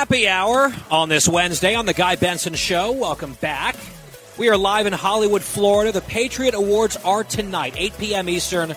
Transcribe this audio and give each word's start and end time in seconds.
Happy 0.00 0.26
hour 0.26 0.72
on 0.90 1.10
this 1.10 1.28
Wednesday 1.28 1.74
on 1.74 1.84
the 1.84 1.92
Guy 1.92 2.16
Benson 2.16 2.54
Show. 2.54 2.90
Welcome 2.92 3.34
back. 3.34 3.76
We 4.38 4.48
are 4.48 4.56
live 4.56 4.86
in 4.86 4.94
Hollywood, 4.94 5.42
Florida. 5.42 5.92
The 5.92 6.00
Patriot 6.00 6.54
Awards 6.54 6.96
are 7.04 7.22
tonight, 7.22 7.74
8 7.76 7.98
p.m. 7.98 8.28
Eastern, 8.30 8.72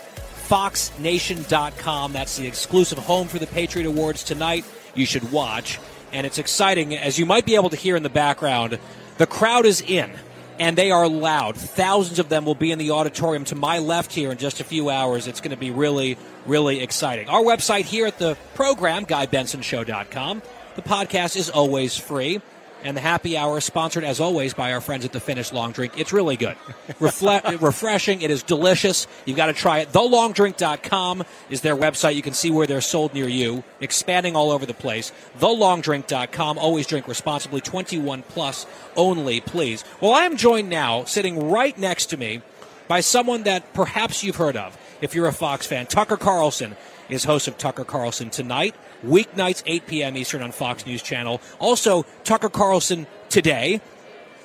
foxnation.com. 0.49 2.11
That's 2.11 2.35
the 2.35 2.45
exclusive 2.45 2.97
home 2.97 3.29
for 3.29 3.39
the 3.39 3.47
Patriot 3.47 3.87
Awards 3.87 4.25
tonight. 4.25 4.65
You 4.95 5.05
should 5.05 5.31
watch. 5.31 5.79
And 6.11 6.27
it's 6.27 6.39
exciting, 6.39 6.93
as 6.93 7.17
you 7.17 7.25
might 7.25 7.45
be 7.45 7.55
able 7.55 7.69
to 7.69 7.77
hear 7.77 7.95
in 7.95 8.03
the 8.03 8.09
background, 8.09 8.77
the 9.17 9.25
crowd 9.25 9.65
is 9.65 9.79
in 9.79 10.11
and 10.59 10.77
they 10.77 10.91
are 10.91 11.07
loud. 11.07 11.55
Thousands 11.55 12.19
of 12.19 12.27
them 12.27 12.43
will 12.43 12.53
be 12.53 12.73
in 12.73 12.79
the 12.79 12.91
auditorium 12.91 13.45
to 13.45 13.55
my 13.55 13.79
left 13.79 14.11
here 14.11 14.29
in 14.29 14.37
just 14.37 14.59
a 14.59 14.65
few 14.65 14.89
hours. 14.89 15.27
It's 15.27 15.39
going 15.39 15.51
to 15.51 15.57
be 15.57 15.71
really, 15.71 16.17
really 16.45 16.81
exciting. 16.81 17.29
Our 17.29 17.41
website 17.41 17.85
here 17.85 18.07
at 18.07 18.19
the 18.19 18.37
program, 18.55 19.05
GuyBensonShow.com. 19.05 20.41
The 20.75 20.81
podcast 20.81 21.35
is 21.35 21.49
always 21.49 21.97
free. 21.97 22.41
And 22.85 22.97
the 22.97 23.01
happy 23.01 23.37
hour 23.37 23.59
is 23.59 23.63
sponsored, 23.63 24.03
as 24.03 24.19
always, 24.19 24.53
by 24.53 24.73
our 24.73 24.81
friends 24.81 25.05
at 25.05 25.13
the 25.13 25.21
Finnish 25.21 25.53
Long 25.53 25.71
Drink. 25.71 25.93
It's 25.97 26.11
really 26.11 26.35
good. 26.35 26.57
Refle- 26.99 27.61
refreshing. 27.61 28.21
It 28.21 28.29
is 28.29 28.43
delicious. 28.43 29.07
You've 29.23 29.37
got 29.37 29.45
to 29.45 29.53
try 29.53 29.79
it. 29.79 29.93
TheLongDrink.com 29.93 31.23
is 31.49 31.61
their 31.61 31.77
website. 31.77 32.15
You 32.15 32.21
can 32.21 32.33
see 32.33 32.51
where 32.51 32.67
they're 32.67 32.81
sold 32.81 33.13
near 33.13 33.29
you, 33.29 33.63
expanding 33.79 34.35
all 34.35 34.51
over 34.51 34.65
the 34.65 34.73
place. 34.73 35.13
TheLongDrink.com. 35.39 36.57
Always 36.57 36.85
drink 36.85 37.07
responsibly. 37.07 37.61
21 37.61 38.23
plus 38.23 38.65
only, 38.97 39.39
please. 39.39 39.85
Well, 40.01 40.11
I 40.13 40.25
am 40.25 40.35
joined 40.35 40.69
now, 40.69 41.05
sitting 41.05 41.49
right 41.49 41.77
next 41.77 42.07
to 42.07 42.17
me, 42.17 42.41
by 42.89 42.99
someone 42.99 43.43
that 43.43 43.73
perhaps 43.73 44.25
you've 44.25 44.35
heard 44.35 44.57
of 44.57 44.77
if 44.99 45.15
you're 45.15 45.27
a 45.27 45.33
Fox 45.33 45.65
fan. 45.65 45.85
Tucker 45.85 46.17
Carlson 46.17 46.75
is 47.07 47.23
host 47.23 47.47
of 47.47 47.57
Tucker 47.57 47.85
Carlson 47.85 48.29
Tonight 48.29 48.75
weeknights 49.05 49.63
8 49.65 49.87
p.m. 49.87 50.17
Eastern 50.17 50.41
on 50.41 50.51
Fox 50.51 50.85
News 50.85 51.01
Channel. 51.01 51.41
Also, 51.59 52.05
Tucker 52.23 52.49
Carlson 52.49 53.07
today 53.29 53.81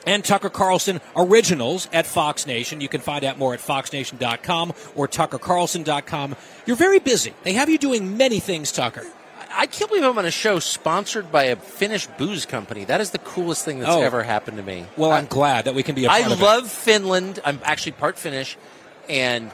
and 0.07 0.25
Tucker 0.25 0.51
Carlson 0.51 1.01
Originals 1.17 1.89
at 1.93 2.07
Fox 2.07 2.47
Nation. 2.47 2.81
You 2.81 2.89
can 2.89 3.01
find 3.01 3.25
out 3.25 3.39
more 3.39 3.55
at 3.55 3.61
foxnation.com 3.61 4.73
or 4.95 5.09
tuckercarlson.com. 5.09 6.37
You're 6.67 6.77
very 6.77 6.99
busy. 6.99 7.35
They 7.43 7.53
have 7.55 7.69
you 7.69 7.79
doing 7.79 8.17
many 8.17 8.41
things, 8.41 8.73
Tucker. 8.73 9.05
I 9.51 9.67
can't 9.67 9.91
believe 9.91 10.05
I'm 10.05 10.17
on 10.19 10.27
a 10.27 10.31
show 10.31 10.59
sponsored 10.59 11.33
by 11.33 11.45
a 11.45 11.57
Finnish 11.57 12.07
booze 12.19 12.45
company. 12.47 12.85
That 12.85 13.01
is 13.01 13.11
the 13.11 13.19
coolest 13.19 13.65
thing 13.65 13.81
that's 13.81 13.91
Oh. 13.91 14.03
ever 14.03 14.23
happened 14.23 14.59
to 14.59 14.63
me. 14.63 14.87
Well, 14.97 15.11
I, 15.11 15.19
I'm 15.19 15.27
glad 15.27 15.65
that 15.65 15.75
we 15.75 15.83
can 15.83 15.95
be 15.95 16.05
a 16.05 16.11
I 16.11 16.21
part 16.21 16.33
of 16.33 16.41
love 16.41 16.71
Finland. 16.71 17.41
I'm 17.45 17.59
actually 17.65 17.93
part 17.93 18.19
Finnish, 18.19 18.57
and 19.09 19.51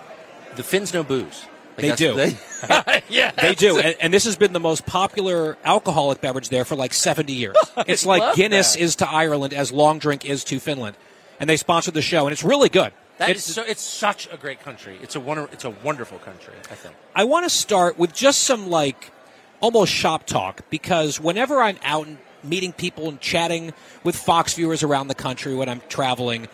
the 0.56 0.62
Finns 0.64 0.92
know 0.92 1.04
booze. 1.04 1.46
Like, 1.76 1.86
They 1.88 1.94
do. 1.96 2.14
They, 2.14 2.36
yeah. 3.08 3.30
They 3.32 3.54
do, 3.54 3.78
and, 3.78 3.96
and 4.00 4.14
this 4.14 4.24
has 4.24 4.36
been 4.36 4.52
the 4.52 4.60
most 4.60 4.86
popular 4.86 5.56
alcoholic 5.64 6.20
beverage 6.20 6.48
there 6.48 6.64
for 6.64 6.76
like 6.76 6.94
70 6.94 7.32
years. 7.32 7.56
It's 7.86 8.06
like 8.06 8.36
Guinness 8.36 8.74
that. 8.74 8.80
is 8.80 8.96
to 8.96 9.08
Ireland 9.10 9.52
as 9.52 9.72
long 9.72 9.98
drink 9.98 10.24
is 10.24 10.44
to 10.44 10.58
Finland, 10.60 10.96
and 11.40 11.50
they 11.50 11.56
sponsored 11.56 11.94
the 11.94 12.02
show, 12.02 12.26
and 12.26 12.32
it's 12.32 12.44
really 12.44 12.68
good. 12.68 12.92
That 13.18 13.30
It's- 13.30 13.48
is 13.48 13.54
so. 13.54 13.62
It's 13.62 13.82
such 13.82 14.28
a 14.32 14.36
great 14.36 14.60
country. 14.60 14.98
It's 15.02 15.14
a 15.16 15.20
wonder. 15.20 15.48
It's 15.52 15.64
a 15.64 15.70
wonderful 15.70 16.18
country. 16.18 16.54
I 16.70 16.74
think. 16.74 16.94
I 17.14 17.24
want 17.24 17.44
to 17.44 17.50
start 17.50 17.96
with 17.98 18.12
just 18.12 18.40
some 18.42 18.70
like 18.70 19.12
almost 19.60 19.92
shop 19.92 20.26
talk 20.26 20.62
because 20.70 21.20
whenever 21.20 21.60
I'm 21.60 21.78
out 21.84 22.06
and 22.08 22.18
meeting 22.42 22.72
people 22.72 23.08
and 23.08 23.20
chatting 23.20 23.72
with 24.02 24.16
Fox 24.16 24.54
viewers 24.54 24.82
around 24.82 25.08
the 25.08 25.14
country 25.14 25.54
when 25.54 25.68
I'm 25.68 25.80
traveling, 25.88 26.48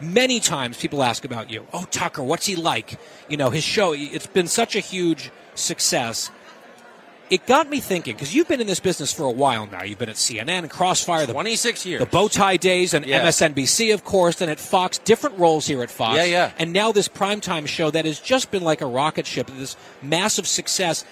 many 0.00 0.40
times 0.40 0.76
people 0.76 1.02
ask 1.02 1.24
about 1.24 1.50
you. 1.50 1.66
Oh, 1.72 1.86
Tucker, 1.90 2.22
what's 2.22 2.46
he 2.46 2.56
like? 2.56 2.98
You 3.28 3.36
know, 3.36 3.50
his 3.50 3.64
show, 3.64 3.92
it's 3.92 4.26
been 4.26 4.46
such 4.48 4.76
a 4.76 4.80
huge 4.80 5.30
success. 5.54 6.30
It 7.30 7.46
got 7.46 7.70
me 7.70 7.80
thinking 7.80 8.14
because 8.14 8.34
you've 8.34 8.48
been 8.48 8.60
in 8.60 8.66
this 8.66 8.80
business 8.80 9.12
for 9.12 9.24
a 9.24 9.30
while 9.30 9.66
now. 9.66 9.82
You've 9.82 9.98
been 9.98 10.10
at 10.10 10.16
CNN 10.16 10.58
and 10.58 10.70
Crossfire, 10.70 11.24
the, 11.24 11.32
26 11.32 11.86
years. 11.86 12.00
the 12.00 12.06
bow 12.06 12.28
tie 12.28 12.58
days, 12.58 12.92
and 12.92 13.06
Yeah. 13.06 13.22
MSNBC, 13.24 13.94
of 13.94 14.04
course, 14.04 14.40
and 14.42 14.50
at 14.50 14.60
Fox, 14.60 14.98
different 14.98 15.38
roles 15.38 15.66
here 15.66 15.82
at 15.82 15.90
Fox. 15.90 16.16
Yeah, 16.18 16.24
yeah. 16.24 16.50
And 16.58 16.72
now 16.72 16.92
this 16.92 17.08
primetime 17.08 17.66
show 17.66 17.90
that 17.90 18.04
has 18.04 18.20
just 18.20 18.50
been 18.50 18.62
like 18.62 18.82
a 18.82 18.86
rocket 18.86 19.26
ship, 19.26 19.50
this 19.56 19.74
massive 20.02 20.46
success. 20.46 21.04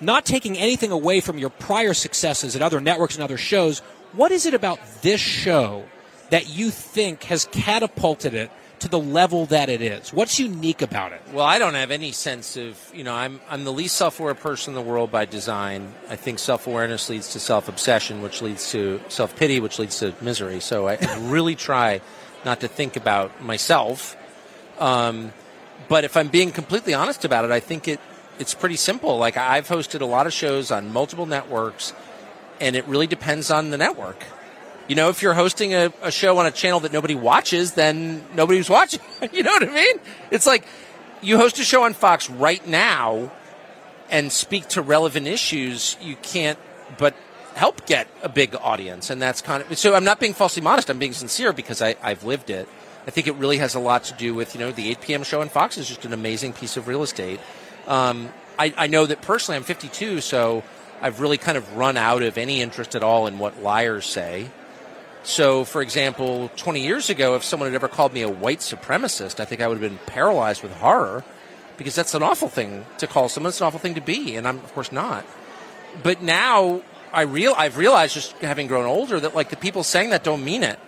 Not 0.00 0.24
taking 0.24 0.58
anything 0.58 0.90
away 0.90 1.20
from 1.20 1.38
your 1.38 1.50
prior 1.50 1.94
successes 1.94 2.54
at 2.56 2.62
other 2.62 2.80
networks 2.80 3.14
and 3.14 3.22
other 3.22 3.38
shows, 3.38 3.78
what 4.12 4.32
is 4.32 4.44
it 4.44 4.54
about 4.54 4.80
this 5.02 5.20
show 5.20 5.84
that 6.30 6.48
you 6.48 6.70
think 6.70 7.24
has 7.24 7.46
catapulted 7.46 8.34
it 8.34 8.50
to 8.80 8.88
the 8.88 8.98
level 8.98 9.46
that 9.46 9.68
it 9.68 9.82
is? 9.82 10.12
What's 10.12 10.38
unique 10.38 10.82
about 10.82 11.12
it? 11.12 11.20
Well, 11.32 11.44
I 11.44 11.58
don't 11.58 11.74
have 11.74 11.90
any 11.90 12.12
sense 12.12 12.56
of 12.56 12.78
you 12.94 13.04
know 13.04 13.14
I'm 13.14 13.40
I'm 13.48 13.64
the 13.64 13.72
least 13.72 13.96
self-aware 13.96 14.34
person 14.34 14.72
in 14.72 14.74
the 14.74 14.88
world 14.88 15.10
by 15.10 15.24
design. 15.24 15.94
I 16.08 16.16
think 16.16 16.38
self-awareness 16.38 17.08
leads 17.08 17.32
to 17.32 17.40
self-obsession, 17.40 18.22
which 18.22 18.42
leads 18.42 18.70
to 18.72 19.00
self-pity, 19.08 19.60
which 19.60 19.78
leads 19.78 19.98
to 20.00 20.14
misery. 20.20 20.60
So 20.60 20.88
I 20.88 20.96
really 21.20 21.54
try 21.54 22.00
not 22.44 22.60
to 22.60 22.68
think 22.68 22.96
about 22.96 23.42
myself. 23.42 24.16
Um, 24.78 25.32
but 25.88 26.04
if 26.04 26.16
I'm 26.16 26.28
being 26.28 26.52
completely 26.52 26.94
honest 26.94 27.24
about 27.24 27.44
it, 27.44 27.50
I 27.50 27.60
think 27.60 27.88
it 27.88 28.00
it's 28.38 28.54
pretty 28.54 28.76
simple. 28.76 29.18
Like 29.18 29.36
I've 29.36 29.68
hosted 29.68 30.00
a 30.00 30.06
lot 30.06 30.26
of 30.26 30.32
shows 30.32 30.70
on 30.70 30.92
multiple 30.92 31.26
networks, 31.26 31.92
and 32.60 32.76
it 32.76 32.86
really 32.86 33.06
depends 33.06 33.50
on 33.50 33.70
the 33.70 33.78
network. 33.78 34.24
You 34.88 34.94
know, 34.94 35.10
if 35.10 35.22
you're 35.22 35.34
hosting 35.34 35.74
a, 35.74 35.92
a 36.02 36.10
show 36.10 36.38
on 36.38 36.46
a 36.46 36.50
channel 36.50 36.80
that 36.80 36.92
nobody 36.92 37.14
watches, 37.14 37.72
then 37.72 38.24
nobody's 38.34 38.70
watching. 38.70 39.00
you 39.32 39.42
know 39.42 39.52
what 39.52 39.62
I 39.62 39.72
mean? 39.72 39.96
It's 40.30 40.46
like 40.46 40.64
you 41.20 41.36
host 41.36 41.58
a 41.58 41.64
show 41.64 41.84
on 41.84 41.92
Fox 41.92 42.30
right 42.30 42.66
now 42.66 43.30
and 44.10 44.32
speak 44.32 44.66
to 44.68 44.82
relevant 44.82 45.26
issues, 45.26 45.96
you 46.00 46.16
can't 46.16 46.58
but 46.96 47.14
help 47.54 47.86
get 47.86 48.08
a 48.22 48.28
big 48.28 48.54
audience. 48.54 49.10
And 49.10 49.20
that's 49.20 49.42
kind 49.42 49.62
of 49.62 49.78
so 49.78 49.94
I'm 49.94 50.04
not 50.04 50.20
being 50.20 50.32
falsely 50.32 50.62
modest, 50.62 50.88
I'm 50.88 50.98
being 50.98 51.12
sincere 51.12 51.52
because 51.52 51.82
I, 51.82 51.96
I've 52.02 52.24
lived 52.24 52.50
it. 52.50 52.68
I 53.06 53.10
think 53.10 53.26
it 53.26 53.34
really 53.36 53.58
has 53.58 53.74
a 53.74 53.80
lot 53.80 54.04
to 54.04 54.14
do 54.14 54.34
with, 54.34 54.54
you 54.54 54.60
know, 54.60 54.70
the 54.70 54.90
8 54.90 55.00
p.m. 55.00 55.22
show 55.22 55.40
on 55.40 55.48
Fox 55.48 55.78
is 55.78 55.88
just 55.88 56.04
an 56.04 56.12
amazing 56.12 56.52
piece 56.52 56.76
of 56.76 56.88
real 56.88 57.02
estate. 57.02 57.40
Um, 57.86 58.28
I, 58.58 58.74
I 58.76 58.86
know 58.86 59.06
that 59.06 59.22
personally 59.22 59.56
I'm 59.56 59.64
52, 59.64 60.20
so 60.20 60.62
I've 61.00 61.20
really 61.20 61.38
kind 61.38 61.56
of 61.56 61.76
run 61.76 61.96
out 61.96 62.22
of 62.22 62.36
any 62.36 62.60
interest 62.60 62.94
at 62.94 63.02
all 63.02 63.26
in 63.26 63.38
what 63.38 63.62
liars 63.62 64.04
say. 64.04 64.50
So, 65.28 65.64
for 65.64 65.82
example, 65.82 66.50
20 66.56 66.80
years 66.80 67.10
ago, 67.10 67.34
if 67.34 67.44
someone 67.44 67.68
had 67.68 67.74
ever 67.74 67.86
called 67.86 68.14
me 68.14 68.22
a 68.22 68.30
white 68.30 68.60
supremacist, 68.60 69.40
I 69.40 69.44
think 69.44 69.60
I 69.60 69.68
would 69.68 69.78
have 69.78 69.90
been 69.90 70.00
paralyzed 70.06 70.62
with 70.62 70.72
horror 70.72 71.22
because 71.76 71.94
that's 71.94 72.14
an 72.14 72.22
awful 72.22 72.48
thing 72.48 72.86
to 72.96 73.06
call 73.06 73.28
someone. 73.28 73.50
It's 73.50 73.60
an 73.60 73.66
awful 73.66 73.78
thing 73.78 73.94
to 73.96 74.00
be, 74.00 74.36
and 74.36 74.48
I'm, 74.48 74.56
of 74.56 74.72
course, 74.72 74.90
not. 74.90 75.26
But 76.02 76.22
now 76.22 76.80
I 77.12 77.22
real 77.22 77.52
I've 77.58 77.76
realized, 77.76 78.14
just 78.14 78.32
having 78.38 78.68
grown 78.68 78.86
older, 78.86 79.20
that 79.20 79.34
like 79.34 79.50
the 79.50 79.58
people 79.58 79.82
saying 79.82 80.10
that 80.10 80.24
don't 80.24 80.42
mean 80.42 80.62
it 80.62 80.78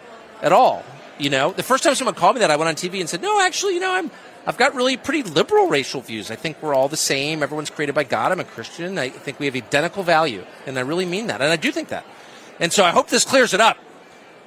at 0.41 0.53
all. 0.53 0.87
You 1.19 1.29
know, 1.29 1.53
the 1.53 1.63
first 1.63 1.85
time 1.85 1.95
someone 1.95 2.15
called 2.15 2.37
me 2.37 2.41
that, 2.41 2.51
I 2.51 2.57
went 2.57 2.71
on 2.71 2.77
TV 2.77 2.99
and 3.01 3.11
said, 3.11 3.21
"No, 3.21 3.43
actually, 3.43 3.75
you 3.75 3.81
know, 3.81 3.93
I'm 3.93 4.11
I've 4.47 4.57
got 4.57 4.75
really 4.75 4.97
pretty 4.97 5.23
liberal 5.23 5.69
racial 5.69 6.01
views. 6.01 6.31
I 6.31 6.37
think 6.37 6.63
we're 6.63 6.73
all 6.73 6.89
the 6.89 6.97
same. 6.97 7.43
Everyone's 7.43 7.69
created 7.69 7.95
by 7.95 8.05
God. 8.05 8.33
I'm 8.33 8.41
a 8.41 8.45
Christian. 8.45 8.99
I 8.99 9.11
think 9.11 9.39
we 9.39 9.45
have 9.45 9.55
identical 9.55 10.03
value, 10.03 10.47
and 10.67 10.79
I 10.79 10.81
really 10.81 11.05
mean 11.05 11.27
that, 11.27 11.43
and 11.43 11.53
I 11.53 11.57
do 11.57 11.71
think 11.71 11.91
that. 11.91 12.07
And 12.59 12.73
so 12.73 12.87
I 12.87 12.91
hope 12.91 13.09
this 13.09 13.27
clears 13.27 13.53
it 13.53 13.61
up. 13.61 13.77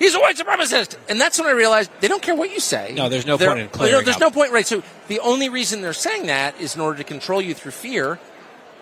He's 0.04 0.16
a 0.16 0.20
white 0.20 0.36
supremacist, 0.36 0.98
and 1.08 1.20
that's 1.22 1.40
when 1.40 1.48
I 1.48 1.52
realized 1.52 1.90
they 2.02 2.10
don't 2.10 2.22
care 2.22 2.36
what 2.36 2.52
you 2.52 2.60
say. 2.60 2.92
No, 2.94 3.08
there's 3.08 3.26
no 3.26 3.38
They're- 3.38 3.48
point 3.48 3.60
in 3.62 3.66
oh, 3.68 3.70
you 3.70 3.72
clearing 3.78 3.94
know, 3.94 4.02
There's 4.04 4.16
up. 4.18 4.22
no 4.22 4.32
point, 4.32 4.52
right? 4.52 4.68
So 4.68 4.84
the 5.08 5.22
only 5.22 5.48
reason 5.48 5.82
they're 5.82 5.94
saying 5.94 6.26
that 6.28 6.60
is 6.60 6.76
in 6.76 6.82
order 6.82 6.98
to 6.98 7.06
control 7.06 7.42
you 7.42 7.54
through 7.54 7.72
fear. 7.72 8.20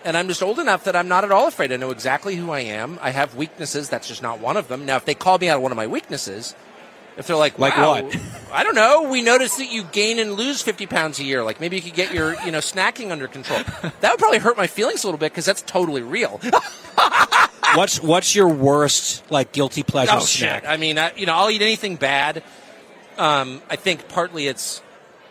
And 0.04 0.16
I'm 0.16 0.26
just 0.26 0.42
old 0.42 0.58
enough 0.58 0.82
that 0.82 0.96
I'm 0.96 1.06
not 1.06 1.22
at 1.22 1.30
all 1.30 1.46
afraid. 1.46 1.70
I 1.70 1.76
know 1.76 1.92
exactly 1.92 2.34
who 2.34 2.50
I 2.50 2.58
am. 2.60 2.98
I 3.00 3.10
have 3.10 3.36
weaknesses. 3.36 3.88
That's 3.88 4.08
just 4.08 4.20
not 4.20 4.40
one 4.40 4.56
of 4.56 4.66
them. 4.66 4.84
Now, 4.84 4.96
if 4.96 5.04
they 5.04 5.14
call 5.14 5.38
me 5.38 5.48
out 5.48 5.58
on 5.58 5.62
one 5.62 5.70
of 5.70 5.76
my 5.76 5.86
weaknesses, 5.86 6.56
if 7.16 7.26
they're 7.26 7.36
like, 7.36 7.58
Like 7.58 7.76
wow, 7.76 8.02
what? 8.02 8.16
I 8.52 8.64
don't 8.64 8.74
know. 8.74 9.08
We 9.10 9.22
noticed 9.22 9.58
that 9.58 9.72
you 9.72 9.84
gain 9.84 10.18
and 10.18 10.34
lose 10.34 10.60
50 10.62 10.86
pounds 10.86 11.18
a 11.18 11.24
year. 11.24 11.42
Like 11.42 11.60
maybe 11.60 11.76
you 11.76 11.82
could 11.82 11.94
get 11.94 12.12
your, 12.12 12.34
you 12.44 12.50
know, 12.50 12.58
snacking 12.58 13.10
under 13.10 13.26
control. 13.28 13.60
That 14.00 14.10
would 14.10 14.18
probably 14.18 14.38
hurt 14.38 14.56
my 14.56 14.66
feelings 14.66 15.04
a 15.04 15.06
little 15.06 15.18
bit 15.18 15.32
because 15.32 15.44
that's 15.46 15.62
totally 15.62 16.02
real. 16.02 16.40
what's 17.74 18.00
what's 18.02 18.34
your 18.34 18.48
worst 18.48 19.30
like 19.30 19.52
guilty 19.52 19.82
pleasure 19.82 20.12
oh 20.14 20.20
snack? 20.20 20.62
shit! 20.62 20.70
I 20.70 20.76
mean, 20.76 20.98
I, 20.98 21.12
you 21.16 21.26
know, 21.26 21.34
I'll 21.34 21.50
eat 21.50 21.62
anything 21.62 21.96
bad. 21.96 22.42
Um, 23.18 23.62
I 23.70 23.76
think 23.76 24.08
partly 24.08 24.46
it's 24.46 24.82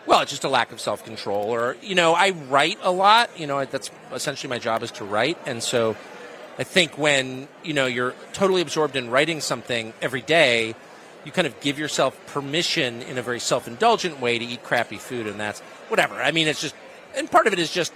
well, 0.05 0.21
it's 0.21 0.31
just 0.31 0.43
a 0.43 0.49
lack 0.49 0.71
of 0.71 0.79
self 0.81 1.03
control, 1.03 1.43
or 1.49 1.77
you 1.81 1.95
know, 1.95 2.13
I 2.13 2.31
write 2.31 2.79
a 2.81 2.91
lot. 2.91 3.29
You 3.39 3.47
know, 3.47 3.63
that's 3.65 3.91
essentially 4.11 4.49
my 4.49 4.59
job 4.59 4.83
is 4.83 4.91
to 4.91 5.05
write, 5.05 5.37
and 5.45 5.61
so 5.61 5.95
I 6.57 6.63
think 6.63 6.97
when 6.97 7.47
you 7.63 7.73
know 7.73 7.85
you're 7.85 8.13
totally 8.33 8.61
absorbed 8.61 8.95
in 8.95 9.09
writing 9.09 9.41
something 9.41 9.93
every 10.01 10.21
day, 10.21 10.75
you 11.25 11.31
kind 11.31 11.47
of 11.47 11.59
give 11.61 11.77
yourself 11.77 12.19
permission 12.27 13.01
in 13.03 13.17
a 13.17 13.21
very 13.21 13.39
self 13.39 13.67
indulgent 13.67 14.19
way 14.19 14.39
to 14.39 14.45
eat 14.45 14.63
crappy 14.63 14.97
food, 14.97 15.27
and 15.27 15.39
that's 15.39 15.59
whatever. 15.89 16.15
I 16.15 16.31
mean, 16.31 16.47
it's 16.47 16.61
just, 16.61 16.75
and 17.15 17.29
part 17.29 17.47
of 17.47 17.53
it 17.53 17.59
is 17.59 17.71
just 17.71 17.93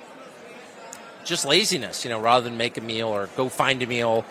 just 1.24 1.46
laziness. 1.46 2.04
You 2.04 2.10
know, 2.12 2.20
rather 2.20 2.44
than 2.44 2.58
make 2.58 2.78
a 2.78 2.82
meal 2.82 3.08
or 3.08 3.28
go 3.36 3.50
find 3.50 3.82
a 3.82 3.88
meal. 3.88 4.26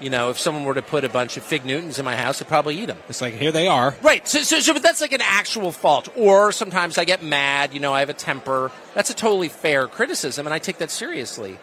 You 0.00 0.08
know, 0.08 0.30
if 0.30 0.38
someone 0.38 0.64
were 0.64 0.72
to 0.72 0.82
put 0.82 1.04
a 1.04 1.10
bunch 1.10 1.36
of 1.36 1.42
fig 1.42 1.66
Newtons 1.66 1.98
in 1.98 2.06
my 2.06 2.16
house, 2.16 2.40
I'd 2.40 2.48
probably 2.48 2.78
eat 2.80 2.86
them. 2.86 2.96
It's 3.10 3.20
like 3.20 3.34
here 3.34 3.52
they 3.52 3.68
are. 3.68 3.94
Right. 4.00 4.26
So, 4.26 4.40
so, 4.40 4.58
so, 4.60 4.72
but 4.72 4.82
that's 4.82 5.02
like 5.02 5.12
an 5.12 5.20
actual 5.20 5.72
fault. 5.72 6.08
Or 6.16 6.52
sometimes 6.52 6.96
I 6.96 7.04
get 7.04 7.22
mad. 7.22 7.74
You 7.74 7.80
know, 7.80 7.92
I 7.92 8.00
have 8.00 8.08
a 8.08 8.14
temper. 8.14 8.72
That's 8.94 9.10
a 9.10 9.14
totally 9.14 9.50
fair 9.50 9.86
criticism, 9.88 10.46
and 10.46 10.54
I 10.54 10.58
take 10.58 10.78
that 10.78 10.90
seriously. 10.90 11.58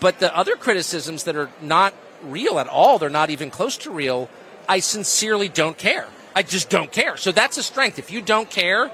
But 0.00 0.18
the 0.18 0.36
other 0.36 0.56
criticisms 0.56 1.24
that 1.24 1.36
are 1.36 1.48
not 1.62 1.94
real 2.24 2.58
at 2.58 2.66
all, 2.66 2.98
they're 2.98 3.08
not 3.08 3.30
even 3.30 3.50
close 3.50 3.76
to 3.78 3.90
real. 3.92 4.28
I 4.68 4.80
sincerely 4.80 5.48
don't 5.48 5.78
care. 5.78 6.08
I 6.36 6.42
just 6.42 6.68
don't 6.68 6.92
care. 6.92 7.16
So 7.16 7.32
that's 7.32 7.56
a 7.56 7.62
strength. 7.62 7.98
If 7.98 8.10
you 8.10 8.20
don't 8.20 8.50
care, 8.50 8.90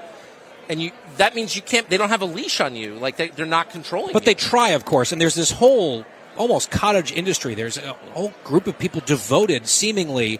and 0.69 0.81
you 0.81 0.91
that 1.17 1.35
means 1.35 1.55
you 1.55 1.61
can't. 1.61 1.87
They 1.89 1.97
don't 1.97 2.09
have 2.09 2.21
a 2.21 2.25
leash 2.25 2.61
on 2.61 2.75
you. 2.75 2.95
Like 2.95 3.17
they, 3.17 3.27
they're 3.27 3.45
not 3.45 3.69
controlling. 3.69 4.13
But 4.13 4.23
you. 4.23 4.27
they 4.27 4.33
try, 4.33 4.69
of 4.69 4.85
course, 4.85 5.11
and 5.11 5.19
there's 5.21 5.35
this 5.35 5.51
whole 5.51 6.05
almost 6.37 6.71
cottage 6.71 7.11
industry. 7.11 7.53
There's 7.53 7.77
a 7.77 7.93
whole 8.13 8.33
group 8.45 8.65
of 8.65 8.79
people 8.79 9.01
devoted, 9.05 9.67
seemingly, 9.67 10.39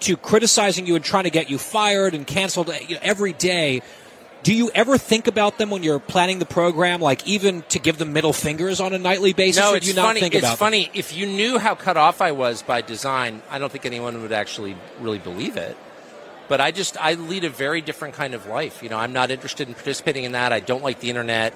to 0.00 0.18
criticizing 0.18 0.86
you 0.86 0.94
and 0.94 1.02
trying 1.02 1.24
to 1.24 1.30
get 1.30 1.48
you 1.48 1.56
fired 1.56 2.14
and 2.14 2.26
canceled 2.26 2.68
uh, 2.68 2.74
you 2.86 2.96
know, 2.96 3.00
every 3.02 3.32
day. 3.32 3.80
Do 4.42 4.52
you 4.52 4.72
ever 4.74 4.98
think 4.98 5.28
about 5.28 5.56
them 5.58 5.70
when 5.70 5.84
you're 5.84 6.00
planning 6.00 6.40
the 6.40 6.46
program, 6.46 7.00
like 7.00 7.26
even 7.26 7.62
to 7.68 7.78
give 7.78 7.96
them 7.96 8.12
middle 8.12 8.32
fingers 8.32 8.80
on 8.80 8.92
a 8.92 8.98
nightly 8.98 9.32
basis? 9.32 9.62
No, 9.62 9.74
it's 9.74 9.86
do 9.86 9.92
you 9.92 9.96
not 9.96 10.16
funny. 10.16 10.26
it's 10.26 10.36
about 10.36 10.48
them? 10.48 10.56
funny. 10.56 10.90
If 10.92 11.16
you 11.16 11.26
knew 11.26 11.58
how 11.58 11.76
cut 11.76 11.96
off 11.96 12.20
I 12.20 12.32
was 12.32 12.60
by 12.60 12.82
design, 12.82 13.40
I 13.48 13.58
don't 13.58 13.70
think 13.70 13.86
anyone 13.86 14.20
would 14.20 14.32
actually 14.32 14.76
really 15.00 15.20
believe 15.20 15.56
it. 15.56 15.76
But 16.48 16.60
I 16.60 16.70
just 16.70 16.96
I 17.00 17.14
lead 17.14 17.44
a 17.44 17.48
very 17.48 17.80
different 17.80 18.14
kind 18.14 18.34
of 18.34 18.46
life. 18.46 18.82
You 18.82 18.88
know, 18.88 18.98
I'm 18.98 19.12
not 19.12 19.30
interested 19.30 19.68
in 19.68 19.74
participating 19.74 20.24
in 20.24 20.32
that. 20.32 20.52
I 20.52 20.60
don't 20.60 20.82
like 20.82 21.00
the 21.00 21.08
internet. 21.08 21.54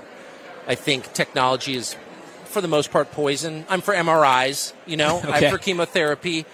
I 0.66 0.74
think 0.74 1.12
technology 1.12 1.74
is, 1.76 1.96
for 2.44 2.60
the 2.60 2.68
most 2.68 2.90
part, 2.90 3.12
poison. 3.12 3.66
I'm 3.68 3.80
for 3.80 3.94
MRIs. 3.94 4.72
You 4.86 4.96
know, 4.96 5.18
Okay. 5.24 5.46
I'm 5.46 5.50
for 5.50 5.58
chemotherapy. 5.58 6.46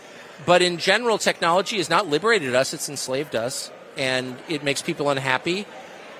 But 0.44 0.60
in 0.60 0.78
general, 0.78 1.18
technology 1.18 1.76
has 1.76 1.88
not 1.88 2.08
liberated 2.08 2.54
us; 2.54 2.74
it's 2.74 2.88
enslaved 2.88 3.36
us, 3.36 3.70
and 3.96 4.36
it 4.48 4.64
makes 4.64 4.82
people 4.82 5.08
unhappy, 5.08 5.66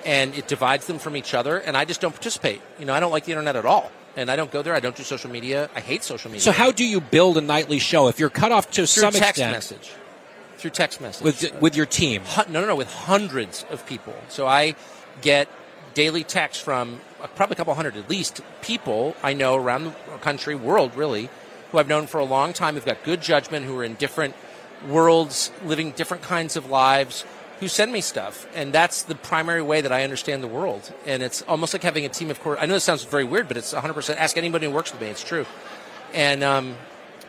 and 0.04 0.34
it 0.36 0.46
divides 0.46 0.86
them 0.86 0.98
from 1.00 1.16
each 1.16 1.34
other. 1.34 1.58
And 1.58 1.76
I 1.76 1.84
just 1.84 2.00
don't 2.00 2.12
participate. 2.12 2.62
You 2.78 2.84
know, 2.86 2.94
I 2.94 3.00
don't 3.00 3.10
like 3.10 3.24
the 3.24 3.32
internet 3.32 3.56
at 3.56 3.66
all, 3.66 3.90
and 4.16 4.30
I 4.30 4.36
don't 4.36 4.50
go 4.52 4.62
there. 4.62 4.74
I 4.74 4.80
don't 4.80 4.94
do 4.94 5.02
social 5.02 5.30
media. 5.30 5.70
I 5.74 5.80
hate 5.80 6.04
social 6.04 6.30
media. 6.30 6.42
So 6.42 6.52
how 6.52 6.70
do 6.70 6.84
you 6.84 7.00
build 7.00 7.36
a 7.36 7.40
nightly 7.40 7.80
show 7.80 8.06
if 8.06 8.20
you're 8.20 8.30
cut 8.30 8.52
off 8.52 8.70
to 8.72 8.86
through 8.86 8.86
some 8.86 9.12
text 9.12 9.30
extent 9.30 9.52
message? 9.52 9.90
Through 10.62 10.70
text 10.70 11.00
message 11.00 11.24
with 11.24 11.60
with 11.60 11.74
your 11.74 11.86
team? 11.86 12.22
No, 12.48 12.60
no, 12.60 12.66
no, 12.68 12.76
with 12.76 12.92
hundreds 12.92 13.66
of 13.68 13.84
people. 13.84 14.14
So 14.28 14.46
I 14.46 14.76
get 15.20 15.48
daily 15.94 16.22
texts 16.22 16.62
from 16.62 17.00
uh, 17.20 17.26
probably 17.26 17.54
a 17.54 17.56
couple 17.56 17.74
hundred 17.74 17.96
at 17.96 18.08
least 18.08 18.42
people 18.60 19.16
I 19.24 19.32
know 19.32 19.56
around 19.56 19.86
the 19.86 19.90
country, 20.20 20.54
world 20.54 20.94
really, 20.94 21.30
who 21.72 21.78
I've 21.78 21.88
known 21.88 22.06
for 22.06 22.20
a 22.20 22.24
long 22.24 22.52
time, 22.52 22.74
who've 22.74 22.86
got 22.86 23.02
good 23.02 23.20
judgment, 23.20 23.66
who 23.66 23.76
are 23.76 23.82
in 23.82 23.94
different 23.94 24.36
worlds, 24.86 25.50
living 25.64 25.90
different 25.90 26.22
kinds 26.22 26.54
of 26.54 26.70
lives, 26.70 27.24
who 27.58 27.66
send 27.66 27.92
me 27.92 28.00
stuff. 28.00 28.46
And 28.54 28.72
that's 28.72 29.02
the 29.02 29.16
primary 29.16 29.62
way 29.62 29.80
that 29.80 29.90
I 29.90 30.04
understand 30.04 30.44
the 30.44 30.48
world. 30.48 30.92
And 31.04 31.24
it's 31.24 31.42
almost 31.42 31.72
like 31.72 31.82
having 31.82 32.04
a 32.04 32.08
team 32.08 32.30
of 32.30 32.40
course. 32.40 32.60
I 32.62 32.66
know 32.66 32.74
this 32.74 32.84
sounds 32.84 33.02
very 33.02 33.24
weird, 33.24 33.48
but 33.48 33.56
it's 33.56 33.74
100%. 33.74 34.16
Ask 34.16 34.36
anybody 34.36 34.66
who 34.66 34.72
works 34.72 34.92
with 34.92 35.00
me, 35.00 35.08
it's 35.08 35.24
true. 35.24 35.44
And, 36.14 36.44
um, 36.44 36.76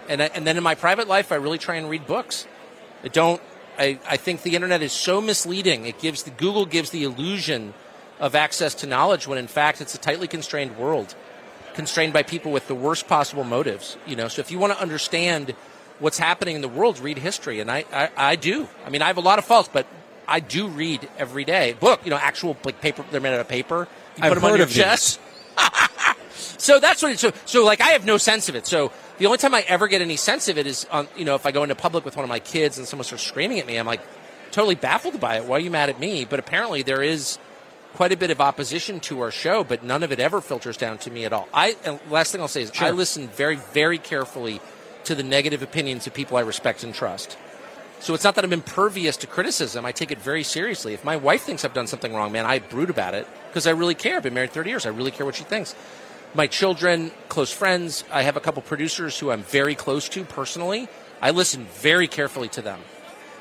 and, 0.08 0.22
I, 0.22 0.26
and 0.36 0.46
then 0.46 0.56
in 0.56 0.62
my 0.62 0.76
private 0.76 1.08
life, 1.08 1.32
I 1.32 1.36
really 1.36 1.58
try 1.58 1.78
and 1.78 1.90
read 1.90 2.06
books. 2.06 2.46
I 3.04 3.08
don't. 3.10 3.42
I, 3.78 4.00
I 4.08 4.18
think 4.18 4.44
the 4.44 4.56
internet 4.56 4.82
is 4.82 4.92
so 4.92 5.20
misleading. 5.20 5.86
It 5.86 6.00
gives 6.00 6.24
the 6.24 6.32
Google 6.32 6.66
gives 6.66 6.92
the 6.92 7.04
illusion 7.04 7.74
of 8.20 8.36
access 8.36 8.76
to 8.76 8.88
knowledge 8.88 9.28
when 9.28 9.38
in 9.38 9.48
fact 9.48 9.82
it's 9.82 9.96
a 9.96 9.98
tightly 9.98 10.28
constrained 10.28 10.78
world, 10.78 11.16
constrained 11.74 12.14
by 12.14 12.24
people 12.24 12.52
with 12.52 12.68
the 12.68 12.76
worst 12.76 13.08
possible 13.08 13.44
motives. 13.44 13.98
You 14.06 14.16
know, 14.16 14.28
so 14.28 14.40
if 14.42 14.52
you 14.52 14.60
want 14.60 14.74
to 14.74 14.80
understand 14.80 15.56
what's 16.00 16.20
happening 16.20 16.56
in 16.56 16.62
the 16.62 16.70
world, 16.70 17.00
read 17.00 17.18
history, 17.18 17.60
and 17.60 17.72
I, 17.72 17.86
I, 17.92 18.10
I 18.16 18.36
do. 18.36 18.68
I 18.86 18.90
mean, 18.90 19.02
I 19.02 19.08
have 19.08 19.18
a 19.18 19.22
lot 19.22 19.40
of 19.40 19.46
faults, 19.46 19.70
but 19.72 19.88
I 20.28 20.40
do 20.40 20.68
read 20.68 21.10
every 21.18 21.44
day. 21.44 21.76
Book, 21.80 22.02
you 22.04 22.12
know, 22.12 22.18
actual 22.18 22.56
like 22.64 22.80
paper. 22.82 23.04
They're 23.12 23.22
made 23.22 23.34
out 23.34 23.40
of 23.40 23.48
paper. 23.48 23.88
You 24.18 24.24
I've 24.24 24.34
put 24.34 24.42
them 24.42 24.52
on 24.52 24.58
your 24.58 24.68
chest. 24.68 25.20
So 26.64 26.80
that's 26.80 27.04
what. 27.04 27.12
It, 27.12 27.20
so 27.20 27.34
so 27.46 27.66
like 27.66 27.82
I 27.82 27.90
have 27.90 28.06
no 28.06 28.18
sense 28.18 28.48
of 28.48 28.56
it. 28.56 28.66
So 28.66 28.94
the 29.18 29.26
only 29.26 29.38
time 29.38 29.54
I 29.54 29.66
ever 29.68 29.90
get 29.90 30.02
any 30.02 30.16
sense 30.16 30.48
of 30.48 30.58
it 30.58 30.66
is 30.66 30.86
on 30.90 31.10
you 31.18 31.26
know 31.26 31.36
if 31.36 31.46
I 31.46 31.52
go 31.52 31.62
into 31.64 31.76
public 31.76 32.06
with 32.06 32.16
one 32.16 32.24
of 32.24 32.30
my 32.30 32.40
kids 32.40 32.78
and 32.78 32.88
someone 32.88 33.04
starts 33.04 33.24
screaming 33.24 33.60
at 33.60 33.68
me, 33.68 33.76
I'm 33.76 33.86
like 33.86 34.00
totally 34.52 34.76
baffled 34.76 35.20
by 35.20 35.36
it. 35.36 35.44
Why 35.44 35.58
are 35.58 35.60
you 35.60 35.70
mad 35.70 35.90
at 35.90 36.00
me? 36.00 36.24
But 36.24 36.40
apparently 36.40 36.82
there 36.82 37.04
is 37.04 37.38
quite 37.96 38.14
a 38.14 38.18
bit 38.18 38.32
of 38.32 38.40
opposition 38.40 39.02
to 39.02 39.20
our 39.20 39.30
show, 39.30 39.66
but 39.66 39.84
none 39.84 40.04
of 40.04 40.14
it 40.14 40.22
ever 40.22 40.40
filters 40.40 40.78
down 40.78 41.00
to 41.00 41.12
me 41.12 41.26
at 41.26 41.34
all. 41.34 41.50
I 41.54 41.76
and 41.84 42.00
last 42.10 42.32
thing 42.32 42.40
I'll 42.40 42.48
say 42.48 42.62
is 42.62 42.72
I 42.80 42.92
listen 42.92 43.28
very 43.28 43.58
very 43.58 43.98
carefully 43.98 44.62
to 45.04 45.16
the 45.16 45.24
negative 45.24 45.64
opinions 45.64 46.08
of 46.08 46.14
people 46.14 46.38
I 46.38 46.42
respect 46.42 46.86
and 46.86 46.96
trust. 46.96 47.38
So 48.00 48.14
it's 48.14 48.24
not 48.24 48.36
that 48.36 48.46
I'm 48.46 48.54
impervious 48.54 49.18
to 49.18 49.28
criticism. 49.28 49.86
I 49.86 49.92
take 49.92 50.12
it 50.12 50.22
very 50.22 50.44
seriously. 50.44 50.94
If 50.94 51.04
my 51.04 51.18
wife 51.18 51.42
thinks 51.42 51.66
I've 51.66 51.74
done 51.74 51.88
something 51.88 52.14
wrong, 52.14 52.32
man, 52.32 52.46
I 52.46 52.60
brood 52.60 52.90
about 52.90 53.16
it 53.16 53.28
because 53.48 53.68
I 53.68 53.72
really 53.72 53.96
care. 53.96 54.18
I've 54.18 54.24
been 54.24 54.34
married 54.34 54.52
30 54.52 54.70
years. 54.70 54.86
I 54.86 54.90
really 54.90 55.12
care 55.12 55.26
what 55.26 55.36
she 55.36 55.44
thinks. 55.44 55.76
My 56.36 56.48
children, 56.48 57.12
close 57.30 57.52
friends, 57.52 58.04
I 58.12 58.24
have 58.24 58.36
a 58.38 58.40
couple 58.40 58.62
producers 58.64 59.20
who 59.20 59.30
I'm 59.32 59.44
very 59.44 59.76
close 59.76 60.10
to 60.10 60.24
personally. 60.24 60.88
I 61.22 61.30
listen 61.32 61.66
very 61.66 62.08
carefully 62.08 62.48
to 62.50 62.62
them. 62.62 62.80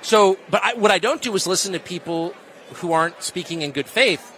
So, 0.03 0.37
but 0.51 0.61
I, 0.63 0.75
what 0.75 0.91
I 0.91 0.99
don't 0.99 1.23
do 1.23 1.35
is 1.35 1.47
listen 1.47 1.73
to 1.73 1.81
people 1.81 2.35
who 2.75 2.93
aren't 2.93 3.23
speaking 3.23 3.63
in 3.63 3.71
good 3.73 3.87
faith, 3.87 4.29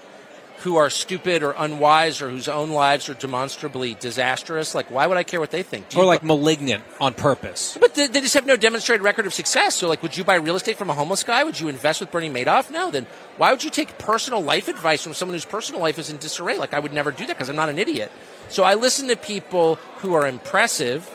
who 0.58 0.76
are 0.76 0.88
stupid 0.88 1.42
or 1.42 1.52
unwise 1.58 2.22
or 2.22 2.30
whose 2.30 2.48
own 2.48 2.70
lives 2.70 3.08
are 3.08 3.14
demonstrably 3.14 3.94
disastrous. 3.94 4.74
Like, 4.74 4.90
why 4.90 5.06
would 5.06 5.16
I 5.16 5.22
care 5.24 5.40
what 5.40 5.50
they 5.50 5.62
think? 5.62 5.88
Do 5.88 5.98
Or 5.98 6.02
you- 6.02 6.06
like 6.08 6.22
malignant 6.22 6.84
on 7.00 7.12
purpose? 7.14 7.76
but 7.80 7.94
they, 7.96 8.06
they 8.06 8.20
just 8.20 8.34
have 8.34 8.46
no 8.46 8.56
demonstrated 8.56 9.02
record 9.02 9.26
of 9.26 9.34
success. 9.34 9.74
So, 9.74 9.88
like, 9.88 10.02
would 10.02 10.16
you 10.16 10.22
buy 10.24 10.36
real 10.36 10.54
estate 10.56 10.78
from 10.78 10.90
a 10.90 10.94
homeless 10.94 11.24
guy? 11.24 11.42
Would 11.44 11.58
you 11.58 11.68
invest 11.68 12.00
with 12.00 12.10
Bernie 12.12 12.30
Madoff? 12.30 12.70
No. 12.70 12.90
Then 12.90 13.06
why 13.36 13.50
would 13.50 13.64
you 13.64 13.70
take 13.70 13.98
personal 13.98 14.40
life 14.42 14.68
advice 14.68 15.02
from 15.02 15.12
someone 15.14 15.34
whose 15.34 15.44
personal 15.44 15.80
life 15.80 15.98
is 15.98 16.08
in 16.08 16.18
disarray? 16.18 16.56
Like, 16.56 16.72
I 16.72 16.78
would 16.78 16.92
never 16.92 17.10
do 17.10 17.26
that 17.26 17.36
because 17.36 17.48
I'm 17.48 17.56
not 17.56 17.68
an 17.68 17.78
idiot. 17.78 18.12
So 18.48 18.62
I 18.62 18.74
listen 18.74 19.08
to 19.08 19.16
people 19.16 19.76
who 19.98 20.14
are 20.14 20.26
impressive, 20.26 21.10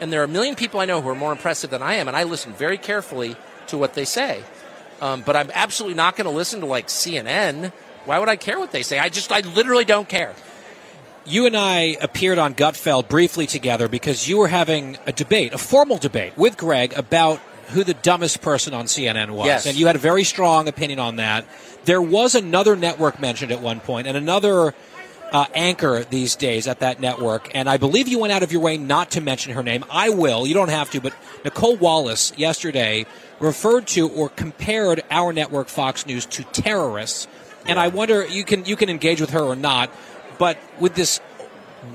and 0.00 0.12
there 0.12 0.20
are 0.20 0.24
a 0.24 0.28
million 0.28 0.54
people 0.54 0.80
I 0.80 0.84
know 0.84 1.00
who 1.00 1.08
are 1.08 1.14
more 1.14 1.32
impressive 1.32 1.70
than 1.70 1.82
I 1.82 1.94
am, 1.94 2.08
and 2.08 2.16
I 2.16 2.24
listen 2.24 2.52
very 2.52 2.78
carefully 2.78 3.36
to 3.68 3.78
what 3.78 3.94
they 3.94 4.04
say. 4.04 4.42
Um, 5.00 5.22
but 5.22 5.36
I'm 5.36 5.50
absolutely 5.52 5.96
not 5.96 6.16
going 6.16 6.26
to 6.26 6.30
listen 6.30 6.60
to 6.60 6.66
like 6.66 6.88
CNN. 6.88 7.72
Why 8.04 8.18
would 8.18 8.28
I 8.28 8.36
care 8.36 8.58
what 8.58 8.72
they 8.72 8.82
say? 8.82 8.98
I 8.98 9.08
just, 9.08 9.32
I 9.32 9.40
literally 9.40 9.84
don't 9.84 10.08
care. 10.08 10.34
You 11.26 11.46
and 11.46 11.56
I 11.56 11.96
appeared 12.02 12.38
on 12.38 12.54
Gutfeld 12.54 13.08
briefly 13.08 13.46
together 13.46 13.88
because 13.88 14.28
you 14.28 14.36
were 14.38 14.48
having 14.48 14.98
a 15.06 15.12
debate, 15.12 15.54
a 15.54 15.58
formal 15.58 15.96
debate 15.96 16.36
with 16.36 16.58
Greg 16.58 16.92
about 16.94 17.40
who 17.68 17.82
the 17.82 17.94
dumbest 17.94 18.42
person 18.42 18.74
on 18.74 18.86
CNN 18.86 19.30
was. 19.30 19.46
Yes. 19.46 19.66
And 19.66 19.76
you 19.76 19.86
had 19.86 19.96
a 19.96 20.00
very 20.00 20.24
strong 20.24 20.68
opinion 20.68 20.98
on 20.98 21.16
that. 21.16 21.46
There 21.86 22.02
was 22.02 22.34
another 22.34 22.76
network 22.76 23.20
mentioned 23.20 23.52
at 23.52 23.60
one 23.60 23.80
point 23.80 24.06
and 24.06 24.16
another 24.16 24.74
uh, 25.34 25.46
anchor 25.52 26.04
these 26.04 26.36
days 26.36 26.68
at 26.68 26.78
that 26.78 27.00
network. 27.00 27.50
And 27.54 27.68
I 27.68 27.76
believe 27.76 28.06
you 28.06 28.20
went 28.20 28.32
out 28.32 28.44
of 28.44 28.52
your 28.52 28.60
way 28.62 28.78
not 28.78 29.10
to 29.10 29.20
mention 29.20 29.52
her 29.52 29.64
name. 29.64 29.84
I 29.90 30.10
will. 30.10 30.46
You 30.46 30.54
don't 30.54 30.70
have 30.70 30.92
to. 30.92 31.00
But 31.00 31.12
Nicolle 31.44 31.76
Wallace 31.76 32.32
yesterday 32.36 33.04
referred 33.40 33.88
to 33.88 34.08
or 34.08 34.28
compared 34.28 35.02
our 35.10 35.32
network, 35.32 35.66
Fox 35.66 36.06
News, 36.06 36.24
to 36.26 36.44
terrorists. 36.44 37.26
And 37.66 37.80
I 37.80 37.88
wonder, 37.88 38.24
you 38.24 38.44
can 38.44 38.64
you 38.64 38.76
can 38.76 38.88
engage 38.88 39.20
with 39.20 39.30
her 39.30 39.40
or 39.40 39.56
not, 39.56 39.90
but 40.38 40.56
with 40.78 40.94
this 40.94 41.20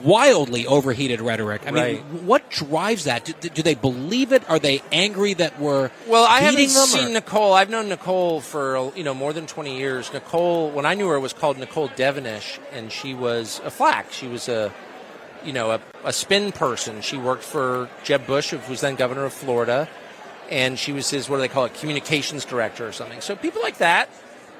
wildly 0.03 0.65
overheated 0.67 1.21
rhetoric, 1.21 1.61
I 1.67 1.71
mean, 1.71 1.83
Right. 1.83 2.03
what 2.23 2.49
drives 2.49 3.03
that? 3.05 3.25
Do, 3.25 3.33
do 3.49 3.61
they 3.61 3.75
believe 3.75 4.31
it? 4.31 4.43
Are 4.49 4.59
they 4.59 4.81
angry 4.91 5.33
that 5.35 5.59
we're 5.59 5.91
Well, 6.07 6.25
I 6.25 6.39
haven't 6.41 6.69
seen 6.69 7.07
or- 7.07 7.09
Nicole. 7.09 7.53
I've 7.53 7.69
known 7.69 7.89
Nicole 7.89 8.41
for 8.41 8.91
you 8.95 9.03
know 9.03 9.13
more 9.13 9.33
than 9.33 9.45
twenty 9.47 9.77
years. 9.77 10.11
Nicole, 10.13 10.69
when 10.71 10.85
I 10.85 10.93
knew 10.93 11.07
her, 11.09 11.19
was 11.19 11.33
called 11.33 11.57
Nicolle 11.57 11.89
Devenish, 11.89 12.59
and 12.71 12.91
she 12.91 13.13
was 13.13 13.61
a 13.63 13.71
flack. 13.71 14.11
She 14.11 14.27
was 14.27 14.47
a 14.49 14.71
you 15.45 15.53
know 15.53 15.71
a, 15.71 15.79
a 16.03 16.13
spin 16.13 16.51
person. 16.51 17.01
She 17.01 17.17
worked 17.17 17.43
for 17.43 17.89
Jeb 18.03 18.25
Bush, 18.27 18.49
who 18.51 18.59
was 18.69 18.81
then 18.81 18.95
governor 18.95 19.25
of 19.25 19.33
Florida, 19.33 19.87
and 20.49 20.77
she 20.79 20.91
was 20.91 21.09
his 21.09 21.29
what 21.29 21.37
do 21.37 21.41
they 21.41 21.47
call 21.47 21.65
it, 21.65 21.73
communications 21.75 22.45
director 22.45 22.87
or 22.87 22.91
something. 22.91 23.21
So 23.21 23.35
people 23.35 23.61
like 23.61 23.77
that, 23.79 24.09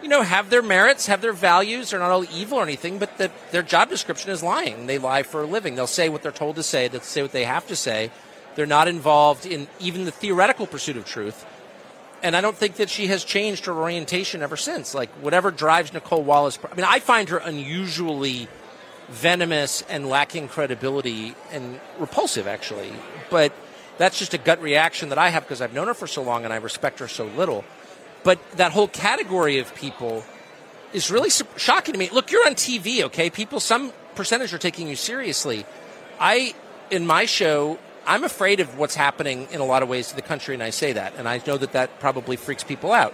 you 0.02 0.08
know, 0.10 0.22
have 0.22 0.50
their 0.50 0.62
merits, 0.62 1.08
have 1.08 1.22
their 1.22 1.34
values. 1.34 1.92
They're 1.92 2.00
not 2.00 2.12
all 2.12 2.26
evil 2.26 2.60
or 2.60 2.64
anything, 2.64 3.00
but 3.00 3.18
the, 3.18 3.32
their 3.52 3.64
job 3.64 3.90
description 3.90 4.32
is 4.32 4.42
lying. 4.42 4.88
They 4.88 4.98
lie 4.98 5.24
for 5.24 5.44
a 5.44 5.46
living. 5.46 5.76
They'll 5.76 5.88
say 5.88 6.10
what 6.10 6.24
they're 6.24 6.32
told 6.32 6.56
to 6.56 6.64
say. 6.64 6.88
They'll 6.88 7.02
say 7.02 7.22
what 7.22 7.32
they 7.32 7.46
have 7.46 7.68
to 7.68 7.76
say. 7.76 8.12
They're 8.56 8.66
not 8.66 8.88
involved 8.88 9.46
in 9.46 9.68
even 9.80 10.06
the 10.06 10.12
theoretical 10.12 10.68
pursuit 10.68 10.98
of 10.98 11.06
truth. 11.06 11.46
And 12.22 12.36
I 12.36 12.42
don't 12.42 12.56
think 12.56 12.76
that 12.76 12.90
she 12.90 13.08
has 13.08 13.24
changed 13.24 13.66
her 13.66 13.74
orientation 13.74 14.42
ever 14.42 14.58
since. 14.58 14.94
Like, 14.94 15.10
whatever 15.22 15.52
drives 15.52 15.94
Nicolle 15.94 16.24
Wallace. 16.24 16.60
I 16.70 16.76
mean, 16.76 16.86
I 16.86 17.00
find 17.00 17.30
her 17.30 17.38
unusually 17.38 18.48
venomous 19.10 19.82
and 19.84 20.08
lacking 20.08 20.50
credibility 20.50 21.36
and 21.52 21.80
repulsive, 21.98 22.48
actually. 22.48 22.92
But 23.30 23.54
that's 23.98 24.20
just 24.20 24.34
a 24.34 24.38
gut 24.38 24.62
reaction 24.62 25.10
that 25.10 25.18
I 25.18 25.30
have 25.30 25.44
because 25.44 25.62
I've 25.62 25.74
known 25.74 25.88
her 25.88 25.94
for 25.94 26.08
so 26.08 26.22
long 26.22 26.46
and 26.46 26.54
I 26.54 26.58
respect 26.58 27.00
her 27.00 27.08
so 27.08 27.26
little. 27.26 27.64
But 28.24 28.40
that 28.54 28.72
whole 28.72 28.88
category 28.88 29.60
of 29.60 29.74
people 29.76 30.24
is 30.94 31.12
really 31.12 31.30
shocking 31.58 31.94
to 31.94 32.00
me. 32.00 32.10
Look, 32.12 32.32
you're 32.32 32.46
on 32.46 32.56
TV, 32.56 33.04
okay? 33.04 33.30
People, 33.30 33.60
some 33.60 33.94
percentage 34.16 34.54
are 34.54 34.58
taking 34.58 34.88
you 34.88 34.96
seriously. 34.96 35.66
I, 36.20 36.54
in 36.92 37.06
my 37.06 37.26
show, 37.26 37.80
I'm 38.06 38.24
afraid 38.24 38.60
of 38.60 38.78
what's 38.78 38.96
happening 38.96 39.48
in 39.52 39.62
a 39.62 39.66
lot 39.66 39.84
of 39.84 39.90
ways 39.90 40.10
to 40.10 40.16
the 40.16 40.22
country, 40.22 40.54
and 40.54 40.64
I 40.64 40.72
say 40.72 40.94
that, 40.94 41.14
and 41.18 41.28
I 41.28 41.42
know 41.46 41.58
that 41.58 41.74
that 41.74 42.00
probably 42.00 42.36
freaks 42.36 42.64
people 42.64 42.92
out. 42.92 43.14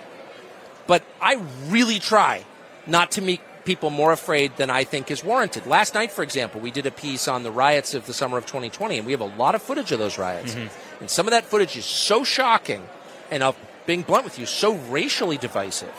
But 0.87 1.03
I 1.21 1.41
really 1.67 1.99
try 1.99 2.45
not 2.87 3.11
to 3.11 3.21
make 3.21 3.41
people 3.65 3.89
more 3.89 4.11
afraid 4.11 4.55
than 4.57 4.69
I 4.69 4.83
think 4.83 5.11
is 5.11 5.23
warranted. 5.23 5.65
Last 5.65 5.95
night, 5.95 6.11
for 6.11 6.23
example, 6.23 6.61
we 6.61 6.71
did 6.71 6.85
a 6.85 6.91
piece 6.91 7.27
on 7.27 7.43
the 7.43 7.51
riots 7.51 7.93
of 7.93 8.05
the 8.05 8.13
summer 8.13 8.37
of 8.37 8.45
2020, 8.45 8.97
and 8.97 9.05
we 9.05 9.11
have 9.11 9.21
a 9.21 9.25
lot 9.25 9.55
of 9.55 9.61
footage 9.61 9.91
of 9.91 9.99
those 9.99 10.17
riots. 10.17 10.53
Mm-hmm. 10.53 11.01
And 11.01 11.09
some 11.09 11.27
of 11.27 11.31
that 11.31 11.45
footage 11.45 11.75
is 11.75 11.85
so 11.85 12.23
shocking, 12.23 12.87
and 13.31 13.43
being 13.85 14.01
blunt 14.01 14.23
with 14.23 14.39
you, 14.39 14.45
so 14.45 14.75
racially 14.75 15.37
divisive 15.37 15.93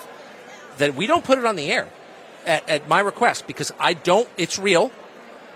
that 0.79 0.95
we 0.95 1.07
don't 1.07 1.25
put 1.25 1.39
it 1.39 1.45
on 1.45 1.57
the 1.57 1.71
air 1.71 1.89
at, 2.45 2.69
at 2.69 2.89
my 2.89 3.01
request 3.01 3.47
because 3.47 3.73
I 3.79 3.95
don't. 3.95 4.29
It's 4.37 4.59
real, 4.59 4.91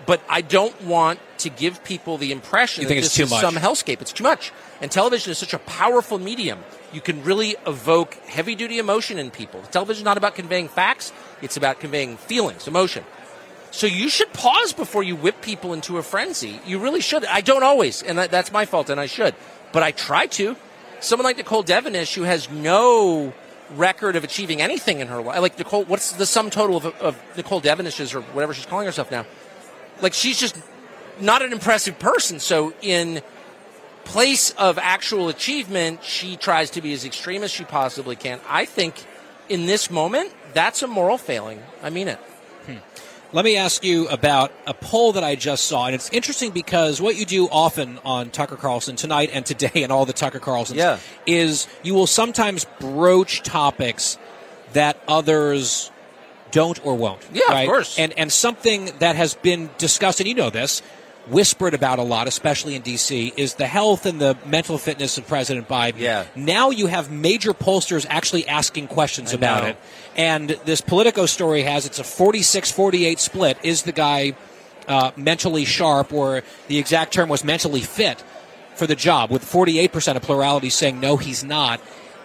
but 0.05 0.21
I 0.29 0.41
don't 0.41 0.79
want 0.83 1.19
to 1.39 1.49
give 1.49 1.83
people 1.83 2.17
the 2.17 2.31
impression 2.31 2.83
You 2.83 2.87
that 2.89 2.97
it's 2.97 3.15
this 3.15 3.19
is 3.25 3.29
much? 3.31 3.41
some 3.41 3.55
hellscape. 3.55 4.01
It's 4.01 4.13
too 4.13 4.23
much. 4.23 4.51
And 4.81 4.91
television 4.91 5.31
is 5.31 5.37
such 5.37 5.53
a 5.53 5.59
powerful 5.59 6.17
medium. 6.19 6.59
You 6.91 7.01
can 7.01 7.23
really 7.23 7.55
evoke 7.67 8.15
heavy 8.25 8.55
duty 8.55 8.79
emotion 8.79 9.17
in 9.17 9.31
people. 9.31 9.61
Television 9.71 10.01
is 10.01 10.05
not 10.05 10.17
about 10.17 10.35
conveying 10.35 10.67
facts, 10.67 11.13
it's 11.41 11.55
about 11.57 11.79
conveying 11.79 12.17
feelings, 12.17 12.67
emotion. 12.67 13.03
So 13.69 13.87
you 13.87 14.09
should 14.09 14.33
pause 14.33 14.73
before 14.73 15.01
you 15.01 15.15
whip 15.15 15.41
people 15.41 15.73
into 15.73 15.97
a 15.97 16.03
frenzy. 16.03 16.59
You 16.65 16.79
really 16.79 16.99
should. 16.99 17.23
I 17.25 17.39
don't 17.39 17.63
always, 17.63 18.03
and 18.03 18.17
that- 18.17 18.29
that's 18.31 18.51
my 18.51 18.65
fault, 18.65 18.89
and 18.89 18.99
I 18.99 19.05
should. 19.05 19.33
But 19.71 19.83
I 19.83 19.91
try 19.91 20.25
to. 20.27 20.57
Someone 21.01 21.25
like 21.25 21.37
Nicolle 21.37 21.63
Devenish, 21.63 22.13
who 22.13 22.23
has 22.23 22.49
no 22.49 23.33
record 23.75 24.15
of 24.15 24.23
achieving 24.23 24.61
anything 24.61 24.99
in 24.99 25.07
her 25.07 25.21
life. 25.21 25.39
Like 25.41 25.57
Nicole, 25.57 25.83
what's 25.85 26.13
the 26.13 26.25
sum 26.25 26.49
total 26.49 26.77
of, 26.77 26.85
of 26.85 27.21
Nicolle 27.35 27.61
Devenish's 27.61 28.13
or 28.13 28.21
whatever 28.21 28.53
she's 28.53 28.65
calling 28.65 28.85
herself 28.85 29.11
now? 29.11 29.25
Like 30.01 30.13
she's 30.13 30.39
just 30.39 30.57
not 31.19 31.41
an 31.41 31.51
impressive 31.51 31.99
person. 31.99 32.39
So 32.39 32.73
in 32.81 33.21
place 34.03 34.51
of 34.51 34.77
actual 34.77 35.29
achievement, 35.29 36.03
she 36.03 36.37
tries 36.37 36.71
to 36.71 36.81
be 36.81 36.93
as 36.93 37.05
extreme 37.05 37.43
as 37.43 37.51
she 37.51 37.63
possibly 37.63 38.15
can. 38.15 38.39
I 38.47 38.65
think 38.65 39.05
in 39.49 39.65
this 39.65 39.89
moment, 39.89 40.33
that's 40.53 40.81
a 40.81 40.87
moral 40.87 41.17
failing. 41.17 41.61
I 41.81 41.89
mean 41.89 42.07
it. 42.07 42.19
Let 43.33 43.45
me 43.45 43.55
ask 43.55 43.83
you 43.85 44.09
about 44.09 44.51
a 44.67 44.73
poll 44.73 45.13
that 45.13 45.23
I 45.23 45.35
just 45.35 45.63
saw, 45.65 45.85
and 45.85 45.95
it's 45.95 46.09
interesting 46.09 46.51
because 46.51 46.99
what 46.99 47.15
you 47.15 47.25
do 47.25 47.47
often 47.47 47.97
on 48.03 48.29
Tucker 48.29 48.57
Carlson 48.57 48.97
tonight 48.97 49.29
and 49.31 49.45
today 49.45 49.83
and 49.83 49.91
all 49.91 50.05
the 50.05 50.11
Tucker 50.13 50.39
Carlsons 50.39 50.75
Yeah. 50.75 50.99
is 51.25 51.65
you 51.81 51.93
will 51.93 52.07
sometimes 52.07 52.65
broach 52.81 53.41
topics 53.41 54.17
that 54.73 54.97
others 55.07 55.91
don't 56.51 56.85
or 56.85 56.95
won't. 56.95 57.21
Yeah, 57.31 57.57
of 57.61 57.65
course. 57.67 57.97
And 57.97 58.11
and 58.17 58.29
something 58.33 58.91
that 58.99 59.15
has 59.15 59.35
been 59.35 59.69
discussed, 59.77 60.19
and 60.19 60.27
you 60.27 60.35
know 60.35 60.49
this, 60.49 60.81
whispered 61.27 61.73
about 61.73 61.99
a 61.99 62.03
lot, 62.03 62.27
especially 62.27 62.75
in 62.75 62.81
D.C., 62.81 63.33
is 63.37 63.55
the 63.55 63.67
health 63.67 64.05
and 64.05 64.19
the 64.19 64.37
mental 64.45 64.77
fitness 64.77 65.17
of 65.17 65.27
President 65.27 65.67
Biden. 65.67 65.97
Yeah. 65.97 66.25
Now 66.35 66.69
you 66.71 66.87
have 66.87 67.11
major 67.11 67.53
pollsters 67.53 68.05
actually 68.09 68.47
asking 68.47 68.87
questions 68.87 69.31
I 69.31 69.35
about 69.35 69.63
know. 69.63 69.69
it. 69.69 69.77
And 70.15 70.49
this 70.65 70.81
Politico 70.81 71.25
story 71.25 71.63
has 71.63 71.85
it's 71.85 71.99
a 71.99 72.03
46 72.03 72.71
48 72.71 73.19
split. 73.19 73.57
Is 73.63 73.83
the 73.83 73.91
guy 73.91 74.35
uh, 74.87 75.11
mentally 75.15 75.65
sharp, 75.65 76.11
or 76.11 76.43
the 76.67 76.77
exact 76.77 77.13
term 77.13 77.29
was 77.29 77.43
mentally 77.43 77.81
fit 77.81 78.23
for 78.75 78.87
the 78.87 78.95
job, 78.95 79.29
with 79.29 79.43
48% 79.43 80.15
of 80.15 80.21
plurality 80.21 80.69
saying 80.69 80.99
no, 80.99 81.17
he's 81.17 81.43
not? 81.43 81.79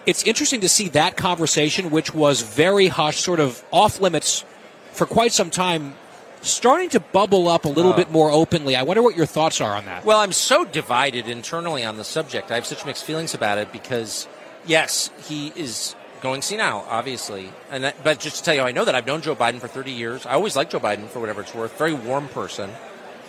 It's 0.05 0.23
interesting 0.23 0.61
to 0.61 0.69
see 0.69 0.87
that 0.89 1.17
conversation, 1.17 1.91
which 1.91 2.13
was 2.13 2.41
very 2.41 2.87
hush, 2.87 3.19
sort 3.19 3.39
of 3.39 3.63
off 3.71 3.99
limits 3.99 4.45
for 4.91 5.05
quite 5.05 5.33
some 5.33 5.49
time, 5.49 5.95
starting 6.41 6.89
to 6.89 6.99
bubble 6.99 7.47
up 7.47 7.65
a 7.65 7.69
little 7.69 7.93
uh. 7.93 7.97
bit 7.97 8.11
more 8.11 8.31
openly. 8.31 8.75
I 8.75 8.83
wonder 8.83 9.01
what 9.01 9.15
your 9.15 9.25
thoughts 9.25 9.61
are 9.61 9.75
on 9.75 9.85
that. 9.85 10.05
Well, 10.05 10.19
I'm 10.19 10.31
so 10.31 10.65
divided 10.65 11.27
internally 11.27 11.83
on 11.83 11.97
the 11.97 12.03
subject. 12.03 12.51
I 12.51 12.55
have 12.55 12.65
such 12.65 12.85
mixed 12.85 13.03
feelings 13.03 13.33
about 13.33 13.57
it 13.57 13.71
because, 13.71 14.27
yes, 14.65 15.09
he 15.27 15.51
is 15.55 15.95
going 16.21 16.41
senile, 16.41 16.85
obviously. 16.89 17.51
And 17.71 17.83
that, 17.83 18.03
but 18.03 18.19
just 18.19 18.37
to 18.37 18.43
tell 18.43 18.55
you, 18.55 18.61
I 18.61 18.71
know 18.71 18.85
that 18.85 18.95
I've 18.95 19.07
known 19.07 19.21
Joe 19.21 19.35
Biden 19.35 19.59
for 19.59 19.67
30 19.67 19.91
years. 19.91 20.25
I 20.25 20.33
always 20.33 20.55
liked 20.55 20.71
Joe 20.71 20.79
Biden 20.79 21.07
for 21.07 21.19
whatever 21.19 21.41
it's 21.41 21.53
worth. 21.53 21.77
Very 21.77 21.93
warm 21.93 22.27
person. 22.29 22.71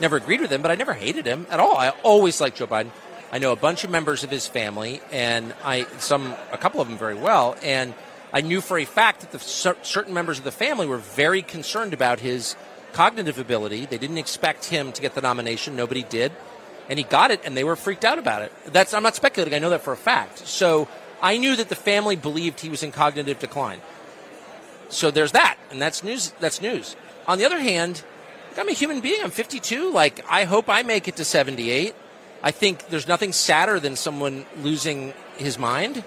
Never 0.01 0.17
agreed 0.17 0.41
with 0.41 0.53
him, 0.53 0.63
but 0.63 0.71
I 0.71 0.77
never 0.77 0.95
hated 0.95 1.27
him 1.27 1.47
at 1.51 1.61
all. 1.61 1.77
I 1.77 1.91
always 2.03 2.41
liked 2.41 2.59
Joe 2.59 2.67
Biden. 2.67 2.91
I 3.31 3.39
know 3.39 3.53
a 3.53 3.57
bunch 3.57 3.85
of 3.85 3.91
members 3.91 4.25
of 4.25 4.31
his 4.31 4.47
family, 4.47 5.03
and 5.13 5.55
I 5.63 5.87
some 5.99 6.35
a 6.51 6.57
couple 6.57 6.81
of 6.81 6.89
them 6.89 6.97
very 6.97 7.15
well, 7.15 7.57
and 7.63 7.93
I 8.33 8.41
knew 8.41 8.61
for 8.61 8.79
a 8.79 8.87
fact 8.87 9.21
that 9.21 9.33
the 9.33 9.39
certain 9.39 10.15
members 10.15 10.39
of 10.39 10.45
the 10.45 10.53
family 10.53 10.87
were 10.87 10.99
very 10.99 11.43
concerned 11.43 11.93
about 11.93 12.21
his 12.21 12.57
cognitive 12.93 13.39
ability. 13.39 13.87
They 13.87 13.99
didn't 13.99 14.19
expect 14.19 14.67
him 14.67 14.93
to 14.93 15.03
get 15.03 15.15
the 15.15 15.21
nomination. 15.21 15.77
Nobody 15.77 16.03
did 16.03 16.33
and 16.89 16.99
he 16.99 17.05
got 17.05 17.31
it, 17.31 17.41
and 17.45 17.57
they 17.57 17.65
were 17.65 17.77
freaked 17.77 18.05
out 18.05 18.19
about 18.19 18.43
it. 18.43 18.53
That's 18.67 18.95
I'm 18.95 19.03
not 19.03 19.15
speculating. 19.15 19.55
I 19.55 19.59
know 19.59 19.71
that 19.71 19.83
for 19.83 19.93
a 19.93 19.97
fact. 19.97 20.39
So 20.47 20.89
I 21.21 21.37
knew 21.37 21.55
that 21.57 21.69
the 21.69 21.75
family 21.75 22.17
believed 22.17 22.61
he 22.61 22.71
was 22.71 22.83
in 22.83 22.93
cognitive 22.93 23.39
decline. 23.39 23.81
So 24.89 25.11
there's 25.11 25.33
that, 25.33 25.59
and 25.71 25.81
that's 25.83 26.03
news. 26.03 26.33
That's 26.41 26.63
news. 26.63 26.97
On 27.27 27.39
the 27.39 27.45
other 27.45 27.61
hand, 27.61 28.03
I'm 28.57 28.69
a 28.69 28.73
human 28.73 29.01
being. 29.01 29.23
I'm 29.23 29.31
52. 29.31 29.93
Like 29.93 30.25
I 30.31 30.45
hope 30.45 30.69
I 30.69 30.83
make 30.83 31.09
it 31.09 31.17
to 31.17 31.25
78. 31.25 31.95
I 32.43 32.51
think 32.53 32.89
there's 32.89 33.07
nothing 33.07 33.33
sadder 33.33 33.79
than 33.81 33.97
someone 33.97 34.47
losing 34.63 35.13
his 35.37 35.59
mind. 35.59 36.03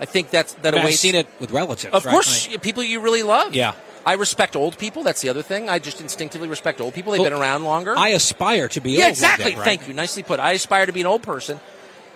I 0.00 0.06
think 0.06 0.30
that's 0.30 0.54
that 0.54 0.68
I 0.68 0.70
mean, 0.70 0.78
I've 0.78 0.84
awaits. 0.86 1.00
seen 1.00 1.14
it 1.16 1.26
with 1.38 1.50
relatives. 1.50 1.92
Of 1.92 2.04
right? 2.06 2.12
course, 2.12 2.48
Like- 2.48 2.62
people 2.62 2.82
you 2.82 3.00
really 3.00 3.22
love. 3.22 3.54
Yeah. 3.54 3.74
I 4.06 4.14
respect 4.14 4.54
old 4.56 4.76
people. 4.78 5.02
That's 5.02 5.22
the 5.22 5.28
other 5.30 5.42
thing. 5.42 5.68
I 5.68 5.78
just 5.78 6.00
instinctively 6.00 6.48
respect 6.48 6.80
old 6.80 6.92
people. 6.94 7.12
They've 7.12 7.20
Well, 7.20 7.30
been 7.30 7.38
around 7.40 7.64
longer. 7.64 7.94
I 7.96 8.08
aspire 8.10 8.68
to 8.68 8.80
be 8.80 8.92
Yeah, 8.92 9.08
exactly. 9.08 9.52
day, 9.52 9.56
right? 9.56 9.64
Thank 9.64 9.88
you. 9.88 9.94
Nicely 9.94 10.22
put. 10.22 10.40
I 10.40 10.52
aspire 10.52 10.86
to 10.86 10.92
be 10.92 11.00
an 11.00 11.06
old 11.06 11.22
person. 11.22 11.58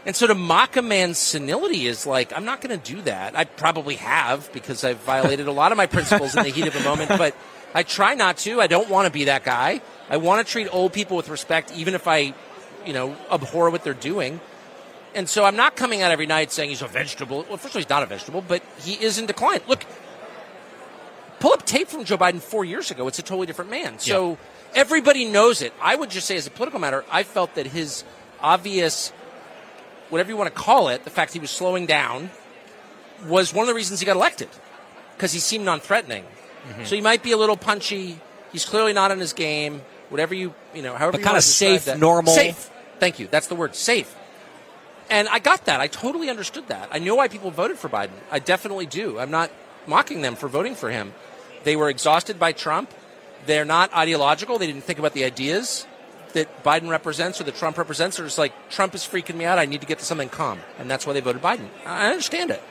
And 0.06 0.14
so 0.14 0.26
to 0.26 0.34
mock 0.34 0.76
a 0.76 0.82
man's 0.82 1.18
senility 1.18 1.86
is 1.86 2.06
like, 2.06 2.32
I'm 2.34 2.44
not 2.44 2.60
going 2.60 2.78
to 2.78 2.94
do 2.94 3.02
that. 3.02 3.36
I 3.36 3.44
probably 3.44 3.96
have 3.96 4.50
because 4.52 4.84
I've 4.84 4.98
violated 4.98 5.48
a 5.48 5.52
lot 5.52 5.72
of 5.72 5.76
my 5.78 5.86
principles 5.86 6.34
in 6.36 6.44
the 6.44 6.50
heat 6.50 6.66
of 6.66 6.72
the 6.74 6.80
moment, 6.80 7.10
but 7.10 7.34
I 7.74 7.82
try 7.82 8.14
not 8.14 8.38
to. 8.38 8.60
I 8.60 8.66
don't 8.68 8.88
want 8.88 9.06
to 9.06 9.12
be 9.12 9.24
that 9.24 9.44
guy. 9.44 9.80
I 10.08 10.16
want 10.18 10.46
to 10.46 10.50
treat 10.50 10.68
old 10.72 10.92
people 10.92 11.16
with 11.16 11.28
respect, 11.28 11.72
even 11.74 11.94
if 11.94 12.06
I, 12.08 12.32
you 12.86 12.92
know, 12.92 13.16
abhor 13.30 13.70
what 13.70 13.82
they're 13.84 13.92
doing. 13.92 14.40
And 15.14 15.28
so 15.28 15.44
I'm 15.44 15.56
not 15.56 15.74
coming 15.74 16.00
out 16.02 16.10
every 16.12 16.26
night 16.26 16.52
saying 16.52 16.70
he's 16.70 16.80
a 16.82 16.86
vegetable. 16.86 17.44
Well, 17.48 17.56
first 17.56 17.72
of 17.72 17.76
all, 17.76 17.80
he's 17.80 17.88
not 17.90 18.02
a 18.02 18.06
vegetable, 18.06 18.42
but 18.46 18.62
he 18.80 18.92
is 18.94 19.18
in 19.18 19.26
decline. 19.26 19.60
Look, 19.66 19.84
pull 21.40 21.52
up 21.52 21.64
tape 21.64 21.88
from 21.88 22.04
Joe 22.04 22.18
Biden 22.18 22.40
four 22.40 22.64
years 22.64 22.90
ago. 22.90 23.08
It's 23.08 23.18
a 23.18 23.22
totally 23.22 23.46
different 23.46 23.70
man. 23.70 23.98
So 23.98 24.38
everybody 24.74 25.24
knows 25.24 25.62
it. 25.62 25.72
I 25.80 25.96
would 25.96 26.10
just 26.10 26.26
say, 26.26 26.36
as 26.36 26.46
a 26.46 26.50
political 26.50 26.80
matter, 26.80 27.04
I 27.10 27.22
felt 27.22 27.54
that 27.54 27.66
his 27.66 28.04
obvious, 28.40 29.10
whatever 30.10 30.30
you 30.30 30.36
want 30.36 30.54
to 30.54 30.60
call 30.60 30.88
it, 30.88 31.04
the 31.04 31.10
fact 31.10 31.32
he 31.32 31.38
was 31.38 31.50
slowing 31.50 31.86
down, 31.86 32.30
was 33.26 33.52
one 33.52 33.64
of 33.64 33.68
the 33.68 33.74
reasons 33.74 34.00
he 34.00 34.06
got 34.06 34.16
elected 34.16 34.48
because 35.16 35.32
he 35.32 35.40
seemed 35.40 35.64
non-threatening. 35.64 36.24
Mm-hmm. 36.24 36.84
So 36.84 36.94
he 36.94 37.00
might 37.00 37.22
be 37.22 37.32
a 37.32 37.36
little 37.36 37.56
punchy. 37.56 38.20
He's 38.52 38.64
clearly 38.64 38.92
not 38.92 39.10
in 39.10 39.18
his 39.18 39.32
game. 39.32 39.82
Whatever 40.08 40.34
you, 40.34 40.54
you 40.74 40.82
know, 40.82 40.94
however 40.94 41.12
But 41.12 41.18
you 41.18 41.24
kinda 41.24 41.32
wanna 41.34 41.42
safe, 41.42 41.84
that. 41.86 41.98
normal. 41.98 42.32
Safe. 42.32 42.70
Thank 42.98 43.18
you. 43.18 43.28
That's 43.30 43.48
the 43.48 43.54
word. 43.54 43.74
Safe. 43.74 44.14
And 45.10 45.28
I 45.28 45.38
got 45.38 45.64
that. 45.66 45.80
I 45.80 45.86
totally 45.86 46.28
understood 46.30 46.68
that. 46.68 46.88
I 46.90 46.98
know 46.98 47.14
why 47.14 47.28
people 47.28 47.50
voted 47.50 47.78
for 47.78 47.88
Biden. 47.88 48.10
I 48.30 48.38
definitely 48.38 48.86
do. 48.86 49.18
I'm 49.18 49.30
not 49.30 49.50
mocking 49.88 50.22
them 50.22 50.36
for 50.36 50.48
voting 50.48 50.74
for 50.74 50.90
him. 50.90 51.14
They 51.64 51.76
were 51.76 51.88
exhausted 51.88 52.38
by 52.38 52.52
Trump. 52.52 52.92
They're 53.46 53.64
not 53.64 53.92
ideological. 53.94 54.58
They 54.58 54.66
didn't 54.66 54.84
think 54.84 54.98
about 54.98 55.14
the 55.14 55.24
ideas 55.24 55.86
that 56.34 56.62
Biden 56.62 56.88
represents 56.88 57.40
or 57.40 57.44
that 57.44 57.56
Trump 57.56 57.78
represents. 57.78 58.16
They're 58.16 58.26
just 58.26 58.38
like, 58.38 58.52
Trump 58.70 58.94
is 58.94 59.02
freaking 59.02 59.36
me 59.36 59.44
out. 59.44 59.58
I 59.58 59.64
need 59.64 59.80
to 59.80 59.86
get 59.86 59.98
to 59.98 60.04
something 60.04 60.28
calm. 60.28 60.60
And 60.78 60.90
that's 60.90 61.06
why 61.06 61.14
they 61.14 61.20
voted 61.20 61.42
Biden. 61.42 61.68
I 61.86 62.10
understand 62.10 62.50
it. 62.50 62.62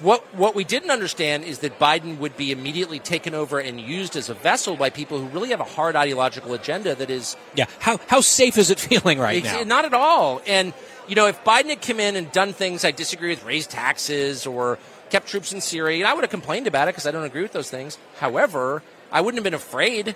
What, 0.00 0.34
what 0.34 0.54
we 0.54 0.64
didn't 0.64 0.90
understand 0.90 1.44
is 1.44 1.58
that 1.58 1.78
Biden 1.78 2.18
would 2.18 2.36
be 2.36 2.52
immediately 2.52 2.98
taken 2.98 3.34
over 3.34 3.58
and 3.58 3.78
used 3.78 4.16
as 4.16 4.30
a 4.30 4.34
vessel 4.34 4.74
by 4.74 4.88
people 4.88 5.18
who 5.18 5.26
really 5.26 5.50
have 5.50 5.60
a 5.60 5.64
hard 5.64 5.94
ideological 5.94 6.54
agenda 6.54 6.94
that 6.94 7.10
is 7.10 7.36
Yeah. 7.54 7.66
How 7.80 8.00
how 8.08 8.22
safe 8.22 8.56
is 8.56 8.70
it 8.70 8.80
feeling 8.80 9.18
right 9.18 9.44
now? 9.44 9.62
Not 9.64 9.84
at 9.84 9.92
all. 9.92 10.40
And 10.46 10.72
you 11.06 11.16
know, 11.16 11.26
if 11.26 11.44
Biden 11.44 11.68
had 11.68 11.82
come 11.82 12.00
in 12.00 12.16
and 12.16 12.32
done 12.32 12.54
things 12.54 12.84
I 12.84 12.92
disagree 12.92 13.28
with, 13.28 13.44
raised 13.44 13.70
taxes 13.70 14.46
or 14.46 14.78
kept 15.10 15.28
troops 15.28 15.52
in 15.52 15.60
Syria, 15.60 15.98
And 15.98 16.06
I 16.06 16.14
would 16.14 16.22
have 16.22 16.30
complained 16.30 16.66
about 16.66 16.88
it 16.88 16.92
because 16.92 17.06
I 17.06 17.10
don't 17.10 17.24
agree 17.24 17.42
with 17.42 17.52
those 17.52 17.70
things. 17.70 17.98
However, 18.18 18.82
I 19.12 19.20
wouldn't 19.20 19.38
have 19.38 19.44
been 19.44 19.54
afraid. 19.54 20.14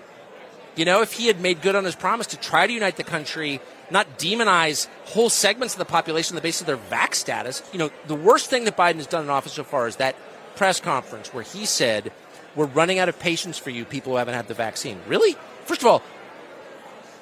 You 0.77 0.85
know, 0.85 1.03
if 1.03 1.13
he 1.13 1.27
had 1.27 1.41
made 1.41 1.63
good 1.63 1.77
on 1.77 1.85
his 1.85 1.95
promise 1.95 2.27
to 2.29 2.37
try 2.37 2.67
to 2.67 2.73
unite 2.73 2.97
the 2.97 3.05
country 3.05 3.61
not 3.91 4.19
demonize 4.19 4.89
whole 5.05 5.31
segments 5.31 5.75
of 5.75 5.79
the 5.79 5.85
population 5.85 6.35
on 6.35 6.37
the 6.37 6.43
basis 6.43 6.63
of 6.63 6.67
their 6.67 6.77
vax 6.77 7.17
status. 7.17 7.63
You 7.73 7.79
know, 7.79 7.91
the 8.07 8.15
worst 8.15 8.49
thing 8.49 8.65
that 8.65 8.77
Biden 8.77 8.97
has 8.97 9.07
done 9.07 9.25
in 9.25 9.31
office 9.31 9.53
so 9.53 9.65
far 9.65 9.87
is 9.87 9.97
that 9.97 10.17
press 10.57 10.81
conference 10.81 11.33
where 11.35 11.43
he 11.43 11.67
said, 11.67 12.13
"We're 12.55 12.67
running 12.67 12.99
out 12.99 13.09
of 13.09 13.19
patience 13.19 13.59
for 13.59 13.71
you 13.71 13.85
people 13.85 14.13
who 14.13 14.19
haven't 14.19 14.35
had 14.35 14.49
the 14.49 14.55
vaccine." 14.55 15.01
Really? 15.07 15.37
First 15.65 15.83
of 15.83 15.87
all, 15.87 16.03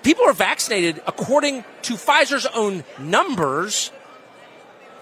people 0.03 0.25
are 0.27 0.33
vaccinated 0.33 1.03
according 1.07 1.65
to 1.83 1.95
Pfizer's 1.95 2.47
own 2.47 2.85
numbers 2.99 3.91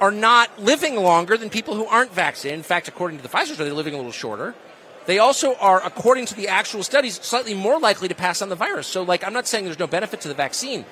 are 0.00 0.10
not 0.10 0.60
living 0.60 0.96
longer 0.96 1.36
than 1.36 1.50
people 1.50 1.74
who 1.74 1.84
aren't 1.86 2.12
vaccinated. 2.12 2.58
In 2.58 2.64
fact, 2.64 2.88
according 2.88 3.18
to 3.18 3.22
the 3.22 3.28
Pfizer 3.28 3.54
study, 3.54 3.64
they're 3.64 3.74
living 3.74 3.94
a 3.94 3.98
little 3.98 4.12
shorter. 4.12 4.54
They 5.06 5.18
also 5.18 5.54
are, 5.56 5.84
according 5.84 6.26
to 6.26 6.34
the 6.34 6.48
actual 6.48 6.82
studies, 6.82 7.20
slightly 7.20 7.54
more 7.54 7.78
likely 7.78 8.08
to 8.08 8.14
pass 8.14 8.42
on 8.42 8.48
the 8.48 8.56
virus. 8.56 8.86
So, 8.86 9.02
like, 9.02 9.24
I'm 9.24 9.32
not 9.32 9.46
saying 9.46 9.64
there's 9.64 9.78
no 9.78 9.86
benefit 9.86 10.20
to 10.22 10.28
the 10.28 10.34
vaccine. 10.34 10.84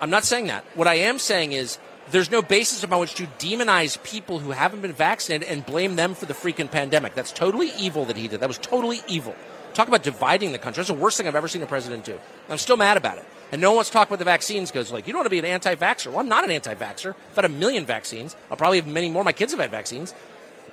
I'm 0.00 0.10
not 0.10 0.24
saying 0.24 0.46
that. 0.48 0.64
What 0.74 0.88
I 0.88 0.94
am 0.94 1.18
saying 1.18 1.52
is 1.52 1.78
there's 2.10 2.30
no 2.30 2.42
basis 2.42 2.82
upon 2.82 3.00
which 3.00 3.14
to 3.14 3.26
demonize 3.38 4.02
people 4.02 4.38
who 4.38 4.50
haven't 4.50 4.82
been 4.82 4.92
vaccinated 4.92 5.48
and 5.48 5.64
blame 5.64 5.96
them 5.96 6.14
for 6.14 6.26
the 6.26 6.34
freaking 6.34 6.70
pandemic. 6.70 7.14
That's 7.14 7.32
totally 7.32 7.72
evil 7.78 8.04
that 8.06 8.16
he 8.16 8.28
did. 8.28 8.40
That 8.40 8.48
was 8.48 8.58
totally 8.58 9.00
evil. 9.08 9.34
Talk 9.72 9.88
about 9.88 10.02
dividing 10.02 10.52
the 10.52 10.58
country. 10.58 10.80
That's 10.80 10.88
the 10.88 10.94
worst 10.94 11.16
thing 11.16 11.26
I've 11.26 11.34
ever 11.34 11.48
seen 11.48 11.62
a 11.62 11.66
president 11.66 12.04
do. 12.04 12.18
I'm 12.48 12.58
still 12.58 12.76
mad 12.76 12.96
about 12.96 13.18
it. 13.18 13.24
And 13.54 13.60
no 13.60 13.70
one 13.70 13.76
wants 13.76 13.90
to 13.90 13.92
talk 13.92 14.08
about 14.08 14.18
the 14.18 14.24
vaccines 14.24 14.72
because, 14.72 14.90
like, 14.90 15.06
you 15.06 15.12
don't 15.12 15.20
want 15.20 15.26
to 15.26 15.30
be 15.30 15.38
an 15.38 15.44
anti-vaxxer. 15.44 16.08
Well, 16.08 16.18
I'm 16.18 16.28
not 16.28 16.42
an 16.42 16.50
anti-vaxxer. 16.50 17.14
I've 17.14 17.36
had 17.36 17.44
a 17.44 17.48
million 17.48 17.86
vaccines. 17.86 18.34
I'll 18.50 18.56
probably 18.56 18.80
have 18.80 18.88
many 18.88 19.08
more. 19.08 19.22
My 19.22 19.30
kids 19.30 19.52
have 19.52 19.60
had 19.60 19.70
vaccines. 19.70 20.12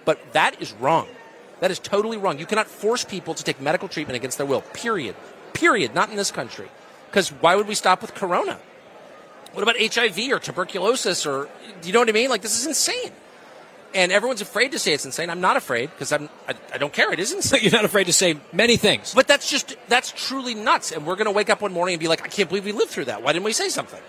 But 0.03 0.33
that 0.33 0.59
is 0.59 0.73
wrong. 0.73 1.07
That 1.59 1.69
is 1.69 1.77
totally 1.77 2.17
wrong. 2.17 2.39
You 2.39 2.47
cannot 2.47 2.65
force 2.65 3.05
people 3.05 3.35
to 3.35 3.43
take 3.43 3.61
medical 3.61 3.87
treatment 3.87 4.15
against 4.15 4.39
their 4.39 4.47
will. 4.47 4.61
Period. 4.73 5.15
Period. 5.53 5.93
Not 5.93 6.09
in 6.09 6.15
this 6.15 6.31
country. 6.31 6.69
Because 7.11 7.29
why 7.29 7.55
would 7.55 7.67
we 7.67 7.75
stop 7.75 8.01
with 8.01 8.15
corona? 8.15 8.57
What 9.53 9.61
about 9.61 9.75
HIV 9.79 10.31
or 10.31 10.39
tuberculosis 10.39 11.27
or, 11.27 11.49
do 11.81 11.87
you 11.87 11.93
know 11.93 11.99
what 11.99 12.09
I 12.09 12.13
mean? 12.13 12.31
Like, 12.31 12.41
this 12.41 12.59
is 12.59 12.65
insane 12.65 13.11
and 13.93 14.11
everyone's 14.11 14.41
afraid 14.41 14.71
to 14.71 14.79
say 14.79 14.93
it's 14.93 15.05
insane. 15.05 15.29
I'm 15.29 15.41
not 15.41 15.57
afraid 15.57 15.89
because 15.91 16.11
I'm 16.11 16.29
I, 16.47 16.55
I, 16.73 16.77
don't 16.77 16.93
care. 16.93 17.11
It 17.11 17.19
is 17.19 17.31
insane. 17.31 17.61
You're 17.63 17.71
not 17.71 17.85
afraid 17.85 18.05
to 18.05 18.13
say 18.13 18.37
many 18.53 18.77
things, 18.77 19.13
but 19.13 19.27
that's 19.27 19.49
just 19.49 19.75
that's 19.87 20.11
truly 20.11 20.55
nuts. 20.55 20.91
And 20.91 21.05
we're 21.05 21.15
going 21.15 21.25
to 21.25 21.31
wake 21.31 21.49
up 21.49 21.61
one 21.61 21.73
morning 21.73 21.93
and 21.93 21.99
be 21.99 22.07
like, 22.07 22.23
I 22.23 22.27
can't 22.27 22.49
believe 22.49 22.65
we 22.65 22.71
lived 22.71 22.91
through 22.91 23.05
that. 23.05 23.23
Why 23.23 23.33
didn't 23.33 23.45
we 23.45 23.53
say 23.53 23.69
something? 23.69 24.01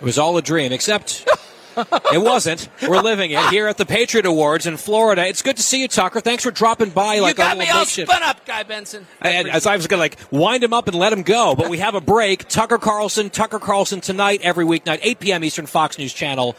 It 0.00 0.04
was 0.04 0.18
all 0.18 0.36
a 0.36 0.42
dream, 0.42 0.72
except. 0.72 1.26
it 2.12 2.22
wasn't. 2.22 2.68
We're 2.82 3.00
living 3.00 3.30
it 3.32 3.44
here 3.46 3.66
at 3.66 3.76
the 3.76 3.86
Patriot 3.86 4.26
Awards 4.26 4.66
in 4.66 4.76
Florida. 4.76 5.26
It's 5.26 5.42
good 5.42 5.56
to 5.56 5.62
see 5.62 5.82
you, 5.82 5.88
Tucker. 5.88 6.20
Thanks 6.20 6.44
for 6.44 6.50
dropping 6.50 6.90
by. 6.90 7.18
Like 7.18 7.36
you 7.36 7.44
got 7.44 7.56
a 7.56 7.58
me 7.58 7.68
all 7.68 7.84
spun 7.84 8.22
up, 8.22 8.44
Guy 8.46 8.62
Benson. 8.62 9.06
I, 9.20 9.42
as 9.44 9.66
I 9.66 9.76
was 9.76 9.86
going 9.86 9.98
to 9.98 10.02
like 10.02 10.18
wind 10.30 10.62
him 10.62 10.72
up 10.72 10.86
and 10.86 10.96
let 10.96 11.12
him 11.12 11.22
go, 11.22 11.54
but 11.54 11.68
we 11.68 11.78
have 11.78 11.94
a 11.94 12.00
break. 12.00 12.48
Tucker 12.48 12.78
Carlson, 12.78 13.30
Tucker 13.30 13.58
Carlson 13.58 14.00
tonight, 14.00 14.40
every 14.42 14.64
weeknight, 14.64 15.00
8 15.02 15.20
p.m. 15.20 15.44
Eastern, 15.44 15.66
Fox 15.66 15.98
News 15.98 16.12
Channel. 16.12 16.54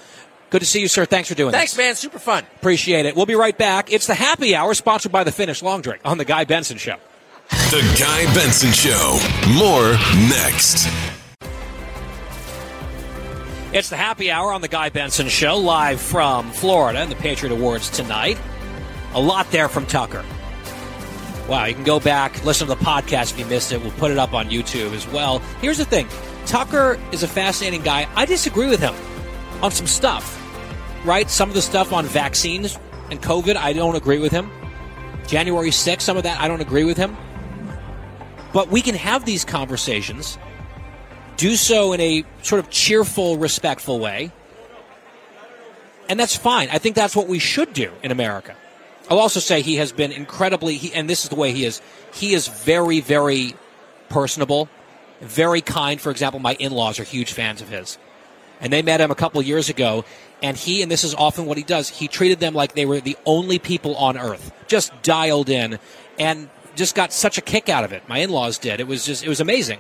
Good 0.56 0.62
to 0.62 0.66
see 0.66 0.80
you, 0.80 0.88
sir. 0.88 1.04
Thanks 1.04 1.28
for 1.28 1.36
doing 1.36 1.52
Thanks, 1.52 1.74
this. 1.74 1.78
man. 1.78 1.96
Super 1.96 2.18
fun. 2.18 2.46
Appreciate 2.56 3.06
it. 3.06 3.14
We'll 3.14 3.26
be 3.26 3.36
right 3.36 3.58
back. 3.58 3.92
It's 3.92 4.08
the 4.08 4.16
happy 4.16 4.56
hour 4.56 4.74
sponsored 4.74 5.12
by 5.12 5.26
the 5.26 5.32
Finnish 5.34 5.62
Long 5.62 5.82
Drink 5.82 6.02
on 6.06 6.18
The 6.18 6.24
Guy 6.24 6.46
Benson 6.46 6.78
Show. 6.78 6.96
The 7.50 7.82
Guy 8.00 8.34
Benson 8.34 8.72
Show. 8.72 9.20
More 9.58 9.92
next. 10.30 10.88
It's 13.74 13.90
the 13.90 13.98
happy 13.98 14.32
hour 14.32 14.54
on 14.54 14.62
The 14.62 14.70
Guy 14.70 14.88
Benson 14.88 15.28
Show, 15.28 15.58
live 15.58 16.00
from 16.00 16.50
Florida 16.52 17.00
and 17.00 17.12
the 17.12 17.18
Patriot 17.18 17.52
Awards 17.52 17.90
tonight. 17.90 18.38
A 19.14 19.20
lot 19.20 19.52
there 19.52 19.68
from 19.68 19.86
Tucker. 19.86 20.24
Wow, 21.50 21.66
you 21.66 21.74
can 21.74 21.84
go 21.84 22.00
back, 22.00 22.46
listen 22.46 22.66
to 22.70 22.76
the 22.76 22.82
podcast 22.82 23.34
if 23.34 23.40
you 23.40 23.46
missed 23.48 23.74
it. 23.74 23.82
We'll 23.82 23.92
put 23.92 24.10
it 24.10 24.18
up 24.18 24.32
on 24.34 24.50
YouTube 24.50 24.94
as 24.94 25.06
well. 25.10 25.40
Here's 25.60 25.80
the 25.80 25.84
thing 25.84 26.08
Tucker 26.46 26.98
is 27.12 27.24
a 27.24 27.28
fascinating 27.28 27.82
guy. 27.82 28.08
I 28.16 28.24
disagree 28.26 28.70
with 28.70 28.80
him 28.80 28.96
on 29.62 29.72
some 29.72 29.88
stuff, 29.88 30.42
right? 31.06 31.30
Some 31.30 31.50
of 31.50 31.56
the 31.56 31.62
stuff 31.62 31.94
on 31.94 32.06
vaccines 32.06 32.78
and 33.10 33.22
COVID, 33.22 33.56
I 33.56 33.74
don't 33.74 33.96
agree 33.96 34.20
with 34.20 34.32
him. 34.32 34.50
January 35.28 35.70
6th, 35.70 36.02
some 36.02 36.18
of 36.18 36.24
that, 36.24 36.40
I 36.40 36.48
don't 36.48 36.62
agree 36.62 36.84
with 36.84 36.98
him. 36.98 37.16
But 38.54 38.70
we 38.70 38.82
can 38.82 38.96
have 38.96 39.26
these 39.26 39.46
conversations, 39.46 40.38
do 41.38 41.56
so 41.56 41.94
in 41.94 42.02
a 42.02 42.24
sort 42.42 42.60
of 42.60 42.70
cheerful, 42.70 43.38
respectful 43.38 44.00
way. 44.00 44.32
And 46.08 46.20
that's 46.20 46.36
fine. 46.36 46.70
I 46.72 46.78
think 46.78 46.96
that's 46.96 47.16
what 47.16 47.28
we 47.28 47.40
should 47.40 47.74
do 47.74 47.92
in 48.04 48.12
America. 48.12 48.56
I'll 49.10 49.20
also 49.20 49.40
say 49.40 49.62
he 49.62 49.76
has 49.76 49.92
been 49.92 50.12
incredibly, 50.12 50.78
he, 50.78 50.94
and 50.94 51.10
this 51.10 51.24
is 51.24 51.30
the 51.30 51.36
way 51.36 51.52
he 51.52 51.66
is, 51.66 51.82
he 52.14 52.34
is 52.34 52.48
very, 52.48 53.02
very 53.02 53.56
personable, 54.10 54.70
very 55.22 55.62
kind. 55.62 56.00
For 56.00 56.12
example, 56.12 56.40
my 56.40 56.54
in 56.56 56.72
laws 56.72 57.00
are 57.00 57.04
huge 57.04 57.34
fans 57.34 57.62
of 57.62 57.70
his 57.70 57.98
and 58.62 58.72
they 58.72 58.82
met 58.82 59.02
him 59.02 59.12
a 59.12 59.16
couple 59.16 59.42
years 59.42 59.70
ago. 59.70 60.06
And 60.42 60.58
he, 60.58 60.82
and 60.82 60.92
this 60.92 61.04
is 61.04 61.16
often 61.16 61.46
what 61.46 61.58
he 61.58 61.64
does, 61.64 61.90
he 61.90 62.08
treated 62.08 62.40
them 62.40 62.54
like 62.54 62.74
they 62.74 62.86
were 62.86 63.00
the 63.00 63.18
only 63.26 63.58
people 63.58 63.96
on 63.96 64.18
earth, 64.18 64.52
just 64.68 64.92
dialed 65.02 65.50
in, 65.50 65.80
and 66.20 66.50
just 66.76 66.94
got 66.94 67.14
such 67.14 67.38
a 67.38 67.42
kick 67.42 67.70
out 67.70 67.84
of 67.84 67.94
it. 67.94 68.08
My 68.08 68.20
in-laws 68.20 68.58
did. 68.58 68.80
It 68.80 68.88
was 68.88 69.06
just, 69.06 69.24
it 69.24 69.30
was 69.30 69.40
amazing. 69.40 69.80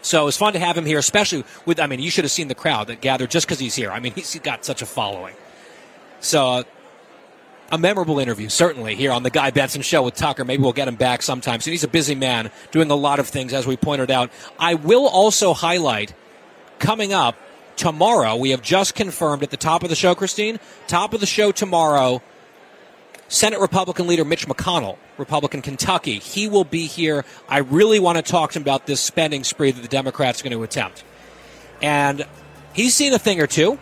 So 0.00 0.22
it 0.22 0.24
was 0.24 0.36
fun 0.36 0.54
to 0.54 0.58
have 0.58 0.76
him 0.76 0.84
here, 0.84 0.98
especially 0.98 1.44
with, 1.64 1.78
I 1.78 1.86
mean, 1.86 2.00
you 2.00 2.10
should 2.10 2.24
have 2.24 2.32
seen 2.32 2.48
the 2.48 2.54
crowd 2.54 2.88
that 2.88 3.00
gathered 3.00 3.30
just 3.30 3.46
because 3.46 3.60
he's 3.60 3.74
here. 3.74 3.90
I 3.90 4.00
mean, 4.00 4.12
he's 4.16 4.38
got 4.40 4.64
such 4.64 4.82
a 4.82 4.86
following. 4.86 5.34
So, 6.20 6.48
uh, 6.48 6.62
a 7.70 7.78
memorable 7.78 8.18
interview, 8.18 8.50
certainly, 8.50 8.94
here 8.94 9.12
on 9.12 9.22
the 9.22 9.30
Guy 9.30 9.50
Benson 9.50 9.80
Show 9.80 10.02
with 10.02 10.14
Tucker. 10.14 10.44
Maybe 10.44 10.62
we'll 10.62 10.74
get 10.74 10.88
him 10.88 10.94
back 10.94 11.22
sometime 11.22 11.60
soon. 11.60 11.72
He's 11.72 11.84
a 11.84 11.88
busy 11.88 12.14
man 12.14 12.50
doing 12.70 12.90
a 12.90 12.94
lot 12.94 13.18
of 13.18 13.28
things, 13.28 13.54
as 13.54 13.66
we 13.66 13.78
pointed 13.78 14.10
out. 14.10 14.30
I 14.58 14.74
will 14.74 15.08
also 15.08 15.54
highlight 15.54 16.12
coming 16.78 17.14
up 17.14 17.34
tomorrow. 17.76 18.36
We 18.36 18.50
have 18.50 18.62
just 18.62 18.94
confirmed 18.94 19.42
at 19.42 19.50
the 19.50 19.56
top 19.56 19.82
of 19.82 19.88
the 19.88 19.96
show, 19.96 20.14
Christine, 20.14 20.58
top 20.86 21.14
of 21.14 21.20
the 21.20 21.26
show 21.26 21.52
tomorrow, 21.52 22.22
Senate 23.28 23.60
Republican 23.60 24.06
leader 24.06 24.24
Mitch 24.24 24.46
McConnell, 24.46 24.98
Republican 25.16 25.62
Kentucky. 25.62 26.18
He 26.18 26.48
will 26.48 26.64
be 26.64 26.86
here. 26.86 27.24
I 27.48 27.58
really 27.58 27.98
want 27.98 28.16
to 28.16 28.22
talk 28.22 28.52
to 28.52 28.58
him 28.58 28.62
about 28.62 28.86
this 28.86 29.00
spending 29.00 29.44
spree 29.44 29.70
that 29.70 29.80
the 29.80 29.88
Democrats 29.88 30.40
are 30.40 30.44
going 30.44 30.52
to 30.52 30.62
attempt. 30.62 31.04
And 31.80 32.26
he's 32.74 32.94
seen 32.94 33.12
a 33.12 33.18
thing 33.18 33.40
or 33.40 33.46
two, 33.46 33.78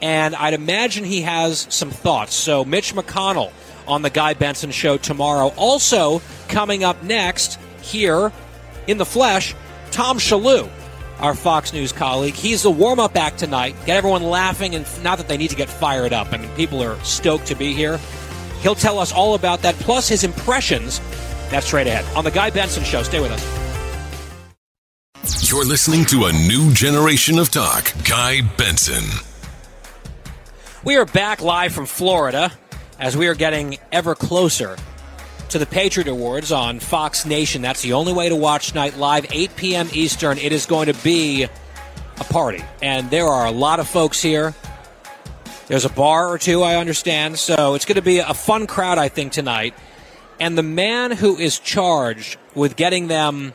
and 0.00 0.34
I'd 0.34 0.54
imagine 0.54 1.04
he 1.04 1.22
has 1.22 1.66
some 1.70 1.90
thoughts. 1.90 2.34
So, 2.34 2.64
Mitch 2.64 2.94
McConnell 2.94 3.52
on 3.86 4.02
the 4.02 4.10
Guy 4.10 4.34
Benson 4.34 4.70
show 4.70 4.96
tomorrow. 4.96 5.52
Also, 5.56 6.22
coming 6.48 6.84
up 6.84 7.02
next 7.02 7.58
here 7.82 8.32
in 8.86 8.98
the 8.98 9.06
flesh, 9.06 9.54
Tom 9.90 10.18
Shillue 10.18 10.70
our 11.20 11.34
Fox 11.34 11.72
News 11.72 11.92
colleague. 11.92 12.34
He's 12.34 12.62
the 12.62 12.70
warm 12.70 12.98
up 12.98 13.16
act 13.16 13.38
tonight. 13.38 13.74
Get 13.86 13.96
everyone 13.96 14.22
laughing, 14.22 14.74
and 14.74 14.86
not 15.02 15.18
that 15.18 15.28
they 15.28 15.36
need 15.36 15.50
to 15.50 15.56
get 15.56 15.68
fired 15.68 16.12
up. 16.12 16.32
I 16.32 16.36
mean, 16.38 16.50
people 16.50 16.82
are 16.82 16.98
stoked 17.04 17.46
to 17.46 17.54
be 17.54 17.72
here. 17.72 17.98
He'll 18.60 18.74
tell 18.74 18.98
us 18.98 19.12
all 19.12 19.34
about 19.34 19.62
that, 19.62 19.74
plus 19.76 20.08
his 20.08 20.24
impressions. 20.24 21.00
That's 21.50 21.66
straight 21.66 21.86
ahead 21.86 22.04
on 22.16 22.24
The 22.24 22.30
Guy 22.30 22.50
Benson 22.50 22.84
Show. 22.84 23.02
Stay 23.02 23.20
with 23.20 23.32
us. 23.32 23.64
You're 25.50 25.64
listening 25.64 26.04
to 26.06 26.24
a 26.26 26.32
new 26.32 26.72
generation 26.72 27.38
of 27.38 27.50
talk. 27.50 27.92
Guy 28.08 28.40
Benson. 28.56 29.04
We 30.84 30.96
are 30.96 31.06
back 31.06 31.40
live 31.40 31.72
from 31.72 31.86
Florida 31.86 32.52
as 32.98 33.16
we 33.16 33.28
are 33.28 33.34
getting 33.34 33.78
ever 33.90 34.14
closer 34.14 34.76
to 35.50 35.58
the 35.58 35.66
Patriot 35.66 36.08
Awards 36.08 36.52
on 36.52 36.80
Fox 36.80 37.26
Nation. 37.26 37.62
That's 37.62 37.82
the 37.82 37.92
only 37.92 38.12
way 38.12 38.28
to 38.28 38.36
watch 38.36 38.68
tonight 38.68 38.96
live, 38.96 39.26
8 39.30 39.56
p.m. 39.56 39.88
Eastern. 39.92 40.38
It 40.38 40.52
is 40.52 40.66
going 40.66 40.86
to 40.86 41.02
be 41.02 41.44
a 41.44 42.24
party, 42.24 42.64
and 42.82 43.10
there 43.10 43.26
are 43.26 43.46
a 43.46 43.50
lot 43.50 43.80
of 43.80 43.88
folks 43.88 44.20
here. 44.20 44.54
There's 45.66 45.84
a 45.84 45.90
bar 45.90 46.28
or 46.28 46.38
two, 46.38 46.62
I 46.62 46.76
understand. 46.76 47.38
So 47.38 47.74
it's 47.74 47.84
going 47.84 47.96
to 47.96 48.02
be 48.02 48.18
a 48.18 48.34
fun 48.34 48.66
crowd, 48.66 48.98
I 48.98 49.08
think, 49.08 49.32
tonight. 49.32 49.74
And 50.38 50.58
the 50.58 50.62
man 50.62 51.10
who 51.10 51.36
is 51.36 51.58
charged 51.58 52.36
with 52.54 52.76
getting 52.76 53.08
them 53.08 53.54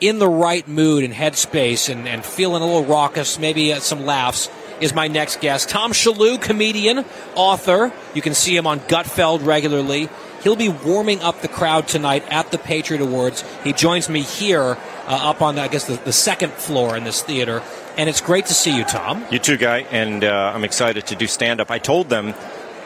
in 0.00 0.18
the 0.18 0.28
right 0.28 0.66
mood 0.68 1.02
and 1.02 1.14
headspace 1.14 1.88
and, 1.88 2.06
and 2.06 2.24
feeling 2.24 2.62
a 2.62 2.66
little 2.66 2.84
raucous, 2.84 3.38
maybe 3.38 3.72
uh, 3.72 3.80
some 3.80 4.04
laughs, 4.04 4.48
is 4.80 4.94
my 4.94 5.08
next 5.08 5.40
guest. 5.40 5.68
Tom 5.68 5.92
Shillue, 5.92 6.40
comedian, 6.40 7.04
author. 7.34 7.92
You 8.14 8.22
can 8.22 8.34
see 8.34 8.56
him 8.56 8.66
on 8.66 8.80
Gutfeld 8.80 9.44
regularly. 9.44 10.08
He'll 10.44 10.56
be 10.56 10.68
warming 10.68 11.22
up 11.22 11.40
the 11.40 11.48
crowd 11.48 11.88
tonight 11.88 12.22
at 12.28 12.52
the 12.52 12.58
Patriot 12.58 13.00
Awards. 13.00 13.42
He 13.64 13.72
joins 13.72 14.10
me 14.10 14.20
here 14.20 14.76
uh, 15.06 15.30
up 15.30 15.40
on, 15.40 15.58
I 15.58 15.68
guess, 15.68 15.86
the, 15.86 15.94
the, 15.94 16.12
second 16.12 16.52
floor 16.52 16.98
in 16.98 17.04
this 17.04 17.22
theater. 17.22 17.62
And 17.96 18.10
it's 18.10 18.20
great 18.20 18.44
to 18.46 18.54
see 18.54 18.76
you, 18.76 18.84
Tom. 18.84 19.24
You 19.30 19.38
too, 19.38 19.56
Guy. 19.56 19.86
And 19.90 20.22
uh, 20.22 20.52
I'm 20.54 20.62
excited 20.62 21.06
to 21.06 21.16
do 21.16 21.26
stand 21.26 21.62
up. 21.62 21.70
I 21.70 21.78
told 21.78 22.10
them 22.10 22.34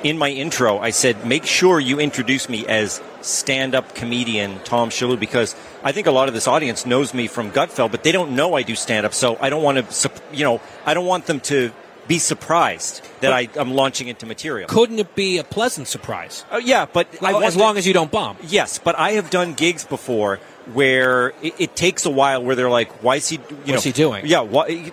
in 0.05 0.19
my 0.19 0.31
intro, 0.31 0.79
I 0.79 0.91
said, 0.91 1.27
make 1.27 1.45
sure 1.47 1.81
you 1.81 1.99
introduce 1.99 2.49
me 2.49 2.65
as 2.65 3.03
stand 3.23 3.75
up 3.75 3.93
comedian 3.93 4.61
Tom 4.61 4.91
Shillue 4.91 5.19
because 5.19 5.57
I 5.83 5.91
think 5.91 6.07
a 6.07 6.13
lot 6.13 6.29
of 6.29 6.35
this 6.35 6.47
audience 6.47 6.87
knows 6.87 7.13
me 7.13 7.27
from 7.27 7.51
Gutfeld, 7.51 7.91
but 7.91 8.05
they 8.05 8.13
don't 8.13 8.37
know 8.37 8.55
I 8.55 8.63
do 8.63 8.77
stand 8.77 9.05
up. 9.05 9.15
So 9.15 9.37
I 9.41 9.51
don't 9.51 9.65
want 9.65 9.91
to, 9.91 10.11
you 10.33 10.45
know, 10.45 10.61
I 10.87 10.95
don't 10.95 11.07
want 11.07 11.27
them 11.27 11.41
to 11.41 11.73
be 12.09 12.19
surprised 12.19 13.07
that 13.21 13.33
I, 13.33 13.49
am 13.57 13.73
launching 13.73 14.09
into 14.09 14.27
material. 14.27 14.69
Couldn't 14.69 14.99
it 14.99 15.15
be 15.15 15.39
a 15.39 15.45
pleasant 15.45 15.87
surprise? 15.87 16.45
Uh, 16.51 16.57
yeah, 16.57 16.87
but 16.91 17.21
like, 17.23 17.45
as 17.45 17.55
long 17.55 17.77
as 17.77 17.87
you 17.87 17.93
don't 17.93 18.11
bomb. 18.11 18.37
Yes, 18.43 18.79
but 18.79 18.99
I 18.99 19.13
have 19.13 19.31
done 19.31 19.55
gigs 19.55 19.85
before 19.85 20.39
where 20.73 21.29
it, 21.43 21.55
it 21.59 21.77
takes 21.77 22.07
a 22.07 22.11
while 22.11 22.43
where 22.43 22.57
they're 22.57 22.71
like, 22.71 23.03
"Why 23.03 23.17
is 23.17 23.29
he? 23.29 23.37
You 23.37 23.43
What's 23.51 23.69
know, 23.69 23.81
he 23.81 23.93
doing?" 23.93 24.27
Yeah, 24.27 24.41
why, 24.41 24.91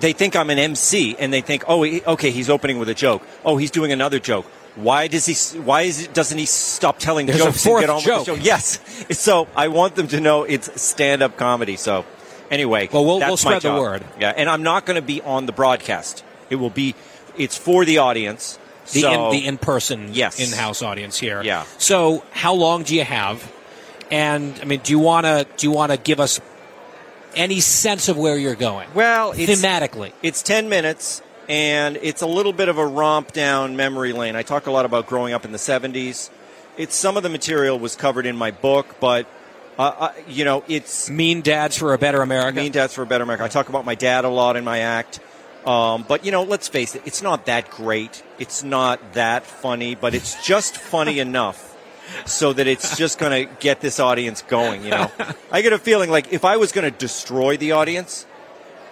they 0.00 0.12
think 0.12 0.36
I'm 0.36 0.50
an 0.50 0.58
MC, 0.58 1.16
and 1.18 1.32
they 1.32 1.40
think, 1.40 1.64
oh, 1.68 1.82
he, 1.82 2.02
okay, 2.04 2.30
he's 2.30 2.50
opening 2.50 2.78
with 2.78 2.88
a 2.88 2.94
joke. 2.94 3.22
Oh, 3.44 3.56
he's 3.56 3.70
doing 3.70 3.92
another 3.92 4.18
joke. 4.18 4.46
Why 4.74 5.08
does 5.08 5.24
he? 5.24 5.58
Why 5.58 5.82
is 5.82 6.04
it, 6.04 6.12
doesn't 6.14 6.36
he 6.36 6.44
stop 6.44 6.98
telling 6.98 7.26
There's 7.26 7.40
a 7.40 7.44
jokes 7.44 7.64
fourth 7.64 7.84
and 7.84 7.88
get 7.88 7.94
on 7.94 8.00
joke. 8.02 8.26
with 8.26 8.36
the 8.36 8.36
show? 8.36 8.44
Yes. 8.44 8.80
So 9.16 9.46
I 9.54 9.68
want 9.68 9.94
them 9.94 10.08
to 10.08 10.20
know 10.20 10.42
it's 10.42 10.80
stand-up 10.80 11.36
comedy. 11.36 11.76
So 11.76 12.04
anyway, 12.50 12.88
Well, 12.92 13.04
we'll- 13.04 13.18
we'll 13.20 13.36
spread 13.36 13.62
the 13.62 13.72
word. 13.74 14.04
Yeah, 14.20 14.32
and 14.36 14.48
I'm 14.48 14.62
not 14.62 14.86
going 14.86 14.96
to 14.96 15.02
be 15.02 15.20
on 15.22 15.46
the 15.46 15.52
broadcast. 15.52 16.22
It 16.50 16.56
will 16.56 16.70
be. 16.70 16.94
It's 17.36 17.56
for 17.56 17.84
the 17.84 17.98
audience. 17.98 18.58
the 18.92 19.00
so, 19.00 19.30
in, 19.32 19.40
the 19.40 19.46
in-person 19.46 20.10
Yes. 20.12 20.38
in-house 20.38 20.80
audience 20.80 21.18
here. 21.18 21.42
Yeah. 21.42 21.64
So 21.76 22.22
how 22.30 22.54
long 22.54 22.84
do 22.84 22.94
you 22.94 23.02
have? 23.02 23.50
And 24.12 24.54
I 24.62 24.64
mean, 24.64 24.80
do 24.84 24.92
you 24.92 25.00
want 25.00 25.26
to 25.26 25.44
do 25.56 25.66
you 25.66 25.72
want 25.72 25.90
to 25.90 25.98
give 25.98 26.20
us 26.20 26.40
any 27.34 27.58
sense 27.60 28.08
of 28.08 28.16
where 28.16 28.36
you're 28.38 28.54
going? 28.54 28.88
Well, 28.94 29.32
it's, 29.36 29.50
thematically. 29.60 30.12
It's 30.22 30.40
10 30.40 30.68
minutes, 30.68 31.20
and 31.48 31.98
it's 32.00 32.22
a 32.22 32.26
little 32.28 32.52
bit 32.52 32.68
of 32.68 32.78
a 32.78 32.86
romp 32.86 33.32
down 33.32 33.74
memory 33.76 34.12
lane. 34.12 34.36
I 34.36 34.42
talk 34.42 34.66
a 34.66 34.70
lot 34.70 34.84
about 34.84 35.06
growing 35.08 35.34
up 35.34 35.44
in 35.44 35.50
the 35.50 35.58
70s. 35.58 36.30
It's 36.78 36.94
some 36.94 37.16
of 37.16 37.22
the 37.24 37.28
material 37.28 37.78
was 37.80 37.96
covered 37.96 38.24
in 38.26 38.36
my 38.36 38.52
book, 38.52 38.96
but 39.00 39.26
uh, 39.78 39.82
uh, 39.82 40.12
you 40.28 40.44
know, 40.44 40.64
it's 40.68 41.10
Mean 41.10 41.42
Dads 41.42 41.76
for 41.76 41.92
a 41.92 41.98
Better 41.98 42.22
America. 42.22 42.60
Mean 42.60 42.72
Dads 42.72 42.94
for 42.94 43.02
a 43.02 43.06
Better 43.06 43.24
America. 43.24 43.44
I 43.44 43.48
talk 43.48 43.68
about 43.68 43.84
my 43.84 43.94
dad 43.94 44.24
a 44.24 44.28
lot 44.28 44.56
in 44.56 44.64
my 44.64 44.80
act. 44.80 45.20
Um, 45.66 46.04
but 46.06 46.24
you 46.24 46.30
know, 46.30 46.44
let's 46.44 46.68
face 46.68 46.94
it, 46.94 47.02
it's 47.04 47.22
not 47.22 47.46
that 47.46 47.70
great. 47.70 48.22
It's 48.38 48.62
not 48.62 49.14
that 49.14 49.44
funny, 49.44 49.94
but 49.96 50.14
it's 50.14 50.42
just 50.44 50.76
funny 50.76 51.18
enough 51.28 51.76
so 52.24 52.52
that 52.52 52.66
it's 52.68 52.96
just 52.96 53.18
going 53.18 53.46
to 53.46 53.54
get 53.58 53.80
this 53.80 53.98
audience 53.98 54.42
going. 54.42 54.84
You 54.84 54.90
know, 54.90 55.10
I 55.52 55.62
get 55.62 55.72
a 55.72 55.78
feeling 55.78 56.08
like 56.08 56.32
if 56.32 56.44
I 56.44 56.56
was 56.56 56.72
going 56.72 56.90
to 56.90 56.96
destroy 56.96 57.56
the 57.56 57.72
audience, 57.72 58.26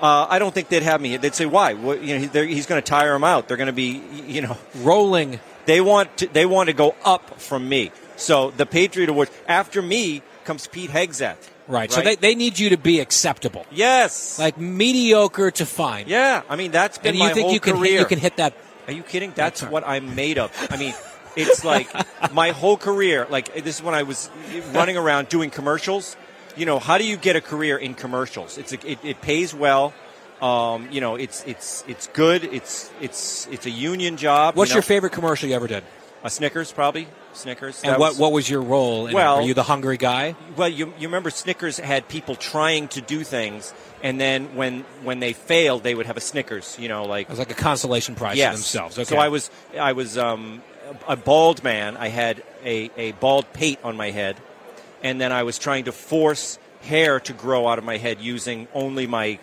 uh, 0.01 0.27
I 0.29 0.39
don't 0.39 0.53
think 0.53 0.69
they'd 0.69 0.83
have 0.83 1.01
me. 1.01 1.17
They'd 1.17 1.35
say, 1.35 1.47
"Why? 1.47 1.75
What, 1.75 2.03
you 2.03 2.19
know, 2.19 2.43
he's 2.45 2.67
going 2.67 2.83
to 2.83 2.87
tire 2.87 3.13
them 3.13 3.25
out. 3.25 3.49
They're 3.49 3.57
going 3.57 3.69
to 3.69 3.73
be, 3.73 4.03
you 4.27 4.43
know, 4.43 4.59
Rolling. 4.77 5.41
they 5.67 5.81
want 5.81 6.17
to, 6.19 6.27
they 6.27 6.45
want 6.45 6.69
to 6.69 6.75
go 6.75 6.95
up 7.05 7.41
from 7.41 7.69
me." 7.69 7.93
So 8.17 8.51
the 8.51 8.67
Patriot 8.67 9.09
Awards 9.09 9.31
after 9.49 9.81
me 9.81 10.23
comes 10.45 10.67
Pete 10.67 10.91
Hegseth. 10.91 11.37
Right. 11.67 11.91
So 11.91 12.03
they, 12.03 12.17
they 12.17 12.35
need 12.35 12.59
you 12.59 12.71
to 12.71 12.77
be 12.77 13.01
acceptable. 13.01 13.65
yes, 13.71 14.39
Like 14.39 14.59
mediocre 14.59 15.51
to 15.53 15.65
fine. 15.67 16.05
yeah. 16.09 16.43
I 16.49 16.57
mean, 16.57 16.71
that's 16.73 16.99
been 16.99 17.11
And 17.11 17.17
you 17.19 17.25
my 17.25 17.33
think 17.33 17.45
whole 17.45 17.55
you 17.55 17.61
can 17.61 17.77
career. 17.77 17.93
hit, 17.93 18.01
you 18.01 18.07
can 18.07 18.19
hit 18.19 18.37
that 18.37 18.55
Are 18.87 18.93
you 18.93 19.03
kidding? 19.03 19.33
That's 19.35 19.63
what 19.63 19.83
I'm 19.87 20.15
made 20.15 20.37
of. 20.39 20.51
I 20.71 20.77
mean, 20.77 20.93
it's 21.37 21.65
like 21.65 21.89
my 22.35 22.51
whole 22.51 22.77
career. 22.77 23.27
Like 23.31 23.55
this 23.65 23.77
is 23.79 23.83
when 23.83 23.95
I 23.95 24.03
was 24.03 24.31
running 24.73 24.97
around 24.99 25.29
doing 25.31 25.51
commercials. 25.51 26.17
You 26.57 26.67
know, 26.67 26.79
how 26.79 26.99
do 26.99 27.05
you 27.05 27.17
get 27.17 27.35
a 27.35 27.41
career 27.41 27.77
in 27.79 27.95
commercials? 27.95 28.59
It's 28.59 28.73
a, 28.73 28.91
it, 28.91 28.99
it 29.03 29.21
pays 29.23 29.55
well. 29.55 29.93
Um, 30.43 30.89
you 30.91 31.01
know, 31.01 31.15
it's 31.17 31.43
it's 31.47 31.83
it's 31.89 32.09
good. 32.09 32.45
It's 32.45 32.91
it's 33.01 33.49
it's 33.51 33.65
a 33.67 33.71
union 33.71 34.17
job. 34.19 34.55
What's 34.55 34.71
you 34.71 34.75
know. 34.75 34.77
your 34.77 34.83
favorite 34.83 35.13
commercial 35.13 35.49
you 35.49 35.55
ever 35.55 35.67
did? 35.67 35.83
A 36.25 36.31
Snickers, 36.31 36.73
probably 36.73 37.07
Snickers. 37.35 37.83
And 37.85 37.99
what 37.99 38.13
was- 38.13 38.19
what 38.19 38.33
was 38.33 38.49
your 38.49 38.63
role? 38.63 39.07
It? 39.07 39.13
Well- 39.15 39.37
were 39.37 39.43
you 39.43 39.55
the 39.55 39.63
hungry 39.63 39.99
guy? 39.99 40.35
Well, 40.57 40.69
you, 40.69 40.87
you 40.99 41.07
remember 41.09 41.29
Snickers 41.31 41.79
had 41.79 42.09
people 42.09 42.35
trying 42.35 42.89
to 42.89 43.01
do 43.03 43.23
things, 43.25 43.73
and 44.03 44.19
then 44.21 44.55
when 44.57 44.85
when 45.03 45.21
they 45.21 45.35
failed, 45.35 45.83
they 45.83 45.95
would 45.95 46.07
have 46.07 46.17
a 46.17 46.23
Snickers. 46.23 46.77
You 46.81 46.89
know, 46.89 47.05
like 47.05 47.27
It 47.27 47.31
was 47.31 47.39
like 47.39 47.51
a 47.51 47.55
consolation 47.55 48.15
prize 48.15 48.39
yes. 48.39 48.53
for 48.53 48.57
themselves. 48.57 48.99
Okay. 48.99 49.05
So 49.05 49.17
I 49.19 49.29
was 49.29 49.51
I 49.79 49.93
was 49.93 50.17
um, 50.17 50.63
a 51.07 51.17
bald 51.17 51.63
man. 51.63 51.97
I 51.99 52.09
had 52.09 52.43
a, 52.65 52.91
a 52.97 53.13
bald 53.13 53.53
pate 53.53 53.79
on 53.85 53.97
my 53.97 54.11
head, 54.11 54.37
and 55.03 55.21
then 55.21 55.31
I 55.31 55.43
was 55.43 55.59
trying 55.59 55.85
to 55.85 55.93
force 55.93 56.59
hair 56.83 57.21
to 57.21 57.33
grow 57.33 57.67
out 57.69 57.79
of 57.79 57.85
my 57.85 57.97
head 57.99 58.21
using 58.21 58.69
only 58.75 59.07
my 59.07 59.39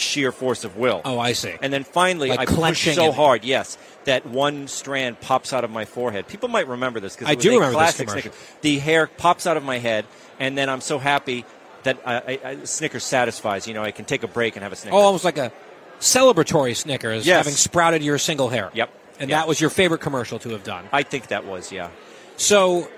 sheer 0.00 0.32
force 0.32 0.64
of 0.64 0.76
will. 0.76 1.02
Oh, 1.04 1.18
I 1.18 1.32
see. 1.32 1.54
And 1.60 1.72
then 1.72 1.84
finally, 1.84 2.28
Like 2.30 2.40
I 2.40 2.44
clenching 2.46 2.94
so 2.94 3.12
hard, 3.12 3.44
yes, 3.44 3.76
that 4.04 4.24
one 4.26 4.68
strand 4.68 5.20
pops 5.20 5.52
out 5.52 5.64
of 5.64 5.70
my 5.70 5.84
forehead. 5.84 6.26
People 6.28 6.48
might 6.48 6.66
remember 6.68 7.00
this 7.00 7.14
because 7.14 7.28
I 7.28 7.34
do 7.34 7.50
a 7.50 7.54
remember 7.60 7.78
this 7.80 7.96
commercial. 7.96 8.20
Snickers. 8.32 8.40
The 8.62 8.78
hair 8.78 9.06
pops 9.06 9.46
out 9.46 9.56
of 9.56 9.62
my 9.64 9.78
head, 9.78 10.06
and 10.40 10.56
then 10.56 10.68
I'm 10.68 10.80
so 10.80 10.98
happy 10.98 11.44
that 11.82 11.98
I, 12.04 12.16
I, 12.16 12.40
I, 12.44 12.64
Snickers 12.64 13.04
satisfies. 13.04 13.66
You 13.68 13.74
know, 13.74 13.82
I 13.84 13.90
can 13.90 14.04
take 14.04 14.22
a 14.22 14.28
break 14.28 14.56
and 14.56 14.62
have 14.62 14.72
a 14.72 14.76
Snickers. 14.76 14.98
Oh, 14.98 15.02
almost 15.02 15.24
like 15.24 15.38
a 15.38 15.52
celebratory 16.00 16.76
Snickers, 16.76 17.26
Yes. 17.26 17.38
having 17.38 17.54
sprouted 17.54 18.02
your 18.02 18.18
single 18.18 18.48
hair. 18.48 18.70
Yep. 18.74 18.90
And 19.20 19.30
Yep. 19.30 19.38
that 19.38 19.48
was 19.48 19.60
your 19.60 19.70
favorite 19.70 20.00
commercial 20.00 20.38
to 20.40 20.50
have 20.50 20.64
done. 20.64 20.88
I 20.92 21.02
think 21.02 21.28
that 21.28 21.44
was 21.44 21.72
yeah. 21.72 21.88
So, 22.36 22.88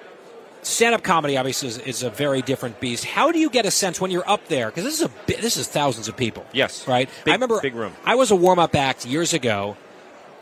stand-up 0.62 1.03
comedy 1.03 1.37
obviously 1.37 1.68
is, 1.68 1.79
is 1.79 2.03
a 2.03 2.11
very 2.11 2.42
different 2.42 2.81
beast. 2.81 3.05
How 3.05 3.33
do 3.33 3.38
you 3.38 3.51
get 3.51 3.66
a 3.66 3.70
sense 3.70 4.01
when 4.01 4.11
you're 4.11 4.29
up 4.29 4.46
there? 4.49 4.66
Because 4.68 4.85
this 4.85 5.01
is 5.01 5.07
a 5.07 5.11
this 5.40 5.57
is 5.57 5.66
thousands 5.68 6.09
of 6.09 6.16
people. 6.16 6.44
Yes. 6.53 6.87
right. 6.87 7.09
Big- 7.25 7.33
I 7.33 7.35
remember 7.35 7.61
big 7.61 7.75
room. 7.75 7.92
I 8.05 8.14
was 8.14 8.31
a 8.31 8.37
warm-up 8.37 8.75
act 8.75 9.07
years 9.07 9.33
ago 9.33 9.77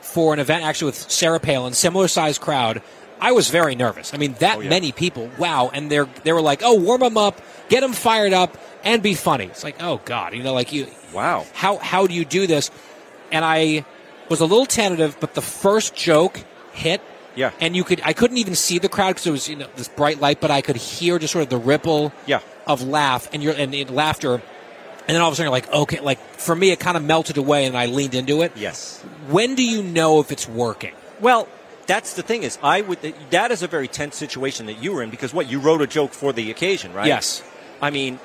for 0.00 0.32
an 0.32 0.38
event 0.40 0.64
actually 0.64 0.86
with 0.86 1.10
Sarah 1.10 1.40
Palin, 1.40 1.72
similar 1.74 2.08
sized 2.08 2.40
crowd. 2.40 2.82
I 3.20 3.32
was 3.32 3.50
very 3.50 3.74
nervous. 3.74 4.14
I 4.14 4.16
mean, 4.16 4.34
that 4.38 4.58
Oh, 4.58 4.60
yeah. 4.60 4.70
many 4.70 4.92
people. 4.92 5.28
Wow. 5.38 5.70
And 5.74 5.90
they're 5.90 6.08
they 6.24 6.32
were 6.32 6.40
like, 6.42 6.60
"Oh, 6.62 6.74
warm 6.74 7.00
them 7.00 7.16
up, 7.18 7.40
get 7.68 7.80
them 7.80 7.92
fired 7.92 8.32
up, 8.32 8.56
and 8.84 9.02
be 9.02 9.14
funny." 9.14 9.46
It's 9.46 9.64
like, 9.64 9.82
"Oh 9.82 10.00
God," 10.04 10.34
you 10.34 10.42
know, 10.44 10.54
like 10.54 10.72
you. 10.72 10.86
Wow. 11.12 11.44
How 11.52 11.78
how 11.78 12.06
do 12.06 12.14
you 12.14 12.24
do 12.24 12.46
this? 12.46 12.70
And 13.32 13.44
I 13.44 13.84
was 14.28 14.40
a 14.40 14.44
little 14.46 14.66
tentative, 14.66 15.16
but 15.20 15.34
the 15.34 15.42
first 15.42 15.94
joke 15.96 16.40
hit. 16.72 17.00
Yeah. 17.38 17.52
And 17.60 17.76
you 17.76 17.84
could 17.84 18.00
I 18.04 18.12
couldn't 18.12 18.38
even 18.38 18.54
see 18.56 18.78
the 18.78 18.88
crowd 18.88 19.10
because 19.14 19.26
it 19.26 19.30
was 19.30 19.48
you 19.48 19.56
know 19.56 19.68
this 19.76 19.88
bright 19.88 20.20
light, 20.20 20.40
but 20.40 20.50
I 20.50 20.60
could 20.60 20.76
hear 20.76 21.18
just 21.18 21.32
sort 21.32 21.44
of 21.44 21.50
the 21.50 21.56
ripple 21.58 22.12
Yeah. 22.26 22.40
of 22.66 22.82
laugh 22.82 23.28
and 23.32 23.42
your 23.42 23.54
and, 23.54 23.72
and 23.74 23.90
laughter. 23.90 24.34
And 25.06 25.14
then 25.14 25.22
all 25.22 25.28
of 25.28 25.32
a 25.32 25.36
sudden 25.36 25.46
you're 25.46 25.52
like, 25.52 25.72
okay, 25.72 26.00
like 26.00 26.18
for 26.36 26.54
me 26.54 26.70
it 26.72 26.80
kind 26.80 26.96
of 26.96 27.02
melted 27.04 27.36
away 27.38 27.64
and 27.64 27.76
I 27.76 27.86
leaned 27.86 28.14
into 28.14 28.42
it. 28.42 28.52
Yes. 28.56 29.00
When 29.28 29.54
do 29.54 29.62
you 29.62 29.82
know 29.82 30.20
if 30.20 30.32
it's 30.32 30.48
working? 30.48 30.92
Well, 31.20 31.48
that's 31.86 32.14
the 32.14 32.22
thing 32.22 32.42
is, 32.42 32.58
I 32.62 32.82
would. 32.82 32.98
That 33.30 33.50
is 33.50 33.62
a 33.62 33.68
very 33.68 33.88
tense 33.88 34.16
situation 34.16 34.66
that 34.66 34.82
you 34.82 34.92
were 34.92 35.02
in 35.02 35.08
because 35.10 35.32
what 35.32 35.48
you 35.48 35.60
wrote 35.60 35.80
a 35.80 35.86
joke 35.86 36.12
for 36.12 36.32
the 36.34 36.50
occasion, 36.50 36.92
right? 36.92 37.06
Yes. 37.06 37.42
I 37.80 37.90
mean, 37.90 38.18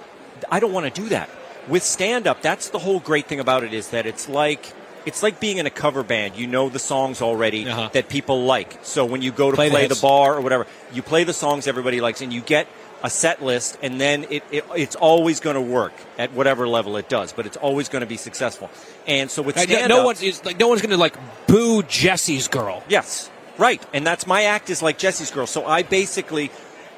I 0.51 0.59
don't 0.59 0.73
want 0.73 0.93
to 0.93 1.01
do 1.01 1.07
that 1.09 1.29
with 1.69 1.83
stand 1.83 2.27
up. 2.27 2.41
That's 2.41 2.69
the 2.69 2.79
whole 2.79 2.99
great 2.99 3.27
thing 3.27 3.39
about 3.39 3.63
it 3.63 3.73
is 3.73 3.89
that 3.91 4.05
it's 4.05 4.27
like. 4.27 4.73
It's 5.05 5.21
like 5.23 5.39
being 5.39 5.57
in 5.57 5.65
a 5.65 5.69
cover 5.69 6.03
band. 6.03 6.35
You 6.35 6.47
know 6.47 6.69
the 6.69 6.79
songs 6.79 7.21
already 7.21 7.67
Uh-huh. 7.67 7.89
that 7.93 8.09
people 8.09 8.45
like. 8.45 8.79
So 8.83 9.05
when 9.05 9.21
you 9.21 9.31
go 9.31 9.51
to 9.51 9.55
Play 9.55 9.69
play, 9.69 9.87
the 9.87 9.95
the, 9.95 10.01
bar 10.01 10.35
or 10.35 10.41
whatever, 10.41 10.65
you 10.93 11.01
play 11.01 11.23
the 11.23 11.33
songs 11.33 11.67
everybody 11.67 12.01
likes, 12.01 12.21
and 12.21 12.31
you 12.33 12.41
get 12.41 12.67
a 13.03 13.09
set 13.09 13.43
list, 13.43 13.77
and 13.81 13.99
then 13.99 14.25
it, 14.29 14.43
it 14.49 14.63
it's 14.75 14.95
always 14.95 15.41
going 15.41 15.55
to 15.55 15.61
work 15.61 15.91
at 16.17 16.31
whatever 16.31 16.67
level 16.67 16.95
it 16.95 17.09
does. 17.09 17.33
But 17.33 17.45
it's 17.45 17.57
always 17.57 17.89
going 17.89 17.99
to 17.99 18.07
be 18.07 18.15
successful. 18.17 18.69
And 19.05 19.29
so 19.29 19.41
with 19.41 19.59
stand 19.59 19.89
no 19.89 19.99
up, 19.99 20.05
one's 20.05 20.23
it's 20.23 20.43
like 20.45 20.57
no 20.57 20.69
one's 20.69 20.81
going 20.81 20.91
to 20.91 20.97
like 20.97 21.17
boo 21.47 21.83
Jessie's 21.83 22.47
girl. 22.47 22.81
Yes, 22.87 23.29
right. 23.57 23.83
And 23.93 24.07
that's 24.07 24.25
my 24.25 24.43
act 24.43 24.69
is 24.69 24.81
like 24.81 24.97
Jessie's 24.97 25.31
girl. 25.31 25.47
So 25.47 25.65
I 25.65 25.83
basically, 25.83 26.49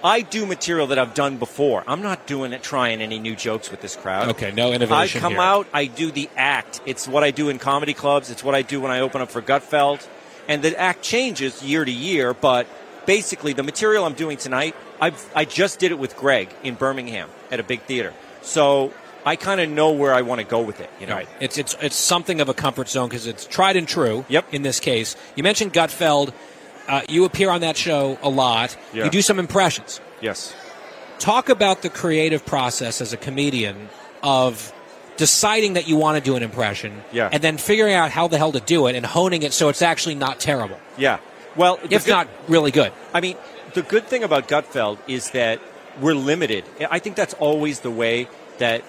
I 0.04 0.22
do 0.22 0.46
material 0.46 0.88
that 0.88 1.00
I've 1.00 1.14
done 1.14 1.38
before. 1.38 1.84
I'm 1.88 2.02
not 2.02 2.28
doing 2.28 2.54
it, 2.54 2.62
trying 2.62 3.02
any 3.02 3.18
new 3.20 3.36
jokes 3.36 3.72
with 3.72 3.82
this 3.82 3.96
crowd. 3.96 4.30
Okay, 4.30 4.52
no 4.52 4.72
innovation. 4.72 5.20
I 5.20 5.22
come 5.22 5.34
here. 5.34 5.42
out, 5.42 5.68
I 5.74 5.86
do 5.86 6.12
the 6.12 6.30
act. 6.36 6.82
It's 6.86 7.08
what 7.08 7.24
I 7.24 7.32
do 7.32 7.50
in 7.50 7.58
comedy 7.58 7.94
clubs. 7.94 8.30
It's 8.30 8.44
what 8.44 8.54
I 8.56 8.62
do 8.62 8.82
when 8.82 8.92
I 8.92 9.00
open 9.00 9.22
up 9.22 9.32
for 9.32 9.42
Gutfeld. 9.42 10.08
And 10.48 10.62
the 10.62 10.80
act 10.80 11.02
changes 11.02 11.64
year 11.64 11.84
to 11.84 11.92
year, 11.92 12.34
but 12.34 12.68
basically 13.08 13.54
the 13.54 13.64
material 13.64 14.06
I'm 14.06 14.14
doing 14.14 14.38
tonight, 14.38 14.76
I've, 15.02 15.32
I 15.36 15.46
just 15.46 15.80
did 15.80 15.92
it 15.92 15.98
with 15.98 16.16
Greg 16.16 16.50
in 16.64 16.76
Birmingham 16.76 17.30
at 17.50 17.60
a 17.60 17.64
big 17.64 17.82
theater. 17.82 18.14
So 18.44 18.94
I 19.26 19.36
kind 19.38 19.60
of 19.60 19.70
know 19.70 19.92
where 19.92 20.14
I 20.14 20.22
want 20.22 20.40
to 20.40 20.46
go 20.46 20.62
with 20.62 20.80
it. 20.80 20.90
You 21.00 21.08
know, 21.08 21.16
Right. 21.16 21.28
It's 21.40 21.58
it's 21.58 21.76
it's 21.82 21.96
something 21.96 22.42
of 22.42 22.50
a 22.50 22.54
comfort 22.54 22.90
zone 22.90 23.10
because 23.10 23.26
it's 23.26 23.48
tried 23.48 23.76
and 23.76 23.88
true. 23.88 24.24
Yep. 24.30 24.54
In 24.54 24.62
this 24.62 24.80
case, 24.80 25.16
you 25.36 25.42
mentioned 25.42 25.74
Gutfeld. 25.74 26.32
Uh, 26.88 27.02
you 27.10 27.26
appear 27.26 27.50
on 27.50 27.62
that 27.62 27.78
show 27.78 28.18
a 28.22 28.30
lot. 28.30 28.76
Yeah. 28.94 29.06
You 29.06 29.10
do 29.10 29.22
some 29.22 29.40
impressions. 29.40 30.00
Yes. 30.22 30.54
Talk 31.20 31.50
about 31.50 31.82
the 31.82 31.90
creative 31.90 32.46
process 32.46 33.02
as 33.02 33.14
a 33.14 33.18
comedian 33.18 33.90
of 34.22 34.72
deciding 35.18 35.74
that 35.74 35.88
you 35.88 35.96
want 35.96 36.18
to 36.18 36.24
do 36.30 36.36
an 36.36 36.44
impression, 36.44 37.02
Yeah. 37.14 37.30
and 37.32 37.42
then 37.42 37.58
figuring 37.58 37.94
out 37.94 38.12
how 38.12 38.28
the 38.28 38.38
hell 38.38 38.52
to 38.52 38.60
do 38.60 38.88
it 38.88 38.96
and 38.96 39.06
honing 39.06 39.44
it 39.44 39.54
so 39.54 39.70
it's 39.70 39.82
actually 39.82 40.16
not 40.16 40.40
terrible, 40.42 40.78
Yeah. 40.98 41.18
Well, 41.56 41.80
if 41.90 42.04
good- 42.06 42.12
not 42.12 42.28
really 42.50 42.72
good. 42.72 42.92
I 43.14 43.22
mean, 43.22 43.38
the 43.74 43.82
good 43.82 44.08
thing 44.08 44.24
about 44.26 44.50
Gutfeld 44.50 44.98
is 45.08 45.30
that 45.32 45.62
we're 46.02 46.16
limited. 46.16 46.66
I 46.92 47.00
think 47.00 47.16
that's 47.16 47.34
always 47.36 47.80
the 47.80 47.92
way 47.92 48.28
that 48.58 48.82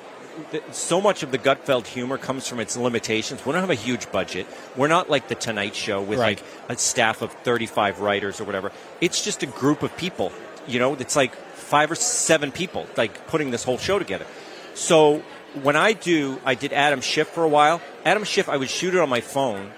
so 0.72 1.00
much 1.00 1.22
of 1.22 1.30
the 1.30 1.38
Gutfeld 1.38 1.86
humor 1.86 2.18
comes 2.18 2.46
from 2.46 2.60
its 2.60 2.76
limitations. 2.76 3.44
We 3.44 3.52
don't 3.52 3.60
have 3.60 3.70
a 3.70 3.74
huge 3.74 4.10
budget. 4.12 4.46
We're 4.76 4.88
not 4.88 5.08
like 5.10 5.28
the 5.28 5.34
Tonight 5.34 5.74
Show 5.74 6.02
with 6.02 6.18
Right. 6.18 6.40
like 6.68 6.76
a 6.78 6.80
staff 6.80 7.22
of 7.22 7.32
35 7.44 8.00
writers 8.00 8.40
or 8.40 8.44
whatever. 8.44 8.72
It's 9.00 9.22
just 9.24 9.42
a 9.42 9.46
group 9.46 9.82
of 9.82 9.96
people. 9.96 10.32
You 10.66 10.78
know, 10.78 10.94
it's 10.94 11.16
like 11.16 11.34
five 11.34 11.90
or 11.90 11.94
seven 11.94 12.52
people 12.52 12.86
like 12.96 13.26
putting 13.28 13.50
this 13.50 13.64
whole 13.64 13.78
show 13.78 13.98
together. 13.98 14.26
So 14.74 15.22
when 15.62 15.76
I 15.76 15.92
do, 15.92 16.38
I 16.44 16.54
did 16.54 16.72
Adam 16.72 17.00
Schiff 17.00 17.28
for 17.28 17.44
a 17.44 17.48
while. 17.48 17.80
Adam 18.04 18.24
Schiff, 18.24 18.48
I 18.48 18.56
would 18.56 18.70
shoot 18.70 18.94
it 18.94 19.00
on 19.00 19.08
my 19.08 19.20
phone 19.20 19.70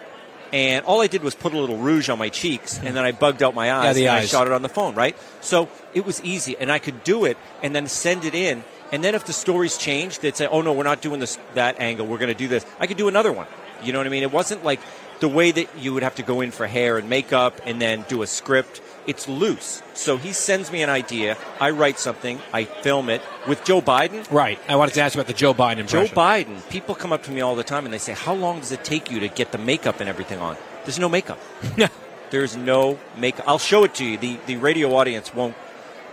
and 0.51 0.87
all 0.87 1.03
I 1.03 1.09
did 1.09 1.23
was 1.23 1.35
put 1.35 1.53
a 1.53 1.59
little 1.59 1.77
rouge 1.77 2.09
on 2.09 2.19
my 2.19 2.31
cheeks, 2.31 2.79
and 2.79 2.97
then 2.97 3.05
I 3.05 3.13
bugged 3.13 3.43
out 3.43 3.55
my 3.55 3.71
eyes, 3.85 3.99
Yeah, 4.01 4.15
and 4.15 4.23
I 4.23 4.25
shot 4.25 4.47
it 4.47 4.53
on 4.55 4.63
the 4.63 4.71
phone, 4.71 4.95
right? 4.95 5.15
So 5.43 5.69
it 5.93 6.07
was 6.07 6.23
easy, 6.25 6.57
and 6.59 6.73
I 6.73 6.79
could 6.79 7.05
do 7.05 7.27
it, 7.27 7.37
and 7.63 7.75
then 7.77 7.87
send 7.87 8.25
it 8.25 8.35
in, 8.35 8.65
and 8.93 9.05
then 9.05 9.15
if 9.15 9.25
the 9.25 9.33
stories 9.33 9.77
change, 9.77 10.21
they'd 10.21 10.37
say, 10.37 10.47
"Oh 10.47 10.63
no, 10.63 10.73
we're 10.73 10.85
not 10.85 11.01
doing 11.01 11.21
this 11.21 11.39
that 11.55 11.81
angle. 11.81 12.07
We're 12.07 12.19
going 12.19 12.29
to 12.29 12.35
do 12.35 12.49
this." 12.49 12.65
I 12.81 12.87
could 12.87 12.97
do 12.97 13.09
another 13.09 13.33
one. 13.33 13.47
You 13.83 13.93
know 13.93 13.99
what 13.99 14.07
I 14.07 14.11
mean? 14.11 14.23
It 14.23 14.33
wasn't 14.33 14.65
like 14.65 14.81
the 15.21 15.29
way 15.29 15.51
that 15.51 15.69
you 15.79 15.95
would 15.95 16.03
have 16.03 16.17
to 16.17 16.23
go 16.23 16.41
in 16.41 16.51
for 16.51 16.67
hair 16.67 16.99
and 16.99 17.09
makeup 17.09 17.61
and 17.65 17.81
then 17.81 18.05
do 18.09 18.23
a 18.23 18.27
script. 18.27 18.81
It's 19.07 19.27
loose. 19.27 19.83
So 19.95 20.19
he 20.19 20.33
sends 20.33 20.71
me 20.71 20.83
an 20.83 20.91
idea. 20.91 21.39
I 21.61 21.71
write 21.71 21.99
something. 21.99 22.41
I 22.53 22.65
film 22.65 23.09
it 23.09 23.23
with 23.49 23.65
Joe 23.65 23.81
Biden. 23.81 24.31
Right. 24.31 24.59
I 24.69 24.77
wanted 24.77 24.95
to 24.95 25.01
ask 25.01 25.15
you 25.15 25.21
about 25.21 25.29
the 25.29 25.39
Joe 25.39 25.55
Biden 25.55 25.79
impression. 25.79 26.15
Joe. 26.15 26.21
Biden, 26.21 26.69
people 26.69 26.95
come 26.95 27.13
up 27.13 27.23
to 27.23 27.31
me 27.31 27.41
all 27.41 27.57
the 27.57 27.65
time 27.65 27.87
and 27.87 27.95
they 27.95 27.99
say, 27.99 28.13
How 28.13 28.35
long 28.35 28.61
does 28.61 28.71
it 28.71 28.85
take 28.85 29.11
you 29.11 29.21
to 29.21 29.29
get 29.29 29.51
the 29.51 29.59
makeup 29.59 30.01
and 30.01 30.11
everything 30.11 30.41
on? 30.41 30.59
There's 30.85 30.99
no 30.99 31.09
makeup. 31.09 31.39
There's 32.31 32.57
no 32.57 32.99
makeup. 33.17 33.49
I'll 33.49 33.59
show 33.59 33.85
it 33.85 33.95
to 33.95 34.05
you. 34.05 34.19
The, 34.19 34.39
the 34.47 34.57
radio 34.57 34.95
audience 34.95 35.35
won't 35.35 35.57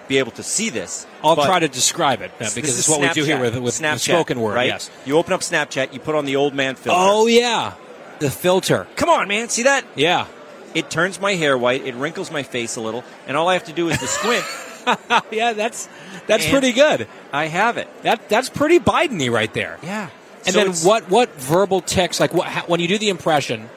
be 0.08 0.20
able 0.20 0.32
to 0.34 0.44
see 0.44 0.70
this. 0.70 1.06
I'll 1.24 1.36
try 1.36 1.60
to 1.60 1.68
describe 1.68 2.22
it 2.22 2.32
uh, 2.39 2.50
because 2.56 2.78
it's 2.78 2.88
what 2.89 3.02
we 3.02 3.10
do 3.10 3.24
here 3.24 3.38
Snapchat. 3.38 3.41
with, 3.41 3.58
with 3.58 3.78
the 3.78 3.84
Snapchat, 3.84 4.00
spoken 4.00 4.39
word. 4.39 4.56
Right? 4.56 4.68
Yes. 4.68 4.89
You 5.06 5.18
open 5.18 5.34
up 5.34 5.41
Snapchat, 5.41 5.94
you 5.94 6.00
put 6.00 6.15
on 6.15 6.26
the 6.26 6.36
old 6.36 6.54
man 6.54 6.76
filter. 6.76 6.98
Oh 7.00 7.28
yeah, 7.28 7.74
the 8.20 8.30
filter. 8.32 8.88
Come 8.96 9.10
on, 9.10 9.28
man. 9.28 9.50
See 9.50 9.63
that? 9.63 9.86
Yeah. 9.96 10.28
It 10.74 10.89
turns 10.89 11.22
my 11.22 11.36
hair 11.36 11.58
white. 11.58 11.86
It 11.86 11.96
wrinkles 11.96 12.32
my 12.32 12.44
face 12.44 12.76
a 12.76 12.82
little. 12.82 13.04
And 13.28 13.38
all 13.38 13.48
I 13.48 13.54
have 13.54 13.63
to 13.65 13.74
do 13.74 13.88
is 13.89 13.98
to 13.98 14.08
squint. 14.08 14.44
yeah, 15.32 15.54
that's 15.54 15.88
that's 16.28 16.44
And- 16.44 16.52
pretty 16.52 16.74
good. 16.74 17.08
I 17.32 17.48
have 17.48 17.78
it. 17.78 17.88
That 18.04 18.28
that's 18.30 18.50
pretty 18.50 18.80
Biden-y 18.80 19.30
right 19.30 19.54
there. 19.54 19.80
Yeah. 19.82 20.10
And 20.46 20.54
So 20.54 20.63
then 20.63 20.74
what 20.88 21.10
what 21.10 21.34
verbal 21.36 21.82
text 21.82 22.20
like 22.20 22.34
what, 22.34 22.48
how, 22.48 22.63
when 22.68 22.80
you 22.80 22.88
do 22.88 22.98
the 22.98 23.10
impression? 23.10 23.70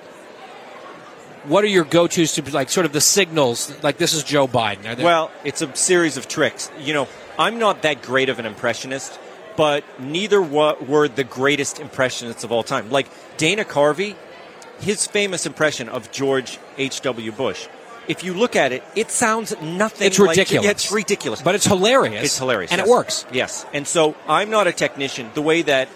What 1.49 1.65
are 1.65 1.69
your 1.69 1.85
go-tos 1.85 2.35
to 2.35 2.43
be 2.43 2.51
like 2.51 2.69
sort 2.71 2.85
of 2.87 2.93
the 2.93 3.01
signals 3.01 3.73
like 3.83 3.97
this 3.97 4.13
is 4.13 4.23
Joe 4.23 4.47
Biden? 4.47 4.83
There- 4.97 5.05
Well, 5.05 5.31
it's 5.45 5.63
a 5.63 5.75
series 5.75 6.17
of 6.17 6.29
tricks. 6.29 6.71
You 6.79 6.93
know, 6.93 7.09
I'm 7.39 7.59
not 7.59 7.83
that 7.83 8.03
great 8.03 8.29
of 8.29 8.39
an 8.39 8.47
impressionist, 8.47 9.19
but 9.57 9.83
neither 9.99 10.41
were 10.43 11.09
the 11.09 11.25
greatest 11.25 11.81
impressionists 11.81 12.45
of 12.45 12.53
all 12.53 12.63
time. 12.63 12.91
Like 12.91 13.09
Dana 13.39 13.65
Carvey, 13.65 14.15
his 14.81 15.07
famous 15.07 15.47
impression 15.47 15.89
of 15.89 16.11
George 16.13 16.59
H.W. 16.77 17.33
Bush. 17.33 17.67
If 18.09 18.25
you 18.25 18.33
look 18.35 18.55
at 18.57 18.73
it, 18.73 18.83
it 18.95 19.11
sounds 19.11 19.55
nothing 19.61 20.07
it's 20.07 20.19
like- 20.19 20.31
ridiculous. 20.31 20.67
it's 20.71 20.93
ridiculous. 20.93 21.43
but 21.43 21.55
it's 21.55 21.67
hilarious. 21.67 22.25
It's 22.25 22.39
hilarious. 22.39 22.71
and 22.73 22.79
yes. 22.79 22.87
it 22.87 22.91
works. 22.91 23.27
Yes. 23.33 23.67
And 23.73 23.87
so 23.87 24.15
I'm 24.27 24.51
not 24.51 24.67
a 24.67 24.73
technician 24.73 25.31
the 25.35 25.43
way 25.43 25.63
that, 25.63 25.89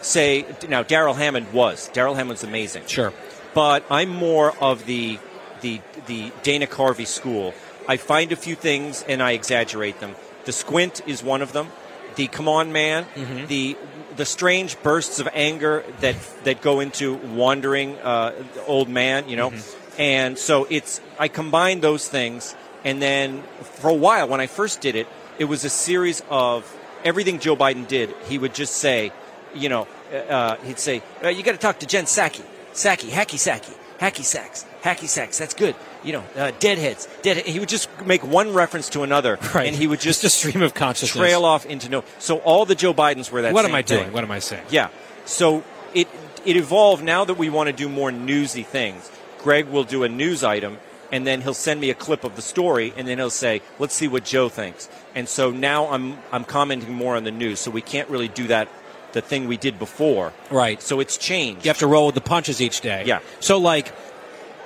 say, 0.00 0.44
now 0.68 0.82
Darrell 0.82 1.14
Hammond 1.14 1.52
was. 1.52 1.88
Darrell 1.92 2.14
Hammond's 2.14 2.44
amazing 2.44 2.84
Sure. 2.86 3.12
But 3.56 3.80
I'm 3.90 4.10
more 4.10 4.52
of 4.60 4.84
the 4.86 5.18
the 5.62 5.80
the 6.06 6.30
Dana 6.44 6.66
Carvey 6.66 7.06
school. 7.06 7.54
I 7.88 7.96
find 7.96 8.30
a 8.32 8.36
few 8.36 8.54
things 8.54 9.02
and 9.08 9.22
I 9.22 9.32
exaggerate 9.32 9.98
them. 10.00 10.12
The 10.44 10.52
squint 10.52 11.00
is 11.06 11.24
one 11.24 11.40
of 11.42 11.52
them. 11.56 11.68
The 12.16 12.26
come 12.28 12.48
on 12.48 12.70
man, 12.72 13.04
Mm-hmm. 13.16 13.46
the 13.46 13.76
the 14.16 14.24
strange 14.24 14.76
bursts 14.82 15.18
of 15.20 15.28
anger 15.32 15.84
that 16.00 16.16
that 16.44 16.60
go 16.60 16.80
into 16.80 17.14
wandering 17.42 17.96
uh, 17.98 18.32
old 18.66 18.88
man, 18.88 19.28
you 19.30 19.36
know. 19.36 19.50
Mm-hmm. 19.50 20.00
And 20.00 20.38
so 20.38 20.66
it's 20.68 21.00
I 21.18 21.28
combine 21.28 21.80
those 21.80 22.06
things 22.06 22.54
and 22.84 23.00
then 23.00 23.42
for 23.80 23.88
a 23.90 23.94
while 24.06 24.28
when 24.28 24.40
I 24.40 24.48
first 24.48 24.80
did 24.82 24.94
it, 24.96 25.06
it 25.38 25.46
was 25.46 25.64
a 25.64 25.70
series 25.70 26.22
of 26.28 26.60
everything 27.04 27.38
Joe 27.40 27.56
Biden 27.56 27.88
did, 27.88 28.14
he 28.28 28.36
would 28.38 28.54
just 28.54 28.74
say, 28.76 29.12
you 29.54 29.68
know, 29.70 29.88
uh, 30.28 30.56
he'd 30.66 30.78
say, 30.78 31.02
uh, 31.24 31.28
"You 31.28 31.42
got 31.42 31.52
to 31.52 31.58
talk 31.66 31.78
to 31.80 31.86
Jen 31.86 32.04
Psaki, 32.04 32.42
Psaki, 32.76 33.08
hacky 33.08 33.38
Saki, 33.38 33.72
hacky 33.98 34.22
sacks, 34.24 34.64
hacky 34.82 35.08
sacks. 35.08 35.38
That's 35.38 35.54
good. 35.54 35.74
You 36.04 36.12
know, 36.12 36.24
uh, 36.36 36.52
deadheads, 36.60 37.08
dead." 37.22 37.38
He 37.38 37.58
would 37.58 37.68
just 37.68 37.88
make 38.04 38.22
one 38.22 38.52
reference 38.52 38.90
to 38.90 39.02
another, 39.02 39.38
Right. 39.54 39.66
and 39.66 39.74
he 39.74 39.86
would 39.86 39.98
just, 40.00 40.22
Just 40.22 40.44
a 40.44 40.48
stream 40.48 40.62
of 40.62 40.74
consciousness. 40.74 41.12
trail 41.18 41.44
off 41.44 41.66
into 41.66 41.88
no. 41.88 42.04
So 42.18 42.38
all 42.38 42.64
the 42.66 42.74
Joe 42.74 42.94
Bidens 42.94 43.30
were 43.32 43.42
that. 43.42 43.52
what 43.52 43.64
am 43.64 43.74
I 43.74 43.82
thing. 43.82 43.98
doing? 44.02 44.12
What 44.12 44.22
am 44.22 44.30
I 44.30 44.38
saying? 44.38 44.64
Yeah. 44.70 44.88
So 45.24 45.64
it 45.94 46.06
it 46.44 46.56
evolved 46.56 47.02
now 47.02 47.24
that 47.24 47.34
we 47.38 47.50
want 47.50 47.66
to 47.68 47.72
do 47.72 47.88
more 47.88 48.12
newsy 48.12 48.62
things. 48.62 49.10
Greg 49.42 49.66
will 49.66 49.84
do 49.84 50.04
a 50.04 50.08
news 50.08 50.44
item 50.44 50.78
and 51.12 51.24
then 51.26 51.40
he'll 51.40 51.54
send 51.54 51.80
me 51.80 51.88
a 51.90 51.94
clip 51.94 52.24
of 52.24 52.34
the 52.36 52.42
story 52.42 52.92
and 52.96 53.06
then 53.08 53.16
he'll 53.18 53.30
say, 53.30 53.62
"Let's 53.78 53.94
see 53.94 54.06
what 54.08 54.24
Joe 54.24 54.48
thinks." 54.48 54.88
And 55.14 55.28
so 55.28 55.50
now 55.50 55.88
I'm 55.88 56.18
I'm 56.30 56.44
commenting 56.44 56.92
more 56.92 57.16
on 57.16 57.24
the 57.24 57.30
news. 57.32 57.58
So 57.60 57.70
we 57.70 57.80
can't 57.80 58.08
really 58.10 58.28
do 58.28 58.46
that 58.48 58.68
the 59.16 59.22
thing 59.22 59.48
we 59.48 59.56
did 59.56 59.78
before. 59.78 60.32
Right. 60.50 60.80
So 60.80 61.00
it's 61.00 61.16
changed. 61.16 61.64
You 61.64 61.70
have 61.70 61.78
to 61.78 61.86
roll 61.86 62.06
with 62.06 62.14
the 62.14 62.20
punches 62.20 62.60
each 62.60 62.82
day. 62.82 63.04
Yeah. 63.06 63.20
So, 63.40 63.58
like, 63.58 63.92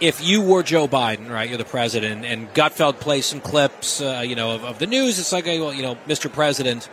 if 0.00 0.22
you 0.22 0.42
were 0.42 0.62
Joe 0.62 0.88
Biden, 0.88 1.30
right, 1.30 1.48
you're 1.48 1.58
the 1.58 1.64
president, 1.64 2.24
and 2.24 2.52
Gutfeld 2.52 2.98
plays 3.00 3.26
some 3.26 3.40
clips, 3.40 4.00
uh, 4.00 4.22
you 4.26 4.34
know, 4.34 4.54
of, 4.56 4.64
of 4.64 4.78
the 4.78 4.86
news, 4.86 5.18
it's 5.18 5.32
like, 5.32 5.46
well, 5.46 5.72
you 5.72 5.82
know, 5.82 5.96
Mr. 6.08 6.32
President, 6.32 6.88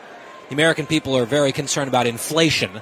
the 0.49 0.53
American 0.53 0.85
people 0.85 1.17
are 1.17 1.25
very 1.25 1.51
concerned 1.51 1.87
about 1.87 2.05
inflation. 2.05 2.81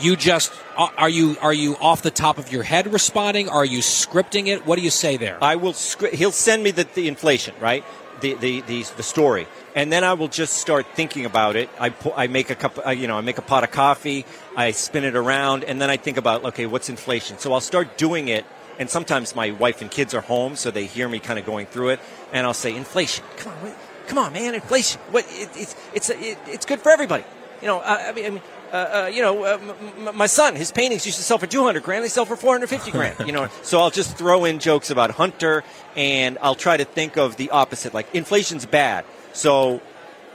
You 0.00 0.16
just 0.16 0.50
are 0.76 1.08
you 1.08 1.36
are 1.42 1.52
you 1.52 1.76
off 1.76 2.00
the 2.00 2.10
top 2.10 2.38
of 2.38 2.50
your 2.50 2.62
head 2.62 2.90
responding? 2.90 3.50
Are 3.50 3.64
you 3.64 3.80
scripting 3.80 4.46
it? 4.46 4.66
What 4.66 4.76
do 4.76 4.82
you 4.82 4.90
say 4.90 5.18
there? 5.18 5.36
I 5.44 5.56
will. 5.56 5.74
Scri- 5.74 6.14
he'll 6.14 6.32
send 6.32 6.62
me 6.62 6.70
the, 6.70 6.84
the 6.94 7.08
inflation, 7.08 7.54
right? 7.60 7.84
The, 8.22 8.34
the 8.34 8.60
the 8.62 8.82
the 8.96 9.02
story, 9.02 9.48
and 9.74 9.90
then 9.92 10.04
I 10.04 10.14
will 10.14 10.28
just 10.28 10.54
start 10.58 10.86
thinking 10.94 11.26
about 11.26 11.56
it. 11.56 11.68
I 11.80 11.90
pu- 11.90 12.12
I 12.16 12.28
make 12.28 12.50
a 12.50 12.54
cup, 12.54 12.78
uh, 12.86 12.90
you 12.90 13.08
know, 13.08 13.18
I 13.18 13.20
make 13.20 13.38
a 13.38 13.42
pot 13.42 13.64
of 13.64 13.72
coffee. 13.72 14.24
I 14.56 14.70
spin 14.70 15.02
it 15.02 15.16
around, 15.16 15.64
and 15.64 15.80
then 15.80 15.90
I 15.90 15.96
think 15.96 16.18
about, 16.18 16.44
okay, 16.44 16.66
what's 16.66 16.88
inflation? 16.88 17.38
So 17.38 17.52
I'll 17.52 17.60
start 17.60 17.98
doing 17.98 18.28
it. 18.28 18.44
And 18.78 18.88
sometimes 18.88 19.34
my 19.34 19.50
wife 19.50 19.82
and 19.82 19.90
kids 19.90 20.14
are 20.14 20.22
home, 20.22 20.54
so 20.56 20.70
they 20.70 20.86
hear 20.86 21.08
me 21.08 21.18
kind 21.18 21.38
of 21.38 21.44
going 21.44 21.66
through 21.66 21.90
it, 21.90 22.00
and 22.32 22.46
I'll 22.46 22.54
say, 22.54 22.74
inflation. 22.76 23.24
Come 23.38 23.52
on, 23.52 23.74
come 24.06 24.18
on, 24.18 24.32
man, 24.32 24.54
inflation. 24.54 25.00
What? 25.10 25.26
It, 25.28 25.50
it's 25.56 25.74
it's 25.92 26.08
it, 26.10 26.38
it's 26.46 26.64
good 26.64 26.80
for 26.80 26.90
everybody. 26.90 27.24
You 27.60 27.66
know, 27.66 27.80
I, 27.80 28.08
I 28.08 28.12
mean. 28.12 28.40
Uh, 28.72 29.02
uh, 29.04 29.10
you 29.12 29.20
know, 29.20 29.44
uh, 29.44 29.58
m- 29.60 30.08
m- 30.08 30.16
my 30.16 30.26
son, 30.26 30.56
his 30.56 30.72
paintings 30.72 31.04
used 31.04 31.18
to 31.18 31.24
sell 31.24 31.36
for 31.36 31.46
200 31.46 31.82
grand. 31.82 32.02
They 32.02 32.08
sell 32.08 32.24
for 32.24 32.36
450 32.36 32.90
grand. 32.90 33.16
You 33.26 33.32
know, 33.32 33.48
so 33.62 33.78
I'll 33.80 33.90
just 33.90 34.16
throw 34.16 34.46
in 34.46 34.58
jokes 34.60 34.88
about 34.90 35.10
Hunter, 35.10 35.62
and 35.94 36.38
I'll 36.40 36.54
try 36.54 36.78
to 36.78 36.84
think 36.86 37.18
of 37.18 37.36
the 37.36 37.50
opposite. 37.50 37.92
Like 37.92 38.14
inflation's 38.14 38.64
bad. 38.64 39.04
So, 39.34 39.80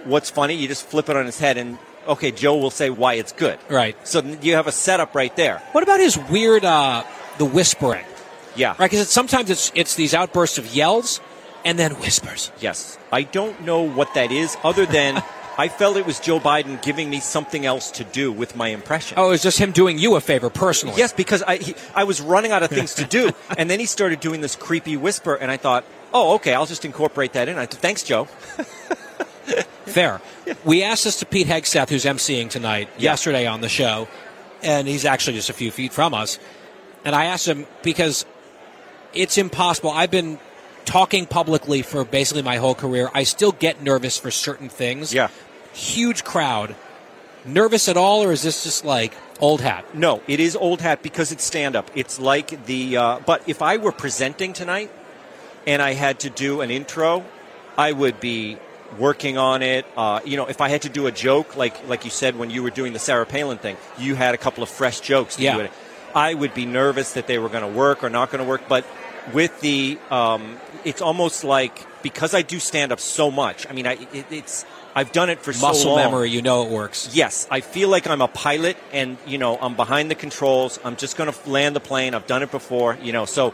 what's 0.06 0.30
funny? 0.30 0.54
You 0.54 0.68
just 0.68 0.86
flip 0.86 1.10
it 1.10 1.16
on 1.16 1.26
his 1.26 1.40
head, 1.40 1.58
and 1.58 1.80
okay, 2.08 2.32
Joe 2.32 2.58
will 2.58 2.70
say 2.70 2.90
why 2.92 3.16
it's 3.16 3.32
good. 3.32 3.58
Right. 3.70 3.96
So 4.08 4.22
you 4.22 4.54
have 4.54 4.68
a 4.68 4.72
setup 4.72 5.16
right 5.16 5.36
there. 5.36 5.60
what 5.72 5.84
about 5.84 6.00
his 6.00 6.18
weird, 6.30 6.64
uh, 6.64 7.04
the 7.40 7.46
whispering? 7.46 8.06
Yeah. 8.56 8.76
Right, 8.78 8.90
because 8.90 9.10
sometimes 9.10 9.50
it's 9.50 9.72
it's 9.76 9.96
these 9.96 10.14
outbursts 10.14 10.58
of 10.60 10.66
yells 10.76 11.22
and 11.66 11.78
then 11.78 11.94
whispers. 12.00 12.52
Yes. 12.60 12.98
I 13.12 13.24
don't 13.24 13.62
know 13.62 13.82
what 13.82 14.14
that 14.14 14.32
is, 14.32 14.56
other 14.64 14.86
than 14.86 15.22
I 15.60 15.70
felt 15.70 15.98
it 15.98 16.06
was 16.06 16.20
Joe 16.20 16.40
Biden 16.40 16.80
giving 16.84 17.10
me 17.10 17.20
something 17.20 17.66
else 17.66 17.90
to 17.92 18.04
do 18.04 18.32
with 18.32 18.56
my 18.56 18.68
impression. 18.68 19.18
Oh, 19.18 19.28
it 19.28 19.32
was 19.32 19.42
just 19.44 19.58
him 19.58 19.72
doing 19.72 19.98
you 19.98 20.16
a 20.16 20.22
favor 20.22 20.50
personally. 20.52 20.96
Yes, 20.98 21.14
because 21.14 21.42
I 21.44 21.58
he, 21.58 21.76
I 21.96 22.04
was 22.04 22.22
running 22.22 22.52
out 22.52 22.62
of 22.62 22.70
things 22.70 22.94
to 22.96 23.06
do, 23.06 23.32
and 23.58 23.70
then 23.70 23.80
he 23.80 23.88
started 23.88 24.20
doing 24.20 24.42
this 24.42 24.56
creepy 24.56 24.98
whisper, 24.98 25.34
and 25.36 25.50
I 25.50 25.58
thought, 25.58 25.84
oh, 26.14 26.36
okay, 26.36 26.54
I'll 26.54 26.68
just 26.68 26.86
incorporate 26.86 27.34
that 27.34 27.50
in. 27.50 27.58
I 27.58 27.62
said, 27.62 27.74
thanks, 27.74 28.04
Joe. 28.04 28.26
Fair. 29.86 30.22
We 30.66 30.84
asked 30.84 31.06
this 31.06 31.20
to 31.20 31.26
Pete 31.26 31.48
Hegseth, 31.48 31.90
who's 31.90 32.06
emceeing 32.06 32.50
tonight, 32.50 32.90
Yeah. 32.98 33.12
yesterday 33.12 33.48
on 33.48 33.62
the 33.62 33.70
show, 33.70 34.08
and 34.62 34.88
he's 34.88 35.06
actually 35.06 35.38
just 35.38 35.50
a 35.50 35.54
few 35.54 35.72
feet 35.72 35.94
from 35.94 36.14
us. 36.14 36.40
And 37.06 37.16
I 37.16 37.26
asked 37.26 37.48
him 37.48 37.66
because 37.84 38.26
it's 39.14 39.38
impossible. 39.38 39.90
I've 39.92 40.12
been 40.12 40.40
talking 40.86 41.26
publicly 41.26 41.82
for 41.82 42.04
basically 42.04 42.42
my 42.44 42.58
whole 42.58 42.76
career. 42.76 43.10
I 43.14 43.24
still 43.24 43.52
get 43.54 43.82
nervous 43.82 44.18
for 44.18 44.32
certain 44.32 44.70
things. 44.70 45.14
Yeah. 45.14 45.30
Huge 45.78 46.24
crowd. 46.24 46.76
Nervous 47.46 47.88
at 47.88 47.98
all, 47.98 48.24
or 48.24 48.32
is 48.32 48.42
this 48.42 48.64
just 48.64 48.84
like 48.84 49.14
old 49.40 49.62
hat? 49.62 49.86
No, 49.94 50.22
it 50.28 50.40
is 50.40 50.56
old 50.56 50.82
hat 50.82 51.04
because 51.04 51.32
it's 51.32 51.44
stand 51.44 51.76
up. 51.76 51.92
It's 51.94 52.20
like 52.20 52.66
the. 52.66 52.98
Uh, 52.98 53.20
but 53.26 53.48
if 53.48 53.62
I 53.62 53.78
were 53.78 53.92
presenting 53.92 54.54
tonight, 54.54 54.90
and 55.68 55.80
I 55.80 55.94
had 55.94 56.20
to 56.22 56.32
do 56.32 56.62
an 56.62 56.72
intro, 56.72 57.24
I 57.78 57.92
would 57.92 58.20
be 58.20 58.58
working 58.98 59.38
on 59.38 59.62
it. 59.62 59.86
Uh, 59.96 60.20
you 60.26 60.36
know, 60.36 60.48
if 60.48 60.62
I 60.62 60.70
had 60.70 60.82
to 60.82 60.90
do 60.90 61.06
a 61.06 61.12
joke, 61.12 61.56
like 61.56 61.88
like 61.88 62.06
you 62.06 62.12
said 62.12 62.38
when 62.40 62.50
you 62.50 62.64
were 62.64 62.72
doing 62.72 62.94
the 62.94 63.00
Sarah 63.00 63.28
Palin 63.28 63.60
thing, 63.60 63.78
you 64.00 64.16
had 64.16 64.34
a 64.34 64.38
couple 64.40 64.64
of 64.64 64.70
fresh 64.70 65.00
jokes. 65.00 65.36
To 65.36 65.44
Yeah. 65.44 65.58
do 65.58 65.60
it. 65.62 65.72
I 66.16 66.34
would 66.34 66.56
be 66.56 66.66
nervous 66.66 67.12
that 67.14 67.28
they 67.28 67.38
were 67.38 67.50
going 67.50 67.62
to 67.62 67.78
work 67.80 68.04
or 68.04 68.10
not 68.10 68.32
going 68.32 68.44
to 68.44 68.50
work. 68.50 68.64
But 68.68 68.84
with 69.34 69.62
the, 69.62 70.00
um, 70.10 70.58
it's 70.84 71.02
almost 71.02 71.44
like 71.44 71.86
because 72.02 72.34
I 72.34 72.42
do 72.42 72.60
stand 72.60 72.92
up 72.92 73.00
so 73.00 73.30
much. 73.30 73.68
I 73.70 73.74
mean, 73.74 73.86
I 73.86 73.94
it, 74.12 74.26
it's 74.32 74.66
I've 74.98 75.12
done 75.12 75.30
it 75.30 75.44
for 75.44 75.54
so 75.54 75.68
Muscle 75.68 75.92
long. 75.92 76.00
memory, 76.00 76.32
you 76.32 76.42
know 76.42 76.66
it 76.66 76.72
works. 76.72 77.14
Yes, 77.14 77.48
I 77.52 77.62
feel 77.62 77.88
like 77.88 78.08
I'm 78.08 78.20
a 78.20 78.28
pilot, 78.28 78.78
and 78.92 79.18
you 79.28 79.38
know 79.38 79.56
I'm 79.56 79.76
behind 79.76 80.10
the 80.10 80.16
controls. 80.16 80.80
I'm 80.84 80.96
just 80.96 81.18
going 81.18 81.32
to 81.32 81.50
land 81.50 81.76
the 81.76 81.80
plane. 81.80 82.16
I've 82.16 82.26
done 82.26 82.42
it 82.42 82.50
before, 82.50 82.98
you 83.00 83.14
know. 83.14 83.26
So 83.26 83.54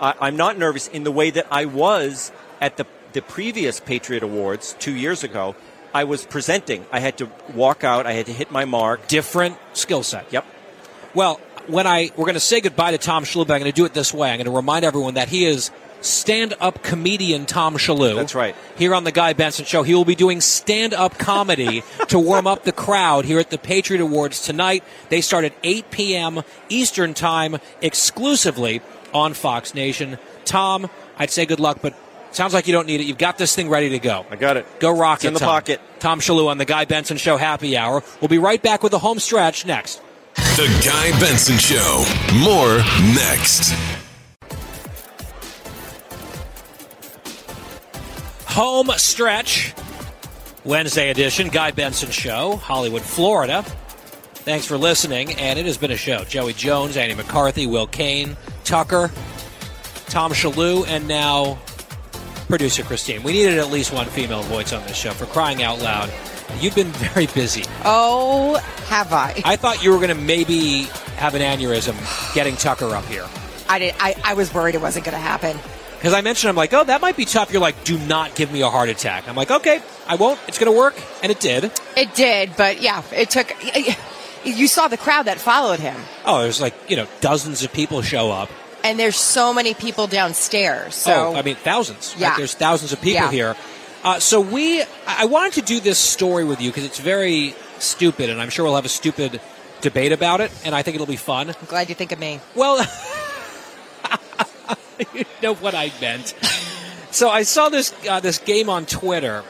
I, 0.00 0.14
I'm 0.18 0.36
not 0.38 0.56
nervous 0.56 0.88
in 0.88 1.04
the 1.04 1.12
way 1.12 1.28
that 1.28 1.46
I 1.50 1.66
was 1.66 2.32
at 2.58 2.78
the 2.78 2.86
the 3.12 3.20
previous 3.20 3.80
Patriot 3.80 4.22
Awards 4.22 4.76
two 4.78 4.94
years 4.94 5.24
ago. 5.24 5.54
I 5.92 6.04
was 6.04 6.24
presenting. 6.24 6.86
I 6.90 7.00
had 7.00 7.18
to 7.18 7.30
walk 7.54 7.84
out. 7.84 8.06
I 8.06 8.12
had 8.12 8.24
to 8.24 8.32
hit 8.32 8.50
my 8.50 8.64
mark. 8.64 9.08
Different 9.08 9.58
skill 9.74 10.02
set. 10.02 10.32
Yep. 10.32 10.46
Well, 11.12 11.38
when 11.66 11.86
I 11.86 12.12
we're 12.16 12.24
going 12.24 12.32
to 12.32 12.40
say 12.40 12.62
goodbye 12.62 12.92
to 12.92 12.98
Tom 12.98 13.24
Shillue, 13.24 13.42
I'm 13.42 13.60
going 13.60 13.64
to 13.64 13.72
do 13.72 13.84
it 13.84 13.92
this 13.92 14.14
way. 14.14 14.30
I'm 14.30 14.38
going 14.38 14.46
to 14.46 14.56
remind 14.56 14.86
everyone 14.86 15.14
that 15.14 15.28
he 15.28 15.44
is 15.44 15.70
stand-up 16.00 16.82
comedian 16.82 17.46
Tom 17.46 17.76
Shillue. 17.76 18.14
That's 18.16 18.34
right. 18.34 18.54
Here 18.76 18.94
on 18.94 19.04
the 19.04 19.12
Guy 19.12 19.32
Benson 19.32 19.64
Show, 19.64 19.82
he 19.82 19.94
will 19.94 20.04
be 20.04 20.14
doing 20.14 20.40
stand-up 20.40 21.18
comedy 21.18 21.82
to 22.08 22.18
warm 22.18 22.46
up 22.46 22.64
the 22.64 22.72
crowd 22.72 23.24
here 23.24 23.38
at 23.38 23.50
the 23.50 23.58
Patriot 23.58 24.00
Awards 24.00 24.42
tonight. 24.42 24.84
They 25.08 25.20
start 25.20 25.44
at 25.44 25.52
8 25.62 25.90
p.m. 25.90 26.42
Eastern 26.68 27.14
Time 27.14 27.56
exclusively 27.80 28.80
on 29.12 29.34
Fox 29.34 29.74
Nation. 29.74 30.18
Tom, 30.44 30.88
I'd 31.18 31.30
say 31.30 31.46
good 31.46 31.60
luck, 31.60 31.78
but 31.82 31.94
sounds 32.30 32.54
like 32.54 32.66
you 32.66 32.72
don't 32.72 32.86
need 32.86 33.00
it. 33.00 33.04
You've 33.04 33.18
got 33.18 33.38
this 33.38 33.54
thing 33.54 33.68
ready 33.68 33.90
to 33.90 33.98
go. 33.98 34.24
I 34.30 34.36
got 34.36 34.56
it. 34.56 34.66
Go 34.80 34.90
rock 34.96 35.18
It's 35.18 35.24
it, 35.24 35.28
in 35.28 35.34
the 35.34 35.40
Tom. 35.40 35.48
pocket. 35.48 35.80
Tom 35.98 36.20
Shillue 36.20 36.48
on 36.48 36.58
the 36.58 36.64
Guy 36.64 36.84
Benson 36.84 37.16
Show 37.16 37.36
Happy 37.36 37.76
Hour. 37.76 38.02
We'll 38.20 38.28
be 38.28 38.38
right 38.38 38.62
back 38.62 38.82
with 38.82 38.92
the 38.92 38.98
home 38.98 39.18
stretch 39.18 39.66
next. 39.66 40.00
The 40.34 40.66
Guy 40.84 41.18
Benson 41.20 41.56
Show. 41.58 42.04
More 42.42 42.78
next. 43.14 43.74
Home 48.58 48.90
stretch, 48.96 49.72
Wednesday 50.64 51.10
edition, 51.10 51.46
Guy 51.46 51.70
Benson 51.70 52.10
Show, 52.10 52.56
Hollywood, 52.56 53.02
Florida. 53.02 53.62
Thanks 53.62 54.66
for 54.66 54.76
listening, 54.76 55.32
and 55.34 55.60
it 55.60 55.66
has 55.66 55.78
been 55.78 55.92
a 55.92 55.96
show. 55.96 56.24
Joey 56.24 56.54
Jones, 56.54 56.96
Andy 56.96 57.14
McCarthy, 57.14 57.68
Will 57.68 57.86
Cain, 57.86 58.36
Tucker, 58.64 59.12
Tom 60.06 60.32
Shillue, 60.32 60.88
and 60.88 61.06
now 61.06 61.56
producer 62.48 62.82
Christine. 62.82 63.22
We 63.22 63.30
needed 63.30 63.58
at 63.58 63.70
least 63.70 63.92
one 63.92 64.06
female 64.06 64.42
voice 64.42 64.72
on 64.72 64.82
this 64.88 64.96
show 64.96 65.12
for 65.12 65.26
crying 65.26 65.62
out 65.62 65.78
loud. 65.78 66.12
You've 66.58 66.74
been 66.74 66.90
very 67.14 67.28
busy. 67.28 67.62
Oh, 67.84 68.56
have 68.88 69.12
I? 69.12 69.40
I 69.44 69.54
thought 69.54 69.84
you 69.84 69.92
were 69.92 69.98
going 69.98 70.08
to 70.08 70.16
maybe 70.16 70.88
have 71.14 71.36
an 71.36 71.42
aneurysm 71.42 71.94
getting 72.34 72.56
Tucker 72.56 72.92
up 72.92 73.04
here. 73.04 73.28
I 73.68 73.78
did. 73.78 73.94
I, 74.00 74.16
I 74.24 74.34
was 74.34 74.52
worried 74.52 74.74
it 74.74 74.80
wasn't 74.80 75.04
going 75.04 75.14
to 75.14 75.20
happen. 75.20 75.56
Because 75.98 76.14
I 76.14 76.20
mentioned, 76.20 76.48
I'm 76.48 76.56
like, 76.56 76.72
oh, 76.72 76.84
that 76.84 77.00
might 77.00 77.16
be 77.16 77.24
tough. 77.24 77.52
You're 77.52 77.60
like, 77.60 77.82
do 77.84 77.98
not 77.98 78.34
give 78.36 78.52
me 78.52 78.62
a 78.62 78.68
heart 78.70 78.88
attack. 78.88 79.28
I'm 79.28 79.34
like, 79.34 79.50
okay, 79.50 79.82
I 80.06 80.14
won't. 80.14 80.38
It's 80.46 80.56
going 80.58 80.72
to 80.72 80.78
work. 80.78 80.94
And 81.22 81.30
it 81.32 81.40
did. 81.40 81.72
It 81.96 82.14
did, 82.14 82.56
but 82.56 82.80
yeah, 82.80 83.02
it 83.12 83.30
took. 83.30 83.52
You 84.44 84.68
saw 84.68 84.86
the 84.88 84.96
crowd 84.96 85.24
that 85.24 85.38
followed 85.38 85.80
him, 85.80 85.96
Oh, 86.24 86.42
there's 86.42 86.60
like, 86.60 86.72
you 86.88 86.94
know, 86.96 87.08
dozens 87.20 87.64
of 87.64 87.72
people 87.72 88.00
show 88.02 88.30
up. 88.30 88.48
and 88.84 88.96
there's 88.98 89.16
so 89.16 89.52
many 89.52 89.74
people 89.74 90.06
downstairs. 90.06 90.94
So 90.94 91.12
oh, 91.12 91.34
I 91.34 91.42
mean, 91.42 91.56
thousands. 91.56 92.12
right? 92.14 92.20
Yeah. 92.20 92.36
There's 92.36 92.54
thousands 92.54 92.92
of 92.92 93.00
people 93.00 93.22
Yeah. 93.24 93.30
here. 93.32 93.56
Uh, 94.04 94.20
so 94.20 94.40
we, 94.40 94.80
I 94.82 94.86
I 95.06 95.24
wanted 95.24 95.54
to 95.54 95.62
do 95.62 95.80
this 95.80 95.98
story 95.98 96.44
with 96.44 96.60
you 96.60 96.70
because 96.70 96.84
it's 96.84 97.00
very 97.00 97.56
stupid, 97.80 98.30
and 98.30 98.40
I'm 98.40 98.48
sure 98.50 98.64
we'll 98.64 98.76
have 98.76 98.84
a 98.84 98.88
stupid 98.88 99.40
debate 99.80 100.12
about 100.12 100.40
it, 100.40 100.52
and 100.64 100.72
I 100.72 100.82
think 100.82 100.94
it'll 100.94 101.06
be 101.08 101.16
fun. 101.16 101.48
I'm 101.50 101.66
glad 101.66 101.88
you 101.88 101.96
think 101.96 102.12
of 102.12 102.20
me. 102.20 102.38
Well, 102.54 102.78
you 105.14 105.24
know 105.42 105.54
what 105.54 105.74
I 105.74 105.92
meant. 106.00 106.34
So 107.10 107.28
I 107.30 107.42
saw 107.42 107.68
this 107.68 107.94
uh, 108.08 108.20
this 108.20 108.38
game 108.38 108.68
on 108.68 108.86
Twitter, 108.86 109.42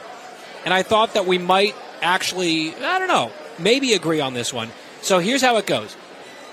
and 0.65 0.73
I 0.73 0.83
thought 0.83 1.13
that 1.13 1.25
we 1.25 1.37
might 1.37 1.75
actually, 2.01 2.73
I 2.75 2.99
don't 2.99 3.07
know, 3.07 3.31
maybe 3.57 3.93
agree 3.93 4.21
on 4.21 4.33
this 4.33 4.53
one. 4.53 4.69
So 5.01 5.19
here's 5.19 5.41
how 5.41 5.57
it 5.57 5.65
goes. 5.65 5.95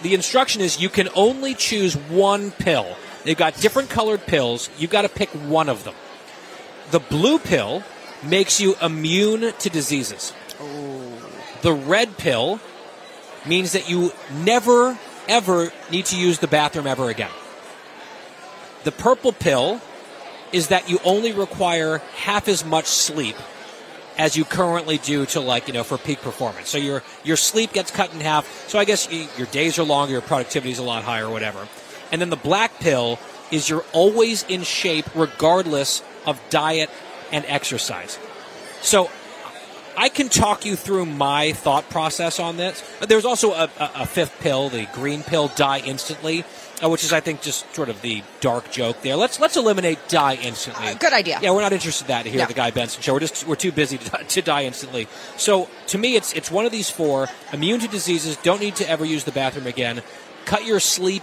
The 0.03 0.15
instruction 0.15 0.61
is 0.61 0.81
you 0.81 0.89
can 0.89 1.09
only 1.15 1.55
choose 1.55 1.97
one 1.97 2.51
pill. 2.51 2.97
They've 3.25 3.37
got 3.37 3.57
different 3.61 3.91
colored 3.91 4.27
pills. 4.27 4.69
You've 4.79 4.91
got 4.91 5.03
to 5.03 5.09
pick 5.09 5.31
one 5.31 5.69
of 5.69 5.85
them. 5.85 5.95
The 6.91 7.01
blue 7.01 7.39
pill 7.39 7.83
makes 8.23 8.61
you 8.61 8.77
immune 8.81 9.53
to 9.53 9.71
diseases. 9.71 10.33
The 11.63 11.73
red 11.73 12.17
pill 12.19 12.61
means 13.47 13.73
that 13.73 13.89
you 13.89 14.13
never, 14.33 14.99
ever 15.29 15.73
need 15.91 16.07
to 16.07 16.17
use 16.17 16.39
the 16.39 16.47
bathroom 16.47 16.87
ever 16.87 17.11
again. 17.11 17.31
The 18.87 18.93
purple 18.93 19.33
pill 19.33 19.81
is 20.53 20.69
that 20.69 20.89
you 20.89 21.01
only 21.05 21.33
require 21.33 21.99
half 22.15 22.47
as 22.47 22.65
much 22.65 22.87
sleep 22.87 23.35
as 24.17 24.37
you 24.37 24.45
currently 24.45 24.99
do 24.99 25.27
to 25.27 25.41
like 25.41 25.67
you 25.67 25.75
know 25.75 25.83
for 25.83 25.99
peak 25.99 26.21
performance. 26.21 26.69
So 26.69 26.79
your 26.79 27.03
your 27.25 27.37
sleep 27.37 27.73
gets 27.73 27.91
cut 27.91 28.15
in 28.15 28.21
half. 28.21 28.47
So 28.69 28.79
I 28.79 28.85
guess 28.85 29.11
you, 29.11 29.27
your 29.37 29.49
days 29.49 29.81
are 29.81 29.83
longer, 29.83 30.13
your 30.13 30.23
productivity 30.23 30.71
is 30.71 30.79
a 30.79 30.85
lot 30.85 31.03
higher, 31.03 31.27
or 31.27 31.33
whatever. 31.33 31.67
And 32.13 32.21
then 32.21 32.31
the 32.31 32.37
black 32.37 32.79
pill 32.79 33.19
is 33.51 33.69
you're 33.69 33.85
always 33.93 34.45
in 34.45 34.63
shape 34.63 35.07
regardless 35.17 36.05
of 36.25 36.41
diet 36.49 36.89
and 37.33 37.45
exercise. 37.49 38.21
So 38.83 39.11
I 39.97 40.11
can 40.11 40.29
talk 40.29 40.65
you 40.65 40.77
through 40.77 41.07
my 41.07 41.55
thought 41.55 41.91
process 41.91 42.39
on 42.39 42.57
this. 42.57 42.85
There's 43.01 43.25
also 43.25 43.53
a, 43.53 43.69
a, 43.81 43.91
a 43.97 44.07
fifth 44.07 44.39
pill, 44.39 44.69
the 44.69 44.87
green 44.93 45.25
pill, 45.25 45.49
die 45.49 45.81
instantly, 45.81 46.45
which 46.83 47.05
is 47.05 47.13
I 47.13 47.21
think 47.21 47.41
just 47.43 47.73
sort 47.75 47.89
of 47.89 48.03
the 48.03 48.23
dark 48.41 48.71
joke 48.71 49.01
there. 49.03 49.17
Let's 49.17 49.41
let's 49.41 49.57
eliminate 49.57 49.99
die 50.09 50.35
instantly. 50.35 50.89
Uh, 50.89 50.95
good 50.95 51.13
idea. 51.13 51.39
Yeah, 51.41 51.53
we're 51.53 51.63
not 51.63 51.73
interested 51.73 52.05
in 52.05 52.09
that 52.09 52.27
here 52.27 52.37
No. 52.37 52.43
at 52.43 52.49
the 52.49 52.55
Guy 52.55 52.71
Benson 52.71 53.03
Show. 53.03 53.15
We're 53.15 53.21
just 53.21 53.47
we're 53.47 53.55
too 53.57 53.73
busy 53.73 53.99
to, 53.99 54.11
to 54.29 54.43
die 54.43 54.65
instantly. 54.65 55.09
So 55.37 55.69
to 55.89 55.99
me, 55.99 56.17
it's 56.17 56.33
it's 56.35 56.51
one 56.51 56.67
of 56.67 56.73
these 56.73 56.91
four: 56.91 57.29
immune 57.53 57.81
to 57.81 57.89
diseases, 57.89 58.37
don't 58.39 58.61
need 58.61 58.77
to 58.77 58.89
ever 58.89 59.05
use 59.05 59.25
the 59.25 59.33
bathroom 59.33 59.67
again, 59.67 60.03
cut 60.45 60.65
your 60.65 60.81
sleep 60.81 61.23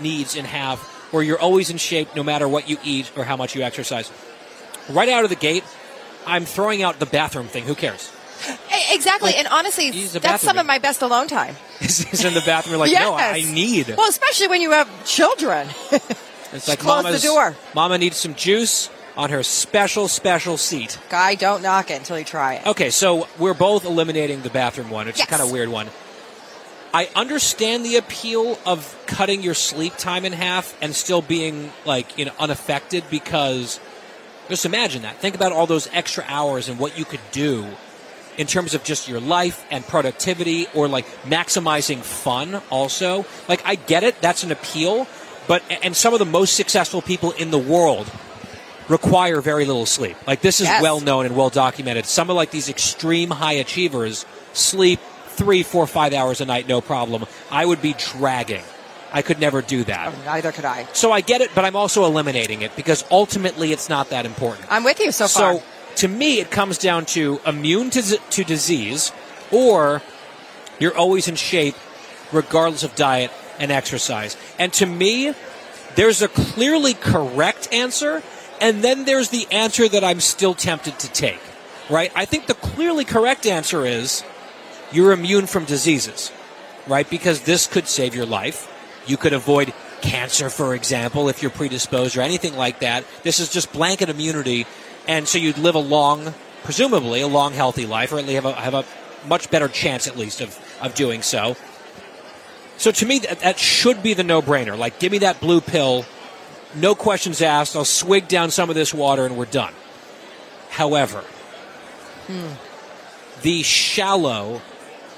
needs 0.00 0.36
in 0.36 0.44
half, 0.44 1.12
or 1.12 1.22
you're 1.22 1.38
always 1.40 1.70
in 1.70 1.76
shape 1.78 2.14
no 2.14 2.22
matter 2.22 2.46
what 2.48 2.68
you 2.68 2.78
eat 2.84 3.10
or 3.16 3.24
how 3.24 3.36
much 3.36 3.54
you 3.56 3.62
exercise. 3.62 4.10
Right 4.88 5.08
out 5.08 5.24
of 5.24 5.30
the 5.30 5.36
gate, 5.36 5.64
I'm 6.26 6.44
throwing 6.44 6.82
out 6.82 6.98
the 6.98 7.06
bathroom 7.06 7.48
thing. 7.48 7.64
Who 7.64 7.74
cares? 7.74 8.10
Exactly, 8.90 9.30
Like, 9.30 9.38
and 9.38 9.48
honestly, 9.48 9.90
that's 9.90 10.42
some 10.42 10.58
of 10.58 10.66
my 10.66 10.78
best 10.78 11.02
alone 11.02 11.28
time. 11.28 11.56
Is 11.80 12.24
in 12.24 12.34
the 12.34 12.42
bathroom. 12.44 12.78
Like, 12.78 12.92
no, 12.92 13.14
I 13.14 13.42
need. 13.42 13.94
Well, 13.96 14.08
especially 14.08 14.48
when 14.48 14.60
you 14.60 14.70
have 14.72 14.88
children. 15.06 15.68
It's 16.54 16.68
like 16.68 16.80
close 16.80 17.04
the 17.22 17.26
door. 17.26 17.56
Mama 17.74 17.96
needs 17.96 18.18
some 18.18 18.34
juice 18.34 18.90
on 19.16 19.30
her 19.30 19.42
special, 19.42 20.06
special 20.06 20.58
seat. 20.58 20.98
Guy, 21.08 21.34
don't 21.34 21.62
knock 21.62 21.90
it 21.90 21.94
until 21.94 22.18
you 22.18 22.26
try 22.26 22.56
it. 22.56 22.66
Okay, 22.66 22.90
so 22.90 23.26
we're 23.38 23.54
both 23.54 23.86
eliminating 23.86 24.42
the 24.42 24.50
bathroom 24.50 24.90
one. 24.90 25.08
It's 25.08 25.18
Yes. 25.18 25.28
a 25.28 25.30
kind 25.30 25.42
of 25.42 25.50
weird 25.50 25.70
one. 25.70 25.88
I 26.92 27.08
understand 27.16 27.86
the 27.86 27.96
appeal 27.96 28.58
of 28.66 28.94
cutting 29.06 29.42
your 29.42 29.54
sleep 29.54 29.96
time 29.96 30.26
in 30.26 30.34
half 30.34 30.76
and 30.82 30.94
still 30.94 31.22
being 31.22 31.72
like 31.86 32.18
you 32.18 32.26
know 32.26 32.32
unaffected 32.38 33.04
because 33.10 33.80
just 34.50 34.66
imagine 34.66 35.02
that. 35.02 35.16
Think 35.16 35.34
about 35.34 35.52
all 35.52 35.66
those 35.66 35.88
extra 35.94 36.22
hours 36.28 36.68
and 36.68 36.78
what 36.78 36.98
you 36.98 37.06
could 37.06 37.20
do 37.30 37.66
in 38.38 38.46
terms 38.46 38.74
of 38.74 38.82
just 38.84 39.08
your 39.08 39.20
life 39.20 39.64
and 39.70 39.84
productivity 39.86 40.66
or 40.74 40.88
like 40.88 41.06
maximizing 41.24 41.98
fun 42.00 42.60
also. 42.70 43.26
Like 43.48 43.62
I 43.64 43.74
get 43.74 44.02
it, 44.04 44.20
that's 44.20 44.42
an 44.42 44.52
appeal, 44.52 45.06
but 45.48 45.62
and 45.82 45.96
some 45.96 46.12
of 46.12 46.18
the 46.18 46.24
most 46.24 46.54
successful 46.54 47.02
people 47.02 47.32
in 47.32 47.50
the 47.50 47.58
world 47.58 48.10
require 48.88 49.40
very 49.40 49.64
little 49.64 49.86
sleep. 49.86 50.16
Like 50.26 50.40
this 50.40 50.60
is 50.60 50.66
Yes. 50.66 50.82
well 50.82 51.00
known 51.00 51.26
and 51.26 51.36
well 51.36 51.50
documented. 51.50 52.06
Some 52.06 52.30
of 52.30 52.36
like 52.36 52.50
these 52.50 52.68
extreme 52.68 53.30
high 53.30 53.54
achievers 53.54 54.26
sleep 54.52 55.00
three, 55.28 55.62
four, 55.62 55.86
five 55.86 56.12
hours 56.12 56.40
a 56.40 56.44
night, 56.44 56.68
no 56.68 56.80
problem. 56.80 57.24
I 57.50 57.64
would 57.64 57.80
be 57.80 57.94
dragging. 57.94 58.62
I 59.14 59.20
could 59.22 59.38
never 59.40 59.60
do 59.62 59.84
that. 59.84 60.12
Oh, 60.14 60.24
neither 60.24 60.52
could 60.52 60.64
I. 60.64 60.86
So 60.94 61.12
I 61.12 61.20
get 61.20 61.42
it, 61.42 61.50
but 61.54 61.64
I'm 61.66 61.76
also 61.76 62.04
eliminating 62.06 62.62
it 62.62 62.74
because 62.76 63.04
ultimately 63.10 63.70
it's 63.72 63.88
not 63.90 64.08
that 64.10 64.24
important. 64.24 64.66
I'm 64.70 64.84
with 64.84 65.00
you 65.00 65.12
so 65.12 65.28
far. 65.28 65.54
So 65.58 65.62
to 65.96 66.08
me, 66.08 66.40
it 66.40 66.50
comes 66.50 66.78
down 66.78 67.06
to 67.06 67.40
immune 67.46 67.90
to, 67.90 68.02
to 68.02 68.44
disease, 68.44 69.12
or 69.50 70.02
you're 70.78 70.96
always 70.96 71.28
in 71.28 71.36
shape 71.36 71.76
regardless 72.32 72.82
of 72.82 72.94
diet 72.94 73.30
and 73.58 73.70
exercise. 73.70 74.36
And 74.58 74.72
to 74.74 74.86
me, 74.86 75.34
there's 75.94 76.22
a 76.22 76.28
clearly 76.28 76.94
correct 76.94 77.72
answer, 77.72 78.22
and 78.60 78.82
then 78.82 79.04
there's 79.04 79.28
the 79.28 79.46
answer 79.50 79.88
that 79.88 80.02
I'm 80.02 80.20
still 80.20 80.54
tempted 80.54 80.98
to 81.00 81.10
take. 81.10 81.40
Right? 81.90 82.12
I 82.14 82.24
think 82.24 82.46
the 82.46 82.54
clearly 82.54 83.04
correct 83.04 83.44
answer 83.44 83.84
is 83.84 84.24
you're 84.92 85.12
immune 85.12 85.46
from 85.46 85.64
diseases, 85.64 86.32
right? 86.86 87.08
Because 87.08 87.42
this 87.42 87.66
could 87.66 87.86
save 87.88 88.14
your 88.14 88.26
life. 88.26 88.68
You 89.06 89.16
could 89.16 89.32
avoid 89.32 89.74
cancer, 90.00 90.50
for 90.50 90.74
example, 90.74 91.28
if 91.28 91.42
you're 91.42 91.50
predisposed 91.50 92.16
or 92.16 92.22
anything 92.22 92.56
like 92.56 92.80
that. 92.80 93.04
This 93.22 93.40
is 93.40 93.50
just 93.50 93.72
blanket 93.72 94.08
immunity, 94.08 94.66
and 95.08 95.26
so 95.26 95.38
you'd 95.38 95.58
live 95.58 95.74
a 95.74 95.80
long, 95.80 96.34
presumably 96.64 97.20
a 97.20 97.28
long, 97.28 97.52
healthy 97.52 97.86
life, 97.86 98.12
or 98.12 98.18
at 98.18 98.26
least 98.26 98.34
have 98.34 98.44
a, 98.44 98.52
have 98.52 98.74
a 98.74 98.84
much 99.26 99.50
better 99.50 99.68
chance, 99.68 100.06
at 100.08 100.16
least, 100.16 100.40
of, 100.40 100.58
of 100.80 100.94
doing 100.94 101.22
so. 101.22 101.56
So 102.76 102.90
to 102.90 103.06
me, 103.06 103.20
that, 103.20 103.40
that 103.40 103.58
should 103.58 104.02
be 104.02 104.14
the 104.14 104.24
no-brainer. 104.24 104.76
Like, 104.76 104.98
give 104.98 105.12
me 105.12 105.18
that 105.18 105.40
blue 105.40 105.60
pill, 105.60 106.04
no 106.74 106.94
questions 106.94 107.42
asked. 107.42 107.76
I'll 107.76 107.84
swig 107.84 108.28
down 108.28 108.50
some 108.50 108.70
of 108.70 108.74
this 108.74 108.92
water, 108.94 109.26
and 109.26 109.36
we're 109.36 109.44
done. 109.44 109.74
However, 110.70 111.20
hmm. 112.26 112.48
the 113.42 113.62
shallow, 113.62 114.62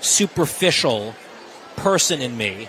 superficial 0.00 1.14
person 1.76 2.20
in 2.20 2.36
me 2.36 2.68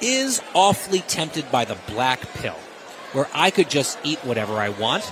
is 0.00 0.42
awfully 0.54 1.00
tempted 1.00 1.50
by 1.50 1.64
the 1.64 1.76
black 1.86 2.20
pill, 2.34 2.56
where 3.12 3.28
I 3.34 3.50
could 3.50 3.70
just 3.70 3.98
eat 4.02 4.18
whatever 4.24 4.54
I 4.54 4.70
want, 4.70 5.04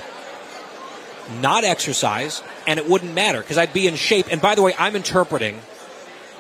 not 1.40 1.64
exercise, 1.64 2.42
and 2.66 2.78
it 2.78 2.88
wouldn't 2.88 3.14
matter 3.14 3.40
because 3.40 3.58
I'd 3.58 3.72
be 3.72 3.86
in 3.86 3.96
shape. 3.96 4.26
And 4.30 4.40
by 4.40 4.54
the 4.54 4.62
way, 4.62 4.74
I'm 4.78 4.96
interpreting 4.96 5.60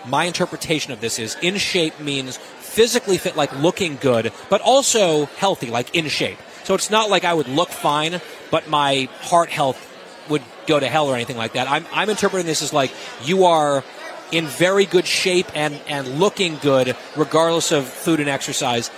my 0.06 0.24
interpretation 0.24 0.92
of 0.92 1.00
this 1.00 1.18
is 1.18 1.36
in 1.40 1.56
shape 1.56 1.98
means 2.00 2.36
physically 2.36 3.18
fit, 3.18 3.36
like 3.36 3.52
looking 3.58 3.96
good, 3.96 4.32
but 4.50 4.60
also 4.60 5.26
healthy, 5.26 5.70
like 5.70 5.94
in 5.94 6.08
shape. 6.08 6.38
So 6.64 6.74
it's 6.74 6.90
not 6.90 7.10
like 7.10 7.24
I 7.24 7.34
would 7.34 7.48
look 7.48 7.68
fine, 7.68 8.20
but 8.50 8.68
my 8.68 9.08
heart 9.20 9.50
health 9.50 9.90
would 10.28 10.42
go 10.66 10.80
to 10.80 10.88
hell 10.88 11.08
or 11.08 11.14
anything 11.14 11.36
like 11.36 11.52
that. 11.54 11.70
I'm, 11.70 11.86
I'm 11.92 12.08
interpreting 12.10 12.46
this 12.46 12.62
as 12.62 12.72
like 12.72 12.90
you 13.22 13.44
are 13.44 13.84
in 14.32 14.46
very 14.46 14.86
good 14.86 15.06
shape 15.06 15.46
and, 15.54 15.80
and 15.86 16.18
looking 16.18 16.56
good, 16.56 16.96
regardless 17.16 17.72
of 17.72 17.86
food 17.86 18.20
and 18.20 18.28
exercise. 18.28 18.90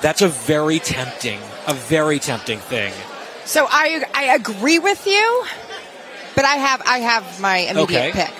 That's 0.00 0.22
a 0.22 0.28
very 0.28 0.78
tempting, 0.78 1.38
a 1.66 1.74
very 1.74 2.18
tempting 2.18 2.58
thing. 2.58 2.92
So 3.44 3.66
I 3.68 4.04
I 4.14 4.34
agree 4.34 4.78
with 4.78 5.06
you, 5.06 5.44
but 6.36 6.44
I 6.44 6.54
have 6.56 6.82
I 6.86 6.98
have 6.98 7.40
my 7.40 7.58
immediate 7.58 8.10
Okay. 8.10 8.12
pick 8.12 8.30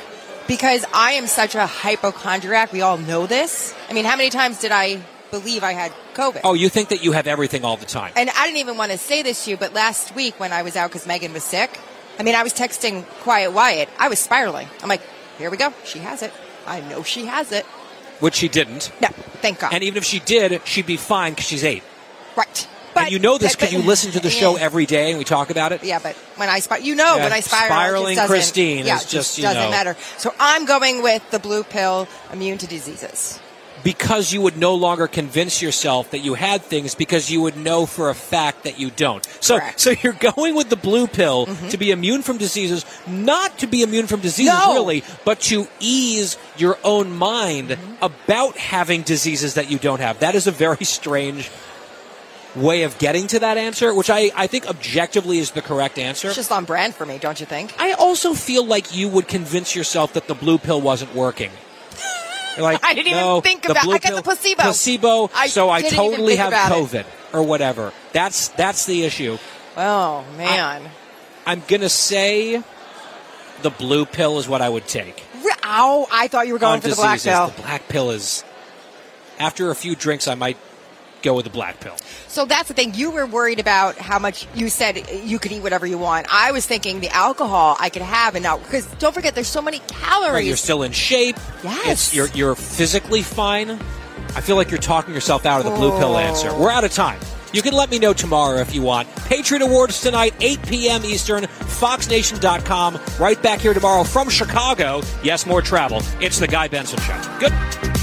because 0.47 0.85
I 0.95 1.13
am 1.13 1.27
such 1.27 1.55
a 1.55 1.67
hypochondriac. 1.67 2.73
We 2.73 2.83
all 2.83 2.99
know 2.99 3.27
this. 3.27 3.75
I 3.89 3.93
mean, 3.93 4.05
how 4.05 4.17
many 4.17 4.31
times 4.31 4.61
did 4.61 4.73
I 4.73 5.01
believe 5.31 5.63
I 5.65 5.73
had 5.73 5.93
COVID? 6.15 6.41
Oh, 6.45 6.55
you 6.55 6.69
think 6.69 6.89
that 6.91 7.03
you 7.05 7.13
have 7.13 7.27
everything 7.27 7.65
all 7.65 7.77
the 7.77 7.87
time? 7.87 8.13
And 8.17 8.31
I 8.31 8.47
didn't 8.47 8.59
even 8.59 8.77
want 8.77 8.93
to 8.93 8.99
say 8.99 9.23
this 9.23 9.45
to 9.45 9.51
you, 9.51 9.57
but 9.57 9.73
last 9.75 10.15
week 10.15 10.39
when 10.39 10.53
I 10.53 10.63
was 10.63 10.77
out 10.77 10.91
because 10.91 11.07
Megan 11.07 11.33
was 11.33 11.45
sick, 11.45 11.79
I 12.19 12.23
mean, 12.23 12.35
I 12.35 12.43
was 12.43 12.53
texting 12.53 13.05
Quiet 13.23 13.53
Wyatt. 13.53 13.89
I 13.99 14.09
was 14.09 14.19
spiraling. 14.19 14.69
I'm 14.83 14.89
like, 14.89 15.03
here 15.39 15.51
we 15.51 15.57
go. 15.57 15.73
She 15.85 16.01
has 16.01 16.23
it. 16.23 16.33
I 16.67 16.81
know 16.83 17.03
she 17.03 17.27
has 17.27 17.51
it. 17.53 17.65
Which 18.21 18.35
she 18.35 18.49
didn't. 18.49 18.93
No, 19.01 19.09
thank 19.41 19.61
God. 19.61 19.73
And 19.73 19.83
even 19.83 19.97
if 19.97 20.05
she 20.05 20.21
did, 20.21 20.61
she'd 20.67 20.85
be 20.87 20.99
fine 20.99 21.33
because 21.33 21.47
she's 21.47 21.65
eight. 21.65 21.83
right. 22.37 22.69
And 23.03 23.13
you 23.13 23.19
know 23.19 23.39
this 23.39 23.55
because 23.55 23.73
you 23.73 23.81
listen 23.81 24.13
to 24.13 24.21
the 24.21 24.31
show 24.31 24.57
every 24.57 24.87
day 24.87 25.11
and 25.11 25.19
we 25.19 25.25
talk 25.25 25.51
about 25.51 25.73
it. 25.73 25.85
Yeah, 25.85 25.99
but 26.03 26.17
when 26.37 26.49
I 26.49 26.61
spiral, 26.61 26.85
you 26.85 26.95
know, 26.95 27.17
Yeah, 27.17 27.25
when 27.25 27.33
I 27.33 27.41
spiral, 27.41 27.69
just 27.69 27.71
spiraling 27.71 28.19
Christine 28.27 28.87
yeah, 28.87 28.97
is 28.97 29.07
just, 29.07 29.39
you 29.39 29.43
doesn't 29.43 29.63
know- 29.63 29.71
matter. 29.71 29.97
So 30.19 30.35
I'm 30.39 30.65
going 30.65 31.03
with 31.03 31.29
the 31.31 31.39
blue 31.39 31.65
pill, 31.65 32.09
immune 32.33 32.59
to 32.59 32.67
diseases. 32.67 33.39
Because 33.83 34.31
you 34.31 34.43
would 34.43 34.59
no 34.59 34.75
longer 34.75 35.07
convince 35.07 35.63
yourself 35.63 36.11
that 36.11 36.19
you 36.19 36.35
had 36.35 36.61
things 36.61 36.95
because 36.95 37.31
you 37.31 37.41
would 37.41 37.57
know 37.57 37.87
for 37.87 38.11
a 38.11 38.15
fact 38.15 38.65
that 38.65 38.79
you 38.79 38.91
don't. 38.91 39.27
So, 39.41 39.59
Correct. 39.59 39.81
so 39.81 39.95
you're 40.03 40.13
going 40.13 40.55
with 40.55 40.69
the 40.69 40.77
blue 40.77 41.07
pill 41.07 41.47
mm-hmm. 41.47 41.69
to 41.69 41.79
be 41.79 41.91
immune 41.91 42.21
from 42.21 42.37
diseases, 42.37 42.85
not 43.07 43.59
to 43.61 43.67
be 43.67 43.81
immune 43.81 44.07
from 44.07 44.21
diseases 44.21 44.53
No. 44.53 44.75
really, 44.75 45.03
but 45.25 45.41
to 45.49 45.67
ease 45.81 46.37
your 46.59 46.79
own 46.85 47.11
mind 47.17 47.71
mm-hmm. 47.71 48.05
about 48.05 48.59
having 48.59 49.01
diseases 49.01 49.55
that 49.55 49.71
you 49.71 49.79
don't 49.79 50.01
have. 50.01 50.21
That 50.21 50.35
is 50.35 50.47
a 50.47 50.53
very 50.53 50.85
strange 50.85 51.51
way 52.57 52.83
of 52.83 52.99
getting 52.99 53.27
to 53.29 53.39
that 53.41 53.57
answer, 53.59 53.95
which 53.95 54.11
I, 54.11 54.31
I 54.35 54.47
think 54.47 54.69
objectively 54.69 55.39
is 55.39 55.53
the 55.53 55.63
correct 55.63 55.99
answer. 55.99 56.29
It's 56.29 56.37
just 56.37 56.53
on 56.53 56.65
brand 56.65 56.95
for 56.95 57.07
me, 57.07 57.19
don't 57.19 57.39
you 57.41 57.47
think? 57.47 57.75
I 57.79 57.93
also 57.93 58.35
feel 58.35 58.65
like 58.65 58.95
you 58.95 59.09
would 59.09 59.29
convince 59.29 59.75
yourself 59.77 60.15
that 60.15 60.27
the 60.27 60.35
blue 60.35 60.59
pill 60.59 60.81
wasn't 60.81 61.15
working. 61.15 61.51
You're 62.57 62.63
like, 62.65 62.85
I 62.85 62.95
didn't 62.95 63.13
even 63.13 63.43
think 63.43 63.69
about- 63.69 63.89
I 63.89 63.99
got 63.99 64.15
the 64.17 64.23
placebo. 64.23 64.63
Placebo. 64.63 65.31
I 65.35 65.47
so 65.47 65.71
I 65.71 65.83
totally 65.83 66.37
have 66.37 66.49
about 66.49 66.73
it. 66.73 66.75
COVID 66.75 67.07
or 67.33 67.43
whatever. 67.43 67.93
That's 68.13 68.49
that's 68.49 68.87
the 68.87 69.05
issue. 69.05 69.39
Oh 69.77 70.25
man! 70.37 70.91
I'm 71.47 71.63
gonna 71.69 71.89
say 71.89 72.63
the 73.63 73.71
blue 73.71 74.05
pill 74.05 74.39
is 74.41 74.49
what 74.49 74.61
I 74.61 74.69
would 74.69 74.89
take. 74.89 75.23
Ow! 75.65 76.09
I 76.11 76.27
thought 76.27 76.49
you 76.49 76.53
were 76.55 76.59
going 76.59 76.81
for 76.81 76.89
the 76.89 76.97
black 76.97 77.21
pill. 77.21 77.47
The 77.49 77.63
black 77.63 77.89
pill 77.89 78.11
is. 78.11 78.45
After 79.39 79.71
a 79.71 79.75
few 79.75 79.95
drinks, 79.95 80.27
I 80.29 80.35
might 80.35 80.59
go 81.23 81.35
with 81.35 81.45
the 81.45 81.51
black 81.51 81.81
pill. 81.81 81.97
So 82.29 82.45
that's 82.45 82.69
the 82.69 82.75
thing. 82.75 82.95
You 82.95 83.11
were 83.11 83.27
worried 83.27 83.59
about 83.61 83.97
how 83.99 84.19
much 84.19 84.47
you 84.55 84.69
said 84.69 85.09
you 85.25 85.39
could 85.39 85.53
eat 85.53 85.63
whatever 85.63 85.87
you 85.87 85.99
want. 85.99 86.27
I 86.33 86.53
was 86.53 86.67
thinking 86.67 87.01
the 87.01 87.09
alcohol 87.11 87.77
I 87.81 87.89
could 87.91 88.03
have 88.03 88.35
and 88.35 88.43
not 88.45 88.63
because 88.63 88.87
don't 88.99 89.13
forget 89.15 89.35
there's 89.35 89.49
so 89.49 89.63
many 89.63 89.81
calories. 89.89 90.33
Right, 90.35 90.45
you're 90.47 90.57
still 90.57 90.83
in 90.83 90.93
shape. 90.93 91.37
Yes. 91.65 91.87
It's, 91.89 92.15
you're, 92.15 92.29
you're 92.29 92.55
physically 92.55 93.23
fine. 93.23 93.71
I 93.73 94.41
feel 94.41 94.57
like 94.57 94.71
you're 94.71 94.79
talking 94.79 95.13
yourself 95.13 95.45
out 95.47 95.59
of 95.65 95.65
the 95.71 95.77
blue 95.77 95.91
pill 95.99 96.15
Oh. 96.15 96.19
answer. 96.19 96.57
We're 96.57 96.71
out 96.71 96.85
of 96.85 96.93
time. 96.93 97.19
You 97.53 97.63
can 97.63 97.73
let 97.75 97.91
me 97.91 97.99
know 97.99 98.13
tomorrow 98.13 98.59
if 98.61 98.73
you 98.73 98.81
want. 98.83 99.09
Patriot 99.27 99.61
Awards 99.63 100.01
tonight, 100.01 100.35
8 100.41 100.63
p.m. 100.69 101.05
Eastern, 101.05 101.49
foxnation.com. 101.49 103.01
Right 103.19 103.43
back 103.43 103.59
here 103.59 103.75
tomorrow 103.75 104.05
from 104.05 104.29
Chicago. 104.29 105.03
Yes, 105.25 105.47
more 105.47 105.61
travel. 105.61 106.01
It's 106.21 106.39
the 106.39 106.47
Guy 106.47 106.69
Benson 106.69 107.01
Show. 107.01 107.21
Good. 107.41 108.00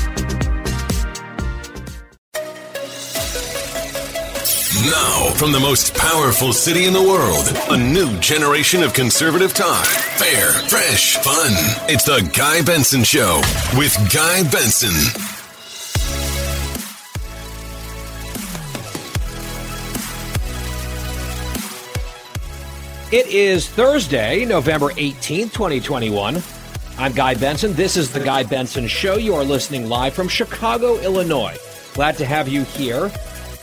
Now, 4.85 5.31
from 5.35 5.51
the 5.51 5.59
most 5.59 5.95
powerful 5.95 6.53
city 6.53 6.85
in 6.85 6.93
the 6.93 7.01
world, 7.01 7.47
a 7.71 7.77
new 7.77 8.15
generation 8.19 8.83
of 8.83 8.93
conservative 8.93 9.51
talk. 9.51 9.87
Fair, 9.87 10.51
fresh, 10.69 11.15
fun. 11.17 11.51
It's 11.89 12.03
the 12.03 12.29
Guy 12.37 12.61
Benson 12.61 13.03
Show 13.03 13.41
with 13.75 13.97
Guy 14.13 14.43
Benson. 14.51 14.93
It 23.11 23.25
is 23.27 23.67
Thursday, 23.67 24.45
November 24.45 24.89
18th, 24.91 25.53
2021. 25.53 26.43
I'm 26.99 27.13
Guy 27.13 27.33
Benson. 27.33 27.73
This 27.73 27.97
is 27.97 28.13
The 28.13 28.19
Guy 28.19 28.43
Benson 28.43 28.87
Show. 28.87 29.15
You 29.15 29.33
are 29.33 29.43
listening 29.43 29.89
live 29.89 30.13
from 30.13 30.27
Chicago, 30.27 30.99
Illinois. 30.99 31.57
Glad 31.95 32.15
to 32.17 32.25
have 32.25 32.47
you 32.47 32.61
here, 32.63 33.11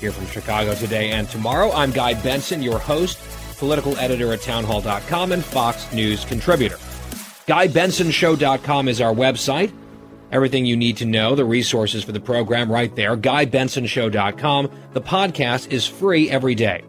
here 0.05 0.13
from 0.13 0.27
Chicago 0.27 0.75
today 0.75 1.13
and 1.13 1.31
tomorrow. 1.31 1.73
I'm 1.73 1.91
Guy 1.91 2.13
Benson, 2.13 2.63
your 2.63 2.79
host, 2.79 3.19
political 3.57 3.97
editor 3.97 4.35
at 4.35 4.43
townhall.com, 4.43 5.33
and 5.33 5.43
Fox 5.43 5.91
News 5.95 6.27
contributor. 6.27 6.77
GuyBensonShow.com 7.47 8.89
is 8.89 9.01
our 9.01 9.15
website. 9.15 9.73
Everything 10.31 10.67
you 10.67 10.77
need 10.77 10.99
to 10.99 11.07
know, 11.07 11.35
the 11.35 11.47
resources 11.47 12.05
for 12.05 12.13
the 12.13 12.21
program 12.21 12.71
right 12.71 12.95
there. 12.95 13.17
GuyBensonShow.com. 13.17 14.71
The 14.93 15.01
podcast 15.01 15.73
is 15.73 15.87
free 15.87 16.29
every 16.29 16.55
day. 16.55 16.85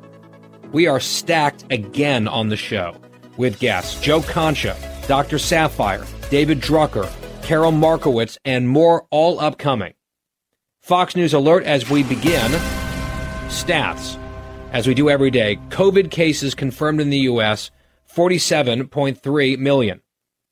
We 0.74 0.88
are 0.88 1.00
stacked 1.00 1.64
again 1.72 2.28
on 2.28 2.50
the 2.50 2.58
show 2.58 2.98
with 3.38 3.60
guests 3.60 4.02
Joe 4.02 4.24
Concha, 4.24 4.76
Dr. 5.08 5.38
Saphier, 5.38 6.06
David 6.30 6.60
Drucker, 6.60 7.10
Carol 7.44 7.72
Markowitz, 7.72 8.38
and 8.44 8.68
more 8.68 9.08
all 9.10 9.40
upcoming. 9.40 9.94
Fox 10.82 11.16
News 11.16 11.34
alert 11.34 11.64
as 11.64 11.90
we 11.90 12.04
begin. 12.04 12.52
Stats. 13.48 14.20
As 14.72 14.88
we 14.88 14.94
do 14.94 15.10
every 15.10 15.32
day, 15.32 15.58
COVID 15.70 16.12
cases 16.12 16.56
confirmed 16.56 17.00
in 17.00 17.10
the 17.10 17.20
U.S. 17.20 17.72
47.3 18.14 19.60
million. 19.60 20.02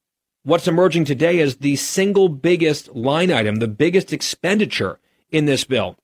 what's 0.42 0.68
emerging 0.68 1.04
today 1.04 1.38
is 1.38 1.56
the 1.56 1.76
single 1.76 2.28
biggest 2.28 2.94
line 2.94 3.30
item, 3.30 3.56
the 3.56 3.68
biggest 3.68 4.12
expenditure 4.12 4.98
in 5.30 5.46
this 5.46 5.64
bill 5.64 5.96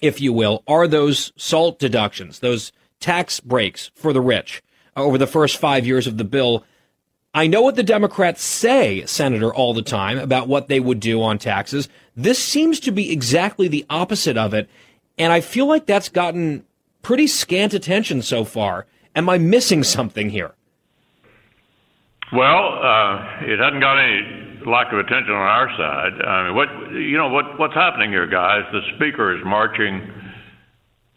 if 0.00 0.20
you 0.20 0.32
will, 0.32 0.62
are 0.66 0.88
those 0.88 1.32
SALT 1.36 1.78
deductions, 1.78 2.38
those 2.38 2.72
tax 3.00 3.40
breaks 3.40 3.90
for 3.94 4.12
the 4.12 4.20
rich 4.20 4.62
over 4.96 5.18
the 5.18 5.26
first 5.26 5.56
five 5.56 5.86
years 5.86 6.06
of 6.06 6.16
the 6.16 6.24
bill. 6.24 6.64
I 7.32 7.46
know 7.46 7.62
what 7.62 7.76
the 7.76 7.82
Democrats 7.82 8.42
say, 8.42 9.06
Senator, 9.06 9.54
all 9.54 9.72
the 9.72 9.82
time 9.82 10.18
about 10.18 10.48
what 10.48 10.66
they 10.68 10.80
would 10.80 10.98
do 10.98 11.22
on 11.22 11.38
taxes. 11.38 11.88
This 12.16 12.38
seems 12.38 12.80
to 12.80 12.90
be 12.90 13.12
exactly 13.12 13.68
the 13.68 13.86
opposite 13.88 14.36
of 14.36 14.52
it. 14.52 14.68
And 15.16 15.32
I 15.32 15.40
feel 15.40 15.66
like 15.66 15.86
that's 15.86 16.08
gotten 16.08 16.64
pretty 17.02 17.26
scant 17.26 17.72
attention 17.72 18.22
so 18.22 18.44
far. 18.44 18.86
Am 19.14 19.28
I 19.28 19.38
missing 19.38 19.84
something 19.84 20.30
here? 20.30 20.54
Well, 22.32 22.78
uh, 22.82 23.42
it 23.42 23.58
hasn't 23.58 23.80
got 23.80 23.98
any 23.98 24.62
lack 24.66 24.92
of 24.92 24.98
attention 24.98 25.32
on 25.32 25.42
our 25.42 25.68
side. 25.76 26.22
I 26.22 26.46
mean, 26.46 26.54
what 26.54 26.68
you 26.92 27.16
know, 27.16 27.28
what 27.28 27.58
what's 27.58 27.74
happening 27.74 28.10
here, 28.10 28.26
guys? 28.26 28.62
The 28.72 28.82
speaker 28.94 29.36
is 29.36 29.44
marching 29.44 30.00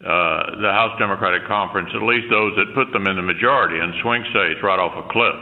uh, 0.00 0.60
the 0.60 0.70
House 0.74 0.98
Democratic 0.98 1.46
Conference, 1.46 1.90
at 1.94 2.02
least 2.02 2.26
those 2.30 2.52
that 2.56 2.74
put 2.74 2.92
them 2.92 3.06
in 3.06 3.16
the 3.16 3.22
majority 3.22 3.78
in 3.78 3.94
swing 4.02 4.24
states, 4.30 4.60
right 4.62 4.78
off 4.78 4.92
a 4.98 5.06
cliff, 5.08 5.38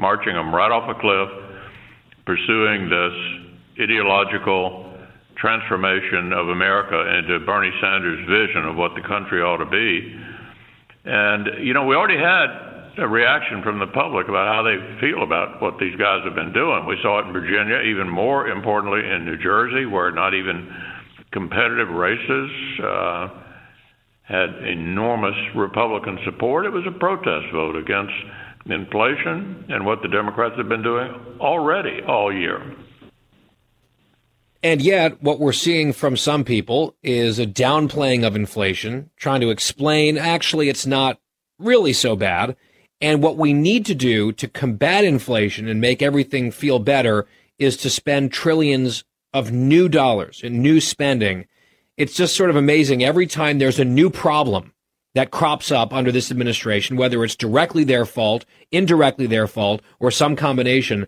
marching 0.00 0.32
them 0.32 0.54
right 0.54 0.72
off 0.72 0.88
a 0.88 0.98
cliff, 0.98 1.28
pursuing 2.24 2.88
this 2.88 3.84
ideological 3.84 4.88
transformation 5.36 6.32
of 6.32 6.48
America 6.48 6.96
into 7.18 7.38
Bernie 7.44 7.72
Sanders' 7.80 8.24
vision 8.28 8.64
of 8.64 8.76
what 8.76 8.92
the 8.96 9.02
country 9.06 9.40
ought 9.40 9.58
to 9.58 9.68
be. 9.68 10.16
And, 11.04 11.64
you 11.64 11.72
know, 11.72 11.84
we 11.84 11.94
already 11.94 12.18
had 12.18 12.70
a 12.98 13.08
reaction 13.08 13.62
from 13.62 13.78
the 13.78 13.86
public 13.88 14.28
about 14.28 14.48
how 14.48 14.62
they 14.62 14.76
feel 15.00 15.22
about 15.22 15.62
what 15.62 15.78
these 15.78 15.96
guys 15.96 16.20
have 16.24 16.34
been 16.34 16.52
doing. 16.52 16.84
We 16.84 16.96
saw 17.02 17.20
it 17.20 17.26
in 17.26 17.32
Virginia, 17.32 17.80
even 17.80 18.08
more 18.08 18.48
importantly 18.48 19.00
in 19.00 19.24
New 19.24 19.38
Jersey, 19.38 19.86
where 19.86 20.10
not 20.10 20.34
even 20.34 20.68
competitive 21.32 21.88
races 21.88 22.50
uh, 22.84 23.28
had 24.24 24.50
enormous 24.66 25.36
Republican 25.56 26.18
support. 26.24 26.66
It 26.66 26.72
was 26.72 26.84
a 26.86 26.98
protest 26.98 27.46
vote 27.52 27.76
against 27.76 28.12
inflation 28.72 29.64
and 29.68 29.84
what 29.84 30.02
the 30.02 30.08
Democrats 30.08 30.56
have 30.56 30.68
been 30.68 30.82
doing 30.82 31.12
already 31.40 32.00
all 32.02 32.32
year. 32.32 32.76
And 34.62 34.82
yet, 34.82 35.22
what 35.22 35.40
we're 35.40 35.52
seeing 35.52 35.92
from 35.92 36.16
some 36.16 36.44
people 36.44 36.94
is 37.02 37.38
a 37.38 37.46
downplaying 37.46 38.26
of 38.26 38.36
inflation, 38.36 39.10
trying 39.16 39.40
to 39.40 39.50
explain 39.50 40.18
actually 40.18 40.68
it's 40.68 40.86
not 40.86 41.18
really 41.58 41.94
so 41.94 42.14
bad. 42.14 42.56
And 43.00 43.22
what 43.22 43.38
we 43.38 43.54
need 43.54 43.86
to 43.86 43.94
do 43.94 44.32
to 44.32 44.48
combat 44.48 45.04
inflation 45.04 45.66
and 45.66 45.80
make 45.80 46.02
everything 46.02 46.50
feel 46.50 46.78
better 46.78 47.26
is 47.58 47.78
to 47.78 47.90
spend 47.90 48.32
trillions 48.32 49.04
of 49.32 49.50
new 49.50 49.88
dollars 49.88 50.42
and 50.44 50.60
new 50.60 50.80
spending. 50.80 51.46
It's 51.96 52.14
just 52.14 52.36
sort 52.36 52.50
of 52.50 52.56
amazing. 52.56 53.02
Every 53.02 53.26
time 53.26 53.58
there's 53.58 53.78
a 53.78 53.84
new 53.84 54.10
problem 54.10 54.74
that 55.14 55.30
crops 55.30 55.72
up 55.72 55.92
under 55.92 56.12
this 56.12 56.30
administration, 56.30 56.96
whether 56.96 57.24
it's 57.24 57.36
directly 57.36 57.84
their 57.84 58.04
fault, 58.04 58.44
indirectly 58.70 59.26
their 59.26 59.46
fault, 59.46 59.82
or 59.98 60.10
some 60.10 60.36
combination, 60.36 61.06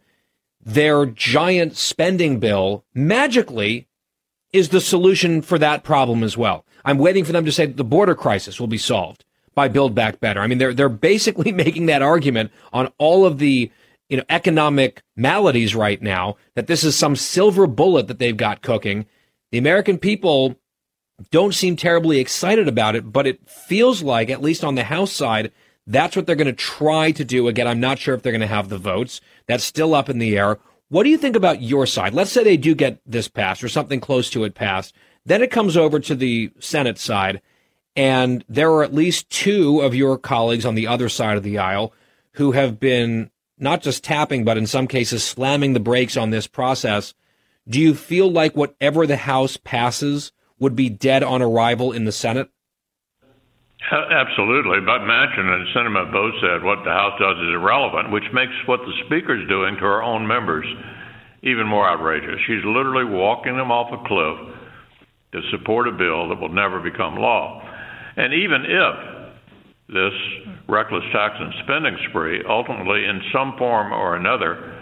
their 0.60 1.06
giant 1.06 1.76
spending 1.76 2.38
bill 2.38 2.84
magically 2.94 3.88
is 4.52 4.68
the 4.68 4.80
solution 4.80 5.42
for 5.42 5.58
that 5.58 5.82
problem 5.82 6.22
as 6.22 6.36
well. 6.36 6.64
I'm 6.84 6.98
waiting 6.98 7.24
for 7.24 7.32
them 7.32 7.44
to 7.44 7.52
say 7.52 7.66
that 7.66 7.76
the 7.76 7.84
border 7.84 8.14
crisis 8.14 8.60
will 8.60 8.66
be 8.66 8.78
solved 8.78 9.24
by 9.54 9.68
Build 9.68 9.94
Back 9.94 10.20
Better. 10.20 10.40
I 10.40 10.46
mean, 10.46 10.58
they're 10.58 10.74
they're 10.74 10.88
basically 10.88 11.52
making 11.52 11.86
that 11.86 12.02
argument 12.02 12.50
on 12.72 12.92
all 12.98 13.24
of 13.24 13.38
the 13.38 13.70
you 14.08 14.16
know 14.16 14.24
economic 14.28 15.02
maladies 15.16 15.74
right 15.74 16.02
now 16.02 16.36
that 16.54 16.66
this 16.66 16.84
is 16.84 16.96
some 16.96 17.16
silver 17.16 17.66
bullet 17.66 18.08
that 18.08 18.18
they've 18.18 18.36
got 18.36 18.62
cooking. 18.62 19.06
The 19.52 19.58
American 19.58 19.98
people 19.98 20.56
don't 21.30 21.54
seem 21.54 21.76
terribly 21.76 22.18
excited 22.18 22.68
about 22.68 22.96
it, 22.96 23.12
but 23.12 23.26
it 23.26 23.48
feels 23.48 24.02
like, 24.02 24.30
at 24.30 24.42
least 24.42 24.64
on 24.64 24.74
the 24.74 24.84
House 24.84 25.12
side, 25.12 25.52
that's 25.86 26.16
what 26.16 26.26
they're 26.26 26.36
going 26.36 26.46
to 26.46 26.52
try 26.52 27.10
to 27.12 27.24
do. 27.24 27.48
Again, 27.48 27.66
I'm 27.66 27.80
not 27.80 27.98
sure 27.98 28.14
if 28.14 28.22
they're 28.22 28.32
going 28.32 28.40
to 28.40 28.46
have 28.46 28.68
the 28.68 28.78
votes. 28.78 29.20
That's 29.46 29.64
still 29.64 29.94
up 29.94 30.08
in 30.08 30.18
the 30.18 30.38
air. 30.38 30.58
What 30.88 31.04
do 31.04 31.10
you 31.10 31.18
think 31.18 31.36
about 31.36 31.62
your 31.62 31.86
side? 31.86 32.14
Let's 32.14 32.30
say 32.30 32.44
they 32.44 32.56
do 32.56 32.74
get 32.74 33.00
this 33.06 33.28
passed 33.28 33.64
or 33.64 33.68
something 33.68 34.00
close 34.00 34.30
to 34.30 34.44
it 34.44 34.54
passed. 34.54 34.94
Then 35.24 35.42
it 35.42 35.50
comes 35.50 35.76
over 35.76 35.98
to 36.00 36.14
the 36.14 36.52
Senate 36.60 36.98
side, 36.98 37.40
and 37.96 38.44
there 38.48 38.70
are 38.70 38.82
at 38.82 38.94
least 38.94 39.30
two 39.30 39.80
of 39.80 39.94
your 39.94 40.18
colleagues 40.18 40.66
on 40.66 40.74
the 40.74 40.86
other 40.86 41.08
side 41.08 41.36
of 41.36 41.42
the 41.42 41.58
aisle 41.58 41.92
who 42.32 42.52
have 42.52 42.78
been 42.80 43.30
not 43.58 43.82
just 43.82 44.04
tapping, 44.04 44.44
but 44.44 44.56
in 44.58 44.66
some 44.66 44.86
cases 44.86 45.22
slamming 45.22 45.72
the 45.72 45.80
brakes 45.80 46.16
on 46.16 46.30
this 46.30 46.46
process. 46.46 47.14
Do 47.68 47.80
you 47.80 47.94
feel 47.94 48.30
like 48.30 48.56
whatever 48.56 49.06
the 49.06 49.16
House 49.16 49.56
passes 49.56 50.32
would 50.62 50.76
be 50.76 50.88
dead 50.88 51.22
on 51.22 51.42
arrival 51.42 51.92
in 51.92 52.04
the 52.04 52.12
Senate? 52.12 52.48
Absolutely. 53.90 54.80
But 54.80 55.02
Manchin 55.02 55.50
and 55.50 55.66
Sinema 55.74 56.10
both 56.10 56.32
said 56.40 56.62
what 56.62 56.84
the 56.84 56.90
House 56.90 57.18
does 57.20 57.36
is 57.36 57.52
irrelevant, 57.52 58.10
which 58.10 58.24
makes 58.32 58.52
what 58.66 58.80
the 58.80 58.92
Speaker's 59.06 59.46
doing 59.48 59.74
to 59.74 59.80
her 59.82 60.02
own 60.02 60.26
members 60.26 60.64
even 61.42 61.66
more 61.66 61.88
outrageous. 61.88 62.38
She's 62.46 62.64
literally 62.64 63.04
walking 63.04 63.56
them 63.56 63.72
off 63.72 63.92
a 63.92 63.98
cliff 64.06 64.54
to 65.32 65.40
support 65.50 65.88
a 65.88 65.92
bill 65.92 66.28
that 66.28 66.40
will 66.40 66.54
never 66.54 66.78
become 66.78 67.16
law. 67.16 67.60
And 68.16 68.32
even 68.32 68.64
if 68.64 68.94
this 69.88 70.14
reckless 70.68 71.04
tax 71.12 71.34
and 71.38 71.52
spending 71.64 71.98
spree 72.08 72.42
ultimately, 72.48 73.04
in 73.04 73.20
some 73.32 73.56
form 73.58 73.92
or 73.92 74.14
another, 74.14 74.78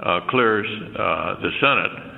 uh, 0.00 0.20
clears 0.30 0.66
uh, 0.96 1.40
the 1.42 1.50
Senate, 1.60 2.09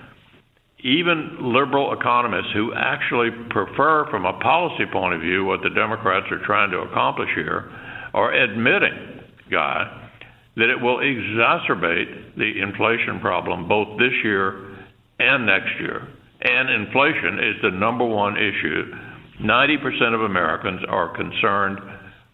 even 0.82 1.52
liberal 1.54 1.92
economists 1.92 2.52
who 2.54 2.72
actually 2.74 3.30
prefer, 3.50 4.06
from 4.10 4.24
a 4.24 4.38
policy 4.40 4.84
point 4.92 5.14
of 5.14 5.20
view, 5.20 5.44
what 5.44 5.60
the 5.62 5.70
Democrats 5.70 6.26
are 6.30 6.44
trying 6.44 6.70
to 6.70 6.78
accomplish 6.78 7.28
here, 7.34 7.70
are 8.14 8.32
admitting, 8.32 9.20
Guy, 9.50 10.10
that 10.56 10.68
it 10.68 10.80
will 10.80 10.98
exacerbate 10.98 12.36
the 12.36 12.60
inflation 12.60 13.20
problem 13.20 13.68
both 13.68 13.98
this 13.98 14.12
year 14.24 14.76
and 15.18 15.46
next 15.46 15.70
year. 15.80 16.08
And 16.42 16.68
inflation 16.68 17.38
is 17.38 17.62
the 17.62 17.70
number 17.70 18.04
one 18.04 18.36
issue. 18.36 18.92
90% 19.40 20.14
of 20.14 20.22
Americans 20.22 20.80
are 20.88 21.14
concerned 21.16 21.78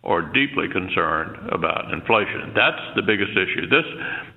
or 0.03 0.23
deeply 0.33 0.69
concerned 0.73 1.37
about 1.53 1.93
inflation. 1.93 2.53
That's 2.57 2.81
the 2.97 3.03
biggest 3.03 3.33
issue. 3.33 3.69
This 3.69 3.85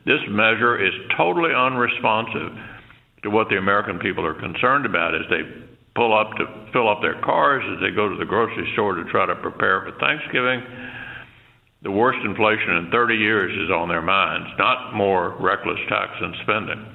this 0.06 0.20
measure 0.30 0.84
is 0.84 0.92
totally 1.16 1.54
unresponsive 1.56 2.52
to 3.24 3.30
what 3.30 3.50
the 3.50 3.58
American 3.58 4.00
people 4.00 4.26
are 4.26 4.34
concerned 4.34 4.86
about 4.86 5.14
as 5.16 5.22
they 5.30 5.42
pull 5.96 6.18
up 6.18 6.32
to 6.38 6.46
fill 6.72 6.90
up 6.90 7.02
their 7.02 7.20
cars, 7.22 7.64
as 7.74 7.82
they 7.82 7.94
go 7.94 8.10
to 8.10 8.16
the 8.16 8.26
grocery 8.26 8.70
store 8.74 8.96
to 8.96 9.04
try 9.06 9.26
to 9.26 9.36
prepare 9.36 9.82
for 9.82 9.92
Thanksgiving. 10.00 10.64
The 11.84 11.92
worst 11.92 12.20
inflation 12.24 12.76
in 12.78 12.92
30 12.92 13.16
years 13.16 13.52
is 13.58 13.72
on 13.72 13.90
their 13.90 14.02
minds, 14.02 14.50
not 14.58 14.94
more 14.94 15.36
reckless 15.40 15.80
tax 15.90 16.14
and 16.22 16.36
spending. 16.44 16.86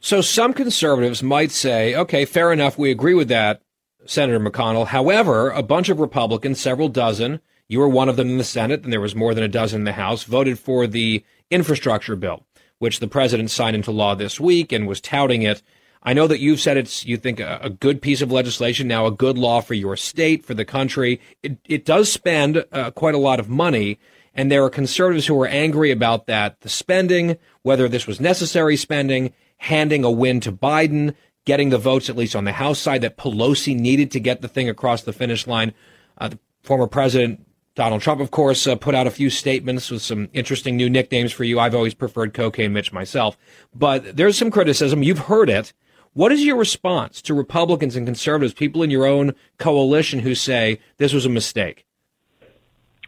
So 0.00 0.20
some 0.20 0.52
conservatives 0.52 1.22
might 1.22 1.50
say, 1.50 1.94
okay, 1.94 2.24
fair 2.24 2.52
enough, 2.52 2.78
we 2.78 2.90
agree 2.90 3.14
with 3.14 3.28
that, 3.28 3.62
Senator 4.06 4.38
McConnell. 4.38 4.88
However, 4.88 5.50
a 5.50 5.62
bunch 5.62 5.88
of 5.88 6.00
Republicans, 6.00 6.60
several 6.60 6.88
dozen, 6.88 7.40
you 7.68 7.78
were 7.78 7.88
one 7.88 8.08
of 8.08 8.16
them 8.16 8.30
in 8.30 8.38
the 8.38 8.44
Senate, 8.44 8.84
and 8.84 8.92
there 8.92 9.00
was 9.00 9.14
more 9.14 9.34
than 9.34 9.44
a 9.44 9.48
dozen 9.48 9.80
in 9.80 9.84
the 9.84 9.92
House, 9.92 10.24
voted 10.24 10.58
for 10.58 10.86
the 10.86 11.24
infrastructure 11.50 12.16
bill 12.16 12.44
which 12.78 13.00
the 13.00 13.08
president 13.08 13.50
signed 13.50 13.76
into 13.76 13.90
law 13.90 14.14
this 14.14 14.38
week 14.38 14.72
and 14.72 14.86
was 14.86 15.00
touting 15.00 15.42
it. 15.42 15.62
I 16.02 16.12
know 16.12 16.26
that 16.26 16.40
you've 16.40 16.60
said 16.60 16.76
it's 16.76 17.04
you 17.04 17.16
think 17.16 17.40
a, 17.40 17.58
a 17.62 17.70
good 17.70 18.00
piece 18.00 18.22
of 18.22 18.30
legislation 18.30 18.86
now, 18.86 19.06
a 19.06 19.10
good 19.10 19.36
law 19.36 19.60
for 19.60 19.74
your 19.74 19.96
state, 19.96 20.44
for 20.44 20.54
the 20.54 20.64
country. 20.64 21.20
It 21.42 21.58
it 21.64 21.84
does 21.84 22.10
spend 22.10 22.64
uh, 22.72 22.92
quite 22.92 23.14
a 23.14 23.18
lot 23.18 23.40
of 23.40 23.48
money, 23.48 23.98
and 24.34 24.50
there 24.50 24.64
are 24.64 24.70
conservatives 24.70 25.26
who 25.26 25.40
are 25.40 25.48
angry 25.48 25.90
about 25.90 26.26
that. 26.26 26.60
The 26.60 26.68
spending, 26.68 27.36
whether 27.62 27.88
this 27.88 28.06
was 28.06 28.20
necessary 28.20 28.76
spending, 28.76 29.32
handing 29.58 30.04
a 30.04 30.10
win 30.10 30.40
to 30.40 30.52
Biden, 30.52 31.14
getting 31.44 31.70
the 31.70 31.78
votes 31.78 32.08
at 32.08 32.16
least 32.16 32.36
on 32.36 32.44
the 32.44 32.52
House 32.52 32.78
side 32.78 33.00
that 33.00 33.16
Pelosi 33.16 33.76
needed 33.76 34.10
to 34.12 34.20
get 34.20 34.40
the 34.40 34.48
thing 34.48 34.68
across 34.68 35.02
the 35.02 35.12
finish 35.12 35.46
line. 35.46 35.74
Uh, 36.16 36.28
the 36.28 36.38
former 36.62 36.86
president 36.86 37.44
Donald 37.78 38.02
Trump, 38.02 38.20
of 38.20 38.32
course, 38.32 38.66
uh, 38.66 38.74
put 38.74 38.96
out 38.96 39.06
a 39.06 39.10
few 39.10 39.30
statements 39.30 39.88
with 39.88 40.02
some 40.02 40.28
interesting 40.32 40.76
new 40.76 40.90
nicknames 40.90 41.30
for 41.30 41.44
you. 41.44 41.60
I've 41.60 41.76
always 41.76 41.94
preferred 41.94 42.34
Cocaine 42.34 42.72
Mitch 42.72 42.92
myself, 42.92 43.38
but 43.72 44.16
there's 44.16 44.36
some 44.36 44.50
criticism. 44.50 45.04
You've 45.04 45.30
heard 45.30 45.48
it. 45.48 45.72
What 46.12 46.32
is 46.32 46.44
your 46.44 46.56
response 46.56 47.22
to 47.22 47.34
Republicans 47.34 47.94
and 47.94 48.04
conservatives, 48.04 48.52
people 48.52 48.82
in 48.82 48.90
your 48.90 49.06
own 49.06 49.32
coalition 49.58 50.18
who 50.18 50.34
say 50.34 50.80
this 50.96 51.12
was 51.12 51.24
a 51.24 51.28
mistake? 51.28 51.86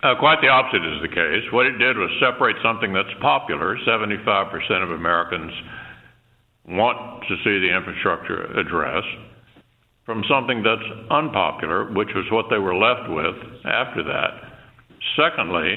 Uh, 0.04 0.14
quite 0.20 0.40
the 0.40 0.46
opposite 0.46 0.86
is 0.86 1.02
the 1.02 1.08
case. 1.08 1.50
What 1.50 1.66
it 1.66 1.76
did 1.76 1.98
was 1.98 2.08
separate 2.20 2.54
something 2.62 2.92
that's 2.92 3.12
popular. 3.20 3.76
75% 3.78 4.84
of 4.84 4.92
Americans 4.92 5.52
want 6.68 7.24
to 7.26 7.34
see 7.38 7.58
the 7.58 7.74
infrastructure 7.74 8.44
addressed 8.56 9.18
from 10.06 10.22
something 10.30 10.62
that's 10.62 11.10
unpopular, 11.10 11.92
which 11.92 12.10
was 12.14 12.26
what 12.30 12.46
they 12.50 12.58
were 12.58 12.76
left 12.76 13.10
with 13.10 13.34
after 13.64 14.04
that. 14.04 14.49
Secondly, 15.16 15.76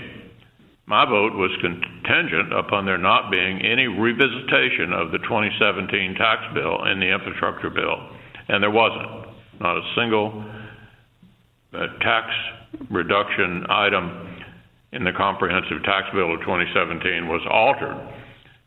my 0.86 1.06
vote 1.06 1.34
was 1.34 1.52
contingent 1.62 2.54
upon 2.54 2.86
there 2.86 2.98
not 2.98 3.32
being 3.32 3.62
any 3.62 3.88
revisitation 3.88 4.92
of 4.92 5.12
the 5.12 5.20
2017 5.20 6.16
tax 6.16 6.42
bill 6.54 6.84
in 6.92 7.00
the 7.00 7.08
infrastructure 7.08 7.70
bill, 7.70 8.10
and 8.50 8.62
there 8.62 8.72
wasn't. 8.72 9.32
Not 9.60 9.78
a 9.78 9.94
single 9.96 10.44
uh, 11.74 11.88
tax 12.02 12.28
reduction 12.90 13.66
item 13.70 14.36
in 14.92 15.04
the 15.04 15.12
comprehensive 15.16 15.84
tax 15.84 16.08
bill 16.14 16.34
of 16.34 16.42
2017 16.42 17.28
was 17.28 17.42
altered 17.50 17.96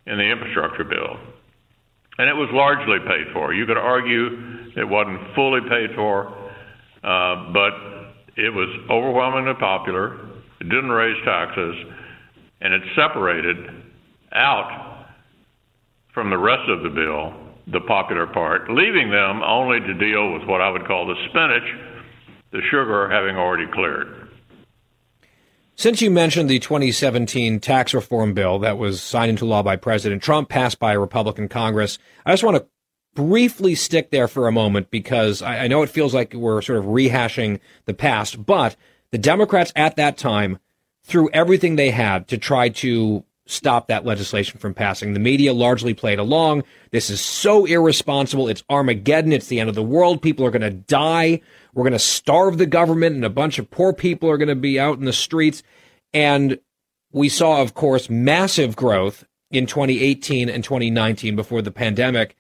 in 0.07 0.17
the 0.19 0.25
infrastructure 0.25 0.85
bill. 0.85 1.19
And 2.19 2.29
it 2.31 2.35
was 2.35 2.49
largely 2.53 2.99
paid 3.07 3.33
for. 3.33 3.53
You 3.53 3.67
could 3.67 3.77
argue 3.77 4.73
it 4.77 4.89
wasn't 4.89 5.21
fully 5.35 5.61
paid 5.69 5.91
for, 5.95 6.29
uh, 7.05 7.53
but 7.53 7.73
it 8.37 8.53
was 8.53 8.69
overwhelmingly 8.91 9.55
popular. 9.61 10.19
It 10.67 10.71
didn't 10.71 10.91
raise 10.91 11.25
taxes, 11.25 11.77
and 12.61 12.75
it 12.75 12.83
separated 12.97 13.57
out 14.33 15.07
from 16.13 16.29
the 16.29 16.39
rest 16.39 16.69
of 16.69 16.83
the 16.83 16.89
bill 16.89 17.33
the 17.69 17.79
popular 17.87 18.27
part, 18.27 18.69
leaving 18.69 19.13
them 19.13 19.45
only 19.45 19.79
to 19.79 19.95
deal 19.95 20.33
with 20.33 20.43
what 20.49 20.61
I 20.61 20.71
would 20.71 20.85
call 20.85 21.07
the 21.07 21.15
spinach, 21.29 21.63
the 22.51 22.63
sugar 22.69 23.09
having 23.09 23.37
already 23.37 23.71
cleared. 23.73 24.29
Since 25.77 26.03
you 26.03 26.11
mentioned 26.11 26.51
the 26.51 26.59
2017 26.59 27.61
tax 27.61 27.95
reform 27.95 28.35
bill 28.35 28.59
that 28.59 28.77
was 28.77 29.01
signed 29.01 29.31
into 29.31 29.45
law 29.45 29.63
by 29.63 29.77
President 29.77 30.21
Trump, 30.21 30.49
passed 30.49 30.81
by 30.81 30.95
a 30.95 30.99
Republican 30.99 31.49
Congress, 31.49 31.97
I 32.25 32.33
just 32.33 32.43
want 32.43 32.57
to 32.57 32.67
briefly 33.15 33.77
stick 33.77 34.11
there 34.11 34.27
for 34.27 34.49
a 34.49 34.53
moment 34.53 34.91
because 34.91 35.43
I, 35.43 35.59
I 35.59 35.69
know 35.69 35.83
it 35.83 35.91
feels 35.91 36.13
like 36.13 36.35
we're 36.35 36.61
sort 36.61 36.81
of 36.81 36.87
rehashing 36.87 37.61
the 37.85 37.95
past, 37.95 38.45
but 38.45 38.75
the 39.11 39.19
Democrats 39.19 39.73
at 39.77 39.97
that 39.97 40.17
time 40.17 40.59
threw 41.05 41.31
everything 41.31 41.77
they 41.77 41.91
had 41.91 42.29
to 42.29 42.39
try 42.39 42.69
to 42.69 43.25
stop 43.47 43.87
that 43.87 44.05
legislation 44.05 44.59
from 44.59 44.75
passing. 44.75 45.15
The 45.15 45.21
media 45.21 45.53
largely 45.53 45.95
played 45.95 46.19
along. 46.19 46.65
This 46.91 47.11
is 47.11 47.21
so 47.21 47.65
irresponsible. 47.65 48.49
It's 48.49 48.65
Armageddon. 48.69 49.33
It's 49.33 49.47
the 49.47 49.61
end 49.61 49.69
of 49.69 49.77
the 49.77 49.83
world. 49.83 50.21
People 50.21 50.45
are 50.45 50.51
going 50.51 50.63
to 50.63 50.71
die. 50.71 51.41
We're 51.73 51.85
going 51.85 51.93
to 51.93 51.99
starve 51.99 52.59
the 52.59 52.67
government 52.67 53.15
and 53.15 53.25
a 53.25 53.31
bunch 53.31 53.59
of 53.59 53.71
poor 53.71 53.93
people 53.93 54.29
are 54.29 54.39
going 54.39 54.49
to 54.49 54.57
be 54.57 54.81
out 54.81 54.99
in 54.99 55.05
the 55.05 55.13
streets. 55.13 55.63
And 56.13 56.59
we 57.13 57.29
saw, 57.29 57.63
of 57.63 57.75
course, 57.75 58.11
massive 58.11 58.75
growth 58.75 59.25
in 59.51 59.67
2018 59.67 60.49
and 60.49 60.65
2019 60.65 61.37
before 61.37 61.63
the 61.63 61.71
pandemic 61.71 62.37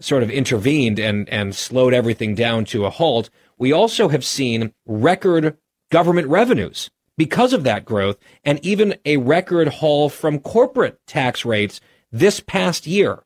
sort 0.00 0.22
of 0.22 0.30
intervened 0.30 0.98
and, 0.98 1.28
and 1.28 1.54
slowed 1.54 1.94
everything 1.94 2.34
down 2.34 2.64
to 2.64 2.86
a 2.86 2.90
halt. 2.90 3.30
We 3.58 3.72
also 3.72 4.08
have 4.08 4.24
seen 4.24 4.72
record 4.86 5.56
government 5.90 6.28
revenues 6.28 6.90
because 7.16 7.52
of 7.52 7.64
that 7.64 7.84
growth 7.84 8.16
and 8.44 8.64
even 8.64 8.94
a 9.04 9.18
record 9.18 9.68
haul 9.68 10.08
from 10.08 10.38
corporate 10.38 10.98
tax 11.06 11.44
rates 11.44 11.80
this 12.10 12.40
past 12.40 12.86
year. 12.86 13.24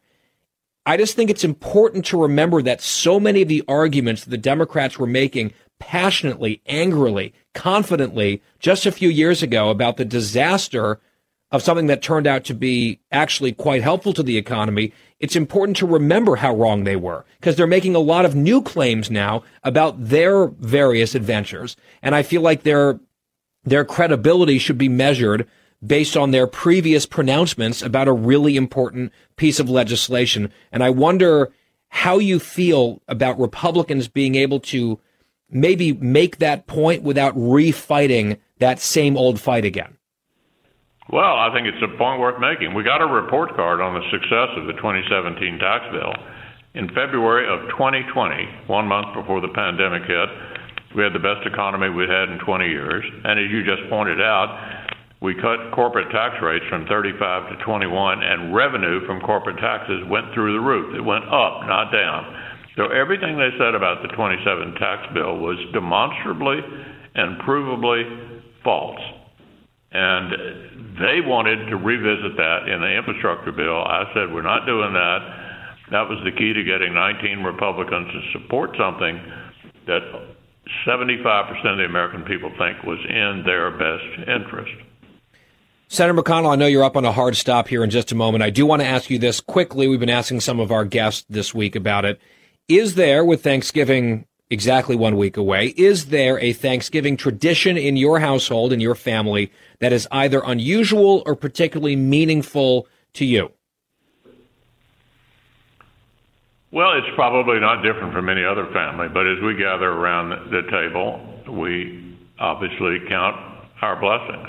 I 0.86 0.96
just 0.96 1.16
think 1.16 1.30
it's 1.30 1.44
important 1.44 2.04
to 2.06 2.20
remember 2.20 2.60
that 2.62 2.82
so 2.82 3.18
many 3.18 3.42
of 3.42 3.48
the 3.48 3.62
arguments 3.68 4.24
that 4.24 4.30
the 4.30 4.36
Democrats 4.36 4.98
were 4.98 5.06
making 5.06 5.52
passionately, 5.78 6.60
angrily, 6.66 7.32
confidently 7.54 8.42
just 8.58 8.84
a 8.84 8.92
few 8.92 9.08
years 9.08 9.42
ago 9.42 9.70
about 9.70 9.96
the 9.96 10.04
disaster 10.04 11.00
of 11.50 11.62
something 11.62 11.86
that 11.86 12.02
turned 12.02 12.26
out 12.26 12.44
to 12.44 12.54
be 12.54 13.00
actually 13.12 13.52
quite 13.52 13.82
helpful 13.82 14.12
to 14.12 14.22
the 14.22 14.36
economy, 14.36 14.92
it's 15.24 15.36
important 15.36 15.74
to 15.78 15.86
remember 15.86 16.36
how 16.36 16.54
wrong 16.54 16.84
they 16.84 16.96
were 16.96 17.24
because 17.40 17.56
they're 17.56 17.66
making 17.66 17.94
a 17.94 17.98
lot 17.98 18.26
of 18.26 18.34
new 18.34 18.60
claims 18.60 19.10
now 19.10 19.42
about 19.62 19.94
their 19.98 20.48
various 20.48 21.14
adventures. 21.14 21.76
And 22.02 22.14
I 22.14 22.22
feel 22.22 22.42
like 22.42 22.62
they're 22.62 23.00
their 23.64 23.86
credibility 23.86 24.58
should 24.58 24.76
be 24.76 24.90
measured 24.90 25.48
based 25.84 26.14
on 26.14 26.30
their 26.30 26.46
previous 26.46 27.06
pronouncements 27.06 27.80
about 27.80 28.06
a 28.06 28.12
really 28.12 28.58
important 28.58 29.14
piece 29.36 29.58
of 29.58 29.70
legislation. 29.70 30.52
And 30.70 30.84
I 30.84 30.90
wonder 30.90 31.50
how 31.88 32.18
you 32.18 32.38
feel 32.38 33.00
about 33.08 33.40
Republicans 33.40 34.08
being 34.08 34.34
able 34.34 34.60
to 34.60 35.00
maybe 35.48 35.94
make 35.94 36.36
that 36.36 36.66
point 36.66 37.02
without 37.02 37.34
refighting 37.34 38.38
that 38.58 38.78
same 38.78 39.16
old 39.16 39.40
fight 39.40 39.64
again. 39.64 39.96
Well, 41.12 41.36
I 41.36 41.52
think 41.52 41.68
it's 41.68 41.84
a 41.84 41.98
point 41.98 42.20
worth 42.20 42.40
making. 42.40 42.72
We 42.72 42.82
got 42.82 43.04
a 43.04 43.06
report 43.06 43.54
card 43.56 43.80
on 43.80 43.92
the 43.92 44.04
success 44.08 44.56
of 44.56 44.64
the 44.64 44.72
2017 44.80 45.60
tax 45.60 45.84
bill. 45.92 46.12
In 46.74 46.88
February 46.96 47.44
of 47.44 47.68
2020, 47.76 48.72
one 48.72 48.88
month 48.88 49.12
before 49.12 49.44
the 49.44 49.52
pandemic 49.52 50.08
hit, 50.08 50.28
we 50.96 51.04
had 51.04 51.12
the 51.12 51.20
best 51.20 51.44
economy 51.44 51.92
we'd 51.92 52.08
had 52.08 52.32
in 52.32 52.40
20 52.40 52.64
years. 52.64 53.04
And 53.04 53.36
as 53.36 53.52
you 53.52 53.60
just 53.68 53.84
pointed 53.92 54.18
out, 54.24 54.48
we 55.20 55.36
cut 55.36 55.76
corporate 55.76 56.08
tax 56.10 56.40
rates 56.40 56.64
from 56.72 56.86
35 56.88 57.52
to 57.52 57.64
21, 57.64 58.22
and 58.22 58.54
revenue 58.54 59.04
from 59.06 59.20
corporate 59.20 59.58
taxes 59.58 60.08
went 60.08 60.32
through 60.32 60.56
the 60.56 60.64
roof. 60.64 60.96
It 60.96 61.04
went 61.04 61.24
up, 61.28 61.68
not 61.68 61.92
down. 61.92 62.32
So 62.76 62.88
everything 62.88 63.36
they 63.36 63.52
said 63.60 63.76
about 63.76 64.00
the 64.00 64.08
27 64.16 64.74
tax 64.80 65.04
bill 65.12 65.36
was 65.36 65.60
demonstrably 65.72 66.58
and 67.14 67.40
provably 67.44 68.40
false. 68.64 69.00
And 69.94 70.98
they 70.98 71.20
wanted 71.22 71.70
to 71.70 71.76
revisit 71.76 72.36
that 72.36 72.68
in 72.68 72.80
the 72.80 72.96
infrastructure 72.96 73.52
bill. 73.52 73.78
I 73.78 74.10
said, 74.12 74.34
we're 74.34 74.42
not 74.42 74.66
doing 74.66 74.92
that. 74.92 75.20
That 75.92 76.08
was 76.08 76.18
the 76.24 76.32
key 76.32 76.52
to 76.52 76.64
getting 76.64 76.92
19 76.94 77.44
Republicans 77.44 78.10
to 78.10 78.38
support 78.38 78.76
something 78.76 79.20
that 79.86 80.02
75% 80.86 81.72
of 81.72 81.78
the 81.78 81.84
American 81.84 82.24
people 82.24 82.50
think 82.58 82.82
was 82.82 82.98
in 83.08 83.44
their 83.46 83.70
best 83.70 84.28
interest. 84.28 84.72
Senator 85.88 86.20
McConnell, 86.20 86.52
I 86.52 86.56
know 86.56 86.66
you're 86.66 86.82
up 86.82 86.96
on 86.96 87.04
a 87.04 87.12
hard 87.12 87.36
stop 87.36 87.68
here 87.68 87.84
in 87.84 87.90
just 87.90 88.10
a 88.10 88.16
moment. 88.16 88.42
I 88.42 88.50
do 88.50 88.66
want 88.66 88.82
to 88.82 88.88
ask 88.88 89.10
you 89.10 89.18
this 89.18 89.40
quickly. 89.40 89.86
We've 89.86 90.00
been 90.00 90.10
asking 90.10 90.40
some 90.40 90.58
of 90.58 90.72
our 90.72 90.84
guests 90.84 91.24
this 91.28 91.54
week 91.54 91.76
about 91.76 92.04
it. 92.04 92.20
Is 92.66 92.94
there, 92.94 93.24
with 93.24 93.44
Thanksgiving 93.44 94.26
exactly 94.50 94.96
one 94.96 95.16
week 95.16 95.36
away, 95.36 95.68
is 95.76 96.06
there 96.06 96.38
a 96.38 96.52
Thanksgiving 96.52 97.16
tradition 97.16 97.76
in 97.76 97.96
your 97.96 98.20
household, 98.20 98.72
in 98.72 98.80
your 98.80 98.94
family, 98.94 99.50
that 99.80 99.92
is 99.92 100.06
either 100.10 100.42
unusual 100.44 101.22
or 101.26 101.34
particularly 101.34 101.96
meaningful 101.96 102.86
to 103.14 103.24
you? 103.24 103.50
Well, 106.70 106.98
it's 106.98 107.14
probably 107.14 107.60
not 107.60 107.82
different 107.82 108.12
from 108.12 108.28
any 108.28 108.44
other 108.44 108.66
family, 108.72 109.08
but 109.08 109.28
as 109.28 109.40
we 109.40 109.54
gather 109.54 109.88
around 109.88 110.50
the 110.50 110.62
table, 110.70 111.20
we 111.48 112.16
obviously 112.40 112.98
count 113.08 113.36
our 113.80 113.94
blessings. 114.00 114.48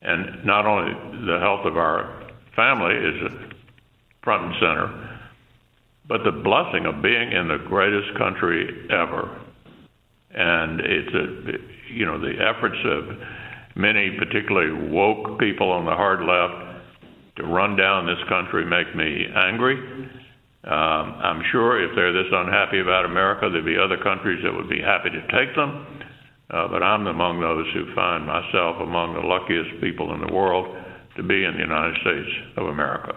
And 0.00 0.44
not 0.44 0.64
only 0.64 0.94
the 1.26 1.38
health 1.38 1.66
of 1.66 1.76
our 1.76 2.30
family 2.56 2.94
is 2.94 3.32
front 4.22 4.44
and 4.44 4.54
center, 4.54 5.17
but 6.08 6.24
the 6.24 6.32
blessing 6.32 6.86
of 6.86 7.02
being 7.02 7.32
in 7.32 7.48
the 7.48 7.58
greatest 7.68 8.16
country 8.16 8.86
ever. 8.90 9.40
And 10.30 10.80
it's 10.80 11.14
a, 11.14 11.92
you 11.92 12.06
know, 12.06 12.20
the 12.20 12.34
efforts 12.40 12.78
of 12.84 13.76
many, 13.76 14.16
particularly 14.18 14.88
woke 14.90 15.38
people 15.38 15.70
on 15.70 15.84
the 15.84 15.94
hard 15.94 16.20
left, 16.20 16.82
to 17.36 17.44
run 17.44 17.76
down 17.76 18.06
this 18.06 18.18
country 18.28 18.64
make 18.64 18.96
me 18.96 19.26
angry 19.36 20.08
um, 20.68 21.14
I'm 21.22 21.42
sure 21.52 21.80
if 21.80 21.94
they're 21.94 22.12
this 22.12 22.28
unhappy 22.32 22.80
about 22.80 23.06
America, 23.06 23.48
there'd 23.48 23.64
be 23.64 23.78
other 23.78 23.96
countries 23.96 24.42
that 24.42 24.52
would 24.52 24.68
be 24.68 24.80
happy 24.82 25.08
to 25.08 25.22
take 25.32 25.54
them. 25.54 25.86
Uh, 26.50 26.66
but 26.68 26.82
I'm 26.82 27.06
among 27.06 27.40
those 27.40 27.64
who 27.72 27.94
find 27.94 28.26
myself 28.26 28.76
among 28.82 29.14
the 29.14 29.24
luckiest 29.24 29.80
people 29.80 30.12
in 30.14 30.20
the 30.20 30.32
world 30.32 30.74
to 31.16 31.22
be 31.22 31.44
in 31.44 31.54
the 31.54 31.64
United 31.64 31.96
States 32.00 32.28
of 32.56 32.66
America. 32.66 33.14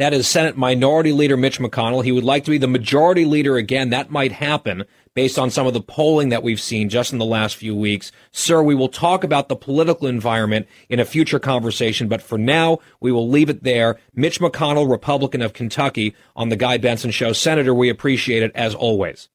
That 0.00 0.14
is 0.14 0.26
Senate 0.26 0.56
Minority 0.56 1.12
Leader 1.12 1.36
Mitch 1.36 1.58
McConnell. 1.58 2.02
He 2.02 2.10
would 2.10 2.24
like 2.24 2.44
to 2.44 2.50
be 2.50 2.56
the 2.56 2.66
majority 2.66 3.26
leader 3.26 3.58
again. 3.58 3.90
That 3.90 4.10
might 4.10 4.32
happen 4.32 4.84
based 5.12 5.38
on 5.38 5.50
some 5.50 5.66
of 5.66 5.74
the 5.74 5.82
polling 5.82 6.30
that 6.30 6.42
we've 6.42 6.58
seen 6.58 6.88
just 6.88 7.12
in 7.12 7.18
the 7.18 7.26
last 7.26 7.54
few 7.54 7.76
weeks. 7.76 8.10
Sir, 8.32 8.62
we 8.62 8.74
will 8.74 8.88
talk 8.88 9.24
about 9.24 9.50
the 9.50 9.56
political 9.56 10.06
environment 10.08 10.66
in 10.88 11.00
a 11.00 11.04
future 11.04 11.38
conversation, 11.38 12.08
but 12.08 12.22
for 12.22 12.38
now, 12.38 12.78
we 13.00 13.12
will 13.12 13.28
leave 13.28 13.50
it 13.50 13.62
there. 13.62 13.98
Mitch 14.14 14.40
McConnell, 14.40 14.90
Republican 14.90 15.42
of 15.42 15.52
Kentucky, 15.52 16.14
on 16.34 16.48
the 16.48 16.56
Guy 16.56 16.78
Benson 16.78 17.10
Show. 17.10 17.34
Senator, 17.34 17.74
we 17.74 17.90
appreciate 17.90 18.42
it 18.42 18.52
as 18.54 18.74
always. 18.74 19.28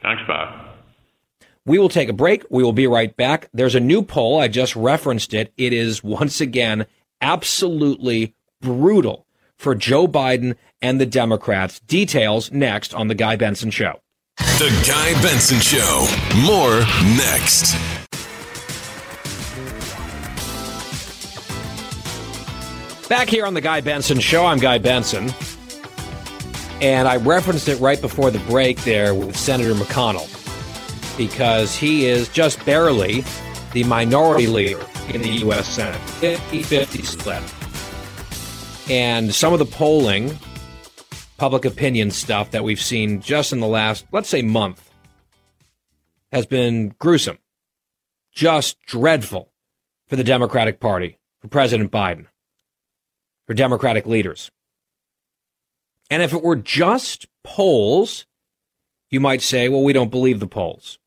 Thanks, 0.00 0.22
Bob. 0.26 0.66
We 1.66 1.78
will 1.78 1.90
take 1.90 2.08
a 2.08 2.14
break. 2.14 2.42
We 2.48 2.62
will 2.62 2.72
be 2.72 2.86
right 2.86 3.14
back. 3.14 3.50
There's 3.52 3.74
a 3.74 3.80
new 3.80 4.02
poll. 4.02 4.40
I 4.40 4.48
just 4.48 4.74
referenced 4.76 5.34
it. 5.34 5.52
It 5.58 5.74
is 5.74 6.02
once 6.02 6.40
again 6.40 6.86
absolutely 7.20 8.34
brutal 8.62 9.23
for 9.58 9.74
Joe 9.74 10.06
Biden 10.06 10.56
and 10.80 11.00
the 11.00 11.06
Democrats. 11.06 11.80
Details 11.80 12.52
next 12.52 12.94
on 12.94 13.08
The 13.08 13.14
Guy 13.14 13.36
Benson 13.36 13.70
Show. 13.70 14.00
The 14.36 14.84
Guy 14.86 15.20
Benson 15.22 15.60
Show. 15.60 16.06
More 16.44 16.80
next. 17.16 17.74
Back 23.08 23.28
here 23.28 23.46
on 23.46 23.54
The 23.54 23.60
Guy 23.60 23.80
Benson 23.80 24.18
Show, 24.18 24.44
I'm 24.46 24.58
Guy 24.58 24.78
Benson. 24.78 25.30
And 26.80 27.06
I 27.06 27.16
referenced 27.16 27.68
it 27.68 27.78
right 27.80 28.00
before 28.00 28.30
the 28.30 28.40
break 28.40 28.82
there 28.82 29.14
with 29.14 29.36
Senator 29.36 29.74
McConnell 29.74 30.28
because 31.16 31.76
he 31.76 32.06
is 32.06 32.28
just 32.28 32.64
barely 32.64 33.24
the 33.72 33.84
minority 33.84 34.46
leader 34.46 34.84
in 35.08 35.22
the 35.22 35.28
U.S. 35.40 35.68
Senate 35.68 36.00
50 36.00 36.62
50 36.62 37.02
split. 37.02 37.42
And 38.90 39.34
some 39.34 39.54
of 39.54 39.58
the 39.58 39.64
polling 39.64 40.38
public 41.38 41.64
opinion 41.64 42.10
stuff 42.10 42.50
that 42.50 42.64
we've 42.64 42.80
seen 42.80 43.20
just 43.20 43.52
in 43.52 43.60
the 43.60 43.66
last, 43.66 44.04
let's 44.12 44.28
say, 44.28 44.42
month 44.42 44.90
has 46.32 46.44
been 46.44 46.94
gruesome, 46.98 47.38
just 48.32 48.80
dreadful 48.82 49.52
for 50.06 50.16
the 50.16 50.24
Democratic 50.24 50.80
Party, 50.80 51.18
for 51.40 51.48
President 51.48 51.90
Biden, 51.90 52.26
for 53.46 53.54
Democratic 53.54 54.04
leaders. 54.04 54.50
And 56.10 56.22
if 56.22 56.34
it 56.34 56.42
were 56.42 56.56
just 56.56 57.26
polls, 57.42 58.26
you 59.10 59.18
might 59.18 59.40
say, 59.40 59.68
well, 59.68 59.82
we 59.82 59.94
don't 59.94 60.10
believe 60.10 60.40
the 60.40 60.46
polls. 60.46 60.98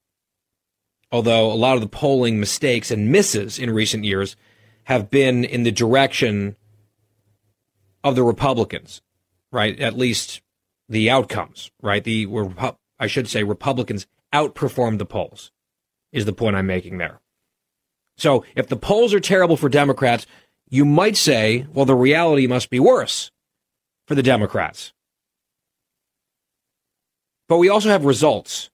Although 1.11 1.51
a 1.51 1.53
lot 1.53 1.75
of 1.75 1.81
the 1.81 1.87
polling 1.87 2.39
mistakes 2.39 2.89
and 2.89 3.11
misses 3.11 3.59
in 3.59 3.69
recent 3.69 4.03
years 4.03 4.35
have 4.85 5.11
been 5.11 5.45
in 5.45 5.63
the 5.63 5.71
direction 5.71 6.55
of 8.09 8.15
the 8.15 8.23
Republicans, 8.23 9.01
right? 9.51 9.79
At 9.79 9.97
least 9.97 10.41
the 10.89 11.09
outcomes, 11.09 11.71
right? 11.81 12.03
The 12.03 12.27
I 12.99 13.07
should 13.07 13.27
say 13.27 13.43
Republicans 13.43 14.07
outperformed 14.33 14.97
the 14.97 15.05
polls 15.05 15.51
is 16.11 16.25
the 16.25 16.33
point 16.33 16.55
I'm 16.55 16.67
making 16.67 16.97
there. 16.97 17.21
So 18.17 18.43
if 18.55 18.67
the 18.67 18.75
polls 18.75 19.13
are 19.13 19.19
terrible 19.19 19.57
for 19.57 19.69
Democrats, 19.69 20.25
you 20.69 20.83
might 20.83 21.15
say, 21.15 21.67
well, 21.73 21.85
the 21.85 21.95
reality 21.95 22.47
must 22.47 22.69
be 22.69 22.79
worse 22.79 23.31
for 24.07 24.15
the 24.15 24.23
Democrats. 24.23 24.93
But 27.47 27.57
we 27.57 27.69
also 27.69 27.89
have 27.89 28.03
results. 28.03 28.69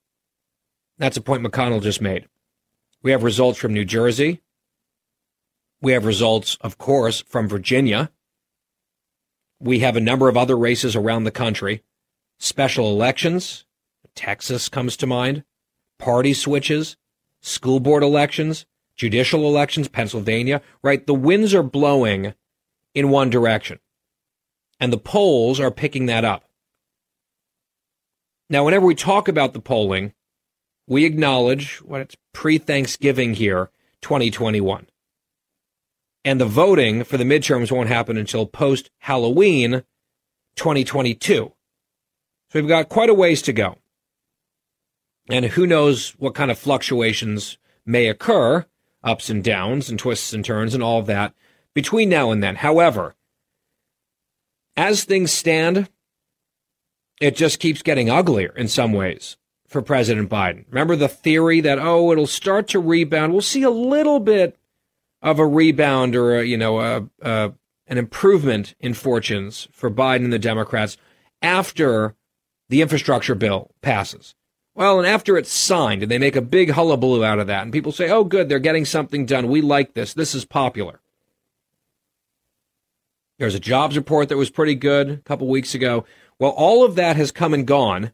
That's 0.98 1.18
a 1.18 1.22
point 1.22 1.44
McConnell 1.44 1.82
just 1.82 2.02
made. 2.02 2.28
We 3.02 3.12
have 3.12 3.24
results 3.24 3.60
from 3.60 3.74
New 3.74 3.86
Jersey. 3.86 4.42
We 5.82 5.92
have 5.92 6.06
results, 6.06 6.58
of 6.62 6.78
course, 6.78 7.22
from 7.28 7.50
Virginia. 7.50 8.10
We 9.64 9.80
have 9.80 9.96
a 9.96 10.02
number 10.02 10.28
of 10.28 10.36
other 10.36 10.58
races 10.58 10.94
around 10.94 11.24
the 11.24 11.32
country. 11.32 11.84
Special 12.38 12.92
elections. 12.92 13.64
Texas 14.14 14.68
comes 14.68 14.98
to 14.98 15.08
mind. 15.08 15.46
Party 15.98 16.34
switches. 16.34 16.98
School 17.40 17.80
board 17.80 18.04
elections. 18.04 18.66
Judicial 18.98 19.48
elections. 19.48 19.88
Pennsylvania. 19.88 20.62
Right? 20.84 21.08
The 21.08 21.14
winds 21.14 21.54
are 21.54 21.64
blowing 21.64 22.34
in 22.94 23.10
one 23.10 23.30
direction. 23.30 23.80
And 24.82 24.92
the 24.92 24.98
polls 24.98 25.62
are 25.62 25.72
picking 25.72 26.08
that 26.08 26.26
up. 26.26 26.44
Now, 28.50 28.66
whenever 28.66 28.86
we 28.86 28.96
talk 28.96 29.30
about 29.30 29.54
the 29.54 29.62
polling, 29.62 30.14
we 30.88 31.06
acknowledge 31.06 31.78
what 31.78 32.02
it's 32.02 32.18
pre 32.34 32.58
Thanksgiving 32.58 33.34
here, 33.34 33.70
2021. 34.02 34.88
And 36.26 36.40
the 36.40 36.46
voting 36.46 37.04
for 37.04 37.18
the 37.18 37.24
midterms 37.24 37.72
won't 37.72 37.90
happen 37.90 38.18
until 38.18 38.46
post 38.46 38.90
Halloween 39.00 39.84
2022. 40.56 41.54
So 42.50 42.60
we've 42.60 42.68
got 42.68 42.90
quite 42.90 43.10
a 43.10 43.14
ways 43.14 43.42
to 43.44 43.54
go. 43.54 43.78
And 45.30 45.46
who 45.46 45.66
knows 45.66 46.12
what 46.12 46.36
kind 46.36 46.52
of 46.52 46.60
fluctuations 46.60 47.58
may 47.86 48.08
occur, 48.08 48.66
ups 49.04 49.30
and 49.30 49.44
downs 49.44 49.90
and 49.90 50.00
twists 50.00 50.34
and 50.34 50.46
turns 50.46 50.74
and 50.74 50.84
all 50.84 51.00
of 51.00 51.08
that 51.08 51.34
between 51.74 52.10
now 52.10 52.32
and 52.32 52.44
then. 52.44 52.56
However, 52.56 53.16
as 54.78 55.04
things 55.04 55.32
stand, 55.32 55.90
it 57.20 57.36
just 57.36 57.60
keeps 57.60 57.82
getting 57.82 58.10
uglier 58.10 58.54
in 58.56 58.68
some 58.68 58.94
ways 58.94 59.38
for 59.68 59.82
President 59.82 60.30
Biden. 60.30 60.66
Remember 60.70 60.96
the 60.96 61.08
theory 61.08 61.62
that, 61.62 61.80
oh, 61.80 62.12
it'll 62.12 62.28
start 62.28 62.68
to 62.70 62.80
rebound. 62.80 63.34
We'll 63.34 63.42
see 63.42 63.64
a 63.64 63.70
little 63.70 64.20
bit 64.20 64.58
of 65.24 65.40
a 65.40 65.48
rebound 65.48 66.16
or, 66.16 66.40
a, 66.40 66.44
you 66.44 66.58
know, 66.58 66.80
a, 66.80 67.10
a, 67.22 67.54
an 67.88 67.98
improvement 67.98 68.76
in 68.80 68.94
fortunes 68.94 69.68
for 69.72 69.90
Biden 69.90 70.26
and 70.26 70.34
the 70.34 70.38
Democrats 70.38 70.98
after 71.42 72.16
the 72.70 72.82
infrastructure 72.82 73.34
bill 73.34 73.72
passes. 73.82 74.36
Well, 74.76 74.98
and 74.98 75.08
after 75.08 75.38
it's 75.38 75.52
signed 75.52 76.04
and 76.04 76.12
they 76.12 76.18
make 76.18 76.36
a 76.36 76.42
big 76.42 76.72
hullabaloo 76.72 77.24
out 77.24 77.40
of 77.40 77.48
that, 77.48 77.64
and 77.64 77.72
people 77.72 77.92
say, 77.92 78.10
oh, 78.10 78.24
good, 78.24 78.50
they're 78.50 78.60
getting 78.60 78.86
something 78.86 79.26
done. 79.26 79.48
We 79.48 79.62
like 79.62 79.94
this. 79.94 80.14
This 80.14 80.36
is 80.36 80.46
popular. 80.46 81.00
There's 83.40 83.56
a 83.56 83.60
jobs 83.60 83.96
report 83.96 84.30
that 84.30 84.38
was 84.38 84.50
pretty 84.50 84.76
good 84.76 85.10
a 85.10 85.18
couple 85.18 85.48
weeks 85.48 85.74
ago. 85.74 86.06
Well, 86.40 86.52
all 86.52 86.84
of 86.84 86.96
that 86.96 87.16
has 87.16 87.32
come 87.32 87.54
and 87.54 87.66
gone. 87.66 88.12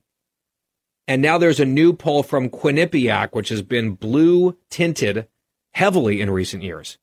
And 1.08 1.22
now 1.22 1.38
there's 1.38 1.60
a 1.60 1.66
new 1.66 1.94
poll 1.94 2.22
from 2.22 2.50
Quinnipiac, 2.50 3.30
which 3.34 3.50
has 3.50 3.62
been 3.62 3.96
blue 3.96 4.58
tinted 4.70 5.28
heavily 5.74 6.22
in 6.22 6.30
recent 6.30 6.64
years. 6.64 6.98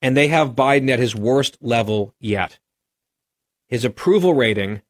And 0.00 0.16
they 0.16 0.28
have 0.28 0.50
Biden 0.54 0.90
at 0.90 0.98
his 0.98 1.14
worst 1.14 1.56
level 1.60 2.14
yet. 2.20 2.58
His 3.68 3.84
approval 3.84 4.34
rating 4.34 4.82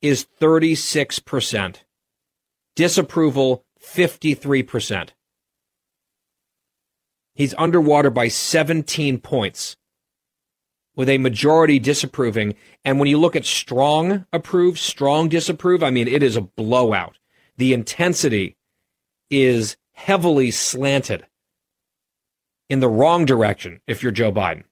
is 0.00 0.26
36%, 0.40 1.76
disapproval 2.74 3.64
53%. 3.80 5.10
He's 7.34 7.54
underwater 7.56 8.10
by 8.10 8.26
17 8.26 9.18
points 9.18 9.76
with 10.96 11.08
a 11.08 11.18
majority 11.18 11.78
disapproving. 11.78 12.56
And 12.84 12.98
when 12.98 13.08
you 13.08 13.18
look 13.18 13.36
at 13.36 13.44
strong 13.44 14.26
approve, 14.32 14.80
strong 14.80 15.28
disapprove, 15.28 15.84
I 15.84 15.90
mean, 15.90 16.08
it 16.08 16.24
is 16.24 16.34
a 16.34 16.40
blowout. 16.40 17.18
The 17.56 17.72
intensity 17.72 18.56
is 19.30 19.76
heavily 19.92 20.50
slanted 20.50 21.27
in 22.68 22.80
the 22.80 22.88
wrong 22.88 23.24
direction 23.24 23.80
if 23.86 24.02
you're 24.02 24.12
Joe 24.12 24.32
Biden. 24.32 24.64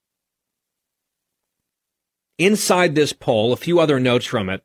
Inside 2.39 2.95
this 2.95 3.13
poll, 3.13 3.53
a 3.53 3.57
few 3.57 3.81
other 3.81 3.99
notes 3.99 4.27
from 4.27 4.49
it. 4.49 4.63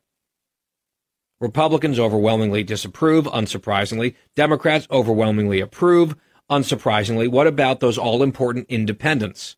Republicans 1.40 1.98
overwhelmingly 1.98 2.62
disapprove, 2.62 3.24
unsurprisingly. 3.24 4.14
Democrats 4.36 4.86
overwhelmingly 4.90 5.60
approve, 5.60 6.14
unsurprisingly. 6.50 7.28
What 7.28 7.46
about 7.46 7.80
those 7.80 7.98
all 7.98 8.22
important 8.22 8.66
independents 8.68 9.56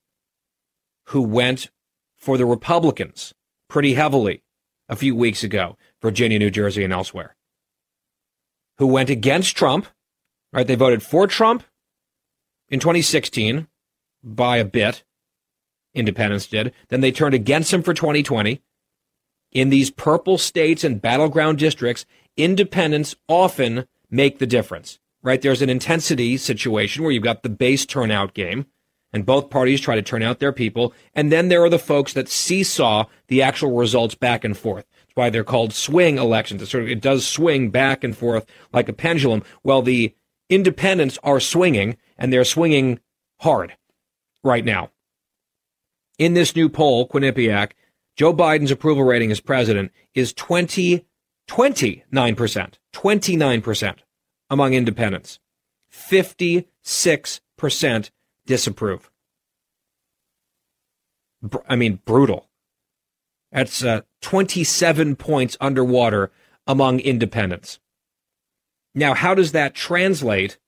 who 1.08 1.22
went 1.22 1.70
for 2.16 2.38
the 2.38 2.46
Republicans 2.46 3.34
pretty 3.68 3.94
heavily 3.94 4.42
a 4.88 4.96
few 4.96 5.14
weeks 5.14 5.42
ago, 5.42 5.76
Virginia, 6.00 6.38
New 6.38 6.50
Jersey, 6.50 6.84
and 6.84 6.92
elsewhere, 6.92 7.36
who 8.78 8.86
went 8.86 9.10
against 9.10 9.56
Trump. 9.56 9.86
Right? 10.52 10.66
They 10.66 10.76
voted 10.76 11.02
for 11.02 11.26
Trump 11.26 11.64
in 12.74 12.80
2016 12.80 13.68
by 14.24 14.56
a 14.56 14.64
bit. 14.64 15.04
Independents 15.94 16.48
did. 16.48 16.72
Then 16.88 17.02
they 17.02 17.12
turned 17.12 17.34
against 17.34 17.72
him 17.72 17.84
for 17.84 17.94
2020. 17.94 18.60
In 19.52 19.70
these 19.70 19.92
purple 19.92 20.38
states 20.38 20.82
and 20.82 21.00
battleground 21.00 21.58
districts, 21.58 22.04
independents 22.36 23.14
often 23.28 23.86
make 24.10 24.40
the 24.40 24.46
difference. 24.46 24.98
Right? 25.22 25.40
There's 25.40 25.62
an 25.62 25.70
intensity 25.70 26.36
situation 26.36 27.04
where 27.04 27.12
you've 27.12 27.22
got 27.22 27.44
the 27.44 27.48
base 27.48 27.86
turnout 27.86 28.34
game 28.34 28.66
and 29.12 29.24
both 29.24 29.50
parties 29.50 29.80
try 29.80 29.94
to 29.94 30.02
turn 30.02 30.24
out 30.24 30.40
their 30.40 30.52
people. 30.52 30.92
And 31.14 31.30
then 31.30 31.48
there 31.48 31.62
are 31.62 31.70
the 31.70 31.78
folks 31.78 32.12
that 32.14 32.28
seesaw 32.28 33.06
the 33.28 33.40
actual 33.40 33.76
results 33.76 34.16
back 34.16 34.42
and 34.42 34.58
forth. 34.58 34.84
That's 34.90 35.14
why 35.14 35.30
they're 35.30 35.44
called 35.44 35.72
swing 35.72 36.18
elections. 36.18 36.60
It 36.60 36.66
sort 36.66 36.82
of 36.82 36.90
it 36.90 37.00
does 37.00 37.24
swing 37.24 37.70
back 37.70 38.02
and 38.02 38.16
forth 38.16 38.44
like 38.72 38.88
a 38.88 38.92
pendulum. 38.92 39.44
Well, 39.62 39.80
the 39.80 40.12
independents 40.48 41.18
are 41.22 41.40
swinging, 41.40 41.96
and 42.18 42.32
they're 42.32 42.44
swinging 42.44 43.00
hard 43.40 43.76
right 44.42 44.64
now. 44.64 44.90
In 46.18 46.34
this 46.34 46.54
new 46.54 46.68
poll, 46.68 47.08
Quinnipiac, 47.08 47.72
Joe 48.16 48.32
Biden's 48.32 48.70
approval 48.70 49.02
rating 49.02 49.32
as 49.32 49.40
president 49.40 49.90
is 50.14 50.32
20, 50.32 51.04
29%, 51.48 52.74
29% 52.92 53.96
among 54.50 54.74
independents, 54.74 55.40
56% 55.92 58.10
disapprove. 58.46 59.10
I 61.68 61.76
mean, 61.76 62.00
brutal. 62.04 62.48
That's 63.52 63.84
uh, 63.84 64.00
27 64.22 65.16
points 65.16 65.56
underwater 65.60 66.30
among 66.66 67.00
independents. 67.00 67.78
Now, 68.94 69.14
how 69.14 69.34
does 69.34 69.52
that 69.52 69.74
translate? 69.74 70.58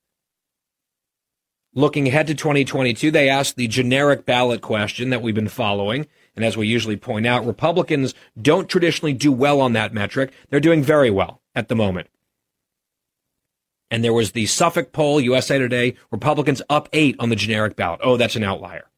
Looking 1.73 2.07
ahead 2.07 2.27
to 2.27 2.35
2022, 2.35 3.11
they 3.11 3.29
asked 3.29 3.55
the 3.55 3.67
generic 3.67 4.25
ballot 4.25 4.61
question 4.61 5.11
that 5.11 5.21
we've 5.21 5.35
been 5.35 5.47
following. 5.47 6.07
And 6.35 6.43
as 6.43 6.57
we 6.57 6.67
usually 6.67 6.97
point 6.97 7.25
out, 7.25 7.45
Republicans 7.45 8.13
don't 8.39 8.69
traditionally 8.69 9.13
do 9.13 9.31
well 9.31 9.61
on 9.61 9.73
that 9.73 9.93
metric. 9.93 10.33
They're 10.49 10.59
doing 10.59 10.83
very 10.83 11.09
well 11.09 11.41
at 11.55 11.67
the 11.67 11.75
moment. 11.75 12.09
And 13.89 14.03
there 14.03 14.13
was 14.13 14.31
the 14.31 14.45
Suffolk 14.45 14.91
poll, 14.91 15.21
USA 15.21 15.57
Today, 15.57 15.95
Republicans 16.11 16.61
up 16.69 16.89
eight 16.93 17.15
on 17.19 17.29
the 17.29 17.35
generic 17.35 17.75
ballot. 17.75 18.01
Oh, 18.03 18.17
that's 18.17 18.35
an 18.35 18.43
outlier. 18.43 18.89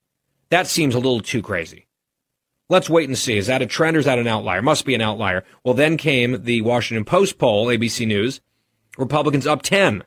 That 0.49 0.67
seems 0.67 0.95
a 0.95 0.99
little 0.99 1.21
too 1.21 1.41
crazy. 1.41 1.87
Let's 2.69 2.89
wait 2.89 3.09
and 3.09 3.17
see. 3.17 3.37
Is 3.37 3.47
that 3.47 3.61
a 3.61 3.67
trend 3.67 3.97
or 3.97 3.99
is 3.99 4.05
that 4.05 4.19
an 4.19 4.27
outlier? 4.27 4.61
Must 4.61 4.85
be 4.85 4.95
an 4.95 5.01
outlier. 5.01 5.43
Well, 5.63 5.73
then 5.73 5.97
came 5.97 6.43
the 6.43 6.61
Washington 6.61 7.05
Post 7.05 7.37
poll, 7.37 7.67
ABC 7.67 8.07
News. 8.07 8.41
Republicans 8.99 9.47
up 9.47 9.61
10 9.61 10.03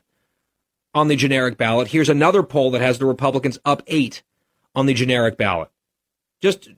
on 0.93 1.07
the 1.07 1.15
generic 1.15 1.57
ballot. 1.57 1.89
Here's 1.89 2.09
another 2.09 2.43
poll 2.43 2.71
that 2.71 2.81
has 2.81 2.99
the 2.99 3.05
Republicans 3.05 3.59
up 3.65 3.81
eight 3.87 4.23
on 4.75 4.85
the 4.85 4.93
generic 4.93 5.35
ballot. 5.35 5.69
Just 6.41 6.69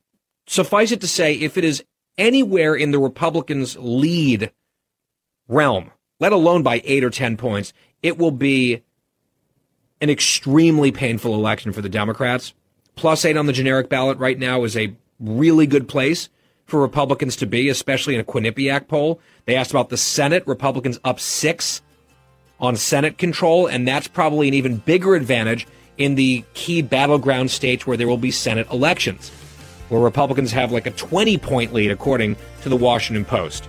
suffice 0.47 0.91
it 0.91 1.01
to 1.01 1.07
say, 1.07 1.33
if 1.33 1.57
it 1.57 1.63
is 1.63 1.83
anywhere 2.17 2.73
in 2.73 2.91
the 2.91 2.99
Republicans' 2.99 3.75
lead 3.77 4.51
realm, 5.47 5.91
let 6.19 6.31
alone 6.31 6.63
by 6.63 6.81
eight 6.85 7.03
or 7.03 7.09
10 7.09 7.35
points, 7.35 7.73
it 8.01 8.17
will 8.17 8.31
be 8.31 8.81
an 9.99 10.09
extremely 10.09 10.91
painful 10.91 11.33
election 11.33 11.73
for 11.73 11.81
the 11.81 11.89
Democrats. 11.89 12.53
Plus 12.95 13.25
eight 13.25 13.35
on 13.35 13.45
the 13.45 13.53
generic 13.53 13.89
ballot 13.89 14.17
right 14.17 14.39
now 14.39 14.63
is 14.63 14.77
a 14.77 14.95
really 15.19 15.67
good 15.67 15.89
place 15.89 16.29
for 16.65 16.79
Republicans 16.79 17.35
to 17.35 17.45
be, 17.45 17.67
especially 17.67 18.15
in 18.15 18.21
a 18.21 18.23
Quinnipiac 18.23 18.87
poll. 18.87 19.19
They 19.45 19.55
asked 19.55 19.71
about 19.71 19.89
the 19.89 19.97
Senate. 19.97 20.47
Republicans 20.47 20.99
up 21.03 21.19
six 21.19 21.81
on 22.59 22.75
Senate 22.75 23.17
control, 23.17 23.67
and 23.67 23.87
that's 23.87 24.07
probably 24.07 24.47
an 24.47 24.53
even 24.53 24.77
bigger 24.77 25.15
advantage 25.15 25.67
in 25.97 26.15
the 26.15 26.43
key 26.53 26.81
battleground 26.81 27.51
states 27.51 27.85
where 27.85 27.97
there 27.97 28.07
will 28.07 28.17
be 28.17 28.31
Senate 28.31 28.69
elections, 28.71 29.29
where 29.89 30.01
Republicans 30.01 30.51
have 30.51 30.71
like 30.71 30.87
a 30.87 30.91
20 30.91 31.37
point 31.37 31.73
lead, 31.73 31.91
according 31.91 32.35
to 32.61 32.69
the 32.69 32.75
Washington 32.75 33.25
Post. 33.25 33.67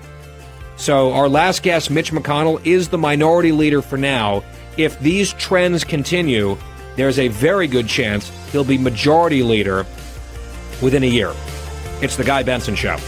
So, 0.76 1.12
our 1.12 1.28
last 1.28 1.62
guest, 1.62 1.91
Mitch 1.91 2.12
McConnell, 2.12 2.64
is 2.66 2.89
the 2.89 2.99
minority 2.99 3.53
leader 3.53 3.80
for 3.80 3.97
now. 3.97 4.45
If 4.76 4.99
these 5.01 5.32
trends 5.34 5.84
continue, 5.84 6.59
there's 6.97 7.18
a 7.18 7.28
very 7.28 7.66
good 7.66 7.89
chance 7.89 8.30
he'll 8.53 8.64
be 8.64 8.76
majority 8.76 9.43
leader 9.43 9.87
within 10.82 11.03
a 11.03 11.07
year. 11.07 11.32
It's 12.03 12.16
the 12.16 12.24
Guy 12.24 12.43
Benson 12.43 12.74
Show. 12.74 12.99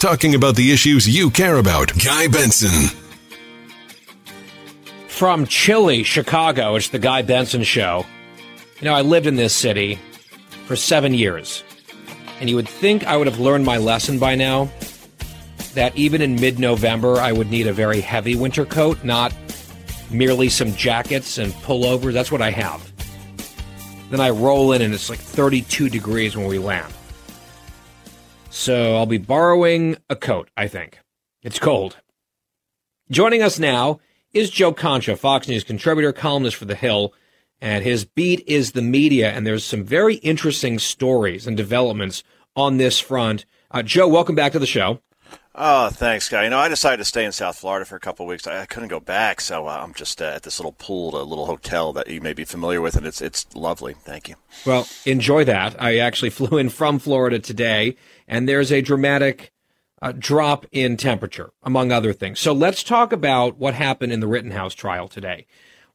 Talking 0.00 0.34
about 0.34 0.56
the 0.56 0.72
issues 0.72 1.08
you 1.08 1.30
care 1.30 1.58
about. 1.58 1.92
Guy 2.04 2.26
Benson. 2.26 3.01
From 5.12 5.46
chilly 5.46 6.02
Chicago, 6.02 6.74
it's 6.74 6.88
the 6.88 6.98
Guy 6.98 7.22
Benson 7.22 7.62
Show. 7.62 8.04
You 8.80 8.86
know, 8.86 8.94
I 8.94 9.02
lived 9.02 9.26
in 9.26 9.36
this 9.36 9.54
city 9.54 10.00
for 10.66 10.74
seven 10.74 11.14
years, 11.14 11.62
and 12.40 12.50
you 12.50 12.56
would 12.56 12.68
think 12.68 13.04
I 13.04 13.16
would 13.16 13.28
have 13.28 13.38
learned 13.38 13.64
my 13.64 13.76
lesson 13.76 14.18
by 14.18 14.34
now 14.34 14.68
that 15.74 15.94
even 15.94 16.22
in 16.22 16.40
mid 16.40 16.58
November, 16.58 17.18
I 17.18 17.30
would 17.30 17.50
need 17.50 17.68
a 17.68 17.72
very 17.72 18.00
heavy 18.00 18.34
winter 18.34 18.64
coat, 18.64 19.04
not 19.04 19.32
merely 20.10 20.48
some 20.48 20.74
jackets 20.74 21.38
and 21.38 21.52
pullovers. 21.52 22.14
That's 22.14 22.32
what 22.32 22.42
I 22.42 22.50
have. 22.50 22.90
Then 24.10 24.18
I 24.18 24.30
roll 24.30 24.72
in, 24.72 24.82
and 24.82 24.92
it's 24.92 25.10
like 25.10 25.20
32 25.20 25.88
degrees 25.88 26.36
when 26.36 26.46
we 26.46 26.58
land. 26.58 26.92
So 28.50 28.96
I'll 28.96 29.06
be 29.06 29.18
borrowing 29.18 29.98
a 30.10 30.16
coat, 30.16 30.48
I 30.56 30.66
think. 30.66 30.98
It's 31.42 31.60
cold. 31.60 31.98
Joining 33.10 33.42
us 33.42 33.58
now 33.58 34.00
is 34.32 34.50
Joe 34.50 34.72
Concha, 34.72 35.16
Fox 35.16 35.46
News 35.46 35.64
contributor, 35.64 36.12
columnist 36.12 36.56
for 36.56 36.64
The 36.64 36.74
Hill, 36.74 37.12
and 37.60 37.84
his 37.84 38.04
beat 38.04 38.42
is 38.46 38.72
the 38.72 38.82
media, 38.82 39.30
and 39.30 39.46
there's 39.46 39.64
some 39.64 39.84
very 39.84 40.16
interesting 40.16 40.78
stories 40.78 41.46
and 41.46 41.56
developments 41.56 42.24
on 42.56 42.78
this 42.78 42.98
front. 42.98 43.44
Uh, 43.70 43.82
Joe, 43.82 44.08
welcome 44.08 44.34
back 44.34 44.52
to 44.52 44.58
the 44.58 44.66
show. 44.66 45.00
Oh, 45.54 45.90
thanks, 45.90 46.30
guy. 46.30 46.44
You 46.44 46.50
know, 46.50 46.58
I 46.58 46.68
decided 46.68 46.96
to 46.96 47.04
stay 47.04 47.26
in 47.26 47.32
South 47.32 47.58
Florida 47.58 47.84
for 47.84 47.94
a 47.94 48.00
couple 48.00 48.24
of 48.24 48.30
weeks. 48.30 48.46
I, 48.46 48.62
I 48.62 48.66
couldn't 48.66 48.88
go 48.88 49.00
back, 49.00 49.40
so 49.42 49.66
uh, 49.66 49.80
I'm 49.82 49.92
just 49.92 50.22
uh, 50.22 50.26
at 50.36 50.44
this 50.44 50.58
little 50.58 50.72
pool, 50.72 51.14
a 51.20 51.22
little 51.22 51.44
hotel 51.44 51.92
that 51.92 52.08
you 52.08 52.22
may 52.22 52.32
be 52.32 52.46
familiar 52.46 52.80
with, 52.80 52.96
and 52.96 53.06
it's 53.06 53.20
it's 53.20 53.54
lovely. 53.54 53.92
Thank 53.92 54.30
you. 54.30 54.36
Well, 54.64 54.88
enjoy 55.04 55.44
that. 55.44 55.80
I 55.80 55.98
actually 55.98 56.30
flew 56.38 56.56
in 56.56 56.70
from 56.70 56.98
Florida 56.98 57.38
today, 57.38 57.96
and 58.26 58.48
there's 58.48 58.72
a 58.72 58.80
dramatic 58.80 59.51
uh, 60.02 60.12
drop 60.12 60.66
in 60.70 60.98
temperature, 60.98 61.50
among 61.62 61.90
other 61.90 62.12
things. 62.12 62.40
So 62.40 62.52
let's 62.52 62.82
talk 62.82 63.12
about 63.12 63.56
what 63.56 63.72
happened 63.72 64.12
in 64.12 64.20
the 64.20 64.26
Rittenhouse 64.26 64.74
trial 64.74 65.08
today, 65.08 65.46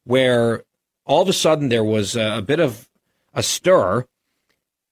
where 0.02 0.64
all 1.04 1.22
of 1.22 1.28
a 1.28 1.32
sudden 1.32 1.68
there 1.68 1.84
was 1.84 2.16
a, 2.16 2.38
a 2.38 2.42
bit 2.42 2.58
of 2.58 2.88
a 3.32 3.42
stir 3.42 4.06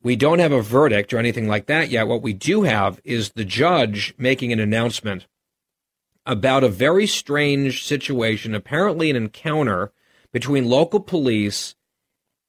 we 0.06 0.14
don't 0.14 0.38
have 0.38 0.52
a 0.52 0.62
verdict 0.62 1.12
or 1.12 1.18
anything 1.18 1.48
like 1.48 1.66
that 1.66 1.90
yet. 1.90 2.06
What 2.06 2.22
we 2.22 2.32
do 2.32 2.62
have 2.62 3.00
is 3.02 3.32
the 3.32 3.44
judge 3.44 4.14
making 4.16 4.52
an 4.52 4.60
announcement 4.60 5.26
about 6.24 6.62
a 6.62 6.68
very 6.68 7.08
strange 7.08 7.84
situation, 7.84 8.54
apparently 8.54 9.10
an 9.10 9.16
encounter 9.16 9.90
between 10.32 10.68
local 10.68 11.00
police 11.00 11.74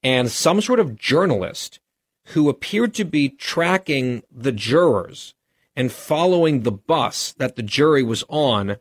and 0.03 0.29
some 0.29 0.61
sort 0.61 0.79
of 0.79 0.95
journalist 0.95 1.79
who 2.25 2.47
appeared 2.47 2.93
to 2.93 3.03
be 3.03 3.27
tracking 3.27 4.21
the 4.31 4.51
jurors 4.51 5.33
and 5.77 5.91
following 5.91 6.63
the 6.63 6.71
bus 6.71 7.33
that 7.33 7.55
the 7.55 7.61
jury 7.61 8.01
was 8.01 8.23
on. 8.27 8.77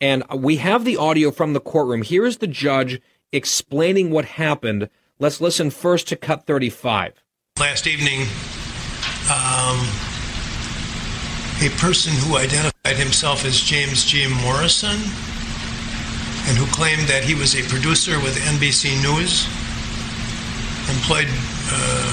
And 0.00 0.24
we 0.34 0.56
have 0.56 0.84
the 0.84 0.96
audio 0.96 1.30
from 1.30 1.52
the 1.52 1.60
courtroom. 1.60 2.00
Here 2.02 2.24
is 2.24 2.38
the 2.38 2.46
judge 2.46 3.00
explaining 3.30 4.10
what 4.10 4.24
happened. 4.24 4.88
Let's 5.18 5.40
listen 5.40 5.70
first 5.70 6.08
to 6.08 6.16
cut 6.16 6.46
35. 6.46 7.22
Last 7.60 7.86
evening, 7.86 8.22
um, 9.30 9.78
a 11.60 11.68
person 11.76 12.14
who 12.14 12.38
identified 12.38 12.96
himself 12.96 13.44
as 13.44 13.60
James 13.60 14.04
G. 14.04 14.26
Morrison 14.42 14.96
and 16.46 16.56
who 16.56 16.66
claimed 16.72 17.06
that 17.06 17.22
he 17.22 17.34
was 17.34 17.54
a 17.54 17.62
producer 17.68 18.18
with 18.20 18.36
NBC 18.36 19.00
News, 19.02 19.46
employed 20.88 21.28
uh, 21.68 22.10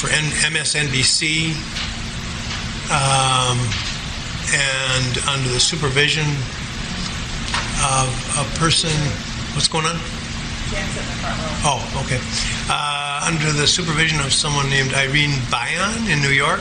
for 0.00 0.08
N- 0.08 0.52
MSNBC, 0.52 1.54
um, 2.90 3.58
and 4.50 5.18
under 5.30 5.48
the 5.48 5.60
supervision 5.60 6.26
of 7.86 8.10
a 8.36 8.44
person. 8.58 8.90
What's 9.54 9.68
going 9.68 9.86
on? 9.86 9.96
Oh, 11.62 11.82
okay. 12.04 12.20
Uh, 12.68 13.26
under 13.26 13.52
the 13.52 13.66
supervision 13.66 14.20
of 14.20 14.32
someone 14.32 14.68
named 14.70 14.94
Irene 14.94 15.38
Byon 15.50 16.10
in 16.10 16.20
New 16.20 16.30
York 16.34 16.60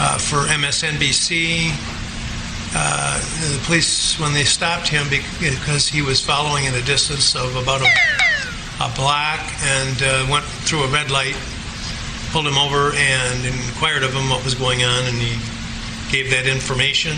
uh, 0.00 0.18
for 0.18 0.46
MSNBC. 0.48 1.72
Uh, 2.74 3.18
the 3.40 3.64
police, 3.64 4.18
when 4.20 4.34
they 4.34 4.44
stopped 4.44 4.88
him 4.88 5.06
because 5.08 5.88
he 5.88 6.02
was 6.02 6.20
following 6.20 6.66
at 6.66 6.74
a 6.74 6.84
distance 6.84 7.34
of 7.34 7.56
about 7.56 7.80
a, 7.80 7.90
a 8.84 8.92
block 8.94 9.40
and 9.62 10.02
uh, 10.02 10.26
went 10.30 10.44
through 10.44 10.82
a 10.82 10.88
red 10.88 11.10
light, 11.10 11.36
pulled 12.32 12.46
him 12.46 12.58
over 12.58 12.92
and 12.94 13.44
inquired 13.44 14.02
of 14.02 14.12
him 14.12 14.28
what 14.28 14.44
was 14.44 14.54
going 14.54 14.84
on, 14.84 15.04
and 15.04 15.16
he 15.16 15.38
gave 16.10 16.30
that 16.30 16.46
information 16.46 17.16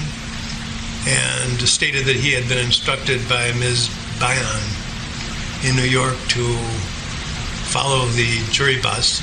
and 1.06 1.61
stated 1.62 2.04
that 2.04 2.16
he 2.16 2.32
had 2.32 2.48
been 2.48 2.58
instructed 2.58 3.20
by 3.28 3.52
Ms. 3.58 3.88
Byon 4.18 5.68
in 5.68 5.76
New 5.76 5.88
York 5.88 6.16
to 6.28 6.56
follow 7.70 8.06
the 8.06 8.40
jury 8.50 8.80
bus. 8.80 9.22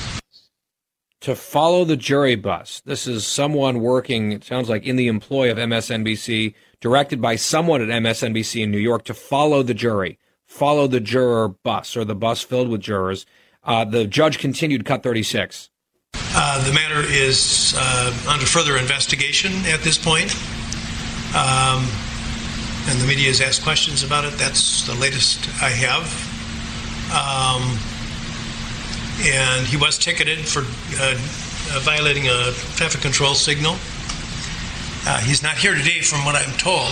To 1.21 1.35
follow 1.35 1.83
the 1.83 1.97
jury 1.97 2.35
bus. 2.35 2.81
This 2.85 3.07
is 3.07 3.25
someone 3.25 3.81
working, 3.81 4.31
it 4.31 4.43
sounds 4.43 4.69
like, 4.69 4.83
in 4.83 4.95
the 4.95 5.07
employ 5.07 5.51
of 5.51 5.57
MSNBC, 5.57 6.53
directed 6.79 7.21
by 7.21 7.35
someone 7.35 7.81
at 7.81 7.89
MSNBC 7.89 8.63
in 8.63 8.71
New 8.71 8.77
York 8.77 9.03
to 9.05 9.13
follow 9.13 9.63
the 9.63 9.73
jury, 9.73 10.17
follow 10.45 10.87
the 10.87 10.99
juror 10.99 11.49
bus 11.49 11.97
or 11.97 12.05
the 12.05 12.15
bus 12.15 12.41
filled 12.41 12.69
with 12.69 12.81
jurors. 12.81 13.25
Uh, 13.63 13.83
the 13.83 14.05
judge 14.05 14.39
continued 14.39 14.85
cut 14.85 15.03
36. 15.03 15.69
Uh, 16.35 16.63
the 16.65 16.73
matter 16.73 17.01
is 17.07 17.73
uh, 17.77 18.13
under 18.27 18.45
further 18.45 18.77
investigation 18.77 19.51
at 19.65 19.81
this 19.81 19.97
point. 19.97 20.35
Um, 21.35 21.87
and 22.87 23.01
the 23.01 23.05
media 23.07 23.27
has 23.27 23.41
asked 23.41 23.63
questions 23.63 24.03
about 24.03 24.23
it. 24.23 24.33
That's 24.37 24.85
the 24.85 24.93
latest 24.95 25.49
I 25.61 25.69
have. 25.69 26.05
Um, 27.11 27.77
and 29.25 29.65
he 29.65 29.77
was 29.77 29.97
ticketed 29.97 30.39
for 30.39 30.61
uh, 31.01 31.15
uh, 31.73 31.79
violating 31.81 32.27
a 32.27 32.53
traffic 32.75 33.01
control 33.01 33.33
signal. 33.33 33.75
Uh, 35.05 35.19
he's 35.19 35.41
not 35.41 35.57
here 35.57 35.73
today, 35.73 36.01
from 36.01 36.23
what 36.23 36.35
I'm 36.35 36.55
told, 36.57 36.91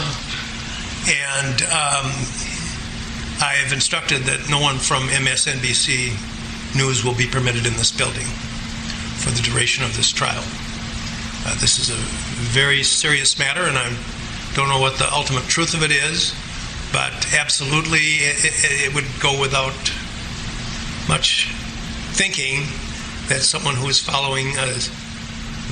and 1.08 1.62
um, 1.70 2.08
I 3.44 3.60
have 3.62 3.74
instructed 3.74 4.24
that 4.24 4.48
no 4.50 4.60
one 4.60 4.78
from 4.78 5.04
MSNBC 5.10 6.16
News 6.76 7.04
will 7.06 7.16
be 7.16 7.28
permitted 7.28 7.66
in 7.66 7.74
this 7.74 7.92
building 7.92 8.28
for 9.26 9.32
the 9.32 9.42
duration 9.42 9.84
of 9.84 9.98
this 9.98 10.12
trial. 10.12 10.44
Uh, 11.46 11.58
this 11.60 11.80
is 11.80 11.90
a 11.90 11.98
very 12.54 12.84
serious 12.84 13.40
matter, 13.40 13.62
and 13.62 13.76
I 13.76 13.90
don't 14.54 14.70
know 14.70 14.80
what 14.80 14.98
the 14.98 15.12
ultimate 15.12 15.46
truth 15.46 15.74
of 15.74 15.82
it 15.82 15.90
is, 15.90 16.36
but 16.94 17.34
absolutely 17.34 18.22
it, 18.22 18.86
it, 18.86 18.94
would 18.94 19.06
go 19.20 19.40
without 19.42 19.74
much 21.10 21.50
thinking 22.14 22.66
that 23.30 23.42
someone 23.42 23.76
who 23.76 23.90
is 23.90 24.00
following 24.00 24.54
uh, 24.58 24.66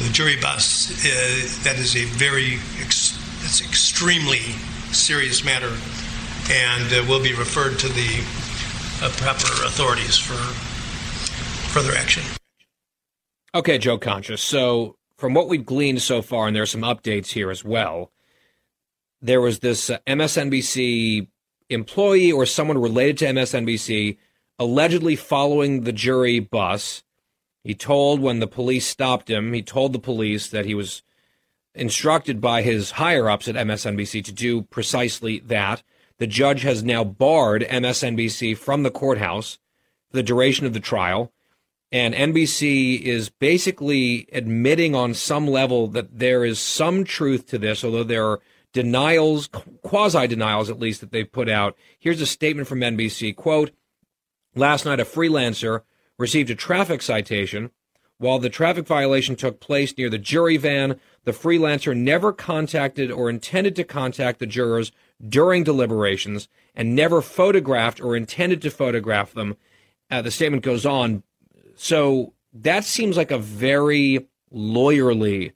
the 0.02 0.10
jury 0.12 0.38
bus, 0.42 0.90
uh, 1.06 1.64
that 1.64 1.78
is 1.78 1.96
a 1.96 2.06
very, 2.06 2.58
ex- 2.82 3.18
it's 3.46 3.62
extremely 3.62 4.58
serious 4.92 5.44
matter 5.44 5.72
and 6.50 6.92
uh, 6.92 7.06
will 7.08 7.22
be 7.22 7.34
referred 7.34 7.78
to 7.80 7.88
the 7.88 8.24
uh, 9.02 9.10
proper 9.18 9.48
authorities 9.66 10.18
for 10.18 10.34
further 11.72 11.96
action. 11.96 12.24
Okay, 13.56 13.78
Joe 13.78 14.00
Concha. 14.00 14.36
So, 14.38 14.96
from 15.16 15.36
what 15.36 15.48
we've 15.48 15.66
gleaned 15.66 16.02
so 16.02 16.24
far, 16.24 16.48
and 16.48 16.56
there 16.56 16.64
are 16.64 16.68
some 16.68 16.82
updates 16.82 17.28
here 17.28 17.52
as 17.52 17.64
well, 17.64 18.12
there 19.22 19.42
was 19.42 19.60
this 19.60 19.92
uh, 19.92 20.00
MSNBC 20.08 21.28
employee 21.70 22.32
or 22.32 22.48
someone 22.48 22.80
related 22.80 23.20
to 23.20 23.26
MSNBC 23.26 24.18
allegedly 24.58 25.16
following 25.16 25.82
the 25.82 25.94
jury 25.94 26.40
bus. 26.40 27.04
He 27.64 27.76
told 27.76 28.20
when 28.20 28.40
the 28.40 28.48
police 28.48 28.88
stopped 28.88 29.30
him, 29.30 29.54
he 29.54 29.62
told 29.62 29.94
the 29.94 30.00
police 30.00 30.48
that 30.48 30.66
he 30.66 30.74
was 30.74 31.04
instructed 31.76 32.42
by 32.42 32.64
his 32.64 32.92
higher 32.92 33.30
ups 33.30 33.48
at 33.48 33.56
MSNBC 33.56 34.24
to 34.26 34.32
do 34.32 34.64
precisely 34.64 35.40
that. 35.40 35.84
The 36.18 36.28
judge 36.28 36.64
has 36.64 36.84
now 36.84 37.04
barred 37.04 37.64
MSNBC 37.64 38.58
from 38.58 38.84
the 38.84 38.92
courthouse 38.92 39.60
for 40.10 40.18
the 40.18 40.24
duration 40.24 40.66
of 40.66 40.74
the 40.74 40.80
trial. 40.80 41.32
And 41.94 42.16
NBC 42.16 43.00
is 43.02 43.30
basically 43.30 44.28
admitting 44.34 44.96
on 44.96 45.14
some 45.14 45.48
level 45.48 45.88
that 45.90 46.18
there 46.18 46.44
is 46.44 46.60
some 46.60 47.04
truth 47.04 47.46
to 47.50 47.60
this, 47.60 47.84
although 47.84 48.04
there 48.04 48.26
are 48.26 48.42
denials, 48.74 49.48
quasi 49.84 50.26
denials 50.26 50.72
at 50.72 50.80
least, 50.80 51.02
that 51.02 51.12
they've 51.12 51.32
put 51.32 51.48
out. 51.48 51.78
Here's 52.00 52.20
a 52.20 52.26
statement 52.26 52.68
from 52.68 52.80
NBC 52.80 53.36
quote, 53.36 53.70
Last 54.56 54.86
night, 54.86 55.00
a 55.00 55.06
freelancer 55.06 55.82
received 56.18 56.50
a 56.50 56.56
traffic 56.56 57.04
citation. 57.04 57.70
While 58.18 58.40
the 58.40 58.50
traffic 58.50 58.88
violation 58.88 59.36
took 59.36 59.60
place 59.60 59.96
near 59.96 60.10
the 60.10 60.18
jury 60.18 60.58
van, 60.58 61.00
the 61.26 61.32
freelancer 61.32 61.96
never 61.96 62.34
contacted 62.34 63.12
or 63.12 63.30
intended 63.30 63.76
to 63.76 63.84
contact 63.84 64.40
the 64.40 64.48
jurors 64.48 64.92
during 65.24 65.64
deliberations 65.64 66.48
and 66.74 66.96
never 66.96 67.22
photographed 67.22 68.02
or 68.02 68.16
intended 68.16 68.64
to 68.64 68.72
photograph 68.72 69.34
them. 69.34 69.58
Uh, 70.10 70.24
the 70.24 70.32
statement 70.32 70.64
goes 70.64 70.88
on. 70.88 71.22
So 71.76 72.34
that 72.54 72.86
seems 72.86 73.18
like 73.18 73.32
a 73.32 73.38
very 73.38 74.28
lawyerly 74.54 75.54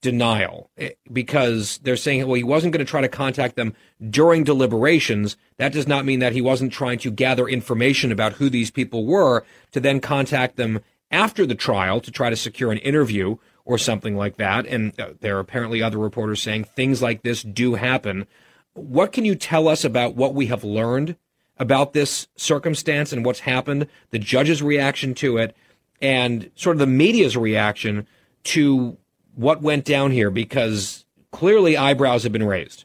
denial 0.00 0.70
eh, 0.78 0.90
because 1.12 1.78
they're 1.78 1.96
saying, 1.96 2.26
well, 2.26 2.34
he 2.34 2.42
wasn't 2.42 2.72
going 2.72 2.84
to 2.84 2.90
try 2.90 3.00
to 3.00 3.08
contact 3.08 3.56
them 3.56 3.74
during 4.08 4.44
deliberations. 4.44 5.36
That 5.58 5.72
does 5.72 5.86
not 5.86 6.04
mean 6.04 6.20
that 6.20 6.32
he 6.32 6.40
wasn't 6.40 6.72
trying 6.72 6.98
to 7.00 7.10
gather 7.10 7.46
information 7.46 8.10
about 8.10 8.34
who 8.34 8.48
these 8.48 8.70
people 8.70 9.04
were 9.04 9.44
to 9.72 9.80
then 9.80 10.00
contact 10.00 10.56
them 10.56 10.80
after 11.10 11.44
the 11.44 11.54
trial 11.54 12.00
to 12.00 12.10
try 12.10 12.30
to 12.30 12.36
secure 12.36 12.72
an 12.72 12.78
interview 12.78 13.36
or 13.64 13.78
something 13.78 14.16
like 14.16 14.36
that. 14.36 14.66
And 14.66 14.98
uh, 14.98 15.10
there 15.20 15.36
are 15.36 15.40
apparently 15.40 15.82
other 15.82 15.98
reporters 15.98 16.42
saying 16.42 16.64
things 16.64 17.02
like 17.02 17.22
this 17.22 17.42
do 17.42 17.74
happen. 17.74 18.26
What 18.74 19.12
can 19.12 19.24
you 19.24 19.34
tell 19.34 19.68
us 19.68 19.84
about 19.84 20.16
what 20.16 20.34
we 20.34 20.46
have 20.46 20.64
learned 20.64 21.16
about 21.60 21.92
this 21.92 22.26
circumstance 22.36 23.12
and 23.12 23.24
what's 23.24 23.40
happened, 23.40 23.86
the 24.10 24.18
judge's 24.18 24.62
reaction 24.62 25.14
to 25.14 25.36
it, 25.36 25.54
and 26.02 26.50
sort 26.56 26.74
of 26.74 26.80
the 26.80 26.86
media's 26.86 27.36
reaction 27.36 28.06
to 28.42 28.96
what 29.36 29.62
went 29.62 29.84
down 29.84 30.10
here? 30.10 30.30
Because 30.30 31.04
clearly 31.30 31.76
eyebrows 31.76 32.24
have 32.24 32.32
been 32.32 32.46
raised. 32.46 32.84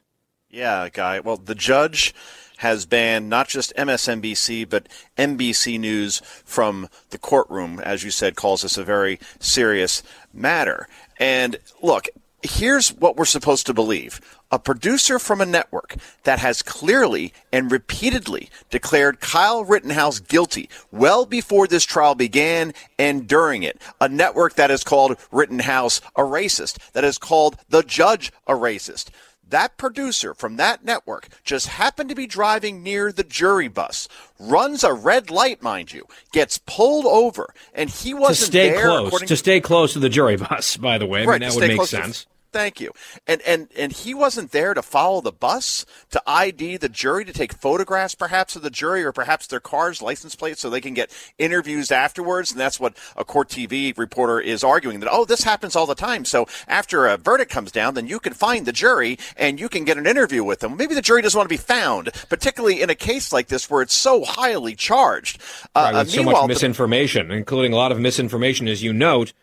Yeah, 0.49 0.89
guy. 0.91 1.21
Well, 1.21 1.37
the 1.37 1.55
judge 1.55 2.13
has 2.57 2.85
banned 2.85 3.29
not 3.29 3.47
just 3.47 3.75
MSNBC, 3.75 4.69
but 4.69 4.87
NBC 5.17 5.79
News 5.79 6.21
from 6.45 6.87
the 7.09 7.17
courtroom, 7.17 7.79
as 7.79 8.03
you 8.03 8.11
said, 8.11 8.35
calls 8.35 8.61
this 8.61 8.77
a 8.77 8.83
very 8.83 9.19
serious 9.39 10.03
matter. 10.33 10.87
And 11.17 11.57
look, 11.81 12.07
here's 12.41 12.93
what 12.93 13.17
we're 13.17 13.25
supposed 13.25 13.65
to 13.65 13.73
believe. 13.73 14.21
A 14.51 14.59
producer 14.59 15.17
from 15.19 15.41
a 15.41 15.45
network 15.45 15.95
that 16.23 16.39
has 16.39 16.61
clearly 16.61 17.33
and 17.51 17.71
repeatedly 17.71 18.49
declared 18.69 19.19
Kyle 19.19 19.65
Rittenhouse 19.65 20.19
guilty 20.19 20.69
well 20.91 21.25
before 21.25 21.67
this 21.67 21.83
trial 21.83 22.15
began 22.15 22.73
and 22.99 23.27
during 23.27 23.63
it. 23.63 23.81
A 23.99 24.07
network 24.07 24.53
that 24.55 24.69
has 24.69 24.83
called 24.83 25.17
Rittenhouse 25.31 25.99
a 26.15 26.21
racist, 26.21 26.77
that 26.93 27.03
has 27.03 27.17
called 27.17 27.57
the 27.69 27.81
judge 27.83 28.31
a 28.47 28.53
racist. 28.53 29.09
That 29.47 29.77
producer 29.77 30.33
from 30.33 30.55
that 30.57 30.83
network 30.83 31.27
just 31.43 31.67
happened 31.67 32.09
to 32.09 32.15
be 32.15 32.25
driving 32.25 32.81
near 32.81 33.11
the 33.11 33.23
jury 33.23 33.67
bus, 33.67 34.07
runs 34.39 34.83
a 34.83 34.91
red 34.93 35.29
light, 35.29 35.61
mind 35.61 35.91
you, 35.93 36.05
gets 36.31 36.59
pulled 36.65 37.05
over, 37.05 37.53
and 37.73 37.89
he 37.89 38.13
wasn't 38.13 38.37
to 38.37 38.45
stay 38.45 38.69
there. 38.71 38.85
close. 38.85 39.21
To 39.21 39.35
stay 39.37 39.59
close 39.59 39.93
to 39.93 39.99
the 39.99 40.09
jury 40.09 40.35
bus, 40.37 40.77
by 40.77 40.97
the 40.97 41.05
way, 41.05 41.23
I 41.23 41.25
Right, 41.25 41.41
mean 41.41 41.49
that 41.49 41.55
would 41.55 41.67
make 41.67 41.77
close 41.77 41.89
to- 41.91 41.95
sense. 42.03 42.25
Thank 42.55 42.79
you. 42.79 42.93
And 43.27 43.41
and 43.41 43.67
and 43.77 43.91
he 43.91 44.13
wasn't 44.13 44.51
there 44.51 44.73
to 44.73 44.81
follow 44.81 45.19
the 45.19 45.33
bus, 45.33 45.85
to 46.11 46.21
ID 46.25 46.77
the 46.77 46.87
jury, 46.87 47.25
to 47.25 47.33
take 47.33 47.51
photographs 47.51 48.15
perhaps 48.15 48.55
of 48.55 48.61
the 48.61 48.69
jury 48.69 49.03
or 49.03 49.11
perhaps 49.11 49.45
their 49.45 49.59
car's 49.59 50.01
license 50.01 50.35
plates 50.37 50.61
so 50.61 50.69
they 50.69 50.79
can 50.79 50.93
get 50.93 51.11
interviews 51.37 51.91
afterwards. 51.91 52.51
And 52.51 52.59
that's 52.61 52.79
what 52.79 52.95
a 53.17 53.25
court 53.25 53.49
TV 53.49 53.95
reporter 53.97 54.39
is 54.39 54.63
arguing 54.63 55.01
that 55.01 55.09
oh, 55.11 55.25
this 55.25 55.43
happens 55.43 55.75
all 55.75 55.85
the 55.85 55.95
time. 55.95 56.23
So 56.23 56.47
after 56.65 57.07
a 57.07 57.17
verdict 57.17 57.51
comes 57.51 57.73
down, 57.73 57.93
then 57.95 58.07
you 58.07 58.21
can 58.21 58.31
find 58.33 58.65
the 58.65 58.71
jury 58.71 59.19
and 59.35 59.59
you 59.59 59.67
can 59.67 59.83
get 59.83 59.97
an 59.97 60.07
interview 60.07 60.41
with 60.41 60.61
them. 60.61 60.77
Maybe 60.77 60.95
the 60.95 61.01
jury 61.01 61.21
doesn't 61.21 61.37
want 61.37 61.49
to 61.49 61.53
be 61.53 61.57
found, 61.57 62.13
particularly 62.29 62.81
in 62.81 62.89
a 62.89 62.95
case 62.95 63.33
like 63.33 63.47
this 63.47 63.69
where 63.69 63.81
it's 63.81 63.93
so 63.93 64.23
highly 64.23 64.75
charged. 64.75 65.41
right, 65.75 65.93
Uh, 65.93 65.99
with 65.99 66.11
so 66.11 66.17
meanwhile, 66.19 66.35
much 66.35 66.43
the- 66.43 66.53
misinformation, 66.53 67.31
including 67.31 67.73
a 67.73 67.75
lot 67.75 67.91
of 67.91 67.99
misinformation, 67.99 68.69
as 68.69 68.81
you 68.81 68.93
note, 68.93 69.33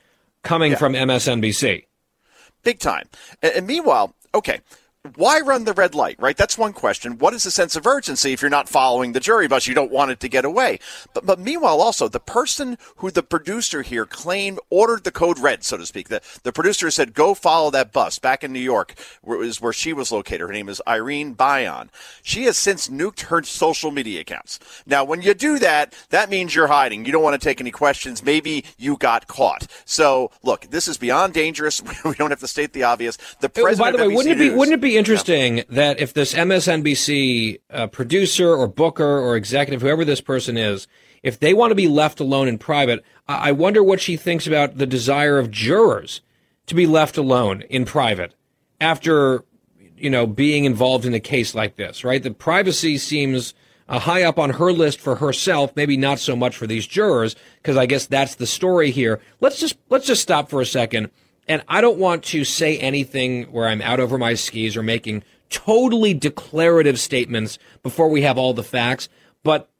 coming 0.42 0.74
from 0.76 0.94
MSNBC. 0.94 1.84
Big 2.62 2.78
time. 2.78 3.08
And, 3.42 3.66
meanwhile, 3.66 4.14
okay, 4.34 4.60
why 5.16 5.40
run 5.40 5.64
the 5.64 5.72
red 5.72 5.96
light, 5.96 6.14
right? 6.20 6.36
That's 6.36 6.56
one 6.56 6.72
question. 6.72 7.18
What 7.18 7.34
is 7.34 7.42
the 7.42 7.50
sense 7.50 7.74
of 7.74 7.88
urgency 7.88 8.32
if 8.32 8.40
you're 8.40 8.48
not 8.48 8.68
following 8.68 9.12
the 9.12 9.18
jury 9.20 9.48
bus? 9.48 9.66
You 9.66 9.74
don't 9.74 9.90
want 9.90 10.12
it 10.12 10.20
to 10.20 10.28
get 10.28 10.44
away. 10.44 10.78
But, 11.12 11.26
but 11.26 11.40
meanwhile, 11.40 11.80
also, 11.80 12.06
the 12.06 12.20
person 12.20 12.78
who 12.98 13.10
the 13.10 13.24
producer 13.24 13.82
here 13.82 14.06
claimed 14.06 14.60
ordered 14.70 15.02
the 15.02 15.10
code 15.10 15.40
red, 15.40 15.64
so 15.64 15.76
to 15.76 15.86
speak, 15.86 16.08
the, 16.08 16.22
the 16.44 16.52
producer 16.52 16.88
said, 16.88 17.14
go 17.14 17.34
follow 17.34 17.68
that 17.72 17.92
bus 17.92 18.20
back 18.20 18.44
in 18.44 18.52
New 18.52 18.60
York, 18.60 18.94
where, 19.22 19.42
is 19.42 19.60
where 19.60 19.72
she 19.72 19.92
was 19.92 20.12
located. 20.12 20.42
Her 20.42 20.52
name 20.52 20.68
is 20.68 20.80
Irene 20.86 21.34
Byon. 21.34 21.88
She 22.22 22.44
has 22.44 22.56
since 22.56 22.88
nuked 22.88 23.22
her 23.22 23.42
social 23.42 23.90
media 23.90 24.20
accounts. 24.20 24.60
Now, 24.86 25.02
when 25.02 25.20
you 25.20 25.34
do 25.34 25.58
that, 25.58 25.94
that 26.10 26.30
means 26.30 26.54
you're 26.54 26.68
hiding. 26.68 27.04
You 27.06 27.10
don't 27.10 27.24
want 27.24 27.40
to 27.40 27.44
take 27.44 27.60
any 27.60 27.72
questions. 27.72 28.22
Maybe 28.22 28.64
you 28.78 28.96
got 28.96 29.26
caught. 29.26 29.66
So, 29.84 30.30
look, 30.44 30.68
this 30.70 30.86
is 30.86 30.96
beyond 30.96 31.34
dangerous. 31.34 31.82
we 32.04 32.14
don't 32.14 32.30
have 32.30 32.38
to 32.40 32.46
state 32.46 32.72
the 32.72 32.84
obvious. 32.84 33.16
The 33.40 33.48
Oh, 33.48 33.62
president 33.64 33.96
by 33.96 34.04
the 34.04 34.08
way, 34.08 34.14
wouldn't 34.14 34.34
it 34.34 34.38
be 34.38 34.50
wouldn't 34.50 34.74
it 34.74 34.80
be 34.80 34.91
interesting 34.96 35.64
that 35.68 36.00
if 36.00 36.12
this 36.12 36.34
MSNBC 36.34 37.60
uh, 37.70 37.86
producer 37.88 38.54
or 38.54 38.66
booker 38.66 39.18
or 39.18 39.36
executive, 39.36 39.82
whoever 39.82 40.04
this 40.04 40.20
person 40.20 40.56
is, 40.56 40.86
if 41.22 41.38
they 41.38 41.54
want 41.54 41.70
to 41.70 41.76
be 41.76 41.88
left 41.88 42.20
alone 42.20 42.48
in 42.48 42.58
private, 42.58 43.04
I 43.28 43.50
I 43.50 43.52
wonder 43.52 43.82
what 43.82 44.00
she 44.00 44.16
thinks 44.16 44.46
about 44.46 44.78
the 44.78 44.86
desire 44.86 45.38
of 45.38 45.50
jurors 45.50 46.20
to 46.66 46.74
be 46.74 46.86
left 46.86 47.16
alone 47.16 47.62
in 47.62 47.84
private 47.84 48.34
after 48.80 49.44
you 49.96 50.10
know 50.10 50.26
being 50.26 50.64
involved 50.64 51.04
in 51.04 51.14
a 51.14 51.20
case 51.20 51.54
like 51.54 51.76
this. 51.76 52.04
Right, 52.04 52.22
the 52.22 52.32
privacy 52.32 52.98
seems. 52.98 53.54
Uh, 53.88 53.98
high 53.98 54.22
up 54.22 54.38
on 54.38 54.48
her 54.48 54.72
list 54.72 55.00
for 55.00 55.16
herself, 55.16 55.74
maybe 55.74 55.96
not 55.96 56.18
so 56.20 56.36
much 56.36 56.56
for 56.56 56.68
these 56.68 56.86
jurors, 56.86 57.34
because 57.56 57.76
I 57.76 57.84
guess 57.84 58.06
that's 58.06 58.36
the 58.36 58.46
story 58.46 58.92
here. 58.92 59.20
Let's 59.40 59.58
just 59.58 59.76
let's 59.90 60.06
just 60.06 60.22
stop 60.22 60.48
for 60.48 60.60
a 60.60 60.66
second 60.66 61.10
and 61.48 61.62
I 61.68 61.80
don't 61.80 61.98
want 61.98 62.24
to 62.24 62.44
say 62.44 62.78
anything 62.78 63.44
where 63.44 63.68
I'm 63.68 63.82
out 63.82 64.00
over 64.00 64.18
my 64.18 64.34
skis 64.34 64.76
or 64.76 64.82
making 64.82 65.24
totally 65.50 66.14
declarative 66.14 66.98
statements 66.98 67.58
before 67.82 68.08
we 68.08 68.22
have 68.22 68.38
all 68.38 68.54
the 68.54 68.62
facts, 68.62 69.08
but 69.42 69.70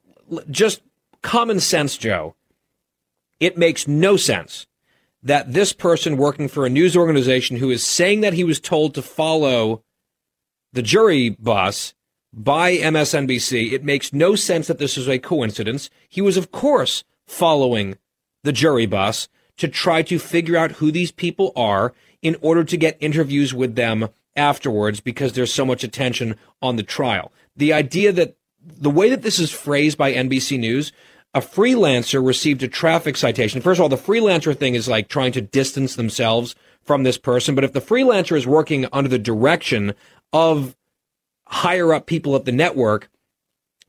just 0.50 0.82
common 1.22 1.60
sense, 1.60 1.96
Joe. 1.96 2.34
It 3.40 3.56
makes 3.56 3.88
no 3.88 4.16
sense 4.16 4.66
that 5.22 5.52
this 5.52 5.72
person 5.72 6.16
working 6.16 6.48
for 6.48 6.66
a 6.66 6.70
news 6.70 6.96
organization 6.96 7.56
who 7.56 7.70
is 7.70 7.86
saying 7.86 8.20
that 8.20 8.34
he 8.34 8.44
was 8.44 8.60
told 8.60 8.94
to 8.94 9.02
follow 9.02 9.82
the 10.72 10.82
jury 10.82 11.30
bus 11.30 11.94
by 12.32 12.76
MSNBC, 12.76 13.72
it 13.72 13.84
makes 13.84 14.12
no 14.12 14.34
sense 14.34 14.66
that 14.66 14.78
this 14.78 14.96
is 14.96 15.08
a 15.08 15.18
coincidence. 15.18 15.90
He 16.08 16.20
was, 16.20 16.36
of 16.36 16.50
course, 16.50 17.04
following 17.26 17.98
the 18.42 18.52
jury 18.52 18.86
bus 18.86 19.28
to 19.58 19.68
try 19.68 20.02
to 20.02 20.18
figure 20.18 20.56
out 20.56 20.72
who 20.72 20.90
these 20.90 21.10
people 21.10 21.52
are 21.56 21.92
in 22.22 22.36
order 22.40 22.64
to 22.64 22.76
get 22.76 22.96
interviews 23.00 23.52
with 23.52 23.74
them 23.74 24.08
afterwards 24.36 25.00
because 25.00 25.32
there's 25.32 25.52
so 25.52 25.64
much 25.64 25.84
attention 25.84 26.36
on 26.60 26.76
the 26.76 26.82
trial. 26.82 27.32
The 27.56 27.72
idea 27.72 28.12
that 28.12 28.36
the 28.64 28.90
way 28.90 29.10
that 29.10 29.22
this 29.22 29.38
is 29.38 29.50
phrased 29.50 29.98
by 29.98 30.12
NBC 30.12 30.58
News, 30.58 30.92
a 31.34 31.40
freelancer 31.40 32.24
received 32.24 32.62
a 32.62 32.68
traffic 32.68 33.16
citation. 33.16 33.60
First 33.60 33.78
of 33.78 33.82
all, 33.82 33.88
the 33.88 33.96
freelancer 33.96 34.56
thing 34.56 34.74
is 34.74 34.88
like 34.88 35.08
trying 35.08 35.32
to 35.32 35.40
distance 35.40 35.96
themselves 35.96 36.54
from 36.82 37.02
this 37.02 37.18
person. 37.18 37.54
But 37.54 37.64
if 37.64 37.72
the 37.72 37.80
freelancer 37.80 38.36
is 38.36 38.46
working 38.46 38.86
under 38.92 39.08
the 39.08 39.18
direction 39.18 39.94
of 40.32 40.76
higher 41.46 41.92
up 41.92 42.06
people 42.06 42.36
at 42.36 42.44
the 42.44 42.52
network, 42.52 43.10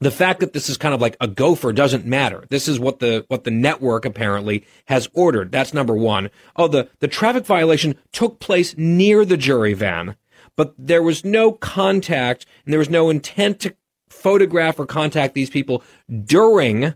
the 0.05 0.11
fact 0.11 0.39
that 0.39 0.53
this 0.53 0.69
is 0.69 0.77
kind 0.77 0.93
of 0.93 1.01
like 1.01 1.17
a 1.19 1.27
gopher 1.27 1.73
doesn't 1.73 2.05
matter. 2.05 2.45
This 2.49 2.67
is 2.67 2.79
what 2.79 2.99
the 2.99 3.25
what 3.27 3.43
the 3.43 3.51
network 3.51 4.05
apparently 4.05 4.65
has 4.85 5.09
ordered. 5.13 5.51
That's 5.51 5.73
number 5.73 5.95
one. 5.95 6.29
Oh, 6.55 6.67
the 6.67 6.89
the 6.99 7.07
traffic 7.07 7.45
violation 7.45 7.95
took 8.11 8.39
place 8.39 8.75
near 8.77 9.25
the 9.25 9.37
jury 9.37 9.73
van, 9.73 10.15
but 10.55 10.73
there 10.77 11.03
was 11.03 11.23
no 11.23 11.51
contact 11.51 12.45
and 12.65 12.73
there 12.73 12.79
was 12.79 12.89
no 12.89 13.09
intent 13.09 13.59
to 13.61 13.75
photograph 14.09 14.79
or 14.79 14.85
contact 14.85 15.33
these 15.33 15.49
people 15.49 15.83
during 16.23 16.93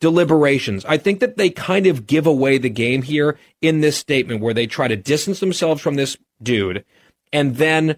deliberations. 0.00 0.84
I 0.86 0.96
think 0.96 1.20
that 1.20 1.36
they 1.36 1.50
kind 1.50 1.86
of 1.86 2.06
give 2.06 2.26
away 2.26 2.58
the 2.58 2.70
game 2.70 3.02
here 3.02 3.38
in 3.60 3.80
this 3.80 3.98
statement 3.98 4.40
where 4.40 4.54
they 4.54 4.66
try 4.66 4.88
to 4.88 4.96
distance 4.96 5.40
themselves 5.40 5.82
from 5.82 5.96
this 5.96 6.16
dude 6.42 6.84
and 7.32 7.56
then 7.56 7.96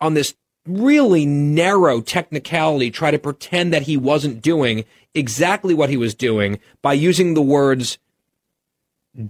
on 0.00 0.14
this 0.14 0.34
really 0.66 1.26
narrow 1.26 2.00
technicality 2.00 2.90
try 2.90 3.10
to 3.10 3.18
pretend 3.18 3.72
that 3.72 3.82
he 3.82 3.96
wasn't 3.96 4.42
doing 4.42 4.84
exactly 5.14 5.74
what 5.74 5.90
he 5.90 5.96
was 5.96 6.14
doing 6.14 6.58
by 6.82 6.92
using 6.92 7.34
the 7.34 7.42
words 7.42 7.98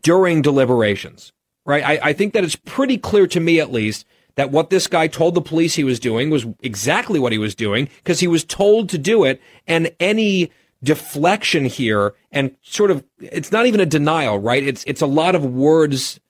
during 0.01 0.41
deliberations. 0.43 1.33
right? 1.67 1.85
I, 1.85 2.11
I 2.11 2.13
think 2.13 2.33
that 2.35 2.45
it's 2.45 2.57
pretty 2.57 2.99
clear 2.99 3.27
to 3.29 3.41
me, 3.41 3.61
at 3.61 3.73
least, 3.73 4.07
that 4.37 4.51
what 4.51 4.71
this 4.71 4.87
guy 4.87 5.07
told 5.07 5.35
the 5.35 5.41
police 5.41 5.75
he 5.75 5.85
was 5.85 6.01
doing 6.01 6.31
was 6.31 6.47
exactly 6.61 7.19
what 7.21 7.33
he 7.33 7.39
was 7.39 7.55
doing 7.55 7.89
because 7.99 8.21
he 8.21 8.27
was 8.27 8.45
told 8.45 8.89
to 8.91 8.99
do 8.99 9.25
it. 9.25 9.41
And 9.67 9.95
any 10.01 10.51
deflection 10.83 11.65
here 11.65 12.15
and 12.33 12.55
sort 12.63 12.91
of, 12.91 13.05
it's 13.21 13.53
not 13.53 13.67
even 13.67 13.81
a 13.81 13.87
denial, 13.87 14.39
right? 14.39 14.63
It's, 14.63 14.85
it's 14.87 15.03
a 15.03 15.07
lot 15.07 15.35
of 15.35 15.45
words 15.45 16.21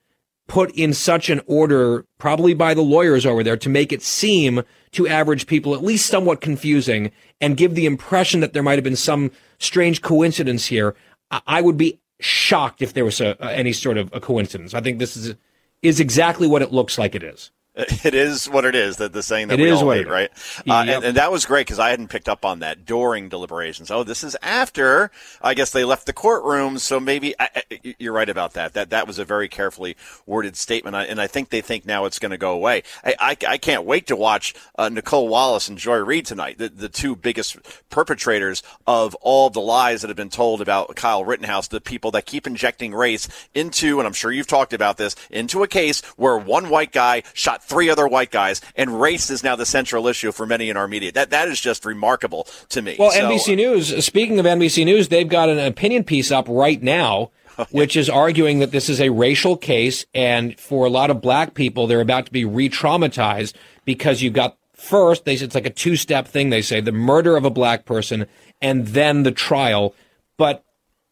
put 0.47 0.71
in 0.73 0.93
such 0.93 1.31
an 1.31 1.41
order, 1.47 2.05
probably 2.19 2.55
by 2.55 2.75
the 2.75 2.83
lawyers 2.83 3.25
over 3.25 3.43
there 3.43 3.57
to 3.57 3.69
make 3.69 3.93
it 3.93 4.03
seem 4.03 4.63
to 4.93 5.09
average 5.09 5.47
people 5.47 5.75
at 5.75 5.83
least 5.83 6.07
somewhat 6.07 6.41
confusing 6.41 7.11
and 7.41 7.57
give 7.57 7.75
the 7.75 7.87
impression 7.87 8.41
that 8.41 8.53
there 8.53 8.63
might 8.63 8.77
have 8.77 8.85
been 8.85 8.97
some 8.97 9.31
strange 9.59 10.03
coincidence 10.03 10.67
here. 10.67 10.95
I 11.31 11.63
would 11.63 11.77
be 11.77 12.01
shocked 12.21 12.83
if 12.83 12.93
there 12.93 13.05
was 13.05 13.21
a, 13.21 13.37
any 13.43 13.73
sort 13.73 13.99
of 13.99 14.11
a 14.13 14.21
coincidence. 14.21 14.75
I 14.75 14.81
think 14.81 14.99
this 14.99 15.17
is 15.17 15.35
is 15.83 16.01
exactly 16.01 16.47
what 16.47 16.63
it 16.63 16.73
looks 16.73 16.97
like 16.97 17.15
it 17.15 17.23
is. 17.23 17.51
It 18.05 18.15
is 18.15 18.49
what 18.49 18.65
it 18.65 18.75
is. 18.75 18.99
That 18.99 19.13
the 19.13 19.23
saying 19.23 19.49
that 19.49 19.59
it 19.59 19.63
we 19.63 19.71
all 19.71 19.91
hate, 19.91 20.07
right? 20.07 20.31
Uh, 20.69 20.85
Yep. 20.87 20.97
and, 20.97 21.05
and 21.07 21.17
that 21.17 21.33
was 21.33 21.45
great 21.45 21.67
because 21.67 21.79
I 21.79 21.91
hadn't 21.91 22.09
picked 22.09 22.29
up 22.29 22.45
on 22.45 22.61
that 22.61 22.85
during 22.85 23.29
deliberations. 23.29 23.91
Oh, 23.91 24.05
this 24.05 24.23
is 24.23 24.37
after. 24.43 25.11
I 25.43 25.55
guess 25.55 25.71
they 25.73 25.85
left 25.85 26.07
the 26.07 26.13
courtroom, 26.13 26.79
so 26.79 27.01
maybe 27.01 27.35
I, 27.41 27.49
I, 27.57 27.95
you're 27.99 28.13
right 28.13 28.29
about 28.29 28.53
that. 28.53 28.75
That 28.75 28.91
that 28.91 29.07
was 29.09 29.19
a 29.19 29.25
very 29.25 29.49
carefully 29.49 29.97
worded 30.27 30.57
statement, 30.57 30.95
and 30.95 31.21
I 31.21 31.27
think 31.27 31.49
they 31.49 31.61
think 31.63 31.85
now 31.87 32.05
it's 32.05 32.19
going 32.21 32.31
to 32.31 32.39
go 32.39 32.53
away. 32.53 32.83
I, 33.03 33.15
I, 33.19 33.37
I 33.49 33.59
can't 33.59 33.85
wait 33.85 34.07
to 34.09 34.17
watch 34.17 34.55
uh, 34.79 34.89
Nicolle 34.89 35.29
Wallace 35.29 35.69
and 35.69 35.77
Joy 35.79 35.97
Reid 35.97 36.27
tonight, 36.27 36.59
the, 36.59 36.69
the 36.69 36.89
two 36.89 37.17
biggest 37.17 37.57
perpetrators 37.91 38.63
of 38.87 39.15
all 39.17 39.51
the 39.51 39.61
lies 39.61 40.03
that 40.03 40.09
have 40.09 40.17
been 40.17 40.31
told 40.31 40.61
about 40.61 40.95
Kyle 40.95 41.25
Rittenhouse, 41.25 41.69
the 41.69 41.81
people 41.81 42.11
that 42.13 42.27
keep 42.27 42.47
injecting 42.47 42.95
race 42.95 43.29
into, 43.55 43.99
and 43.99 44.07
I'm 44.07 44.13
sure 44.13 44.31
you've 44.31 44.47
talked 44.47 44.73
about 44.75 44.97
this, 44.97 45.17
into 45.31 45.63
a 45.63 45.69
case 45.69 46.03
where 46.17 46.37
one 46.37 46.69
white 46.69 46.93
guy 46.93 47.23
shot 47.33 47.64
three 47.65 47.91
other 47.91 48.07
white 48.07 48.31
guys, 48.31 48.61
and 48.77 49.01
race 49.01 49.31
is 49.31 49.43
now 49.43 49.57
the 49.57 49.67
central 49.67 50.07
issue 50.07 50.33
for 50.33 50.47
many 50.47 50.71
in 50.71 50.77
our 50.77 50.87
media. 50.89 51.13
That 51.13 51.31
that 51.31 51.49
is 51.49 51.61
just 51.61 51.85
remarkable 51.85 52.47
to 52.71 52.83
me. 52.83 52.97
Well, 52.99 53.11
So- 53.11 53.29
NBC 53.29 53.57
News, 53.57 54.05
speaking 54.05 54.39
of 54.39 54.47
NBC 54.47 54.85
News, 54.85 55.09
they've 55.09 55.29
got 55.29 55.49
an 55.49 55.59
opinion 55.59 56.05
piece 56.05 56.31
up 56.31 56.47
right 56.49 56.83
now, 56.83 57.31
which 57.71 57.97
is 57.97 58.11
arguing 58.11 58.59
that 58.59 58.71
this 58.71 58.89
is 58.89 59.01
a 59.01 59.11
racial 59.11 59.57
case. 59.57 60.05
And 60.15 60.59
for 60.59 60.87
a 60.87 60.91
lot 60.91 61.11
of 61.11 61.21
black 61.21 61.55
people, 61.55 61.87
they're 61.87 62.01
about 62.01 62.27
to 62.27 62.33
be 62.33 62.45
re 62.45 62.69
traumatized 62.69 63.55
because 63.85 64.23
you've 64.23 64.35
got 64.35 64.57
first, 64.75 65.25
they 65.25 65.35
it's 65.35 65.55
like 65.55 65.67
a 65.67 65.71
two 65.71 65.97
step 65.97 66.29
thing. 66.29 66.51
They 66.51 66.63
say 66.63 66.81
the 66.81 66.93
murder 66.93 67.37
of 67.37 67.45
a 67.45 67.51
black 67.51 67.85
person 67.85 68.27
and 68.61 68.89
then 68.89 69.23
the 69.23 69.33
trial. 69.33 69.95
But 70.37 70.65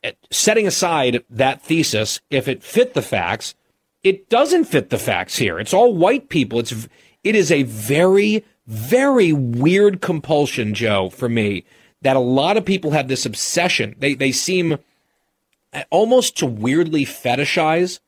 uh, 0.05 0.11
setting 0.31 0.67
aside 0.67 1.25
that 1.31 1.63
thesis, 1.63 2.21
if 2.31 2.49
it 2.49 2.63
fit 2.63 2.95
the 2.95 3.03
facts, 3.03 3.55
it 4.05 4.29
doesn't 4.29 4.65
fit 4.65 4.91
the 4.91 4.99
facts 4.99 5.37
here. 5.37 5.59
It's 5.59 5.75
all 5.75 5.95
white 5.95 6.29
people. 6.29 6.59
It's 6.59 6.89
it 7.23 7.35
is 7.35 7.51
a 7.53 7.63
very 7.63 8.45
very 8.67 9.33
weird 9.33 10.01
compulsion, 10.01 10.75
Joe, 10.75 11.11
for 11.11 11.29
me 11.29 11.65
that 12.03 12.17
a 12.17 12.21
lot 12.21 12.57
of 12.57 12.65
people 12.65 12.93
have 12.93 13.09
this 13.09 13.27
obsession. 13.27 13.95
They 13.99 14.15
they 14.15 14.33
seem 14.33 14.79
uh, 15.73 15.85
almost 15.91 16.37
to 16.39 16.47
weirdly 16.47 17.05
fetishize 17.05 18.01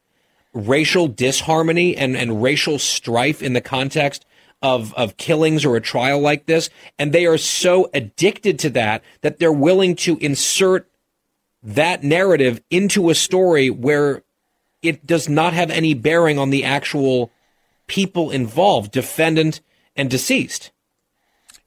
racial 0.52 1.08
disharmony 1.08 1.96
and 1.96 2.16
and 2.16 2.42
racial 2.42 2.78
strife 2.78 3.42
in 3.42 3.52
the 3.52 3.60
context 3.60 4.24
of 4.62 4.94
of 4.94 5.16
killings 5.16 5.64
or 5.64 5.76
a 5.76 5.80
trial 5.80 6.20
like 6.20 6.46
this, 6.46 6.70
and 6.98 7.12
they 7.12 7.26
are 7.26 7.38
so 7.38 7.90
addicted 7.94 8.58
to 8.60 8.70
that 8.70 9.02
that 9.20 9.38
they're 9.38 9.52
willing 9.52 9.94
to 9.96 10.18
insert 10.18 10.88
that 11.62 12.02
narrative 12.02 12.62
into 12.70 13.10
a 13.10 13.14
story 13.14 13.70
where 13.70 14.22
it 14.84 15.06
does 15.06 15.28
not 15.28 15.52
have 15.52 15.70
any 15.70 15.94
bearing 15.94 16.38
on 16.38 16.50
the 16.50 16.64
actual 16.64 17.30
people 17.86 18.30
involved, 18.30 18.92
defendant 18.92 19.60
and 19.96 20.10
deceased. 20.10 20.70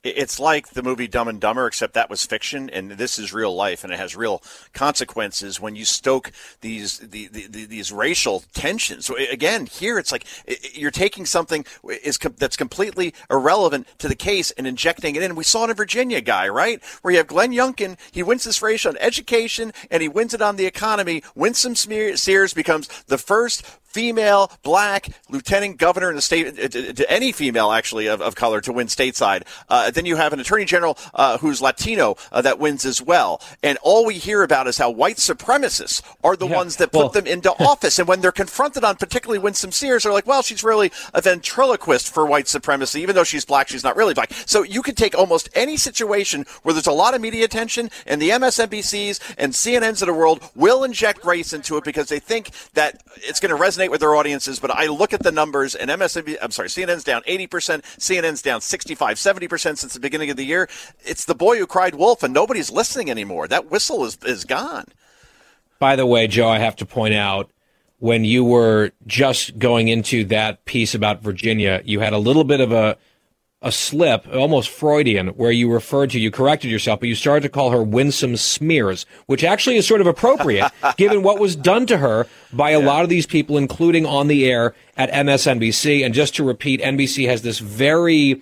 It's 0.04 0.40
like 0.40 0.70
the 0.70 0.84
movie 0.84 1.08
Dumb 1.08 1.28
and 1.28 1.42
Dumber, 1.42 1.66
except 1.68 1.96
that 1.96 2.10
was 2.10 2.26
fiction, 2.26 2.70
and 2.70 2.92
this 2.92 3.18
is 3.18 3.34
real 3.34 3.54
life, 3.54 3.84
and 3.84 3.92
it 3.92 3.98
has 3.98 4.16
real 4.16 4.42
consequences 4.74 5.60
when 5.60 5.76
you 5.76 5.86
stoke 5.86 6.32
these 6.62 7.00
the, 7.00 7.28
the, 7.28 7.48
the- 7.48 7.66
these 7.66 7.92
racial 7.92 8.44
tensions. 8.54 9.06
So 9.08 9.18
again, 9.18 9.66
here 9.66 9.98
it's 9.98 10.12
like 10.12 10.26
you're 10.74 10.92
taking 10.92 11.26
something 11.26 11.66
is 12.04 12.18
that's 12.38 12.56
completely 12.56 13.14
irrelevant 13.30 13.88
to 13.98 14.08
the 14.08 14.16
case 14.16 14.52
and 14.52 14.68
injecting 14.68 15.16
it 15.16 15.24
in. 15.24 15.36
We 15.36 15.44
saw 15.44 15.66
it 15.66 15.72
in 15.72 15.76
Virginia, 15.76 16.22
guy, 16.22 16.48
right, 16.48 16.82
where 17.02 17.12
you 17.12 17.18
have 17.18 17.28
Glenn 17.28 17.52
Youngkin. 17.52 17.98
He 18.12 18.24
wins 18.24 18.44
this 18.44 18.62
race 18.62 18.86
on 18.86 18.98
education, 18.98 19.74
and 19.90 20.02
he 20.02 20.08
wins 20.08 20.34
it 20.34 20.42
on 20.42 20.56
the 20.58 20.68
economy. 20.68 21.24
Winsome 21.36 21.76
Sears 21.76 22.54
becomes 22.54 22.88
the 23.08 23.18
first 23.18 23.66
female 23.98 24.52
black 24.62 25.10
lieutenant 25.28 25.78
governor 25.78 26.08
in 26.12 26.16
the 26.16 26.22
state 26.22 26.48
uh, 26.48 26.68
to, 26.68 26.94
to 26.94 27.12
any 27.12 27.32
female 27.32 27.72
actually 27.72 28.06
of, 28.06 28.22
of 28.22 28.36
color 28.36 28.62
to 28.62 28.72
win 28.72 28.86
stateside. 28.86 29.42
Uh, 29.70 29.90
then 29.90 30.06
you 30.06 30.16
have 30.16 30.34
an 30.34 30.40
attorney 30.40 30.66
general 30.66 30.96
uh, 31.16 31.40
who's 31.40 31.64
latino 31.64 32.16
uh, 32.32 32.40
that 32.40 32.60
wins 32.60 32.86
as 32.86 33.02
well. 33.02 33.42
And 33.64 33.80
all 33.82 34.06
we 34.06 34.20
hear 34.20 34.44
about 34.44 34.68
is 34.68 34.78
how 34.78 34.92
white 34.92 35.16
supremacists 35.16 36.04
are 36.24 36.36
the 36.36 36.46
ones 36.46 36.76
that 36.76 36.92
put 36.92 37.00
well- 37.00 37.10
them 37.10 37.26
into 37.26 37.50
office. 37.60 37.98
And 37.98 38.08
when 38.08 38.22
they're 38.22 38.32
confronted 38.32 38.84
on 38.84 38.98
particularly 38.98 39.40
winsome 39.40 39.72
sears 39.72 40.04
they're 40.04 40.14
like 40.14 40.28
well 40.28 40.44
she's 40.44 40.64
really 40.64 40.92
a 41.16 41.22
ventriloquist 41.22 42.14
for 42.14 42.28
white 42.28 42.48
supremacy 42.48 43.02
even 43.02 43.16
though 43.16 43.24
she's 43.24 43.46
black 43.46 43.68
she's 43.68 43.84
not 43.84 43.96
really 43.96 44.14
black. 44.14 44.32
So 44.46 44.62
you 44.62 44.84
can 44.84 44.94
take 44.94 45.18
almost 45.18 45.50
any 45.56 45.76
situation 45.76 46.46
where 46.62 46.74
there's 46.74 46.86
a 46.86 46.92
lot 46.92 47.16
of 47.16 47.22
media 47.22 47.46
attention 47.46 47.90
and 48.06 48.22
the 48.22 48.30
msnbcs 48.30 49.20
and 49.40 49.54
cnn's 49.54 50.04
of 50.04 50.06
the 50.06 50.14
world 50.14 50.48
will 50.54 50.84
inject 50.84 51.26
race 51.26 51.52
into 51.52 51.78
it 51.78 51.84
because 51.84 52.10
they 52.10 52.20
think 52.20 52.52
that 52.76 53.02
it's 53.16 53.40
going 53.40 53.50
to 53.50 53.60
resonate 53.60 53.87
with 53.92 54.02
their 54.02 54.16
audiences. 54.16 54.60
But 54.60 54.72
I 54.72 54.88
look 54.88 55.14
at 55.14 55.24
the 55.24 55.32
numbers, 55.32 55.76
and 55.76 55.90
MSNBC, 55.90 56.38
I'm 56.42 56.52
sorry, 56.52 56.70
CNN's 56.70 57.04
down 57.04 57.24
80%, 57.24 57.48
CNN's 57.48 58.42
down 58.42 58.62
65, 58.62 59.18
70% 59.18 59.78
since 59.78 59.94
the 59.94 60.00
beginning 60.00 60.30
of 60.30 60.38
the 60.38 60.46
year. 60.46 60.70
It's 61.04 61.26
the 61.26 61.36
boy 61.36 61.58
who 61.58 61.68
cried 61.68 61.96
wolf, 61.96 62.24
and 62.24 62.34
nobody's 62.34 62.72
listening 62.72 63.10
anymore. 63.10 63.48
That 63.48 63.70
whistle 63.70 64.06
is, 64.06 64.18
is 64.24 64.46
gone. 64.46 64.86
By 65.80 65.96
the 65.96 66.06
way, 66.06 66.28
Joe, 66.28 66.50
I 66.50 66.60
have 66.60 66.76
to 66.78 66.86
point 66.86 67.14
out 67.14 67.52
when 68.00 68.24
you 68.24 68.44
were 68.44 68.92
just 69.06 69.58
going 69.58 69.88
into 69.88 70.24
that 70.26 70.66
piece 70.66 70.94
about 70.94 71.22
Virginia, 71.22 71.82
you 71.86 72.00
had 72.00 72.14
a 72.14 72.18
little 72.18 72.44
bit 72.44 72.62
of 72.62 72.72
a 72.72 72.98
a 73.62 73.72
slip, 73.72 74.28
almost 74.28 74.70
Freudian, 74.70 75.30
where 75.30 75.52
you 75.52 75.72
referred 75.72 76.12
to, 76.12 76.20
you 76.20 76.30
corrected 76.30 76.70
yourself, 76.70 77.00
but 77.00 77.10
you 77.10 77.16
started 77.16 77.42
to 77.42 77.50
call 77.50 77.72
her 77.72 77.82
winsome 77.82 78.38
smears, 78.38 79.08
which 79.26 79.44
actually 79.44 79.78
is 79.78 79.88
sort 79.88 80.00
of 80.00 80.06
appropriate 80.06 80.72
given 80.98 81.24
what 81.24 81.40
was 81.40 81.56
done 81.56 81.88
to 81.88 81.98
her 81.98 82.28
by 82.54 82.72
a 82.72 82.80
lot 82.80 83.04
of 83.04 83.10
these 83.10 83.26
people, 83.26 83.58
including 83.58 84.06
on 84.06 84.28
the 84.28 84.50
air 84.50 84.76
at 84.96 85.12
MSNBC. 85.12 86.06
And 86.06 86.14
just 86.14 86.36
to 86.36 86.44
repeat, 86.44 86.82
NBC 86.82 87.28
has 87.28 87.42
this 87.42 87.58
very, 87.58 88.42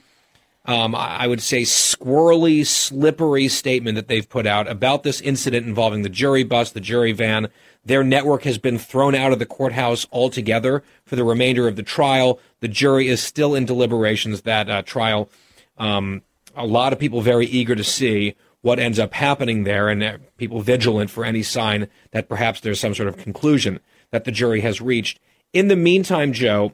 um, 0.66 0.94
I 0.94 1.16
I 1.20 1.28
would 1.28 1.42
say, 1.42 1.62
squirrely, 1.62 2.68
slippery 2.68 3.48
statement 3.48 3.96
that 3.96 4.10
they've 4.10 4.28
put 4.28 4.46
out 4.46 4.68
about 4.68 5.04
this 5.04 5.22
incident 5.22 5.66
involving 5.66 6.02
the 6.02 6.10
jury 6.10 6.44
bus, 6.44 6.72
the 6.72 6.82
jury 6.82 7.14
van. 7.14 7.48
Their 7.86 8.04
network 8.04 8.44
has 8.44 8.58
been 8.58 8.80
thrown 8.80 9.14
out 9.14 9.32
of 9.32 9.40
the 9.40 9.46
courthouse 9.46 10.08
altogether 10.12 10.84
for 11.06 11.16
the 11.16 11.24
remainder 11.24 11.68
of 11.68 11.76
the 11.76 11.84
trial. 11.84 12.40
The 12.60 12.68
jury 12.68 13.08
is 13.08 13.22
still 13.22 13.54
in 13.54 13.66
deliberations. 13.66 14.42
That 14.42 14.70
uh, 14.70 14.82
trial, 14.82 15.30
um, 15.78 16.24
a 16.56 16.66
lot 16.66 16.94
of 16.94 17.00
people 17.00 17.22
very 17.22 17.46
eager 17.46 17.76
to 17.76 17.84
see 17.84 18.36
what 18.62 18.80
ends 18.80 18.98
up 18.98 19.14
happening 19.14 19.64
there, 19.64 19.90
and 19.90 20.04
uh, 20.04 20.18
people 20.38 20.62
vigilant 20.62 21.12
for 21.12 21.24
any 21.24 21.44
sign 21.44 21.88
that 22.10 22.28
perhaps 22.28 22.60
there's 22.60 22.80
some 22.80 22.96
sort 22.96 23.08
of 23.08 23.18
conclusion 23.18 23.80
that 24.10 24.24
the 24.24 24.32
jury 24.32 24.62
has 24.62 24.82
reached. 24.82 25.20
In 25.54 25.68
the 25.68 25.76
meantime, 25.76 26.34
Joe, 26.34 26.74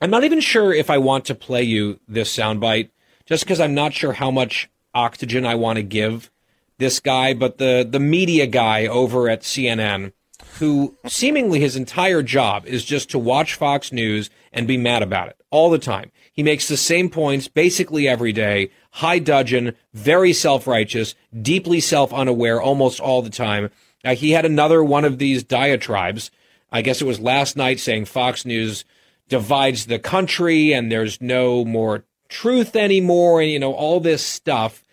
I'm 0.00 0.10
not 0.10 0.24
even 0.24 0.40
sure 0.40 0.72
if 0.72 0.88
I 0.88 0.96
want 0.96 1.26
to 1.26 1.34
play 1.34 1.62
you 1.62 2.00
this 2.08 2.34
soundbite, 2.34 2.88
just 3.26 3.44
because 3.44 3.60
I'm 3.60 3.74
not 3.74 3.92
sure 3.92 4.14
how 4.14 4.30
much 4.30 4.70
oxygen 4.94 5.44
I 5.44 5.54
want 5.54 5.76
to 5.76 5.82
give 5.82 6.30
this 6.78 6.98
guy, 6.98 7.34
but 7.34 7.58
the 7.58 7.86
the 7.88 8.00
media 8.00 8.46
guy 8.46 8.86
over 8.86 9.28
at 9.28 9.42
CNN, 9.42 10.12
who 10.58 10.96
seemingly 11.06 11.60
his 11.60 11.76
entire 11.76 12.22
job 12.22 12.66
is 12.66 12.84
just 12.84 13.10
to 13.10 13.18
watch 13.18 13.54
Fox 13.54 13.92
News 13.92 14.28
and 14.52 14.66
be 14.66 14.76
mad 14.76 15.02
about 15.02 15.28
it 15.28 15.36
all 15.50 15.70
the 15.70 15.78
time. 15.78 16.10
He 16.32 16.42
makes 16.42 16.68
the 16.68 16.76
same 16.76 17.08
points 17.08 17.48
basically 17.48 18.06
every 18.06 18.32
day, 18.32 18.70
high 18.92 19.18
dudgeon, 19.18 19.74
very 19.94 20.32
self 20.32 20.66
righteous, 20.66 21.14
deeply 21.40 21.80
self 21.80 22.12
unaware 22.12 22.60
almost 22.60 23.00
all 23.00 23.22
the 23.22 23.30
time. 23.30 23.70
Uh, 24.04 24.14
he 24.14 24.32
had 24.32 24.44
another 24.44 24.82
one 24.82 25.04
of 25.04 25.18
these 25.18 25.42
diatribes. 25.42 26.30
I 26.70 26.82
guess 26.82 27.00
it 27.00 27.06
was 27.06 27.20
last 27.20 27.56
night 27.56 27.80
saying 27.80 28.06
Fox 28.06 28.44
News 28.44 28.84
divides 29.28 29.86
the 29.86 29.98
country 29.98 30.72
and 30.72 30.90
there's 30.90 31.20
no 31.20 31.64
more 31.64 32.04
truth 32.28 32.76
anymore 32.76 33.40
and 33.40 33.50
you 33.50 33.58
know 33.58 33.72
all 33.72 34.00
this 34.00 34.24
stuff. 34.24 34.84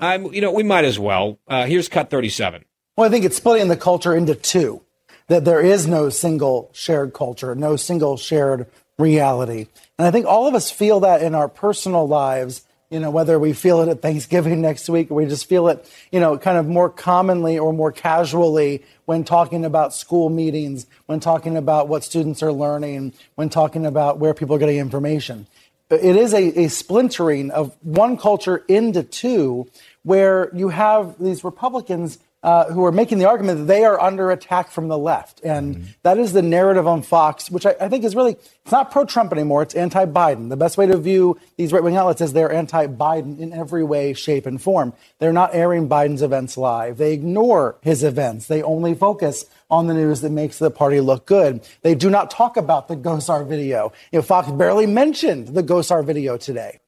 Um, 0.00 0.32
you 0.32 0.40
know, 0.40 0.52
we 0.52 0.62
might 0.62 0.84
as 0.84 0.98
well. 0.98 1.40
Uh, 1.48 1.66
here's 1.66 1.88
cut 1.88 2.08
37. 2.08 2.64
Well, 2.96 3.08
I 3.08 3.10
think 3.10 3.24
it's 3.24 3.36
splitting 3.36 3.68
the 3.68 3.76
culture 3.76 4.14
into 4.14 4.36
two. 4.36 4.82
That 5.28 5.44
there 5.44 5.60
is 5.60 5.86
no 5.86 6.08
single 6.08 6.70
shared 6.72 7.12
culture, 7.12 7.54
no 7.54 7.76
single 7.76 8.16
shared 8.16 8.66
reality. 8.98 9.66
And 9.98 10.06
I 10.06 10.10
think 10.10 10.26
all 10.26 10.46
of 10.46 10.54
us 10.54 10.70
feel 10.70 11.00
that 11.00 11.22
in 11.22 11.34
our 11.34 11.48
personal 11.48 12.08
lives 12.08 12.64
you 12.90 13.00
know, 13.00 13.10
whether 13.10 13.38
we 13.38 13.52
feel 13.52 13.82
it 13.82 13.88
at 13.88 14.00
Thanksgiving 14.00 14.60
next 14.62 14.88
week 14.88 15.10
or 15.10 15.14
we 15.14 15.26
just 15.26 15.46
feel 15.46 15.68
it, 15.68 15.90
you 16.10 16.20
know, 16.20 16.38
kind 16.38 16.58
of 16.58 16.66
more 16.66 16.88
commonly 16.88 17.58
or 17.58 17.72
more 17.72 17.92
casually 17.92 18.82
when 19.04 19.24
talking 19.24 19.64
about 19.64 19.94
school 19.94 20.28
meetings, 20.28 20.86
when 21.06 21.20
talking 21.20 21.56
about 21.56 21.88
what 21.88 22.04
students 22.04 22.42
are 22.42 22.52
learning, 22.52 23.12
when 23.34 23.48
talking 23.48 23.86
about 23.86 24.18
where 24.18 24.34
people 24.34 24.56
are 24.56 24.58
getting 24.58 24.78
information. 24.78 25.46
It 25.90 26.16
is 26.16 26.34
a, 26.34 26.64
a 26.64 26.68
splintering 26.68 27.50
of 27.50 27.74
one 27.82 28.18
culture 28.18 28.58
into 28.68 29.02
two 29.02 29.68
where 30.02 30.54
you 30.54 30.68
have 30.68 31.18
these 31.18 31.44
Republicans 31.44 32.18
uh, 32.42 32.66
who 32.72 32.84
are 32.84 32.92
making 32.92 33.18
the 33.18 33.24
argument 33.24 33.58
that 33.58 33.64
they 33.64 33.84
are 33.84 34.00
under 34.00 34.30
attack 34.30 34.70
from 34.70 34.86
the 34.88 34.96
left. 34.96 35.40
And 35.42 35.76
mm-hmm. 35.76 35.86
that 36.02 36.18
is 36.18 36.32
the 36.32 36.42
narrative 36.42 36.86
on 36.86 37.02
Fox, 37.02 37.50
which 37.50 37.66
I, 37.66 37.74
I 37.80 37.88
think 37.88 38.04
is 38.04 38.14
really, 38.14 38.32
it's 38.32 38.72
not 38.72 38.92
pro 38.92 39.04
Trump 39.04 39.32
anymore, 39.32 39.62
it's 39.62 39.74
anti 39.74 40.06
Biden. 40.06 40.48
The 40.48 40.56
best 40.56 40.78
way 40.78 40.86
to 40.86 40.96
view 40.96 41.38
these 41.56 41.72
right 41.72 41.82
wing 41.82 41.96
outlets 41.96 42.20
is 42.20 42.32
they're 42.32 42.52
anti 42.52 42.86
Biden 42.86 43.40
in 43.40 43.52
every 43.52 43.82
way, 43.82 44.12
shape, 44.12 44.46
and 44.46 44.62
form. 44.62 44.92
They're 45.18 45.32
not 45.32 45.54
airing 45.54 45.88
Biden's 45.88 46.22
events 46.22 46.56
live. 46.56 46.96
They 46.96 47.12
ignore 47.12 47.76
his 47.82 48.04
events. 48.04 48.46
They 48.46 48.62
only 48.62 48.94
focus 48.94 49.44
on 49.68 49.88
the 49.88 49.94
news 49.94 50.20
that 50.20 50.30
makes 50.30 50.58
the 50.58 50.70
party 50.70 51.00
look 51.00 51.26
good. 51.26 51.66
They 51.82 51.94
do 51.94 52.08
not 52.08 52.30
talk 52.30 52.56
about 52.56 52.88
the 52.88 52.96
Gosar 52.96 53.46
video. 53.46 53.92
You 54.12 54.20
know, 54.20 54.22
Fox 54.22 54.50
barely 54.50 54.86
mentioned 54.86 55.48
the 55.48 55.62
Gosar 55.62 56.04
video 56.04 56.36
today. 56.36 56.78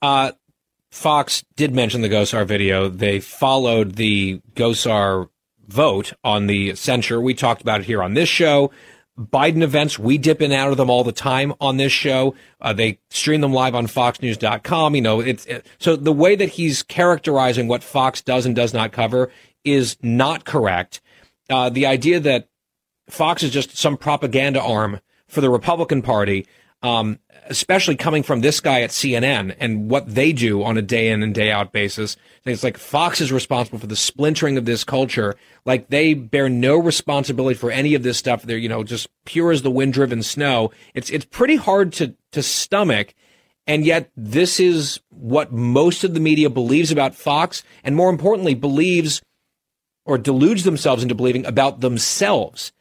Uh, 0.00 0.32
Fox 0.92 1.42
did 1.56 1.74
mention 1.74 2.02
the 2.02 2.08
Gosar 2.10 2.46
video. 2.46 2.86
They 2.86 3.18
followed 3.18 3.94
the 3.94 4.42
Gosar 4.54 5.30
vote 5.66 6.12
on 6.22 6.48
the 6.48 6.74
censure. 6.74 7.18
We 7.18 7.32
talked 7.32 7.62
about 7.62 7.80
it 7.80 7.86
here 7.86 8.02
on 8.02 8.12
this 8.12 8.28
show. 8.28 8.70
Biden 9.18 9.62
events, 9.62 9.98
we 9.98 10.18
dip 10.18 10.42
in 10.42 10.52
and 10.52 10.60
out 10.60 10.70
of 10.70 10.76
them 10.76 10.90
all 10.90 11.02
the 11.02 11.10
time 11.10 11.54
on 11.62 11.78
this 11.78 11.92
show. 11.92 12.34
Uh, 12.60 12.74
they 12.74 12.98
stream 13.08 13.40
them 13.40 13.54
live 13.54 13.74
on 13.74 13.86
foxnews.com. 13.86 14.94
You 14.94 15.00
know, 15.00 15.20
it's 15.20 15.46
it, 15.46 15.64
so 15.78 15.96
the 15.96 16.12
way 16.12 16.36
that 16.36 16.50
he's 16.50 16.82
characterizing 16.82 17.68
what 17.68 17.82
Fox 17.82 18.20
does 18.20 18.44
and 18.44 18.54
does 18.54 18.74
not 18.74 18.92
cover 18.92 19.30
is 19.64 19.96
not 20.02 20.44
correct. 20.44 21.00
Uh, 21.48 21.70
the 21.70 21.86
idea 21.86 22.20
that 22.20 22.48
Fox 23.08 23.42
is 23.42 23.50
just 23.50 23.78
some 23.78 23.96
propaganda 23.96 24.60
arm 24.60 25.00
for 25.26 25.40
the 25.40 25.50
Republican 25.50 26.02
Party 26.02 26.46
um, 26.82 27.18
especially 27.48 27.96
coming 27.96 28.22
from 28.22 28.40
this 28.40 28.60
guy 28.60 28.82
at 28.82 28.90
CNN 28.90 29.54
and 29.58 29.90
what 29.90 30.12
they 30.12 30.32
do 30.32 30.62
on 30.62 30.76
a 30.76 30.82
day 30.82 31.08
in 31.08 31.22
and 31.22 31.34
day 31.34 31.50
out 31.50 31.72
basis. 31.72 32.16
It's 32.44 32.62
like 32.62 32.78
Fox 32.78 33.20
is 33.20 33.32
responsible 33.32 33.78
for 33.78 33.86
the 33.86 33.96
splintering 33.96 34.56
of 34.56 34.64
this 34.64 34.84
culture. 34.84 35.36
Like 35.64 35.88
they 35.88 36.14
bear 36.14 36.48
no 36.48 36.76
responsibility 36.76 37.54
for 37.54 37.70
any 37.70 37.94
of 37.94 38.02
this 38.02 38.18
stuff. 38.18 38.42
They're, 38.42 38.58
you 38.58 38.68
know, 38.68 38.84
just 38.84 39.08
pure 39.24 39.50
as 39.50 39.62
the 39.62 39.70
wind 39.70 39.92
driven 39.92 40.22
snow. 40.22 40.70
It's, 40.94 41.10
it's 41.10 41.24
pretty 41.24 41.56
hard 41.56 41.92
to, 41.94 42.14
to 42.32 42.42
stomach. 42.42 43.14
And 43.66 43.84
yet 43.84 44.10
this 44.16 44.58
is 44.60 45.00
what 45.08 45.52
most 45.52 46.04
of 46.04 46.14
the 46.14 46.20
media 46.20 46.50
believes 46.50 46.90
about 46.90 47.14
Fox 47.14 47.62
and 47.84 47.96
more 47.96 48.10
importantly, 48.10 48.54
believes 48.54 49.22
or 50.04 50.18
deludes 50.18 50.64
themselves 50.64 51.02
into 51.02 51.14
believing 51.14 51.46
about 51.46 51.80
themselves. 51.80 52.72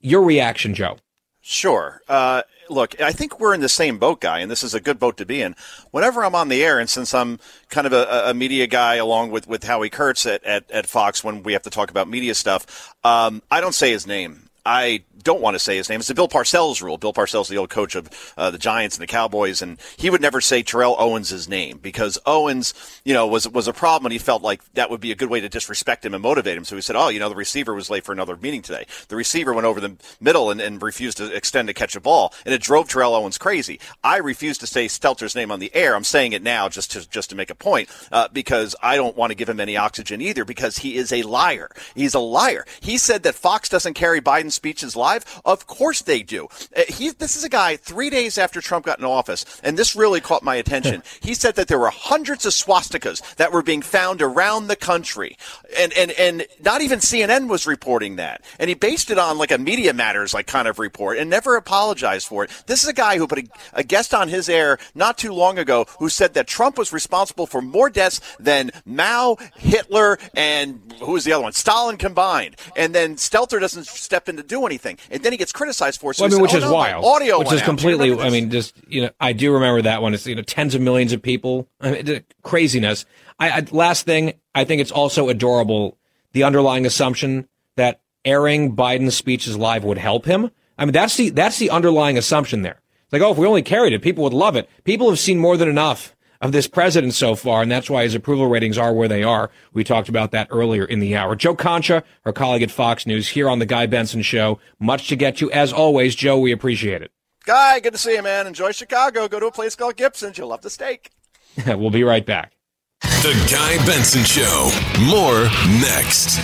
Your 0.00 0.22
reaction, 0.22 0.74
Joe? 0.74 0.98
Sure. 1.46 2.00
Uh, 2.08 2.40
look, 2.70 2.98
I 3.02 3.12
think 3.12 3.38
we're 3.38 3.52
in 3.52 3.60
the 3.60 3.68
same 3.68 3.98
boat, 3.98 4.22
guy, 4.22 4.38
and 4.38 4.50
this 4.50 4.62
is 4.62 4.72
a 4.72 4.80
good 4.80 4.98
boat 4.98 5.18
to 5.18 5.26
be 5.26 5.42
in. 5.42 5.54
Whenever 5.90 6.24
I'm 6.24 6.34
on 6.34 6.48
the 6.48 6.64
air, 6.64 6.78
and 6.78 6.88
since 6.88 7.12
I'm 7.12 7.38
kind 7.68 7.86
of 7.86 7.92
a, 7.92 8.30
a 8.30 8.32
media 8.32 8.66
guy 8.66 8.94
along 8.94 9.30
with, 9.30 9.46
with 9.46 9.62
Howie 9.62 9.90
Kurtz 9.90 10.24
at, 10.24 10.42
at, 10.44 10.70
at, 10.70 10.86
Fox 10.86 11.22
when 11.22 11.42
we 11.42 11.52
have 11.52 11.62
to 11.64 11.70
talk 11.70 11.90
about 11.90 12.08
media 12.08 12.34
stuff, 12.34 12.94
um, 13.04 13.42
I 13.50 13.60
don't 13.60 13.74
say 13.74 13.90
his 13.90 14.06
name. 14.06 14.48
I 14.66 15.04
don't 15.22 15.40
want 15.40 15.54
to 15.54 15.58
say 15.58 15.76
his 15.76 15.88
name. 15.88 16.00
It's 16.00 16.08
the 16.08 16.14
Bill 16.14 16.28
Parcells 16.28 16.82
rule. 16.82 16.96
Bill 16.96 17.12
Parcells, 17.12 17.48
the 17.48 17.58
old 17.58 17.70
coach 17.70 17.94
of 17.94 18.08
uh, 18.36 18.50
the 18.50 18.58
Giants 18.58 18.96
and 18.96 19.02
the 19.02 19.06
Cowboys, 19.06 19.62
and 19.62 19.78
he 19.96 20.10
would 20.10 20.20
never 20.20 20.40
say 20.40 20.62
Terrell 20.62 20.96
Owens' 20.98 21.48
name 21.48 21.78
because 21.78 22.18
Owens, 22.24 22.72
you 23.04 23.12
know, 23.12 23.26
was 23.26 23.48
was 23.48 23.68
a 23.68 23.72
problem, 23.72 24.06
and 24.06 24.12
he 24.12 24.18
felt 24.18 24.42
like 24.42 24.62
that 24.74 24.90
would 24.90 25.00
be 25.00 25.12
a 25.12 25.14
good 25.14 25.30
way 25.30 25.40
to 25.40 25.48
disrespect 25.48 26.04
him 26.04 26.14
and 26.14 26.22
motivate 26.22 26.56
him. 26.56 26.64
So 26.64 26.76
he 26.76 26.82
said, 26.82 26.96
"Oh, 26.96 27.08
you 27.08 27.18
know, 27.18 27.28
the 27.28 27.34
receiver 27.34 27.74
was 27.74 27.90
late 27.90 28.04
for 28.04 28.12
another 28.12 28.36
meeting 28.36 28.62
today. 28.62 28.86
The 29.08 29.16
receiver 29.16 29.52
went 29.52 29.66
over 29.66 29.80
the 29.80 29.96
middle 30.20 30.50
and, 30.50 30.60
and 30.60 30.80
refused 30.82 31.18
to 31.18 31.34
extend 31.34 31.68
to 31.68 31.74
catch 31.74 31.96
a 31.96 32.00
ball, 32.00 32.32
and 32.44 32.54
it 32.54 32.62
drove 32.62 32.88
Terrell 32.88 33.14
Owens 33.14 33.38
crazy." 33.38 33.80
I 34.02 34.18
refuse 34.18 34.58
to 34.58 34.66
say 34.66 34.86
Stelter's 34.86 35.34
name 35.34 35.50
on 35.50 35.60
the 35.60 35.74
air. 35.74 35.94
I'm 35.94 36.04
saying 36.04 36.32
it 36.32 36.42
now 36.42 36.68
just 36.68 36.92
to 36.92 37.08
just 37.08 37.30
to 37.30 37.36
make 37.36 37.50
a 37.50 37.54
point 37.54 37.88
uh, 38.12 38.28
because 38.32 38.76
I 38.82 38.96
don't 38.96 39.16
want 39.16 39.30
to 39.30 39.36
give 39.36 39.48
him 39.48 39.60
any 39.60 39.76
oxygen 39.76 40.20
either 40.20 40.44
because 40.44 40.78
he 40.78 40.96
is 40.96 41.12
a 41.12 41.22
liar. 41.22 41.70
He's 41.94 42.14
a 42.14 42.20
liar. 42.20 42.64
He 42.80 42.98
said 42.98 43.22
that 43.24 43.34
Fox 43.34 43.68
doesn't 43.68 43.94
carry 43.94 44.20
Biden's 44.20 44.53
speeches 44.54 44.96
live. 44.96 45.24
Of 45.44 45.66
course 45.66 46.02
they 46.02 46.22
do. 46.22 46.48
Uh, 46.76 46.82
he, 46.88 47.10
this 47.10 47.36
is 47.36 47.44
a 47.44 47.48
guy 47.48 47.76
three 47.76 48.10
days 48.10 48.38
after 48.38 48.60
Trump 48.60 48.86
got 48.86 48.98
in 48.98 49.04
office, 49.04 49.44
and 49.62 49.76
this 49.76 49.96
really 49.96 50.20
caught 50.20 50.42
my 50.42 50.56
attention. 50.56 51.02
he 51.20 51.34
said 51.34 51.54
that 51.56 51.68
there 51.68 51.78
were 51.78 51.90
hundreds 51.90 52.46
of 52.46 52.52
swastikas 52.52 53.36
that 53.36 53.52
were 53.52 53.62
being 53.62 53.82
found 53.82 54.22
around 54.22 54.66
the 54.66 54.76
country, 54.76 55.36
and 55.76 55.92
and 55.94 56.10
and 56.12 56.46
not 56.62 56.80
even 56.80 56.98
CNN 56.98 57.48
was 57.48 57.66
reporting 57.66 58.16
that, 58.16 58.42
and 58.58 58.68
he 58.68 58.74
based 58.74 59.10
it 59.10 59.18
on 59.18 59.38
like 59.38 59.50
a 59.50 59.58
Media 59.58 59.92
Matters 59.92 60.34
like 60.34 60.46
kind 60.46 60.68
of 60.68 60.78
report, 60.78 61.18
and 61.18 61.28
never 61.28 61.56
apologized 61.56 62.28
for 62.28 62.44
it. 62.44 62.50
This 62.66 62.82
is 62.82 62.88
a 62.88 62.94
guy 62.94 63.18
who 63.18 63.26
put 63.26 63.38
a, 63.38 63.48
a 63.74 63.84
guest 63.84 64.14
on 64.14 64.28
his 64.28 64.48
air 64.48 64.78
not 64.94 65.18
too 65.18 65.32
long 65.32 65.58
ago 65.58 65.86
who 65.98 66.08
said 66.08 66.34
that 66.34 66.46
Trump 66.46 66.78
was 66.78 66.92
responsible 66.92 67.46
for 67.46 67.60
more 67.60 67.90
deaths 67.90 68.20
than 68.38 68.70
Mao, 68.84 69.36
Hitler, 69.56 70.18
and 70.34 70.80
who 71.00 71.12
was 71.12 71.24
the 71.24 71.32
other 71.32 71.42
one, 71.42 71.52
Stalin 71.52 71.96
combined, 71.96 72.56
and 72.76 72.94
then 72.94 73.16
Stelter 73.16 73.60
doesn't 73.60 73.86
step 73.86 74.28
in 74.28 74.36
to 74.36 74.42
do 74.46 74.66
anything, 74.66 74.98
and 75.10 75.22
then 75.22 75.32
he 75.32 75.38
gets 75.38 75.52
criticized 75.52 76.00
for 76.00 76.10
it. 76.10 76.14
So 76.14 76.24
well, 76.24 76.26
I 76.26 76.30
mean, 76.30 76.36
said, 76.36 76.42
which 76.42 76.54
oh, 76.54 76.58
is 76.58 76.64
no, 76.64 76.74
wild. 76.74 77.04
Audio, 77.04 77.38
which 77.38 77.52
is 77.52 77.62
completely. 77.62 78.18
I 78.18 78.30
mean, 78.30 78.50
just 78.50 78.76
you 78.88 79.02
know, 79.02 79.10
I 79.20 79.32
do 79.32 79.52
remember 79.52 79.82
that 79.82 80.02
one. 80.02 80.14
It's 80.14 80.26
you 80.26 80.34
know, 80.34 80.42
tens 80.42 80.74
of 80.74 80.80
millions 80.80 81.12
of 81.12 81.22
people. 81.22 81.68
I 81.80 81.90
mean, 81.90 82.24
craziness. 82.42 83.06
I, 83.38 83.50
I 83.50 83.66
last 83.70 84.06
thing, 84.06 84.34
I 84.54 84.64
think 84.64 84.80
it's 84.80 84.92
also 84.92 85.28
adorable. 85.28 85.98
The 86.32 86.42
underlying 86.42 86.84
assumption 86.84 87.48
that 87.76 88.00
airing 88.24 88.74
Biden's 88.74 89.16
speeches 89.16 89.56
live 89.56 89.84
would 89.84 89.98
help 89.98 90.24
him. 90.24 90.50
I 90.78 90.84
mean, 90.84 90.92
that's 90.92 91.16
the 91.16 91.30
that's 91.30 91.58
the 91.58 91.70
underlying 91.70 92.18
assumption 92.18 92.62
there. 92.62 92.80
It's 93.04 93.12
like, 93.12 93.22
oh, 93.22 93.32
if 93.32 93.38
we 93.38 93.46
only 93.46 93.62
carried 93.62 93.92
it, 93.92 94.02
people 94.02 94.24
would 94.24 94.32
love 94.32 94.56
it. 94.56 94.68
People 94.84 95.08
have 95.10 95.18
seen 95.18 95.38
more 95.38 95.56
than 95.56 95.68
enough 95.68 96.14
of 96.40 96.52
this 96.52 96.66
president 96.66 97.14
so 97.14 97.34
far, 97.34 97.62
and 97.62 97.70
that's 97.70 97.88
why 97.88 98.02
his 98.02 98.14
approval 98.14 98.48
ratings 98.48 98.78
are 98.78 98.92
where 98.92 99.08
they 99.08 99.22
are. 99.22 99.50
We 99.72 99.84
talked 99.84 100.08
about 100.08 100.30
that 100.32 100.48
earlier 100.50 100.84
in 100.84 101.00
the 101.00 101.16
hour. 101.16 101.36
Joe 101.36 101.54
Concha, 101.54 102.04
our 102.24 102.32
colleague 102.32 102.62
at 102.62 102.70
Fox 102.70 103.06
News, 103.06 103.28
here 103.28 103.48
on 103.48 103.58
the 103.58 103.66
Guy 103.66 103.86
Benson 103.86 104.22
Show. 104.22 104.58
Much 104.78 105.08
to 105.08 105.16
get 105.16 105.36
to, 105.38 105.50
as 105.52 105.72
always. 105.72 106.14
Joe, 106.14 106.38
we 106.38 106.52
appreciate 106.52 107.02
it. 107.02 107.12
Guy, 107.44 107.80
good 107.80 107.92
to 107.92 107.98
see 107.98 108.14
you, 108.14 108.22
man. 108.22 108.46
Enjoy 108.46 108.72
Chicago. 108.72 109.28
Go 109.28 109.38
to 109.38 109.46
a 109.46 109.52
place 109.52 109.74
called 109.74 109.96
Gibson's. 109.96 110.38
You'll 110.38 110.48
love 110.48 110.62
the 110.62 110.70
steak. 110.70 111.10
we'll 111.66 111.90
be 111.90 112.04
right 112.04 112.24
back. 112.24 112.52
The 113.00 113.34
Guy 113.50 113.84
Benson 113.86 114.24
Show. 114.24 114.70
More 115.08 115.44
next. 115.80 116.40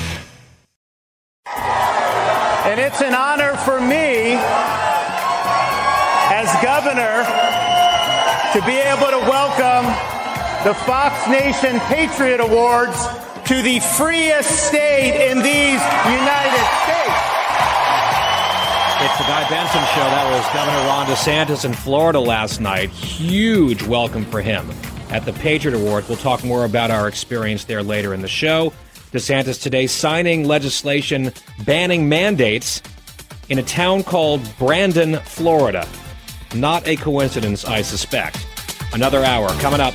And 2.67 2.79
it's 2.79 3.01
an 3.01 3.15
honor 3.15 3.57
for 3.57 3.81
me 3.81 4.37
as 6.33 6.63
governor 6.63 7.70
to 8.53 8.61
be 8.63 8.79
able 8.79 9.07
to 9.07 9.21
welcome 9.31 9.87
the 10.67 10.75
Fox 10.75 11.29
Nation 11.29 11.79
Patriot 11.83 12.41
Awards 12.41 13.07
to 13.45 13.63
the 13.63 13.79
freest 13.79 14.67
state 14.67 15.31
in 15.31 15.39
these 15.39 15.81
United 16.11 16.67
States. 16.83 17.21
It's 19.03 19.19
the 19.19 19.25
Guy 19.29 19.49
Benson 19.49 19.81
Show. 19.95 20.03
That 20.03 20.27
was 20.33 20.45
Governor 20.53 20.85
Ron 20.89 21.07
DeSantis 21.07 21.65
in 21.65 21.73
Florida 21.73 22.19
last 22.19 22.61
night. 22.61 22.91
Huge 22.91 23.85
welcome 23.85 24.25
for 24.25 24.43
him 24.43 24.69
at 25.11 25.25
the 25.25 25.33
Patriot 25.35 25.77
Awards. 25.77 26.09
We'll 26.09 26.19
talk 26.19 26.43
more 26.43 26.65
about 26.65 26.91
our 26.91 27.07
experience 27.07 27.67
there 27.67 27.85
later 27.85 28.15
in 28.15 28.21
the 28.21 28.29
show. 28.29 28.73
DeSantis 29.13 29.63
today 29.63 29.87
signing 29.87 30.45
legislation 30.45 31.33
banning 31.65 32.09
mandates 32.09 32.83
in 33.49 33.61
a 33.61 33.63
town 33.63 34.03
called 34.03 34.43
Brandon, 34.59 35.21
Florida. 35.21 35.87
Not 36.55 36.87
a 36.89 36.97
coincidence, 36.97 37.65
I 37.65 37.83
suspect. 37.83 38.45
Another 38.93 39.25
hour 39.25 39.49
coming 39.61 39.81
up. 39.81 39.95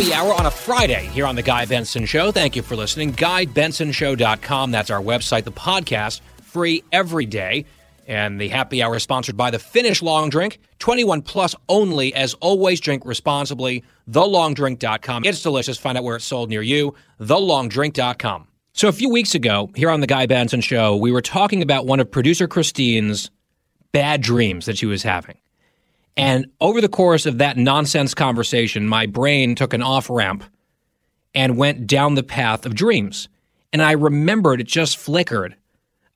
Happy 0.00 0.14
hour 0.14 0.32
on 0.32 0.46
a 0.46 0.50
Friday 0.50 1.10
here 1.12 1.26
on 1.26 1.36
The 1.36 1.42
Guy 1.42 1.66
Benson 1.66 2.06
Show. 2.06 2.32
Thank 2.32 2.56
you 2.56 2.62
for 2.62 2.74
listening. 2.74 3.12
GuyBensonShow.com. 3.12 4.70
That's 4.70 4.88
our 4.88 5.02
website. 5.02 5.44
The 5.44 5.52
podcast, 5.52 6.22
free 6.42 6.82
every 6.90 7.26
day. 7.26 7.66
And 8.06 8.40
the 8.40 8.48
happy 8.48 8.82
hour 8.82 8.96
is 8.96 9.02
sponsored 9.02 9.36
by 9.36 9.50
the 9.50 9.58
Finnish 9.58 10.00
Long 10.00 10.30
Drink, 10.30 10.58
21 10.78 11.20
plus 11.20 11.54
only. 11.68 12.14
As 12.14 12.32
always, 12.34 12.80
drink 12.80 13.04
responsibly. 13.04 13.84
TheLongDrink.com. 14.10 15.26
It's 15.26 15.42
delicious. 15.42 15.76
Find 15.76 15.98
out 15.98 16.04
where 16.04 16.16
it's 16.16 16.24
sold 16.24 16.48
near 16.48 16.62
you. 16.62 16.94
TheLongDrink.com. 17.20 18.46
So 18.72 18.88
a 18.88 18.92
few 18.92 19.10
weeks 19.10 19.34
ago, 19.34 19.68
here 19.74 19.90
on 19.90 20.00
the 20.00 20.06
Guy 20.06 20.24
Benson 20.24 20.62
Show, 20.62 20.96
we 20.96 21.12
were 21.12 21.20
talking 21.20 21.60
about 21.60 21.84
one 21.84 22.00
of 22.00 22.10
producer 22.10 22.48
Christine's 22.48 23.30
bad 23.92 24.22
dreams 24.22 24.64
that 24.64 24.78
she 24.78 24.86
was 24.86 25.02
having. 25.02 25.36
And 26.16 26.46
over 26.60 26.80
the 26.80 26.88
course 26.88 27.26
of 27.26 27.38
that 27.38 27.56
nonsense 27.56 28.14
conversation, 28.14 28.86
my 28.86 29.06
brain 29.06 29.54
took 29.54 29.72
an 29.72 29.82
off 29.82 30.10
ramp 30.10 30.44
and 31.34 31.56
went 31.56 31.86
down 31.86 32.14
the 32.14 32.22
path 32.22 32.66
of 32.66 32.74
dreams. 32.74 33.28
And 33.72 33.82
I 33.82 33.92
remembered 33.92 34.60
it 34.60 34.66
just 34.66 34.96
flickered 34.96 35.56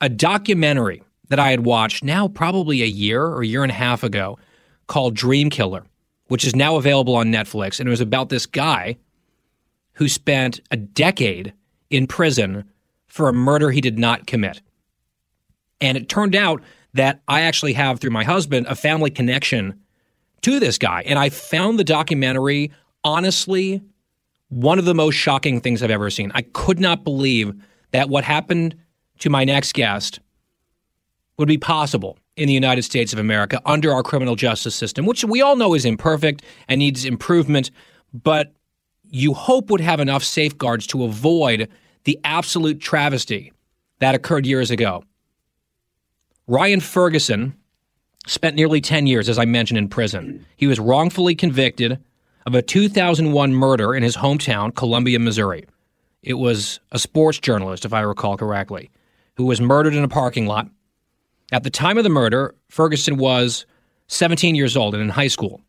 a 0.00 0.08
documentary 0.08 1.02
that 1.28 1.38
I 1.38 1.50
had 1.50 1.64
watched 1.64 2.04
now 2.04 2.28
probably 2.28 2.82
a 2.82 2.86
year 2.86 3.22
or 3.22 3.42
a 3.42 3.46
year 3.46 3.62
and 3.62 3.72
a 3.72 3.74
half 3.74 4.02
ago 4.02 4.38
called 4.86 5.14
Dream 5.14 5.50
Killer, 5.50 5.84
which 6.26 6.44
is 6.44 6.54
now 6.54 6.76
available 6.76 7.14
on 7.14 7.32
Netflix. 7.32 7.78
And 7.78 7.88
it 7.88 7.90
was 7.90 8.00
about 8.00 8.28
this 8.28 8.46
guy 8.46 8.96
who 9.94 10.08
spent 10.08 10.60
a 10.70 10.76
decade 10.76 11.54
in 11.90 12.06
prison 12.06 12.64
for 13.06 13.28
a 13.28 13.32
murder 13.32 13.70
he 13.70 13.80
did 13.80 13.98
not 13.98 14.26
commit. 14.26 14.60
And 15.80 15.96
it 15.96 16.08
turned 16.08 16.34
out 16.34 16.62
that 16.94 17.20
I 17.28 17.42
actually 17.42 17.74
have, 17.74 18.00
through 18.00 18.10
my 18.10 18.24
husband, 18.24 18.66
a 18.68 18.74
family 18.74 19.10
connection 19.10 19.80
to 20.44 20.60
this 20.60 20.78
guy. 20.78 21.02
And 21.06 21.18
I 21.18 21.30
found 21.30 21.78
the 21.78 21.84
documentary, 21.84 22.70
honestly, 23.02 23.82
one 24.48 24.78
of 24.78 24.84
the 24.84 24.94
most 24.94 25.14
shocking 25.14 25.60
things 25.60 25.82
I've 25.82 25.90
ever 25.90 26.10
seen. 26.10 26.30
I 26.34 26.42
could 26.42 26.78
not 26.78 27.02
believe 27.02 27.54
that 27.92 28.08
what 28.08 28.24
happened 28.24 28.76
to 29.20 29.30
my 29.30 29.44
next 29.44 29.72
guest 29.72 30.20
would 31.38 31.48
be 31.48 31.58
possible 31.58 32.18
in 32.36 32.46
the 32.46 32.52
United 32.52 32.82
States 32.82 33.12
of 33.12 33.18
America 33.18 33.60
under 33.64 33.92
our 33.92 34.02
criminal 34.02 34.36
justice 34.36 34.74
system, 34.74 35.06
which 35.06 35.24
we 35.24 35.40
all 35.40 35.56
know 35.56 35.74
is 35.74 35.84
imperfect 35.84 36.42
and 36.68 36.78
needs 36.78 37.04
improvement, 37.04 37.70
but 38.12 38.52
you 39.08 39.32
hope 39.32 39.70
would 39.70 39.80
have 39.80 40.00
enough 40.00 40.22
safeguards 40.22 40.86
to 40.88 41.04
avoid 41.04 41.68
the 42.04 42.18
absolute 42.24 42.80
travesty 42.80 43.52
that 44.00 44.14
occurred 44.14 44.46
years 44.46 44.70
ago. 44.70 45.04
Ryan 46.46 46.80
Ferguson 46.80 47.54
spent 48.26 48.56
nearly 48.56 48.80
10 48.80 49.06
years, 49.06 49.28
as 49.28 49.38
I 49.38 49.44
mentioned, 49.44 49.78
in 49.78 49.88
prison. 49.88 50.44
He 50.56 50.66
was 50.66 50.80
wrongfully 50.80 51.34
convicted 51.34 51.98
of 52.46 52.54
a 52.54 52.62
2001 52.62 53.54
murder 53.54 53.94
in 53.94 54.02
his 54.02 54.16
hometown, 54.16 54.74
Columbia, 54.74 55.18
Missouri. 55.18 55.66
It 56.22 56.34
was 56.34 56.80
a 56.92 56.98
sports 56.98 57.38
journalist, 57.38 57.84
if 57.84 57.92
I 57.92 58.00
recall 58.00 58.36
correctly, 58.36 58.90
who 59.36 59.44
was 59.44 59.60
murdered 59.60 59.94
in 59.94 60.04
a 60.04 60.08
parking 60.08 60.46
lot. 60.46 60.68
At 61.52 61.62
the 61.62 61.70
time 61.70 61.98
of 61.98 62.04
the 62.04 62.10
murder, 62.10 62.54
Ferguson 62.68 63.16
was 63.18 63.66
17 64.08 64.54
years 64.54 64.76
old 64.76 64.94
and 64.94 65.02
in 65.02 65.10
high 65.10 65.28
school. 65.28 65.60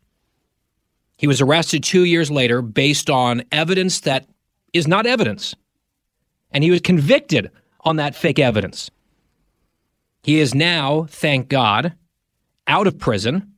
He 1.18 1.26
was 1.26 1.40
arrested 1.40 1.82
two 1.82 2.04
years 2.04 2.30
later 2.30 2.62
based 2.62 3.08
on 3.08 3.42
evidence 3.52 4.00
that 4.00 4.26
is 4.72 4.86
not 4.86 5.06
evidence. 5.06 5.54
And 6.50 6.62
he 6.62 6.70
was 6.70 6.80
convicted 6.80 7.50
on 7.80 7.96
that 7.96 8.14
fake 8.14 8.38
evidence. 8.38 8.90
He 10.22 10.40
is 10.40 10.54
now, 10.54 11.06
thank 11.08 11.48
God, 11.48 11.94
out 12.66 12.86
of 12.86 12.98
prison 12.98 13.52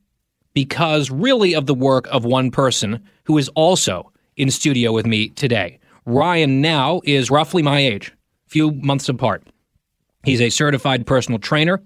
because 0.53 1.09
really 1.09 1.53
of 1.53 1.65
the 1.65 1.73
work 1.73 2.07
of 2.07 2.25
one 2.25 2.51
person 2.51 3.03
who 3.23 3.37
is 3.37 3.49
also 3.49 4.11
in 4.37 4.49
studio 4.49 4.91
with 4.91 5.05
me 5.05 5.29
today. 5.29 5.79
Ryan 6.05 6.61
now 6.61 7.01
is 7.03 7.29
roughly 7.29 7.61
my 7.61 7.79
age, 7.79 8.11
few 8.47 8.71
months 8.71 9.09
apart. 9.09 9.43
He's 10.23 10.41
a 10.41 10.49
certified 10.49 11.05
personal 11.05 11.39
trainer. 11.39 11.81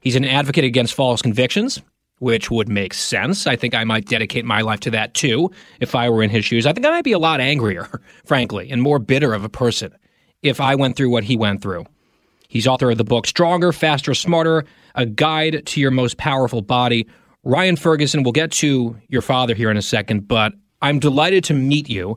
He's 0.00 0.16
an 0.16 0.24
advocate 0.24 0.64
against 0.64 0.94
false 0.94 1.22
convictions, 1.22 1.80
which 2.18 2.50
would 2.50 2.68
make 2.68 2.94
sense. 2.94 3.46
I 3.46 3.56
think 3.56 3.74
I 3.74 3.84
might 3.84 4.06
dedicate 4.06 4.44
my 4.44 4.60
life 4.60 4.80
to 4.80 4.90
that 4.90 5.14
too 5.14 5.50
if 5.80 5.94
I 5.94 6.08
were 6.08 6.22
in 6.22 6.30
his 6.30 6.44
shoes. 6.44 6.66
I 6.66 6.72
think 6.72 6.86
I 6.86 6.90
might 6.90 7.04
be 7.04 7.12
a 7.12 7.18
lot 7.18 7.40
angrier, 7.40 7.88
frankly, 8.24 8.70
and 8.70 8.80
more 8.80 8.98
bitter 8.98 9.34
of 9.34 9.44
a 9.44 9.48
person 9.48 9.94
if 10.42 10.60
I 10.60 10.74
went 10.74 10.96
through 10.96 11.10
what 11.10 11.24
he 11.24 11.36
went 11.36 11.62
through. 11.62 11.86
He's 12.54 12.68
author 12.68 12.88
of 12.92 12.98
the 12.98 13.04
book 13.04 13.26
Stronger, 13.26 13.72
Faster, 13.72 14.14
Smarter 14.14 14.64
A 14.94 15.04
Guide 15.04 15.66
to 15.66 15.80
Your 15.80 15.90
Most 15.90 16.18
Powerful 16.18 16.62
Body. 16.62 17.04
Ryan 17.42 17.74
Ferguson, 17.74 18.22
we'll 18.22 18.32
get 18.32 18.52
to 18.52 18.96
your 19.08 19.22
father 19.22 19.56
here 19.56 19.72
in 19.72 19.76
a 19.76 19.82
second, 19.82 20.28
but 20.28 20.52
I'm 20.80 21.00
delighted 21.00 21.42
to 21.44 21.54
meet 21.54 21.90
you. 21.90 22.16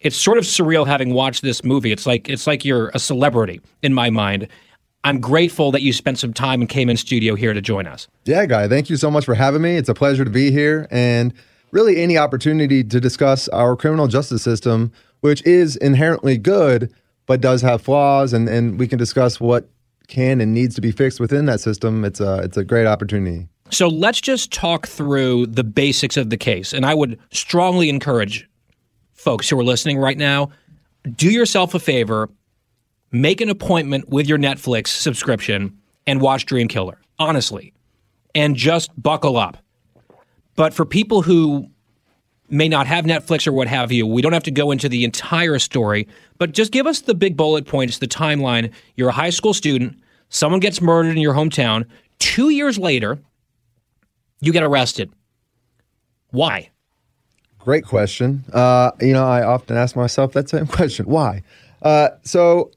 It's 0.00 0.16
sort 0.16 0.36
of 0.36 0.44
surreal 0.44 0.86
having 0.86 1.14
watched 1.14 1.40
this 1.40 1.64
movie. 1.64 1.92
It's 1.92 2.06
like 2.06 2.28
it's 2.28 2.46
like 2.46 2.62
you're 2.62 2.90
a 2.90 2.98
celebrity 2.98 3.62
in 3.82 3.94
my 3.94 4.10
mind. 4.10 4.48
I'm 5.02 5.18
grateful 5.18 5.72
that 5.72 5.80
you 5.80 5.94
spent 5.94 6.18
some 6.18 6.34
time 6.34 6.60
and 6.60 6.68
came 6.68 6.90
in 6.90 6.98
studio 6.98 7.34
here 7.34 7.54
to 7.54 7.62
join 7.62 7.86
us. 7.86 8.06
Yeah, 8.26 8.44
Guy, 8.44 8.68
thank 8.68 8.90
you 8.90 8.98
so 8.98 9.10
much 9.10 9.24
for 9.24 9.34
having 9.34 9.62
me. 9.62 9.76
It's 9.76 9.88
a 9.88 9.94
pleasure 9.94 10.26
to 10.26 10.30
be 10.30 10.50
here 10.50 10.88
and 10.90 11.32
really 11.70 12.02
any 12.02 12.18
opportunity 12.18 12.84
to 12.84 13.00
discuss 13.00 13.48
our 13.48 13.76
criminal 13.76 14.08
justice 14.08 14.42
system, 14.42 14.92
which 15.20 15.42
is 15.46 15.76
inherently 15.76 16.36
good, 16.36 16.92
but 17.30 17.40
does 17.40 17.62
have 17.62 17.80
flaws, 17.80 18.32
and, 18.32 18.48
and 18.48 18.76
we 18.76 18.88
can 18.88 18.98
discuss 18.98 19.38
what 19.38 19.70
can 20.08 20.40
and 20.40 20.52
needs 20.52 20.74
to 20.74 20.80
be 20.80 20.90
fixed 20.90 21.20
within 21.20 21.46
that 21.46 21.60
system. 21.60 22.04
It's 22.04 22.18
a, 22.18 22.38
it's 22.38 22.56
a 22.56 22.64
great 22.64 22.88
opportunity. 22.88 23.46
So 23.70 23.86
let's 23.86 24.20
just 24.20 24.52
talk 24.52 24.88
through 24.88 25.46
the 25.46 25.62
basics 25.62 26.16
of 26.16 26.30
the 26.30 26.36
case. 26.36 26.72
And 26.72 26.84
I 26.84 26.92
would 26.92 27.20
strongly 27.30 27.88
encourage 27.88 28.48
folks 29.12 29.48
who 29.48 29.56
are 29.60 29.62
listening 29.62 29.98
right 29.98 30.18
now 30.18 30.50
do 31.14 31.30
yourself 31.30 31.72
a 31.72 31.78
favor, 31.78 32.28
make 33.12 33.40
an 33.40 33.48
appointment 33.48 34.08
with 34.08 34.26
your 34.26 34.38
Netflix 34.38 34.88
subscription 34.88 35.78
and 36.08 36.20
watch 36.20 36.46
Dream 36.46 36.66
Killer, 36.66 37.00
honestly, 37.20 37.72
and 38.34 38.56
just 38.56 38.90
buckle 39.00 39.36
up. 39.36 39.56
But 40.56 40.74
for 40.74 40.84
people 40.84 41.22
who 41.22 41.69
may 42.50 42.68
not 42.68 42.86
have 42.86 43.04
Netflix 43.04 43.46
or 43.46 43.52
what 43.52 43.68
have 43.68 43.92
you, 43.92 44.06
we 44.06 44.22
don't 44.22 44.32
have 44.32 44.42
to 44.44 44.50
go 44.50 44.70
into 44.70 44.88
the 44.88 45.04
entire 45.04 45.58
story, 45.58 46.08
but 46.38 46.52
just 46.52 46.72
give 46.72 46.86
us 46.86 47.00
the 47.00 47.14
big 47.14 47.36
bullet 47.36 47.66
points, 47.66 47.98
the 47.98 48.06
timeline. 48.06 48.72
You're 48.96 49.10
a 49.10 49.12
high 49.12 49.30
school 49.30 49.54
student, 49.54 49.98
someone 50.28 50.60
gets 50.60 50.80
murdered 50.80 51.10
in 51.10 51.18
your 51.18 51.34
hometown. 51.34 51.86
Two 52.18 52.50
years 52.50 52.78
later, 52.78 53.18
you 54.40 54.52
get 54.52 54.62
arrested. 54.62 55.12
Why? 56.30 56.70
Great 57.58 57.84
question. 57.84 58.44
Uh, 58.52 58.90
you 59.00 59.12
know, 59.12 59.26
I 59.26 59.42
often 59.42 59.76
ask 59.76 59.94
myself 59.94 60.32
that 60.32 60.48
same 60.48 60.66
question. 60.78 61.06
Why? 61.06 61.42
Uh, 61.82 62.08
so, 62.22 62.70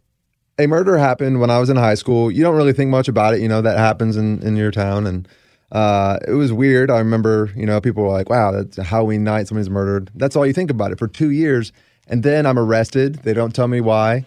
a 0.60 0.68
murder 0.68 0.98
happened 0.98 1.40
when 1.40 1.50
I 1.50 1.60
was 1.60 1.70
in 1.70 1.78
high 1.78 1.96
school. 1.96 2.30
You 2.30 2.44
don't 2.44 2.56
really 2.56 2.74
think 2.74 2.92
much 2.92 3.08
about 3.08 3.34
it. 3.34 3.42
You 3.42 3.48
know, 3.48 3.62
that 3.62 3.78
happens 3.78 4.18
in, 4.18 4.42
in 4.44 4.56
your 4.56 4.72
town. 4.72 5.08
And 5.08 5.28
uh, 5.74 6.20
it 6.28 6.34
was 6.34 6.54
weird. 6.54 6.90
I 6.92 7.00
remember, 7.00 7.52
you 7.56 7.66
know, 7.66 7.82
people 7.82 8.04
were 8.04 8.10
like, 8.12 8.30
wow, 8.30 8.52
that's 8.52 8.78
a 8.78 8.84
Halloween 8.84 9.24
night, 9.24 9.48
somebody's 9.48 9.70
murdered. 9.70 10.12
That's 10.16 10.36
all 10.36 10.46
you 10.46 10.54
think 10.54 10.72
about 10.72 10.92
it 10.92 11.00
for 11.00 11.08
two 11.08 11.32
years. 11.32 11.74
And 12.08 12.24
then 12.24 12.46
I'm 12.46 12.60
arrested. 12.60 13.16
They 13.24 13.34
don't 13.34 13.56
tell 13.56 13.68
me 13.68 13.82
why. 13.82 14.24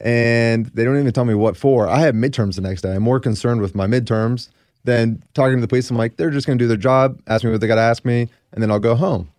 And 0.00 0.66
they 0.66 0.84
don't 0.84 0.98
even 0.98 1.12
tell 1.12 1.24
me 1.24 1.34
what 1.34 1.56
for. 1.56 1.88
I 1.88 2.00
have 2.00 2.14
midterms 2.14 2.54
the 2.54 2.60
next 2.62 2.82
day. 2.82 2.94
I'm 2.94 3.02
more 3.02 3.20
concerned 3.20 3.60
with 3.60 3.74
my 3.74 3.86
midterms 3.86 4.50
than 4.84 5.22
talking 5.34 5.56
to 5.56 5.60
the 5.60 5.68
police. 5.68 5.90
I'm 5.90 5.96
like, 5.96 6.16
they're 6.16 6.30
just 6.30 6.46
going 6.46 6.58
to 6.58 6.64
do 6.64 6.68
their 6.68 6.76
job, 6.76 7.20
ask 7.26 7.42
me 7.42 7.50
what 7.50 7.60
they 7.60 7.66
got 7.66 7.76
to 7.76 7.80
ask 7.80 8.04
me, 8.04 8.28
and 8.52 8.62
then 8.62 8.70
I'll 8.70 8.78
go 8.78 8.94
home. 8.94 9.30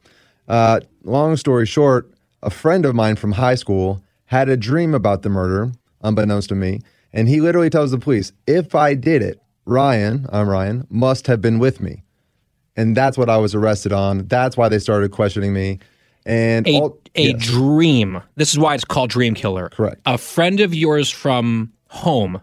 Uh, 0.48 0.82
long 1.04 1.38
story 1.38 1.66
short, 1.66 2.12
a 2.44 2.50
friend 2.50 2.86
of 2.86 2.96
mine 2.96 3.16
from 3.16 3.32
high 3.32 3.56
school 3.56 4.02
had 4.26 4.50
a 4.50 4.58
dream 4.58 4.94
about 4.94 5.22
the 5.22 5.30
murder, 5.30 5.72
unbeknownst 6.02 6.50
to 6.50 6.56
me, 6.56 6.82
and 7.14 7.30
he 7.30 7.42
literally 7.42 7.70
tells 7.70 7.92
the 7.92 8.00
police, 8.00 8.32
if 8.48 8.76
I 8.76 8.96
did 8.96 9.22
it, 9.22 9.40
Ryan, 9.66 10.28
I'm 10.32 10.48
Ryan, 10.48 10.86
must 10.90 11.28
have 11.28 11.42
been 11.42 11.60
with 11.60 11.82
me. 11.82 12.04
And 12.76 12.96
that's 12.96 13.18
what 13.18 13.30
I 13.30 13.38
was 13.38 13.56
arrested 13.56 13.94
on. 13.94 14.28
That's 14.28 14.58
why 14.58 14.70
they 14.70 14.80
started 14.80 15.12
questioning 15.12 15.54
me. 15.54 15.80
And 16.26 16.68
a, 16.68 16.80
all, 16.80 17.00
a 17.16 17.30
yes. 17.30 17.46
dream. 17.46 18.22
This 18.36 18.52
is 18.52 18.60
why 18.60 18.76
it's 18.76 18.84
called 18.84 19.10
Dream 19.10 19.34
Killer. 19.34 19.70
Correct. 19.70 20.02
A 20.06 20.18
friend 20.18 20.60
of 20.60 20.74
yours 20.74 21.10
from 21.10 21.72
home 21.90 22.42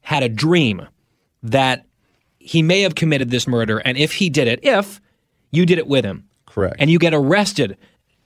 had 0.00 0.22
a 0.22 0.28
dream 0.28 0.86
that 1.42 1.86
he 2.38 2.62
may 2.62 2.80
have 2.80 2.94
committed 2.94 3.30
this 3.30 3.46
murder, 3.46 3.78
and 3.78 3.96
if 3.96 4.12
he 4.12 4.30
did 4.30 4.48
it, 4.48 4.60
if 4.62 5.00
you 5.52 5.66
did 5.66 5.78
it 5.78 5.86
with 5.86 6.04
him, 6.04 6.26
correct, 6.46 6.76
and 6.78 6.90
you 6.90 6.98
get 6.98 7.14
arrested. 7.14 7.76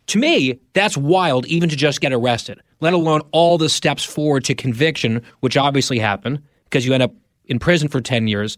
To 0.09 0.19
me, 0.19 0.61
that's 0.73 0.97
wild, 0.97 1.47
even 1.47 1.69
to 1.69 1.77
just 1.77 2.01
get 2.01 2.13
arrested, 2.13 2.61
let 2.81 2.93
alone 2.93 3.23
all 3.33 3.59
the 3.59 3.69
steps 3.69 4.05
forward 4.05 4.45
to 4.45 4.55
conviction, 4.55 5.23
which 5.41 5.57
obviously 5.57 5.99
happened 5.99 6.43
because 6.65 6.87
you 6.87 6.93
end 6.93 7.03
up 7.03 7.13
in 7.47 7.59
prison 7.59 7.89
for 7.89 8.01
10 8.01 8.29
years. 8.29 8.57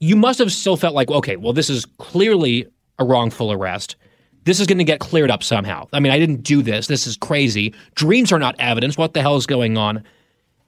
You 0.00 0.16
must 0.16 0.38
have 0.38 0.52
still 0.52 0.76
felt 0.76 0.94
like, 0.94 1.10
okay, 1.10 1.36
well, 1.36 1.52
this 1.52 1.70
is 1.70 1.86
clearly 1.98 2.66
a 2.98 3.04
wrongful 3.04 3.52
arrest. 3.52 3.96
This 4.44 4.60
is 4.60 4.66
going 4.66 4.78
to 4.78 4.84
get 4.84 5.00
cleared 5.00 5.30
up 5.30 5.42
somehow. 5.42 5.88
I 5.92 6.00
mean, 6.00 6.12
I 6.12 6.18
didn't 6.18 6.42
do 6.42 6.62
this. 6.62 6.86
This 6.86 7.06
is 7.06 7.16
crazy. 7.16 7.72
Dreams 7.94 8.30
are 8.30 8.38
not 8.38 8.54
evidence. 8.58 8.98
What 8.98 9.14
the 9.14 9.22
hell 9.22 9.36
is 9.36 9.46
going 9.46 9.78
on? 9.78 10.04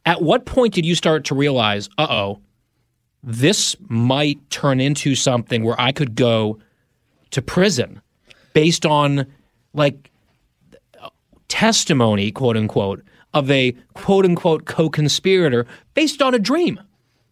At 0.06 0.22
what 0.22 0.46
point 0.46 0.72
did 0.72 0.86
you 0.86 0.94
start 0.94 1.24
to 1.26 1.34
realize, 1.34 1.88
uh 1.98 2.06
oh, 2.08 2.40
this 3.22 3.76
might 3.88 4.38
turn 4.50 4.80
into 4.80 5.14
something 5.14 5.64
where 5.64 5.78
I 5.80 5.92
could 5.92 6.14
go 6.14 6.58
to 7.32 7.42
prison 7.42 8.00
based 8.54 8.86
on 8.86 9.26
like 9.74 10.10
testimony, 11.48 12.30
quote 12.30 12.56
unquote, 12.56 13.02
of 13.36 13.50
a 13.50 13.72
quote 13.92 14.24
unquote 14.24 14.64
co 14.64 14.88
conspirator 14.88 15.66
based 15.92 16.22
on 16.22 16.34
a 16.34 16.38
dream. 16.38 16.80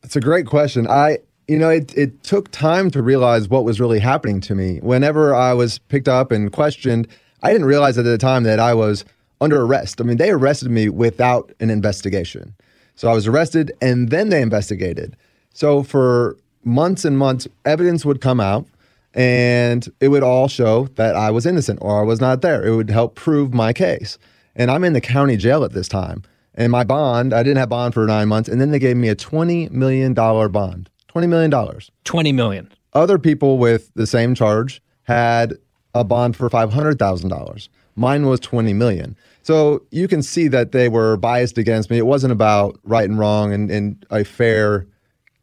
It's 0.02 0.14
a 0.14 0.20
great 0.20 0.46
question. 0.46 0.86
I, 0.86 1.18
you 1.48 1.58
know, 1.58 1.70
it, 1.70 1.96
it 1.96 2.22
took 2.22 2.50
time 2.50 2.90
to 2.90 3.02
realize 3.02 3.48
what 3.48 3.64
was 3.64 3.80
really 3.80 4.00
happening 4.00 4.42
to 4.42 4.54
me. 4.54 4.80
Whenever 4.80 5.34
I 5.34 5.54
was 5.54 5.78
picked 5.78 6.08
up 6.08 6.30
and 6.30 6.52
questioned, 6.52 7.08
I 7.42 7.52
didn't 7.52 7.66
realize 7.66 7.96
at 7.96 8.04
the 8.04 8.18
time 8.18 8.42
that 8.42 8.60
I 8.60 8.74
was 8.74 9.06
under 9.40 9.62
arrest. 9.62 9.98
I 9.98 10.04
mean, 10.04 10.18
they 10.18 10.30
arrested 10.30 10.70
me 10.70 10.90
without 10.90 11.52
an 11.58 11.70
investigation. 11.70 12.54
So 12.96 13.08
I 13.08 13.14
was 13.14 13.26
arrested 13.26 13.72
and 13.80 14.10
then 14.10 14.28
they 14.28 14.42
investigated. 14.42 15.16
So 15.54 15.82
for 15.82 16.36
months 16.64 17.06
and 17.06 17.16
months, 17.16 17.48
evidence 17.64 18.04
would 18.04 18.20
come 18.20 18.40
out 18.40 18.66
and 19.14 19.88
it 20.00 20.08
would 20.08 20.22
all 20.22 20.48
show 20.48 20.88
that 20.96 21.16
I 21.16 21.30
was 21.30 21.46
innocent 21.46 21.78
or 21.80 21.98
I 21.98 22.04
was 22.04 22.20
not 22.20 22.42
there. 22.42 22.62
It 22.62 22.76
would 22.76 22.90
help 22.90 23.14
prove 23.14 23.54
my 23.54 23.72
case. 23.72 24.18
And 24.56 24.70
I'm 24.70 24.84
in 24.84 24.92
the 24.92 25.00
county 25.00 25.36
jail 25.36 25.64
at 25.64 25.72
this 25.72 25.88
time. 25.88 26.22
And 26.54 26.70
my 26.70 26.84
bond, 26.84 27.34
I 27.34 27.42
didn't 27.42 27.58
have 27.58 27.68
bond 27.68 27.94
for 27.94 28.06
nine 28.06 28.28
months. 28.28 28.48
And 28.48 28.60
then 28.60 28.70
they 28.70 28.78
gave 28.78 28.96
me 28.96 29.08
a 29.08 29.16
$20 29.16 29.70
million 29.70 30.14
bond. 30.14 30.90
$20 31.14 31.28
million. 31.28 31.80
20 32.04 32.32
million. 32.32 32.72
Other 32.92 33.18
people 33.18 33.58
with 33.58 33.92
the 33.94 34.06
same 34.06 34.34
charge 34.34 34.80
had 35.02 35.54
a 35.94 36.04
bond 36.04 36.36
for 36.36 36.48
$500,000. 36.48 37.68
Mine 37.96 38.26
was 38.26 38.40
20 38.40 38.72
million. 38.72 39.16
So 39.42 39.82
you 39.90 40.08
can 40.08 40.22
see 40.22 40.48
that 40.48 40.72
they 40.72 40.88
were 40.88 41.16
biased 41.16 41.58
against 41.58 41.90
me. 41.90 41.98
It 41.98 42.06
wasn't 42.06 42.32
about 42.32 42.78
right 42.84 43.08
and 43.08 43.18
wrong 43.18 43.52
and, 43.52 43.70
and 43.70 44.04
a 44.10 44.24
fair 44.24 44.86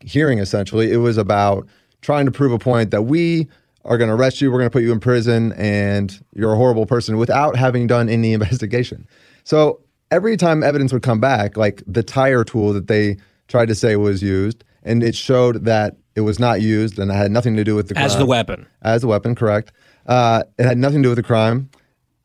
hearing, 0.01 0.39
essentially. 0.39 0.91
It 0.91 0.97
was 0.97 1.17
about 1.17 1.67
trying 2.01 2.25
to 2.25 2.31
prove 2.31 2.51
a 2.51 2.59
point 2.59 2.91
that 2.91 3.03
we 3.03 3.47
are 3.86 3.98
going 3.98 4.10
to 4.10 4.16
arrest 4.16 4.41
you, 4.41 4.52
we're 4.52 4.60
going 4.60 4.70
to 4.70 4.74
put 4.74 4.84
you 4.84 4.91
in 4.91 4.99
prison, 4.99 5.53
and 5.53 6.24
you're 6.34 6.53
a 6.53 6.58
horrible 6.58 6.86
person 6.86 7.18
without 7.18 7.56
having 7.56 7.88
done 7.88 8.10
any 8.10 8.34
investigation. 8.38 9.08
So 9.44 9.82
every 10.12 10.38
time 10.38 10.64
evidence 10.64 10.94
would 10.94 11.03
come 11.03 11.20
back, 11.20 11.58
like 11.58 11.84
the 11.88 12.03
tire 12.03 12.44
tool 12.44 12.74
that 12.74 12.88
they 12.88 13.18
tried 13.48 13.68
to 13.68 13.76
say 13.76 13.95
was 13.95 14.22
used, 14.22 14.64
and 14.84 15.03
it 15.03 15.16
showed 15.16 15.66
that 15.66 15.98
it 16.16 16.22
was 16.22 16.40
not 16.40 16.62
used 16.62 16.99
and 16.99 17.10
it 17.10 17.14
had 17.14 17.32
nothing 17.32 17.56
to 17.56 17.64
do 17.64 17.76
with 17.76 17.88
the 17.88 17.94
crime. 17.94 18.06
As 18.06 18.18
the 18.18 18.26
weapon. 18.26 18.68
As 18.82 19.02
the 19.02 19.08
weapon, 19.08 19.36
correct. 19.36 19.72
Uh, 20.08 20.44
it 20.58 20.66
had 20.66 20.78
nothing 20.78 21.02
to 21.02 21.03
do 21.03 21.10
with 21.10 21.18
the 21.18 21.24
crime. 21.24 21.70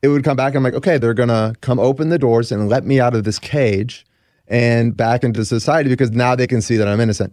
It 0.02 0.08
would 0.08 0.24
come 0.24 0.36
back. 0.36 0.54
And 0.54 0.58
I'm 0.58 0.62
like, 0.64 0.74
okay, 0.74 0.98
they're 0.98 1.14
going 1.14 1.28
to 1.28 1.54
come 1.60 1.78
open 1.78 2.08
the 2.08 2.18
doors 2.18 2.50
and 2.50 2.68
let 2.68 2.84
me 2.84 3.00
out 3.00 3.14
of 3.14 3.24
this 3.24 3.38
cage 3.38 4.04
and 4.48 4.96
back 4.96 5.24
into 5.24 5.44
society 5.44 5.88
because 5.88 6.10
now 6.10 6.34
they 6.34 6.46
can 6.46 6.62
see 6.62 6.76
that 6.76 6.88
I'm 6.88 7.00
innocent. 7.00 7.32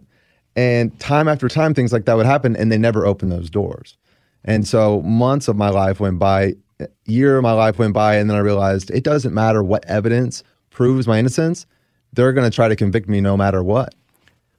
And 0.55 0.97
time 0.99 1.27
after 1.27 1.47
time, 1.47 1.73
things 1.73 1.91
like 1.91 2.05
that 2.05 2.15
would 2.15 2.27
happen, 2.27 2.55
and 2.55 2.71
they 2.71 2.77
never 2.77 3.05
opened 3.05 3.31
those 3.31 3.49
doors. 3.49 3.97
And 4.45 4.67
so 4.67 5.01
months 5.01 5.47
of 5.47 5.55
my 5.55 5.69
life 5.69 5.99
went 5.99 6.19
by, 6.19 6.55
year 7.05 7.37
of 7.37 7.43
my 7.43 7.53
life 7.53 7.79
went 7.79 7.93
by, 7.93 8.15
and 8.15 8.29
then 8.29 8.37
I 8.37 8.41
realized 8.41 8.91
it 8.91 9.03
doesn't 9.03 9.33
matter 9.33 9.63
what 9.63 9.85
evidence 9.85 10.43
proves 10.69 11.07
my 11.07 11.19
innocence. 11.19 11.65
They're 12.11 12.33
going 12.33 12.49
to 12.49 12.55
try 12.55 12.67
to 12.67 12.75
convict 12.75 13.07
me 13.07 13.21
no 13.21 13.37
matter 13.37 13.63
what. 13.63 13.95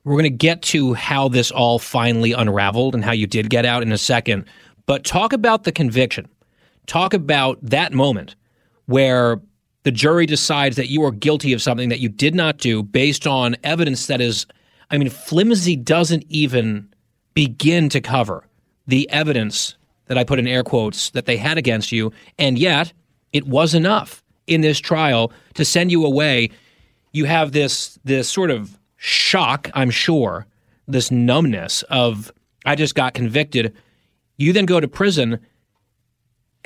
We're 0.04 0.14
going 0.14 0.24
to 0.24 0.30
get 0.30 0.62
to 0.62 0.94
how 0.94 1.28
this 1.28 1.50
all 1.50 1.78
finally 1.78 2.32
unraveled 2.32 2.94
and 2.94 3.04
how 3.04 3.12
you 3.12 3.26
did 3.26 3.50
get 3.50 3.64
out 3.64 3.82
in 3.82 3.92
a 3.92 3.98
second. 3.98 4.44
But 4.86 5.04
talk 5.04 5.32
about 5.32 5.64
the 5.64 5.72
conviction. 5.72 6.28
Talk 6.86 7.14
about 7.14 7.58
that 7.62 7.92
moment 7.92 8.36
where 8.86 9.40
the 9.84 9.90
jury 9.90 10.26
decides 10.26 10.76
that 10.76 10.88
you 10.88 11.02
are 11.04 11.10
guilty 11.10 11.52
of 11.52 11.62
something 11.62 11.88
that 11.88 12.00
you 12.00 12.08
did 12.08 12.34
not 12.34 12.58
do 12.58 12.82
based 12.82 13.26
on 13.26 13.56
evidence 13.64 14.06
that 14.06 14.20
is, 14.20 14.46
I 14.90 14.98
mean, 14.98 15.08
flimsy 15.08 15.76
doesn't 15.76 16.24
even 16.28 16.88
begin 17.32 17.88
to 17.90 18.00
cover 18.00 18.46
the 18.86 19.08
evidence 19.10 19.76
that 20.06 20.18
I 20.18 20.24
put 20.24 20.38
in 20.38 20.46
air 20.46 20.62
quotes 20.62 21.10
that 21.10 21.26
they 21.26 21.36
had 21.36 21.58
against 21.58 21.92
you. 21.92 22.12
And 22.38 22.58
yet, 22.58 22.92
it 23.32 23.46
was 23.46 23.74
enough 23.74 24.22
in 24.46 24.60
this 24.60 24.78
trial 24.78 25.32
to 25.54 25.64
send 25.64 25.90
you 25.90 26.04
away. 26.04 26.50
You 27.12 27.24
have 27.24 27.52
this 27.52 27.98
this 28.04 28.28
sort 28.28 28.50
of 28.50 28.78
shock, 28.96 29.70
I'm 29.74 29.90
sure, 29.90 30.46
this 30.86 31.10
numbness 31.10 31.82
of 31.84 32.32
I 32.64 32.74
just 32.74 32.94
got 32.94 33.14
convicted. 33.14 33.74
You 34.36 34.52
then 34.52 34.66
go 34.66 34.80
to 34.80 34.88
prison. 34.88 35.38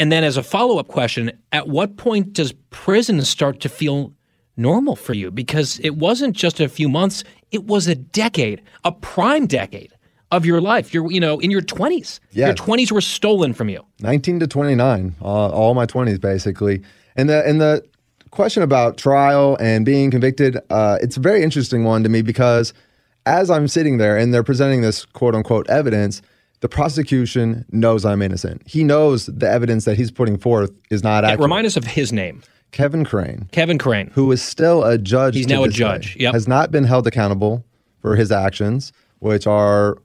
And 0.00 0.12
then, 0.12 0.22
as 0.22 0.36
a 0.36 0.44
follow 0.44 0.78
up 0.78 0.86
question, 0.86 1.32
at 1.50 1.68
what 1.68 1.96
point 1.96 2.32
does 2.32 2.52
prison 2.70 3.20
start 3.22 3.60
to 3.60 3.68
feel 3.68 4.12
normal 4.56 4.94
for 4.94 5.12
you? 5.12 5.30
Because 5.30 5.80
it 5.80 5.96
wasn't 5.96 6.36
just 6.36 6.60
a 6.60 6.68
few 6.68 6.88
months, 6.88 7.24
it 7.50 7.64
was 7.64 7.88
a 7.88 7.96
decade, 7.96 8.62
a 8.84 8.92
prime 8.92 9.46
decade 9.46 9.92
of 10.30 10.44
your 10.44 10.60
life. 10.60 10.92
You're, 10.92 11.10
you 11.10 11.20
know, 11.20 11.38
in 11.38 11.50
your 11.50 11.62
20s. 11.62 12.20
Yeah. 12.32 12.46
Your 12.46 12.54
20s 12.54 12.92
were 12.92 13.00
stolen 13.00 13.52
from 13.54 13.68
you. 13.68 13.84
19 14.00 14.40
to 14.40 14.46
29, 14.46 15.16
uh, 15.20 15.24
all 15.24 15.74
my 15.74 15.86
20s 15.86 16.20
basically. 16.20 16.82
And 17.16 17.28
the 17.28 17.46
and 17.46 17.60
the 17.60 17.82
question 18.30 18.62
about 18.62 18.96
trial 18.98 19.56
and 19.60 19.84
being 19.86 20.10
convicted, 20.10 20.58
uh, 20.70 20.98
it's 21.00 21.16
a 21.16 21.20
very 21.20 21.42
interesting 21.42 21.84
one 21.84 22.02
to 22.02 22.08
me 22.08 22.22
because 22.22 22.72
as 23.26 23.50
I'm 23.50 23.68
sitting 23.68 23.98
there 23.98 24.16
and 24.16 24.32
they're 24.32 24.44
presenting 24.44 24.82
this 24.82 25.04
quote 25.04 25.34
unquote 25.34 25.68
evidence, 25.70 26.22
the 26.60 26.68
prosecution 26.68 27.64
knows 27.70 28.04
I'm 28.04 28.20
innocent. 28.22 28.62
He 28.66 28.84
knows 28.84 29.26
the 29.26 29.48
evidence 29.50 29.84
that 29.86 29.96
he's 29.96 30.10
putting 30.10 30.38
forth 30.38 30.70
is 30.90 31.02
not 31.02 31.24
Yeah, 31.24 31.30
accurate. 31.30 31.40
remind 31.40 31.66
us 31.66 31.76
of 31.76 31.84
his 31.84 32.12
name. 32.12 32.42
Kevin 32.70 33.02
Crane, 33.04 33.48
Kevin 33.52 33.78
Crane. 33.78 34.10
who 34.12 34.30
is 34.30 34.42
still 34.42 34.84
a 34.84 34.98
judge. 34.98 35.34
He's 35.34 35.48
now 35.48 35.64
a 35.64 35.68
judge, 35.70 36.16
yep. 36.20 36.34
has 36.34 36.46
not 36.46 36.70
been 36.70 36.84
held 36.84 37.06
accountable 37.06 37.64
for 38.02 38.14
his 38.14 38.30
actions, 38.30 38.92
which 39.20 39.46
are 39.46 39.96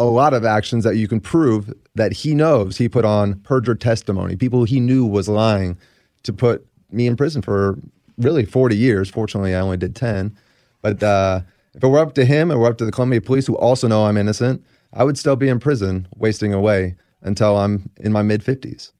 a 0.00 0.04
lot 0.04 0.32
of 0.32 0.44
actions 0.46 0.82
that 0.84 0.96
you 0.96 1.06
can 1.06 1.20
prove 1.20 1.72
that 1.94 2.12
he 2.12 2.34
knows 2.34 2.78
he 2.78 2.88
put 2.88 3.04
on 3.04 3.34
perjured 3.40 3.80
testimony. 3.80 4.34
People 4.34 4.64
he 4.64 4.80
knew 4.80 5.04
was 5.04 5.28
lying 5.28 5.76
to 6.22 6.32
put 6.32 6.66
me 6.90 7.06
in 7.06 7.16
prison 7.16 7.42
for 7.42 7.78
really 8.16 8.46
40 8.46 8.76
years. 8.76 9.10
Fortunately, 9.10 9.54
I 9.54 9.60
only 9.60 9.76
did 9.76 9.94
10. 9.94 10.34
But 10.80 11.02
uh, 11.02 11.42
if 11.74 11.84
it 11.84 11.86
were 11.86 11.98
up 11.98 12.14
to 12.14 12.24
him, 12.24 12.50
it 12.50 12.56
were 12.56 12.66
up 12.66 12.78
to 12.78 12.86
the 12.86 12.92
Columbia 12.92 13.20
police, 13.20 13.46
who 13.46 13.56
also 13.56 13.86
know 13.88 14.06
I'm 14.06 14.16
innocent, 14.16 14.64
I 14.94 15.04
would 15.04 15.18
still 15.18 15.36
be 15.36 15.48
in 15.48 15.60
prison, 15.60 16.08
wasting 16.16 16.54
away 16.54 16.96
until 17.20 17.58
I'm 17.58 17.90
in 17.98 18.10
my 18.10 18.22
mid 18.22 18.42
50s. 18.42 18.92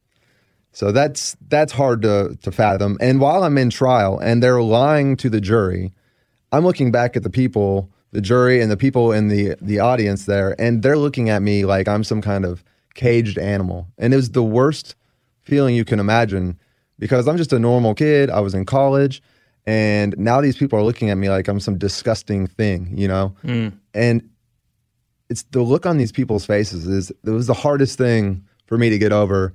So 0.72 0.92
that's 0.92 1.36
that's 1.48 1.72
hard 1.72 2.02
to 2.02 2.38
to 2.42 2.52
fathom. 2.52 2.96
And 3.00 3.20
while 3.20 3.42
I'm 3.42 3.58
in 3.58 3.70
trial 3.70 4.18
and 4.18 4.42
they're 4.42 4.62
lying 4.62 5.16
to 5.16 5.30
the 5.30 5.40
jury, 5.40 5.92
I'm 6.52 6.64
looking 6.64 6.92
back 6.92 7.16
at 7.16 7.22
the 7.22 7.30
people, 7.30 7.90
the 8.12 8.20
jury 8.20 8.60
and 8.60 8.70
the 8.70 8.76
people 8.76 9.12
in 9.12 9.28
the 9.28 9.56
the 9.60 9.78
audience 9.78 10.26
there, 10.26 10.60
and 10.60 10.82
they're 10.82 10.98
looking 10.98 11.30
at 11.30 11.42
me 11.42 11.64
like 11.64 11.88
I'm 11.88 12.04
some 12.04 12.20
kind 12.22 12.44
of 12.44 12.64
caged 12.94 13.38
animal. 13.38 13.86
And 13.98 14.12
it 14.12 14.16
was 14.16 14.30
the 14.30 14.42
worst 14.42 14.96
feeling 15.42 15.74
you 15.74 15.84
can 15.84 16.00
imagine 16.00 16.58
because 16.98 17.26
I'm 17.26 17.36
just 17.36 17.52
a 17.52 17.58
normal 17.58 17.94
kid. 17.94 18.30
I 18.30 18.40
was 18.40 18.54
in 18.54 18.64
college, 18.66 19.22
and 19.66 20.14
now 20.18 20.40
these 20.40 20.56
people 20.56 20.78
are 20.78 20.82
looking 20.82 21.10
at 21.10 21.16
me 21.16 21.28
like 21.28 21.48
I'm 21.48 21.60
some 21.60 21.78
disgusting 21.78 22.46
thing, 22.46 22.92
you 22.96 23.08
know? 23.08 23.34
Mm. 23.44 23.72
And 23.94 24.28
it's 25.28 25.42
the 25.44 25.62
look 25.62 25.86
on 25.86 25.96
these 25.96 26.12
people's 26.12 26.44
faces 26.44 26.86
is 26.86 27.10
it 27.10 27.30
was 27.30 27.46
the 27.46 27.54
hardest 27.54 27.96
thing 27.96 28.44
for 28.66 28.78
me 28.78 28.90
to 28.90 28.98
get 28.98 29.12
over. 29.12 29.52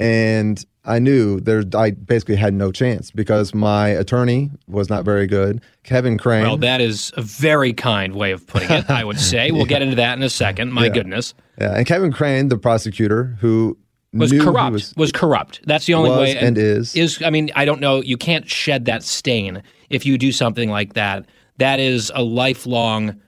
And 0.00 0.64
I 0.84 0.98
knew 0.98 1.40
there 1.40 1.62
I 1.74 1.90
basically 1.90 2.36
had 2.36 2.54
no 2.54 2.72
chance 2.72 3.10
because 3.10 3.54
my 3.54 3.88
attorney 3.88 4.50
was 4.66 4.88
not 4.88 5.04
very 5.04 5.26
good. 5.26 5.60
Kevin 5.84 6.16
Crane. 6.18 6.42
Well, 6.44 6.56
that 6.58 6.80
is 6.80 7.12
a 7.16 7.22
very 7.22 7.72
kind 7.74 8.14
way 8.14 8.32
of 8.32 8.46
putting 8.46 8.70
it, 8.70 8.88
I 8.90 9.04
would 9.04 9.20
say. 9.32 9.50
We'll 9.50 9.66
get 9.66 9.82
into 9.82 9.96
that 9.96 10.16
in 10.16 10.22
a 10.22 10.30
second. 10.30 10.72
My 10.72 10.84
Yeah. 10.86 10.92
goodness. 10.92 11.34
Yeah, 11.60 11.76
and 11.76 11.86
Kevin 11.86 12.12
Crane, 12.12 12.48
the 12.48 12.56
prosecutor, 12.56 13.36
who 13.40 13.76
Was 14.14 14.32
knew 14.32 14.42
corrupt. 14.42 14.72
was- 14.72 14.94
Was, 14.96 15.12
corrupt. 15.12 15.60
That's 15.66 15.84
the 15.84 15.92
only 15.94 16.08
was 16.10 16.18
way. 16.20 16.36
and 16.38 16.56
is. 16.56 16.96
Is 16.96 17.22
I 17.22 17.28
mean, 17.28 17.50
I 17.54 17.66
don't 17.66 17.80
know. 17.80 18.00
You 18.00 18.16
can't 18.16 18.48
shed 18.48 18.86
that 18.86 19.02
stain 19.02 19.62
if 19.90 20.06
you 20.06 20.16
do 20.16 20.32
something 20.32 20.70
like 20.70 20.94
that. 20.94 21.26
That 21.58 21.78
is 21.78 22.10
a 22.14 22.22
lifelong 22.22 23.20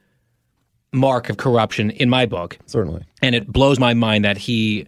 mark 0.94 1.28
of 1.28 1.36
corruption 1.36 1.90
in 1.90 2.08
my 2.08 2.24
book. 2.26 2.58
Certainly. 2.66 3.02
And 3.22 3.34
it 3.34 3.46
blows 3.52 3.78
my 3.78 3.92
mind 3.94 4.24
that 4.24 4.38
he 4.38 4.86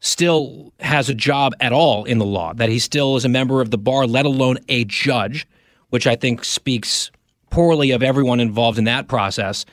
still 0.00 0.72
has 0.80 1.08
a 1.08 1.14
job 1.14 1.54
at 1.60 1.72
all 1.72 2.04
in 2.04 2.18
the 2.18 2.24
law, 2.24 2.52
that 2.54 2.68
he 2.68 2.78
still 2.78 3.16
is 3.16 3.24
a 3.24 3.28
member 3.28 3.60
of 3.60 3.70
the 3.70 3.78
bar, 3.78 4.06
let 4.06 4.26
alone 4.26 4.58
a 4.68 4.84
judge, 4.84 5.46
which 5.90 6.06
I 6.06 6.16
think 6.16 6.44
speaks 6.44 7.10
poorly 7.50 7.90
of 7.90 8.02
everyone 8.02 8.40
involved 8.40 8.78
in 8.78 8.84
that 8.84 9.08
process. 9.08 9.64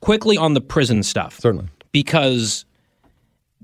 Quickly 0.00 0.36
on 0.36 0.54
the 0.54 0.60
prison 0.60 1.02
stuff. 1.02 1.38
Certainly. 1.40 1.68
Because 1.92 2.64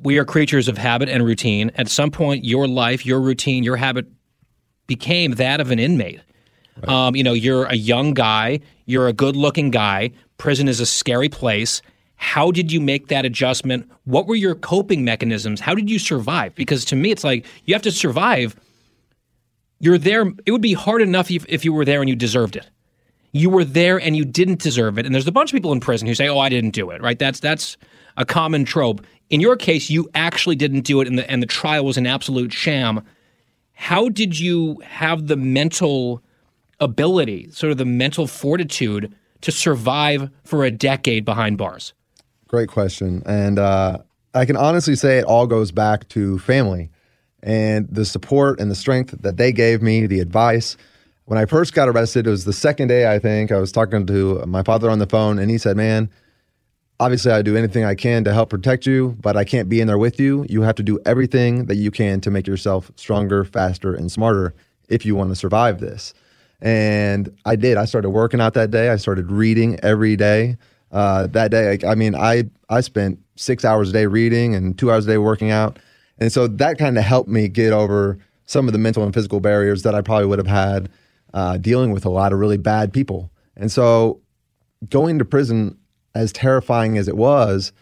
we 0.02 0.18
are 0.18 0.24
creatures 0.24 0.68
of 0.68 0.78
habit 0.78 1.08
and 1.08 1.24
routine. 1.24 1.70
At 1.76 1.88
some 1.88 2.10
point, 2.10 2.44
your 2.44 2.66
life, 2.66 3.06
your 3.06 3.20
routine, 3.20 3.62
your 3.62 3.76
habit 3.76 4.06
became 4.86 5.32
that 5.32 5.60
of 5.60 5.70
an 5.70 5.78
inmate. 5.78 6.20
Um, 6.88 7.14
you 7.14 7.22
know, 7.22 7.34
you're 7.34 7.66
a 7.66 7.74
young 7.74 8.14
guy, 8.14 8.60
you're 8.86 9.06
a 9.06 9.12
good 9.12 9.36
looking 9.36 9.70
guy. 9.70 10.10
Prison 10.38 10.68
is 10.68 10.80
a 10.80 10.86
scary 10.86 11.28
place. 11.28 11.82
How 12.22 12.52
did 12.52 12.70
you 12.70 12.80
make 12.80 13.08
that 13.08 13.24
adjustment? 13.24 13.90
What 14.04 14.28
were 14.28 14.36
your 14.36 14.54
coping 14.54 15.04
mechanisms? 15.04 15.60
How 15.60 15.74
did 15.74 15.90
you 15.90 15.98
survive? 15.98 16.54
Because 16.54 16.84
to 16.86 16.96
me, 16.96 17.10
it's 17.10 17.24
like 17.24 17.44
you 17.64 17.74
have 17.74 17.82
to 17.82 17.90
survive. 17.90 18.54
You're 19.80 19.98
there. 19.98 20.32
It 20.46 20.52
would 20.52 20.62
be 20.62 20.72
hard 20.72 21.02
enough 21.02 21.32
if, 21.32 21.44
if 21.48 21.64
you 21.64 21.72
were 21.72 21.84
there 21.84 22.00
and 22.00 22.08
you 22.08 22.14
deserved 22.14 22.54
it. 22.54 22.70
You 23.32 23.50
were 23.50 23.64
there 23.64 24.00
and 24.00 24.16
you 24.16 24.24
didn't 24.24 24.60
deserve 24.60 24.98
it. 24.98 25.04
And 25.04 25.12
there's 25.12 25.26
a 25.26 25.32
bunch 25.32 25.52
of 25.52 25.56
people 25.56 25.72
in 25.72 25.80
prison 25.80 26.06
who 26.06 26.14
say, 26.14 26.28
"Oh, 26.28 26.38
I 26.38 26.48
didn't 26.48 26.70
do 26.70 26.90
it." 26.90 27.02
Right? 27.02 27.18
That's 27.18 27.40
that's 27.40 27.76
a 28.16 28.24
common 28.24 28.64
trope. 28.64 29.04
In 29.28 29.40
your 29.40 29.56
case, 29.56 29.90
you 29.90 30.08
actually 30.14 30.56
didn't 30.56 30.82
do 30.82 31.00
it, 31.00 31.08
and 31.08 31.18
the 31.18 31.28
and 31.28 31.42
the 31.42 31.46
trial 31.46 31.84
was 31.84 31.98
an 31.98 32.06
absolute 32.06 32.52
sham. 32.52 33.02
How 33.72 34.08
did 34.08 34.38
you 34.38 34.80
have 34.86 35.26
the 35.26 35.36
mental 35.36 36.22
ability, 36.78 37.50
sort 37.50 37.72
of 37.72 37.78
the 37.78 37.84
mental 37.84 38.28
fortitude, 38.28 39.12
to 39.40 39.50
survive 39.50 40.30
for 40.44 40.64
a 40.64 40.70
decade 40.70 41.24
behind 41.24 41.58
bars? 41.58 41.94
Great 42.52 42.68
question. 42.68 43.22
And 43.24 43.58
uh, 43.58 43.96
I 44.34 44.44
can 44.44 44.58
honestly 44.58 44.94
say 44.94 45.16
it 45.16 45.24
all 45.24 45.46
goes 45.46 45.72
back 45.72 46.06
to 46.08 46.38
family 46.38 46.90
and 47.42 47.88
the 47.90 48.04
support 48.04 48.60
and 48.60 48.70
the 48.70 48.74
strength 48.74 49.14
that 49.22 49.38
they 49.38 49.52
gave 49.52 49.80
me, 49.80 50.06
the 50.06 50.20
advice. 50.20 50.76
When 51.24 51.38
I 51.38 51.46
first 51.46 51.72
got 51.72 51.88
arrested, 51.88 52.26
it 52.26 52.30
was 52.30 52.44
the 52.44 52.52
second 52.52 52.88
day, 52.88 53.10
I 53.10 53.18
think. 53.18 53.52
I 53.52 53.58
was 53.58 53.72
talking 53.72 54.04
to 54.06 54.44
my 54.44 54.62
father 54.62 54.90
on 54.90 54.98
the 54.98 55.06
phone, 55.06 55.38
and 55.38 55.50
he 55.50 55.56
said, 55.56 55.78
Man, 55.78 56.10
obviously, 57.00 57.32
I 57.32 57.40
do 57.40 57.56
anything 57.56 57.84
I 57.84 57.94
can 57.94 58.22
to 58.24 58.34
help 58.34 58.50
protect 58.50 58.84
you, 58.84 59.16
but 59.18 59.34
I 59.34 59.44
can't 59.44 59.70
be 59.70 59.80
in 59.80 59.86
there 59.86 59.96
with 59.96 60.20
you. 60.20 60.44
You 60.50 60.60
have 60.60 60.74
to 60.74 60.82
do 60.82 61.00
everything 61.06 61.66
that 61.66 61.76
you 61.76 61.90
can 61.90 62.20
to 62.20 62.30
make 62.30 62.46
yourself 62.46 62.92
stronger, 62.96 63.44
faster, 63.44 63.94
and 63.94 64.12
smarter 64.12 64.52
if 64.90 65.06
you 65.06 65.16
want 65.16 65.30
to 65.30 65.36
survive 65.36 65.80
this. 65.80 66.12
And 66.60 67.34
I 67.46 67.56
did. 67.56 67.78
I 67.78 67.86
started 67.86 68.10
working 68.10 68.42
out 68.42 68.52
that 68.54 68.70
day. 68.70 68.90
I 68.90 68.96
started 68.96 69.32
reading 69.32 69.80
every 69.82 70.16
day. 70.16 70.58
Uh, 70.92 71.26
that 71.28 71.50
day, 71.50 71.78
I, 71.82 71.92
I 71.92 71.94
mean, 71.94 72.14
I 72.14 72.44
I 72.68 72.82
spent 72.82 73.18
six 73.36 73.64
hours 73.64 73.90
a 73.90 73.92
day 73.92 74.06
reading 74.06 74.54
and 74.54 74.78
two 74.78 74.90
hours 74.92 75.06
a 75.06 75.10
day 75.10 75.18
working 75.18 75.50
out, 75.50 75.78
and 76.18 76.30
so 76.30 76.46
that 76.46 76.78
kind 76.78 76.98
of 76.98 77.04
helped 77.04 77.30
me 77.30 77.48
get 77.48 77.72
over 77.72 78.18
some 78.46 78.68
of 78.68 78.72
the 78.72 78.78
mental 78.78 79.02
and 79.02 79.14
physical 79.14 79.40
barriers 79.40 79.82
that 79.82 79.94
I 79.94 80.02
probably 80.02 80.26
would 80.26 80.38
have 80.38 80.46
had 80.46 80.90
uh, 81.32 81.56
dealing 81.56 81.92
with 81.92 82.04
a 82.04 82.10
lot 82.10 82.32
of 82.32 82.38
really 82.38 82.58
bad 82.58 82.92
people. 82.92 83.30
And 83.56 83.72
so, 83.72 84.20
going 84.88 85.18
to 85.18 85.24
prison, 85.24 85.78
as 86.14 86.32
terrifying 86.32 86.98
as 86.98 87.08
it 87.08 87.16
was, 87.16 87.72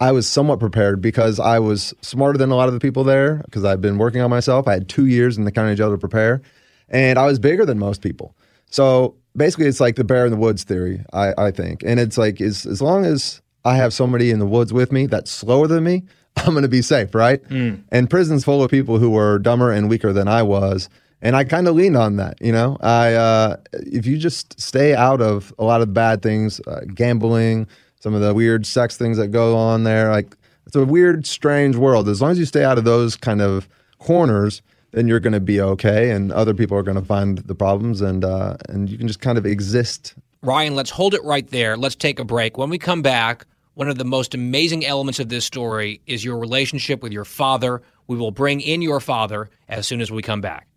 I 0.00 0.12
was 0.12 0.28
somewhat 0.28 0.58
prepared 0.58 1.00
because 1.00 1.38
I 1.38 1.60
was 1.60 1.94
smarter 2.00 2.36
than 2.36 2.50
a 2.50 2.56
lot 2.56 2.68
of 2.68 2.74
the 2.74 2.80
people 2.80 3.04
there 3.04 3.42
because 3.44 3.64
I've 3.64 3.80
been 3.80 3.98
working 3.98 4.20
on 4.20 4.30
myself. 4.30 4.66
I 4.66 4.72
had 4.72 4.88
two 4.88 5.06
years 5.06 5.38
in 5.38 5.44
the 5.44 5.52
county 5.52 5.74
jail 5.76 5.90
to 5.90 5.98
prepare, 5.98 6.42
and 6.88 7.18
I 7.18 7.26
was 7.26 7.38
bigger 7.38 7.64
than 7.64 7.78
most 7.78 8.02
people. 8.02 8.36
So 8.70 9.16
basically, 9.36 9.66
it's 9.66 9.80
like 9.80 9.96
the 9.96 10.04
bear 10.04 10.24
in 10.26 10.30
the 10.30 10.38
woods 10.38 10.64
theory, 10.64 11.04
I, 11.12 11.32
I 11.36 11.50
think. 11.50 11.82
And 11.84 12.00
it's 12.00 12.18
like, 12.18 12.40
as, 12.40 12.66
as 12.66 12.80
long 12.80 13.04
as 13.04 13.40
I 13.64 13.76
have 13.76 13.92
somebody 13.92 14.30
in 14.30 14.38
the 14.38 14.46
woods 14.46 14.72
with 14.72 14.92
me 14.92 15.06
that's 15.06 15.30
slower 15.30 15.66
than 15.66 15.84
me, 15.84 16.04
I'm 16.36 16.52
going 16.52 16.62
to 16.62 16.68
be 16.68 16.82
safe, 16.82 17.14
right? 17.14 17.42
Mm. 17.48 17.82
And 17.90 18.10
prison's 18.10 18.44
full 18.44 18.62
of 18.62 18.70
people 18.70 18.98
who 18.98 19.10
were 19.10 19.38
dumber 19.38 19.70
and 19.70 19.88
weaker 19.88 20.12
than 20.12 20.28
I 20.28 20.42
was. 20.42 20.88
And 21.22 21.36
I 21.36 21.44
kind 21.44 21.66
of 21.66 21.74
leaned 21.74 21.96
on 21.96 22.16
that, 22.16 22.36
you 22.40 22.52
know. 22.52 22.76
I 22.82 23.14
uh, 23.14 23.56
if 23.72 24.04
you 24.04 24.18
just 24.18 24.60
stay 24.60 24.94
out 24.94 25.22
of 25.22 25.54
a 25.58 25.64
lot 25.64 25.80
of 25.80 25.94
bad 25.94 26.20
things, 26.20 26.60
uh, 26.66 26.80
gambling, 26.94 27.66
some 27.98 28.14
of 28.14 28.20
the 28.20 28.34
weird 28.34 28.66
sex 28.66 28.98
things 28.98 29.16
that 29.16 29.28
go 29.28 29.56
on 29.56 29.84
there, 29.84 30.10
like 30.10 30.36
it's 30.66 30.76
a 30.76 30.84
weird, 30.84 31.26
strange 31.26 31.76
world. 31.76 32.10
As 32.10 32.20
long 32.20 32.30
as 32.30 32.38
you 32.38 32.44
stay 32.44 32.62
out 32.62 32.76
of 32.76 32.84
those 32.84 33.16
kind 33.16 33.40
of 33.40 33.68
corners, 33.98 34.60
then 34.94 35.08
you're 35.08 35.20
going 35.20 35.32
to 35.32 35.40
be 35.40 35.60
okay, 35.60 36.10
and 36.10 36.32
other 36.32 36.54
people 36.54 36.78
are 36.78 36.82
going 36.82 36.98
to 36.98 37.04
find 37.04 37.38
the 37.38 37.54
problems, 37.54 38.00
and 38.00 38.24
uh, 38.24 38.56
and 38.68 38.88
you 38.88 38.96
can 38.96 39.06
just 39.06 39.20
kind 39.20 39.36
of 39.36 39.44
exist. 39.44 40.14
Ryan, 40.42 40.74
let's 40.74 40.90
hold 40.90 41.14
it 41.14 41.24
right 41.24 41.48
there. 41.48 41.76
Let's 41.76 41.96
take 41.96 42.18
a 42.18 42.24
break. 42.24 42.56
When 42.58 42.70
we 42.70 42.78
come 42.78 43.02
back, 43.02 43.46
one 43.74 43.88
of 43.88 43.98
the 43.98 44.04
most 44.04 44.34
amazing 44.34 44.84
elements 44.84 45.18
of 45.18 45.28
this 45.28 45.44
story 45.44 46.00
is 46.06 46.24
your 46.24 46.38
relationship 46.38 47.02
with 47.02 47.12
your 47.12 47.24
father. 47.24 47.82
We 48.06 48.16
will 48.16 48.30
bring 48.30 48.60
in 48.60 48.82
your 48.82 49.00
father 49.00 49.50
as 49.68 49.86
soon 49.86 50.00
as 50.00 50.10
we 50.10 50.22
come 50.22 50.40
back. 50.40 50.68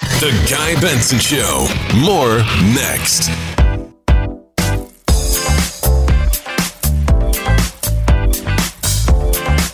The 0.00 0.32
Guy 0.50 0.80
Benson 0.80 1.18
Show. 1.18 1.66
More 2.04 2.38
next. 2.74 3.30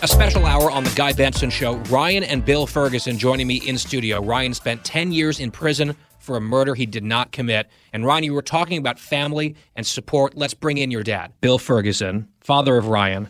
A 0.03 0.07
special 0.07 0.45
hour 0.45 0.69
on 0.69 0.83
The 0.83 0.93
Guy 0.97 1.13
Benson 1.13 1.49
Show. 1.49 1.75
Ryan 1.89 2.25
and 2.25 2.43
Bill 2.43 2.67
Ferguson 2.67 3.17
joining 3.17 3.47
me 3.47 3.55
in 3.55 3.77
studio. 3.77 4.21
Ryan 4.21 4.53
spent 4.53 4.83
10 4.83 5.13
years 5.13 5.39
in 5.39 5.49
prison 5.49 5.95
for 6.19 6.35
a 6.35 6.41
murder 6.41 6.75
he 6.75 6.85
did 6.85 7.05
not 7.05 7.31
commit. 7.31 7.69
And 7.93 8.05
Ryan, 8.05 8.25
you 8.25 8.33
were 8.33 8.41
talking 8.41 8.77
about 8.77 8.99
family 8.99 9.55
and 9.77 9.87
support. 9.87 10.35
Let's 10.35 10.53
bring 10.53 10.77
in 10.77 10.91
your 10.91 11.03
dad, 11.03 11.31
Bill 11.39 11.57
Ferguson, 11.57 12.27
father 12.41 12.75
of 12.75 12.87
Ryan, 12.87 13.29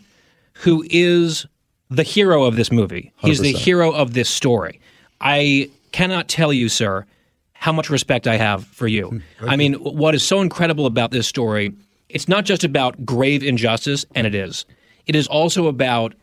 who 0.54 0.84
is 0.90 1.46
the 1.90 2.02
hero 2.02 2.42
of 2.42 2.56
this 2.56 2.72
movie. 2.72 3.12
He's 3.18 3.38
the 3.38 3.54
100%. 3.54 3.56
hero 3.56 3.92
of 3.92 4.14
this 4.14 4.28
story. 4.28 4.80
I 5.20 5.70
cannot 5.92 6.26
tell 6.26 6.52
you, 6.52 6.68
sir, 6.68 7.06
how 7.52 7.70
much 7.70 7.88
respect 7.88 8.26
I 8.26 8.36
have 8.36 8.66
for 8.66 8.88
you. 8.88 9.22
I 9.42 9.54
mean, 9.54 9.74
what 9.74 10.16
is 10.16 10.26
so 10.26 10.40
incredible 10.40 10.86
about 10.86 11.12
this 11.12 11.28
story, 11.28 11.72
it's 12.08 12.26
not 12.26 12.44
just 12.44 12.64
about 12.64 13.06
grave 13.06 13.44
injustice, 13.44 14.04
and 14.16 14.26
it 14.26 14.34
is. 14.34 14.66
It 15.06 15.14
is 15.14 15.28
also 15.28 15.68
about 15.68 16.14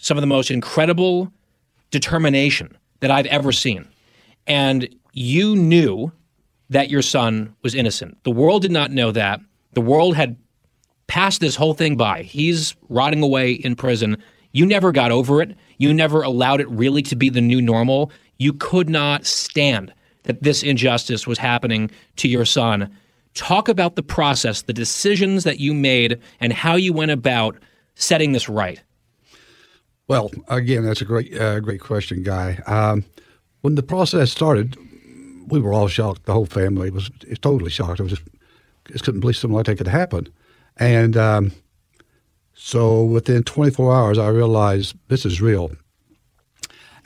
some 0.00 0.16
of 0.16 0.22
the 0.22 0.26
most 0.26 0.50
incredible 0.50 1.30
determination 1.90 2.76
that 3.00 3.10
I've 3.10 3.26
ever 3.26 3.52
seen. 3.52 3.86
And 4.46 4.88
you 5.12 5.54
knew 5.54 6.10
that 6.70 6.88
your 6.88 7.02
son 7.02 7.54
was 7.62 7.74
innocent. 7.74 8.16
The 8.24 8.30
world 8.30 8.62
did 8.62 8.70
not 8.70 8.90
know 8.90 9.12
that. 9.12 9.40
The 9.74 9.80
world 9.80 10.16
had 10.16 10.36
passed 11.06 11.40
this 11.40 11.56
whole 11.56 11.74
thing 11.74 11.96
by. 11.96 12.22
He's 12.22 12.74
rotting 12.88 13.22
away 13.22 13.52
in 13.52 13.76
prison. 13.76 14.16
You 14.52 14.64
never 14.64 14.90
got 14.90 15.10
over 15.10 15.42
it. 15.42 15.56
You 15.78 15.92
never 15.92 16.22
allowed 16.22 16.60
it 16.60 16.68
really 16.70 17.02
to 17.02 17.16
be 17.16 17.28
the 17.28 17.40
new 17.40 17.60
normal. 17.60 18.10
You 18.38 18.52
could 18.52 18.88
not 18.88 19.26
stand 19.26 19.92
that 20.22 20.42
this 20.42 20.62
injustice 20.62 21.26
was 21.26 21.38
happening 21.38 21.90
to 22.16 22.28
your 22.28 22.44
son. 22.44 22.90
Talk 23.34 23.68
about 23.68 23.96
the 23.96 24.02
process, 24.02 24.62
the 24.62 24.72
decisions 24.72 25.44
that 25.44 25.60
you 25.60 25.74
made, 25.74 26.20
and 26.40 26.52
how 26.52 26.76
you 26.76 26.92
went 26.92 27.10
about 27.10 27.56
setting 27.96 28.32
this 28.32 28.48
right. 28.48 28.82
Well, 30.10 30.32
again, 30.48 30.82
that's 30.82 31.00
a 31.00 31.04
great, 31.04 31.40
uh, 31.40 31.60
great 31.60 31.80
question, 31.80 32.24
Guy. 32.24 32.60
Um, 32.66 33.04
when 33.60 33.76
the 33.76 33.82
process 33.84 34.32
started, 34.32 34.76
we 35.46 35.60
were 35.60 35.72
all 35.72 35.86
shocked. 35.86 36.24
The 36.24 36.32
whole 36.32 36.46
family 36.46 36.90
was 36.90 37.12
totally 37.42 37.70
shocked. 37.70 38.00
I 38.00 38.02
was 38.02 38.14
just, 38.14 38.22
just 38.90 39.04
couldn't 39.04 39.20
believe 39.20 39.36
something 39.36 39.54
like 39.54 39.66
that 39.66 39.78
could 39.78 39.86
happen. 39.86 40.26
And 40.78 41.16
um, 41.16 41.52
so 42.54 43.04
within 43.04 43.44
24 43.44 43.94
hours, 43.94 44.18
I 44.18 44.26
realized 44.30 44.96
this 45.06 45.24
is 45.24 45.40
real. 45.40 45.70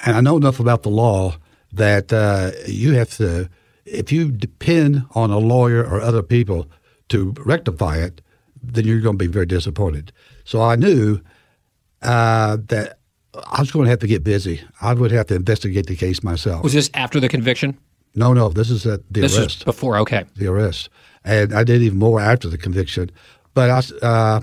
And 0.07 0.17
I 0.17 0.23
know 0.23 0.39
enough 0.39 0.59
about 0.59 0.83
the 0.83 0.89
law 0.89 1.37
that 1.75 2.11
uh, 2.11 2.53
you 2.67 2.95
have 2.95 3.15
to, 3.19 3.51
if 3.85 4.13
you 4.13 4.31
depend 4.31 5.05
on 5.15 5.31
a 5.31 5.37
lawyer 5.37 5.85
or 5.85 6.01
other 6.01 6.23
people 6.23 6.71
to 7.11 7.35
rectify 7.41 7.99
it, 7.99 8.23
then 8.63 8.87
you're 8.87 9.01
going 9.01 9.19
to 9.19 9.25
be 9.27 9.31
very 9.31 9.45
disappointed. 9.45 10.11
So 10.45 10.63
I 10.63 10.77
knew 10.77 11.21
uh, 12.05 12.59
that 12.69 12.99
I 13.35 13.61
was 13.61 13.71
going 13.73 13.85
to 13.85 13.91
have 13.91 13.99
to 14.01 14.07
get 14.07 14.23
busy. 14.23 14.61
I 14.81 14.95
would 14.95 15.11
have 15.11 15.27
to 15.29 15.35
investigate 15.35 15.87
the 15.87 15.97
case 15.97 16.23
myself. 16.23 16.63
Was 16.63 16.73
this 16.73 16.91
after 16.95 17.19
the 17.21 17.29
conviction? 17.29 17.77
No, 18.15 18.33
no, 18.33 18.49
this 18.49 18.71
is 18.71 18.87
at 18.87 19.01
the 19.11 19.23
this 19.23 19.37
arrest. 19.37 19.65
before. 19.65 19.97
Okay. 19.99 20.25
The 20.37 20.47
arrest, 20.47 20.89
and 21.25 21.53
I 21.53 21.65
did 21.65 21.83
even 21.83 21.99
more 21.99 22.21
after 22.21 22.49
the 22.49 22.59
conviction. 22.59 23.11
But 23.55 23.71
I, 23.71 24.07
uh, 24.07 24.41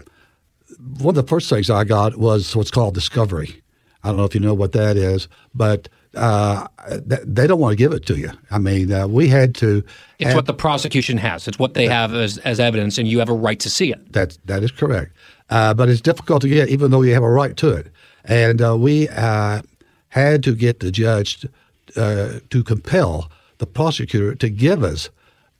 one 0.99 1.17
of 1.17 1.23
the 1.23 1.27
first 1.29 1.49
things 1.49 1.69
I 1.69 1.83
got 1.85 2.17
was 2.17 2.55
what's 2.55 2.71
called 2.71 2.93
discovery. 2.93 3.61
I 4.03 4.09
don't 4.09 4.17
know 4.17 4.25
if 4.25 4.33
you 4.33 4.41
know 4.41 4.53
what 4.53 4.71
that 4.73 4.97
is, 4.97 5.27
but 5.53 5.87
uh, 6.15 6.67
th- 6.89 7.21
they 7.23 7.47
don't 7.47 7.59
want 7.59 7.73
to 7.73 7.75
give 7.77 7.93
it 7.93 8.05
to 8.07 8.17
you. 8.17 8.31
I 8.49 8.57
mean, 8.57 8.91
uh, 8.91 9.07
we 9.07 9.27
had 9.27 9.55
to. 9.55 9.83
It's 10.19 10.27
have- 10.27 10.35
what 10.35 10.47
the 10.47 10.53
prosecution 10.53 11.17
has. 11.17 11.47
It's 11.47 11.59
what 11.59 11.73
they 11.75 11.87
have 11.87 12.13
as, 12.13 12.39
as 12.39 12.59
evidence, 12.59 12.97
and 12.97 13.07
you 13.07 13.19
have 13.19 13.29
a 13.29 13.33
right 13.33 13.59
to 13.59 13.69
see 13.69 13.91
it. 13.91 14.11
That 14.13 14.37
that 14.45 14.63
is 14.63 14.71
correct, 14.71 15.13
uh, 15.51 15.73
but 15.73 15.89
it's 15.89 16.01
difficult 16.01 16.41
to 16.41 16.47
get, 16.47 16.69
even 16.69 16.89
though 16.91 17.01
you 17.01 17.13
have 17.13 17.23
a 17.23 17.29
right 17.29 17.55
to 17.57 17.69
it. 17.69 17.87
And 18.23 18.61
uh, 18.61 18.77
we 18.77 19.09
uh, 19.09 19.61
had 20.09 20.43
to 20.43 20.55
get 20.55 20.79
the 20.79 20.91
judge 20.91 21.41
to, 21.41 21.49
uh, 21.97 22.39
to 22.49 22.63
compel 22.63 23.29
the 23.57 23.67
prosecutor 23.67 24.33
to 24.33 24.49
give 24.49 24.81
us 24.83 25.09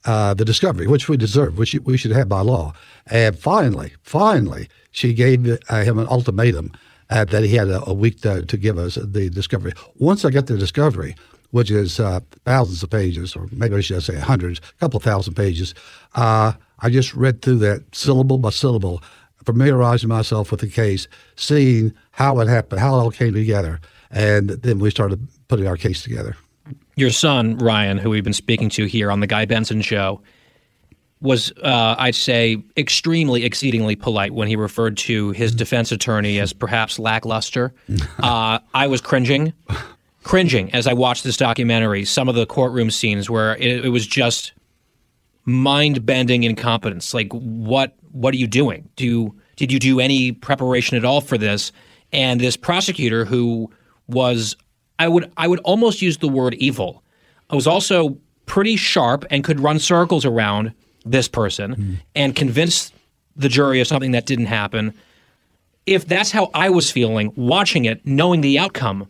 uh, 0.04 0.34
the 0.34 0.44
discovery, 0.44 0.86
which 0.86 1.08
we 1.08 1.16
deserve, 1.16 1.58
which 1.58 1.74
we 1.84 1.96
should 1.96 2.10
have 2.10 2.28
by 2.28 2.40
law. 2.40 2.72
And 3.06 3.38
finally, 3.38 3.92
finally, 4.02 4.68
she 4.90 5.12
gave 5.12 5.58
uh, 5.68 5.82
him 5.82 5.98
an 5.98 6.08
ultimatum 6.08 6.72
that 7.08 7.44
he 7.44 7.54
had 7.54 7.68
a, 7.68 7.84
a 7.86 7.92
week 7.92 8.22
to, 8.22 8.46
to 8.46 8.56
give 8.56 8.78
us 8.78 8.94
the 8.94 9.28
discovery. 9.28 9.72
Once 9.98 10.24
I 10.24 10.30
got 10.30 10.46
the 10.46 10.56
discovery, 10.56 11.14
which 11.50 11.70
is 11.70 12.00
thousands 12.46 12.82
of 12.82 12.88
pages, 12.88 13.36
or 13.36 13.46
maybe 13.52 13.76
I 13.76 13.82
should 13.82 14.02
say 14.02 14.16
hundreds, 14.16 14.60
a 14.60 14.80
couple 14.80 14.98
thousand 14.98 15.34
pages, 15.34 15.74
I 16.82 16.88
just 16.88 17.14
read 17.14 17.42
through 17.42 17.58
that 17.58 17.94
syllable 17.94 18.38
by 18.38 18.48
syllable, 18.50 19.02
familiarizing 19.44 20.08
myself 20.08 20.50
with 20.50 20.60
the 20.60 20.68
case, 20.68 21.08
seeing 21.36 21.92
how 22.12 22.38
it 22.40 22.48
happened, 22.48 22.80
how 22.80 22.94
it 22.94 22.98
all 22.98 23.10
came 23.10 23.34
together, 23.34 23.80
and 24.10 24.50
then 24.50 24.78
we 24.78 24.90
started 24.90 25.26
putting 25.48 25.66
our 25.66 25.76
case 25.76 26.02
together. 26.02 26.36
Your 26.96 27.10
son, 27.10 27.58
Ryan, 27.58 27.98
who 27.98 28.10
we've 28.10 28.24
been 28.24 28.32
speaking 28.32 28.68
to 28.70 28.84
here 28.84 29.10
on 29.10 29.20
the 29.20 29.26
Guy 29.26 29.44
Benson 29.46 29.80
show, 29.80 30.20
was, 31.22 31.52
uh, 31.62 31.94
I'd 31.98 32.14
say, 32.14 32.62
extremely, 32.76 33.44
exceedingly 33.44 33.96
polite 33.96 34.34
when 34.34 34.48
he 34.48 34.56
referred 34.56 34.96
to 34.98 35.30
his 35.30 35.54
defense 35.54 35.92
attorney 35.92 36.40
as 36.40 36.52
perhaps 36.52 36.98
lackluster. 36.98 37.72
Uh, 38.18 38.60
I 38.72 38.86
was 38.86 39.00
cringing, 39.00 39.52
cringing 40.22 40.72
as 40.72 40.86
I 40.86 40.92
watched 40.92 41.24
this 41.24 41.36
documentary. 41.36 42.04
Some 42.04 42.28
of 42.28 42.34
the 42.34 42.46
courtroom 42.46 42.90
scenes 42.90 43.28
where 43.28 43.56
it, 43.56 43.84
it 43.84 43.88
was 43.88 44.06
just 44.06 44.52
mind-bending 45.44 46.44
incompetence. 46.44 47.14
Like, 47.14 47.32
what 47.32 47.94
what 48.12 48.34
are 48.34 48.36
you 48.36 48.46
doing? 48.46 48.88
Do 48.96 49.06
you, 49.06 49.40
did 49.56 49.72
you 49.72 49.78
do 49.78 49.98
any 49.98 50.32
preparation 50.32 50.96
at 50.96 51.04
all 51.04 51.20
for 51.20 51.38
this? 51.38 51.72
And 52.12 52.40
this 52.40 52.56
prosecutor 52.56 53.24
who 53.24 53.70
was, 54.06 54.56
I 54.98 55.08
would 55.08 55.32
I 55.36 55.48
would 55.48 55.60
almost 55.60 56.02
use 56.02 56.18
the 56.18 56.28
word 56.28 56.54
evil. 56.54 57.02
I 57.48 57.54
was 57.54 57.66
also 57.66 58.18
pretty 58.46 58.76
sharp 58.76 59.24
and 59.30 59.44
could 59.44 59.60
run 59.60 59.78
circles 59.78 60.24
around 60.24 60.72
this 61.04 61.28
person 61.28 61.74
mm. 61.74 61.96
and 62.14 62.36
convince 62.36 62.92
the 63.34 63.48
jury 63.48 63.80
of 63.80 63.86
something 63.86 64.12
that 64.12 64.26
didn't 64.26 64.46
happen. 64.46 64.94
If 65.86 66.06
that's 66.06 66.30
how 66.30 66.50
I 66.54 66.68
was 66.70 66.90
feeling 66.90 67.32
watching 67.34 67.86
it, 67.86 68.06
knowing 68.06 68.40
the 68.40 68.58
outcome, 68.58 69.08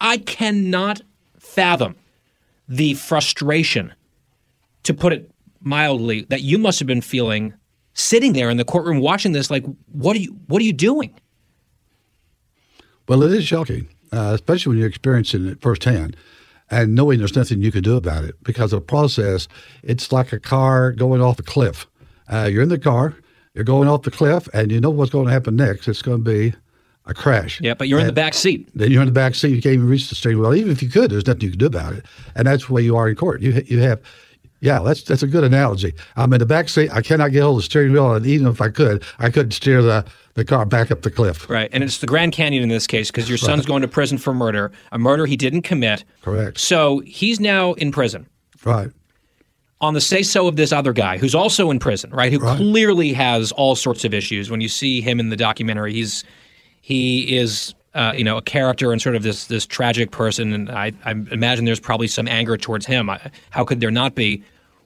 I 0.00 0.18
cannot 0.18 1.02
fathom 1.38 1.96
the 2.68 2.94
frustration, 2.94 3.92
to 4.82 4.94
put 4.94 5.12
it 5.12 5.30
mildly, 5.60 6.26
that 6.30 6.42
you 6.42 6.58
must 6.58 6.78
have 6.78 6.86
been 6.86 7.00
feeling 7.00 7.54
sitting 7.94 8.32
there 8.32 8.50
in 8.50 8.56
the 8.56 8.64
courtroom 8.64 9.00
watching 9.00 9.32
this. 9.32 9.50
Like, 9.50 9.64
what 9.92 10.16
are 10.16 10.20
you? 10.20 10.36
What 10.46 10.60
are 10.60 10.64
you 10.64 10.72
doing? 10.72 11.14
Well, 13.08 13.22
it 13.22 13.32
is 13.32 13.44
shocking, 13.44 13.88
uh, 14.12 14.32
especially 14.34 14.70
when 14.70 14.78
you're 14.78 14.88
experiencing 14.88 15.46
it 15.46 15.60
firsthand 15.60 16.16
and 16.70 16.94
knowing 16.94 17.18
there's 17.18 17.36
nothing 17.36 17.62
you 17.62 17.72
can 17.72 17.82
do 17.82 17.96
about 17.96 18.24
it 18.24 18.36
because 18.44 18.72
of 18.72 18.80
the 18.80 18.86
process, 18.86 19.48
it's 19.82 20.12
like 20.12 20.32
a 20.32 20.38
car 20.38 20.92
going 20.92 21.20
off 21.20 21.38
a 21.38 21.42
cliff. 21.42 21.86
Uh, 22.32 22.48
you're 22.50 22.62
in 22.62 22.68
the 22.68 22.78
car, 22.78 23.16
you're 23.54 23.64
going 23.64 23.88
off 23.88 24.02
the 24.02 24.10
cliff, 24.10 24.48
and 24.54 24.70
you 24.70 24.80
know 24.80 24.90
what's 24.90 25.10
going 25.10 25.26
to 25.26 25.32
happen 25.32 25.56
next. 25.56 25.88
It's 25.88 26.02
going 26.02 26.24
to 26.24 26.30
be 26.30 26.54
a 27.06 27.14
crash. 27.14 27.60
Yeah, 27.60 27.74
but 27.74 27.88
you're 27.88 27.98
in 27.98 28.06
the 28.06 28.12
back 28.12 28.34
seat. 28.34 28.70
Then 28.74 28.92
you're 28.92 29.02
in 29.02 29.08
the 29.08 29.12
back 29.12 29.34
seat. 29.34 29.54
You 29.54 29.60
can't 29.60 29.74
even 29.74 29.88
reach 29.88 30.08
the 30.08 30.14
steering 30.14 30.38
wheel. 30.38 30.54
Even 30.54 30.70
if 30.70 30.80
you 30.80 30.88
could, 30.88 31.10
there's 31.10 31.26
nothing 31.26 31.42
you 31.42 31.50
can 31.50 31.58
do 31.58 31.66
about 31.66 31.94
it. 31.94 32.06
And 32.36 32.46
that's 32.46 32.68
the 32.68 32.72
way 32.72 32.82
you 32.82 32.96
are 32.96 33.08
in 33.08 33.16
court. 33.16 33.42
You 33.42 33.64
you 33.66 33.80
have, 33.80 34.00
yeah, 34.60 34.80
that's 34.80 35.02
that's 35.02 35.22
a 35.22 35.26
good 35.26 35.44
analogy. 35.44 35.94
I'm 36.16 36.32
in 36.32 36.38
the 36.38 36.46
back 36.46 36.68
seat. 36.68 36.90
I 36.92 37.00
cannot 37.02 37.32
get 37.32 37.42
hold 37.42 37.56
of 37.56 37.58
the 37.60 37.64
steering 37.64 37.92
wheel, 37.92 38.12
and 38.14 38.26
even 38.26 38.46
if 38.46 38.60
I 38.60 38.68
could, 38.68 39.04
I 39.18 39.30
couldn't 39.30 39.52
steer 39.52 39.82
the 39.82 40.04
the 40.34 40.44
car 40.44 40.64
back 40.64 40.90
up 40.90 41.02
the 41.02 41.10
cliff. 41.10 41.48
Right. 41.50 41.68
And 41.72 41.82
it's 41.82 41.98
the 41.98 42.06
Grand 42.06 42.32
Canyon 42.32 42.62
in 42.62 42.68
this 42.68 42.86
case 42.86 43.10
because 43.10 43.28
your 43.28 43.36
son's 43.38 43.60
Right. 43.60 43.66
going 43.68 43.82
to 43.82 43.88
prison 43.88 44.16
for 44.16 44.32
murder, 44.32 44.70
a 44.92 44.98
murder 44.98 45.26
he 45.26 45.36
didn't 45.36 45.62
commit. 45.62 46.04
Correct. 46.22 46.58
So 46.60 47.00
he's 47.00 47.40
now 47.40 47.72
in 47.74 47.90
prison. 47.90 48.26
Right. 48.64 48.90
On 49.80 49.94
the 49.94 50.00
say 50.00 50.22
so 50.22 50.46
of 50.46 50.56
this 50.56 50.72
other 50.72 50.92
guy 50.92 51.16
who's 51.18 51.34
also 51.34 51.70
in 51.70 51.78
prison, 51.78 52.10
right? 52.10 52.30
Who 52.32 52.38
clearly 52.38 53.12
has 53.14 53.50
all 53.52 53.74
sorts 53.74 54.04
of 54.04 54.12
issues. 54.14 54.50
When 54.50 54.60
you 54.60 54.68
see 54.68 55.00
him 55.00 55.18
in 55.18 55.30
the 55.30 55.36
documentary, 55.36 55.94
he's 55.94 56.22
he 56.82 57.36
is 57.36 57.74
uh, 57.94 58.12
you 58.16 58.24
know 58.24 58.36
a 58.36 58.42
character 58.42 58.92
and 58.92 59.00
sort 59.02 59.16
of 59.16 59.22
this 59.22 59.46
this 59.46 59.66
tragic 59.66 60.10
person, 60.10 60.52
and 60.52 60.70
I, 60.70 60.92
I 61.04 61.12
imagine 61.12 61.64
there's 61.64 61.80
probably 61.80 62.08
some 62.08 62.28
anger 62.28 62.56
towards 62.56 62.86
him. 62.86 63.10
I, 63.10 63.30
how 63.50 63.64
could 63.64 63.80
there 63.80 63.90
not 63.90 64.14
be? 64.14 64.42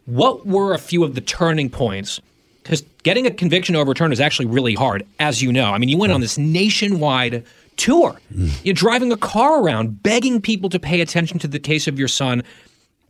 What 0.06 0.46
were 0.46 0.74
a 0.74 0.78
few 0.78 1.04
of 1.04 1.14
the 1.14 1.20
turning 1.20 1.70
points? 1.70 2.20
Because 2.62 2.82
getting 3.02 3.26
a 3.26 3.30
conviction 3.30 3.76
overturned 3.76 4.12
is 4.12 4.20
actually 4.20 4.46
really 4.46 4.74
hard, 4.74 5.06
as 5.18 5.42
you 5.42 5.52
know. 5.52 5.72
I 5.72 5.78
mean, 5.78 5.90
you 5.90 5.98
went 5.98 6.12
on 6.12 6.22
this 6.22 6.38
nationwide 6.38 7.44
tour. 7.76 8.18
You're 8.62 8.74
driving 8.74 9.12
a 9.12 9.16
car 9.16 9.62
around, 9.62 10.02
begging 10.02 10.40
people 10.40 10.70
to 10.70 10.78
pay 10.78 11.00
attention 11.00 11.38
to 11.40 11.48
the 11.48 11.58
case 11.58 11.86
of 11.86 11.98
your 11.98 12.08
son, 12.08 12.42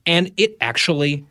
and 0.07 0.33
it 0.37 0.57
actually 0.61 1.25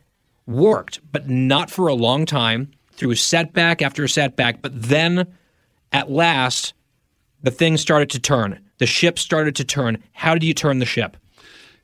worked, 0.46 1.00
but 1.12 1.28
not 1.28 1.70
for 1.70 1.88
a 1.88 1.94
long 1.94 2.24
time, 2.24 2.70
through 2.92 3.14
setback 3.14 3.82
after 3.82 4.06
setback. 4.08 4.62
But 4.62 4.72
then, 4.74 5.26
at 5.92 6.10
last, 6.10 6.72
the 7.44 7.50
thing 7.50 7.76
started 7.76 8.10
to 8.10 8.18
turn. 8.18 8.58
The 8.78 8.86
ship 8.86 9.18
started 9.18 9.54
to 9.56 9.64
turn. 9.64 10.02
How 10.12 10.34
did 10.34 10.42
you 10.42 10.54
turn 10.54 10.78
the 10.78 10.86
ship? 10.86 11.16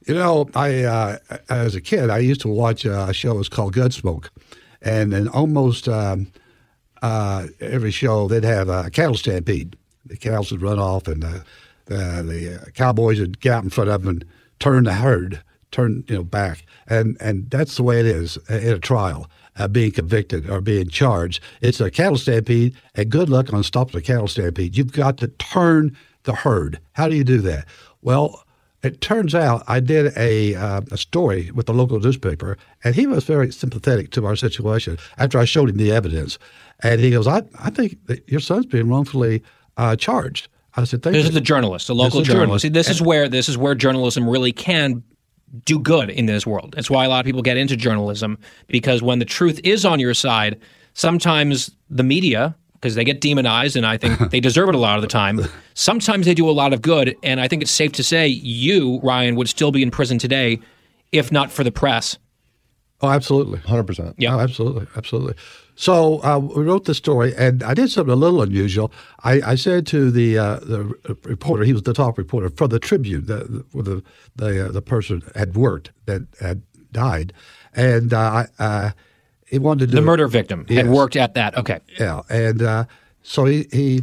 You 0.06 0.14
know, 0.14 0.48
I 0.54 0.82
uh, 0.82 1.18
as 1.50 1.74
a 1.74 1.80
kid, 1.80 2.08
I 2.08 2.18
used 2.18 2.40
to 2.40 2.48
watch 2.48 2.86
a 2.86 3.12
show. 3.12 3.34
Was 3.34 3.50
called 3.50 3.74
Gunsmoke, 3.74 4.30
and 4.80 5.12
in 5.12 5.28
almost 5.28 5.88
um, 5.88 6.28
uh, 7.02 7.48
every 7.60 7.90
show 7.90 8.26
they'd 8.26 8.42
have 8.42 8.70
a 8.70 8.88
cattle 8.90 9.14
stampede. 9.14 9.76
The 10.06 10.16
cattle 10.16 10.46
would 10.50 10.62
run 10.62 10.78
off, 10.78 11.06
and 11.06 11.22
uh, 11.22 11.40
the 11.84 12.22
the 12.26 12.62
uh, 12.62 12.70
cowboys 12.70 13.20
would 13.20 13.40
get 13.40 13.52
out 13.52 13.64
in 13.64 13.70
front 13.70 13.90
of 13.90 14.02
them 14.02 14.08
and 14.08 14.24
turn 14.58 14.84
the 14.84 14.94
herd, 14.94 15.42
turn 15.70 16.04
you 16.08 16.16
know 16.16 16.24
back, 16.24 16.64
and 16.86 17.18
and 17.20 17.50
that's 17.50 17.76
the 17.76 17.82
way 17.82 18.00
it 18.00 18.06
is 18.06 18.38
in 18.48 18.72
a 18.72 18.78
trial. 18.78 19.30
Uh, 19.60 19.68
being 19.68 19.92
convicted 19.92 20.48
or 20.48 20.62
being 20.62 20.88
charged, 20.88 21.42
it's 21.60 21.80
a 21.80 21.90
cattle 21.90 22.16
stampede, 22.16 22.74
and 22.94 23.10
good 23.10 23.28
luck 23.28 23.52
on 23.52 23.62
stopping 23.62 23.98
a 23.98 24.00
cattle 24.00 24.26
stampede. 24.26 24.74
You've 24.74 24.92
got 24.92 25.18
to 25.18 25.28
turn 25.28 25.94
the 26.22 26.34
herd. 26.34 26.80
How 26.92 27.08
do 27.08 27.14
you 27.14 27.24
do 27.24 27.42
that? 27.42 27.66
Well, 28.00 28.42
it 28.82 29.02
turns 29.02 29.34
out 29.34 29.62
I 29.68 29.80
did 29.80 30.16
a, 30.16 30.54
uh, 30.54 30.80
a 30.90 30.96
story 30.96 31.50
with 31.50 31.66
the 31.66 31.74
local 31.74 32.00
newspaper, 32.00 32.56
and 32.82 32.94
he 32.94 33.06
was 33.06 33.24
very 33.24 33.52
sympathetic 33.52 34.10
to 34.12 34.24
our 34.24 34.34
situation 34.34 34.96
after 35.18 35.38
I 35.38 35.44
showed 35.44 35.68
him 35.68 35.76
the 35.76 35.92
evidence. 35.92 36.38
And 36.82 36.98
he 36.98 37.10
goes, 37.10 37.26
I, 37.26 37.42
I 37.58 37.68
think 37.68 37.98
that 38.06 38.26
your 38.26 38.40
son's 38.40 38.64
being 38.64 38.88
wrongfully 38.88 39.42
uh, 39.76 39.96
charged. 39.96 40.48
I 40.76 40.84
said, 40.84 41.02
Thank 41.02 41.16
you. 41.16 41.20
This 41.22 41.26
you. 41.26 41.30
is 41.30 41.34
the 41.34 41.40
journalist, 41.42 41.90
a 41.90 41.92
local 41.92 42.20
This 42.20 42.28
is 42.28 42.34
a 42.34 42.38
journalist. 42.38 42.62
journalist. 42.64 42.88
This 42.88 42.88
is 42.96 43.02
where 43.02 43.28
this 43.28 43.48
is 43.50 43.58
where 43.58 43.74
journalism 43.74 44.26
really 44.26 44.52
can 44.52 45.02
do 45.64 45.78
good 45.78 46.10
in 46.10 46.26
this 46.26 46.46
world. 46.46 46.74
It's 46.76 46.90
why 46.90 47.04
a 47.04 47.08
lot 47.08 47.20
of 47.20 47.26
people 47.26 47.42
get 47.42 47.56
into 47.56 47.76
journalism 47.76 48.38
because 48.68 49.02
when 49.02 49.18
the 49.18 49.24
truth 49.24 49.60
is 49.64 49.84
on 49.84 50.00
your 50.00 50.14
side, 50.14 50.60
sometimes 50.94 51.70
the 51.88 52.02
media 52.02 52.56
because 52.74 52.94
they 52.94 53.04
get 53.04 53.20
demonized 53.20 53.76
and 53.76 53.84
I 53.84 53.98
think 53.98 54.18
they 54.30 54.40
deserve 54.40 54.68
it 54.68 54.74
a 54.74 54.78
lot 54.78 54.96
of 54.96 55.02
the 55.02 55.08
time. 55.08 55.40
Sometimes 55.74 56.26
they 56.26 56.34
do 56.34 56.48
a 56.48 56.52
lot 56.52 56.72
of 56.72 56.82
good 56.82 57.16
and 57.22 57.40
I 57.40 57.48
think 57.48 57.62
it's 57.62 57.70
safe 57.70 57.92
to 57.92 58.04
say 58.04 58.26
you 58.26 59.00
Ryan 59.02 59.36
would 59.36 59.48
still 59.48 59.72
be 59.72 59.82
in 59.82 59.90
prison 59.90 60.18
today 60.18 60.60
if 61.12 61.32
not 61.32 61.50
for 61.50 61.64
the 61.64 61.72
press. 61.72 62.16
Oh, 63.02 63.08
absolutely. 63.08 63.58
100%. 63.60 64.14
Yeah, 64.18 64.36
absolutely. 64.38 64.86
Absolutely. 64.96 65.34
So 65.74 66.22
uh, 66.22 66.38
we 66.38 66.64
wrote 66.64 66.84
the 66.84 66.94
story, 66.94 67.34
and 67.38 67.62
I 67.62 67.72
did 67.72 67.90
something 67.90 68.12
a 68.12 68.16
little 68.16 68.42
unusual. 68.42 68.92
I, 69.24 69.40
I 69.52 69.54
said 69.54 69.86
to 69.88 70.10
the 70.10 70.36
uh, 70.36 70.56
the 70.60 70.94
reporter, 71.24 71.64
he 71.64 71.72
was 71.72 71.84
the 71.84 71.94
top 71.94 72.18
reporter 72.18 72.50
for 72.50 72.68
the 72.68 72.78
Tribune, 72.78 73.24
the 73.24 73.64
the 73.72 73.82
the, 73.82 74.02
the, 74.36 74.66
uh, 74.66 74.72
the 74.72 74.82
person 74.82 75.22
had 75.34 75.54
worked 75.56 75.90
that 76.04 76.22
had 76.38 76.60
died, 76.92 77.32
and 77.74 78.12
uh, 78.12 78.18
I, 78.58 78.62
uh, 78.62 78.90
he 79.46 79.58
wanted 79.58 79.80
to 79.80 79.86
do 79.86 79.92
The 79.92 80.02
it. 80.02 80.04
murder 80.04 80.28
victim 80.28 80.66
had 80.68 80.90
worked 80.90 81.16
at 81.16 81.32
that. 81.34 81.56
Okay. 81.56 81.80
Yeah, 81.98 82.20
and 82.28 82.60
uh, 82.62 82.84
so 83.22 83.46
he, 83.46 83.66
he 83.72 84.02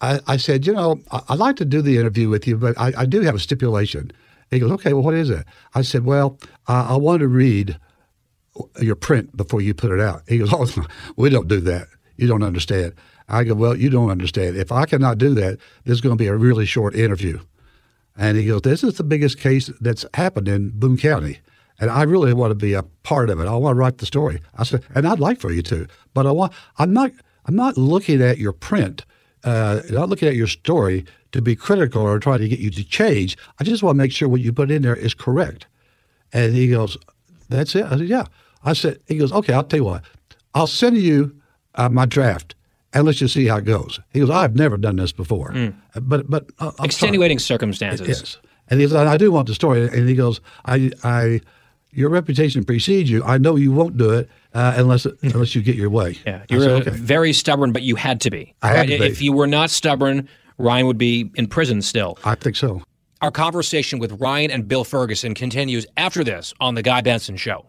I, 0.00 0.18
I 0.26 0.36
said, 0.38 0.66
you 0.66 0.72
know, 0.72 1.00
I'd 1.28 1.38
like 1.38 1.54
to 1.56 1.64
do 1.64 1.82
the 1.82 1.98
interview 1.98 2.28
with 2.28 2.48
you, 2.48 2.56
but 2.56 2.76
I, 2.80 2.92
I 2.98 3.06
do 3.06 3.20
have 3.20 3.36
a 3.36 3.38
stipulation. 3.38 4.10
He 4.50 4.58
goes, 4.58 4.72
okay, 4.72 4.92
well, 4.92 5.02
what 5.04 5.14
is 5.14 5.30
it? 5.30 5.46
I 5.74 5.82
said, 5.82 6.04
well, 6.04 6.36
uh, 6.66 6.86
I 6.90 6.96
want 6.96 7.20
to 7.20 7.28
read 7.28 7.78
your 8.80 8.96
print 8.96 9.36
before 9.36 9.60
you 9.60 9.74
put 9.74 9.92
it 9.92 10.00
out. 10.00 10.22
He 10.28 10.38
goes, 10.38 10.52
oh, 10.52 10.86
we 11.16 11.30
don't 11.30 11.48
do 11.48 11.60
that. 11.60 11.88
You 12.16 12.26
don't 12.26 12.42
understand. 12.42 12.94
I 13.28 13.44
go, 13.44 13.54
well, 13.54 13.76
you 13.76 13.90
don't 13.90 14.10
understand. 14.10 14.56
If 14.56 14.70
I 14.70 14.86
cannot 14.86 15.18
do 15.18 15.34
that, 15.34 15.58
this 15.84 15.94
is 15.94 16.00
going 16.00 16.16
to 16.16 16.22
be 16.22 16.28
a 16.28 16.36
really 16.36 16.66
short 16.66 16.94
interview. 16.94 17.40
And 18.16 18.38
he 18.38 18.46
goes, 18.46 18.62
this 18.62 18.82
is 18.82 18.94
the 18.94 19.04
biggest 19.04 19.38
case 19.38 19.70
that's 19.80 20.06
happened 20.14 20.48
in 20.48 20.70
Boone 20.70 20.96
County. 20.96 21.40
And 21.78 21.90
I 21.90 22.04
really 22.04 22.32
want 22.32 22.52
to 22.52 22.54
be 22.54 22.72
a 22.72 22.82
part 22.82 23.28
of 23.28 23.38
it. 23.40 23.46
I 23.46 23.54
want 23.56 23.74
to 23.76 23.78
write 23.78 23.98
the 23.98 24.06
story. 24.06 24.40
I 24.56 24.64
said, 24.64 24.82
and 24.94 25.06
I'd 25.06 25.20
like 25.20 25.40
for 25.40 25.52
you 25.52 25.62
to, 25.62 25.86
but 26.14 26.26
I 26.26 26.30
want. 26.32 26.52
I'm 26.78 26.92
not. 26.92 27.10
I'm 27.44 27.54
not 27.54 27.76
looking 27.76 28.22
at 28.22 28.38
your 28.38 28.52
print, 28.52 29.04
uh, 29.44 29.82
not 29.90 30.08
looking 30.08 30.26
at 30.26 30.34
your 30.34 30.46
story 30.48 31.04
to 31.32 31.42
be 31.42 31.54
critical 31.54 32.02
or 32.02 32.18
try 32.18 32.38
to 32.38 32.48
get 32.48 32.58
you 32.58 32.70
to 32.70 32.82
change. 32.82 33.36
I 33.60 33.64
just 33.64 33.82
want 33.82 33.96
to 33.96 33.98
make 33.98 34.10
sure 34.10 34.28
what 34.28 34.40
you 34.40 34.52
put 34.52 34.70
in 34.70 34.82
there 34.82 34.96
is 34.96 35.14
correct. 35.14 35.66
And 36.32 36.54
he 36.54 36.68
goes, 36.68 36.96
"That's 37.50 37.74
it." 37.74 37.84
I 37.84 37.98
said, 37.98 38.08
"Yeah." 38.08 38.24
I 38.66 38.74
said, 38.74 39.00
"He 39.06 39.16
goes, 39.16 39.32
okay. 39.32 39.54
I'll 39.54 39.64
tell 39.64 39.78
you 39.78 39.84
what. 39.84 40.04
I'll 40.54 40.66
send 40.66 40.98
you 40.98 41.34
uh, 41.76 41.88
my 41.88 42.04
draft, 42.04 42.54
and 42.92 43.06
let's 43.06 43.18
just 43.18 43.32
see 43.32 43.46
how 43.46 43.56
it 43.56 43.64
goes." 43.64 43.98
He 44.12 44.20
goes, 44.20 44.28
"I've 44.28 44.56
never 44.56 44.76
done 44.76 44.96
this 44.96 45.12
before, 45.12 45.54
but 45.94 46.28
but 46.28 46.50
uh, 46.58 46.72
Extenuating 46.82 47.38
circumstances. 47.38 48.06
Yes. 48.06 48.36
And 48.68 48.80
he 48.80 48.88
said, 48.88 49.06
I 49.06 49.16
do 49.16 49.30
want 49.30 49.48
the 49.48 49.54
story. 49.54 49.88
And 49.88 50.08
he 50.08 50.14
goes, 50.14 50.40
I, 50.64 50.90
I, 51.04 51.40
your 51.92 52.10
reputation 52.10 52.64
precedes 52.64 53.08
you. 53.08 53.22
I 53.24 53.38
know 53.38 53.56
you 53.56 53.72
won't 53.72 53.96
do 53.96 54.10
it 54.10 54.28
uh, 54.54 54.74
unless 54.76 55.06
unless 55.22 55.54
you 55.54 55.62
get 55.62 55.76
your 55.76 55.90
way. 55.90 56.18
Yeah, 56.26 56.42
you 56.48 56.58
were 56.58 56.64
said, 56.64 56.88
okay. 56.88 56.90
very 56.90 57.32
stubborn, 57.32 57.72
but 57.72 57.82
you 57.82 57.96
had 57.96 58.20
to 58.22 58.30
be. 58.30 58.54
I 58.62 58.68
had 58.68 58.88
to 58.88 58.98
be. 58.98 59.04
If 59.04 59.22
you 59.22 59.32
were 59.32 59.46
not 59.46 59.70
stubborn, 59.70 60.28
Ryan 60.58 60.86
would 60.86 60.98
be 60.98 61.30
in 61.36 61.46
prison 61.46 61.82
still. 61.82 62.18
I 62.24 62.34
think 62.34 62.56
so. 62.56 62.82
Our 63.22 63.30
conversation 63.30 63.98
with 63.98 64.20
Ryan 64.20 64.50
and 64.50 64.68
Bill 64.68 64.84
Ferguson 64.84 65.34
continues 65.34 65.86
after 65.96 66.22
this 66.22 66.52
on 66.60 66.74
The 66.74 66.82
Guy 66.82 67.00
Benson 67.00 67.36
Show. 67.36 67.64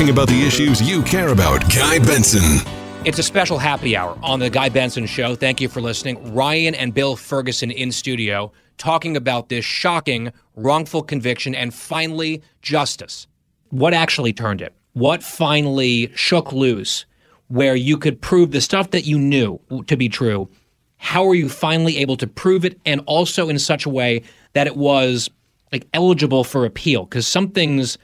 Talking 0.00 0.14
about 0.14 0.28
the 0.28 0.46
issues 0.46 0.80
you 0.80 1.02
care 1.02 1.28
about. 1.28 1.60
Guy 1.68 1.98
Benson. 1.98 2.66
It's 3.04 3.18
a 3.18 3.22
special 3.22 3.58
happy 3.58 3.94
hour 3.94 4.18
on 4.22 4.40
The 4.40 4.48
Guy 4.48 4.70
Benson 4.70 5.04
Show. 5.04 5.34
Thank 5.34 5.60
you 5.60 5.68
for 5.68 5.82
listening. 5.82 6.34
Ryan 6.34 6.74
and 6.74 6.94
Bill 6.94 7.16
Ferguson 7.16 7.70
in 7.70 7.92
studio 7.92 8.50
talking 8.78 9.14
about 9.14 9.50
this 9.50 9.62
shocking 9.62 10.32
wrongful 10.56 11.02
conviction 11.02 11.54
and 11.54 11.74
finally 11.74 12.42
justice. 12.62 13.26
What 13.68 13.92
actually 13.92 14.32
turned 14.32 14.62
it? 14.62 14.74
What 14.94 15.22
finally 15.22 16.10
shook 16.14 16.50
loose 16.50 17.04
where 17.48 17.76
you 17.76 17.98
could 17.98 18.22
prove 18.22 18.52
the 18.52 18.62
stuff 18.62 18.92
that 18.92 19.04
you 19.04 19.18
knew 19.18 19.60
to 19.86 19.98
be 19.98 20.08
true? 20.08 20.48
How 20.96 21.28
are 21.28 21.34
you 21.34 21.50
finally 21.50 21.98
able 21.98 22.16
to 22.16 22.26
prove 22.26 22.64
it 22.64 22.80
and 22.86 23.02
also 23.04 23.50
in 23.50 23.58
such 23.58 23.84
a 23.84 23.90
way 23.90 24.22
that 24.54 24.66
it 24.66 24.78
was 24.78 25.28
like 25.72 25.86
eligible 25.92 26.42
for 26.42 26.64
appeal? 26.64 27.04
Because 27.04 27.28
some 27.28 27.50
things 27.50 27.98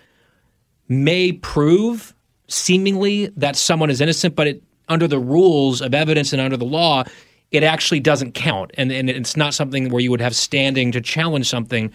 may 0.89 1.33
prove 1.33 2.15
seemingly 2.49 3.27
that 3.37 3.57
someone 3.57 3.91
is 3.91 4.01
innocent, 4.01 4.37
but 4.37 4.47
it, 4.47 4.63
under 4.89 5.09
the 5.09 5.19
rules 5.19 5.81
of 5.81 5.95
evidence 5.95 6.33
and 6.33 6.41
under 6.41 6.57
the 6.57 6.65
law, 6.65 7.05
it 7.51 7.63
actually 7.63 8.01
doesn't 8.01 8.33
count, 8.33 8.73
and 8.77 8.91
and 8.91 9.09
it's 9.09 9.37
not 9.37 9.55
something 9.55 9.89
where 9.91 10.01
you 10.01 10.11
would 10.11 10.21
have 10.21 10.35
standing 10.35 10.93
to 10.93 11.01
challenge 11.01 11.49
something. 11.49 11.93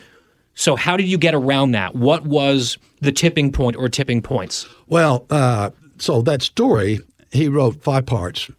So 0.54 0.76
how 0.76 0.98
did 0.98 1.08
you 1.08 1.18
get 1.18 1.34
around 1.34 1.72
that? 1.72 1.96
What 1.96 2.26
was 2.26 2.78
the 3.00 3.12
tipping 3.12 3.52
point 3.52 3.76
or 3.76 3.90
tipping 3.90 4.22
points? 4.22 4.68
Well, 4.88 5.26
uh, 5.30 5.72
so 5.98 6.22
that 6.24 6.42
story 6.42 7.00
he 7.32 7.48
wrote 7.48 7.82
five 7.82 8.06
parts, 8.06 8.50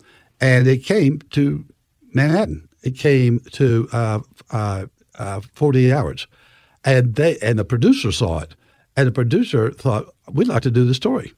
and 0.41 0.67
it 0.67 0.85
came 0.85 1.21
to 1.31 1.65
Manhattan. 2.15 2.69
It 2.83 2.97
came 2.97 3.41
to 3.53 3.89
uh, 3.93 4.21
uh, 4.51 4.87
uh, 5.19 5.41
48 5.55 5.93
hours, 5.93 6.27
and 6.85 7.15
they 7.15 7.39
and 7.39 7.59
the 7.59 7.65
producer 7.65 8.13
saw 8.13 8.41
it, 8.41 8.55
and 8.97 9.07
the 9.07 9.13
producer 9.13 9.71
thought 9.71 10.11
we'd 10.33 10.49
like 10.49 10.63
to 10.63 10.71
do 10.71 10.85
the 10.85 10.95
story, 10.95 11.33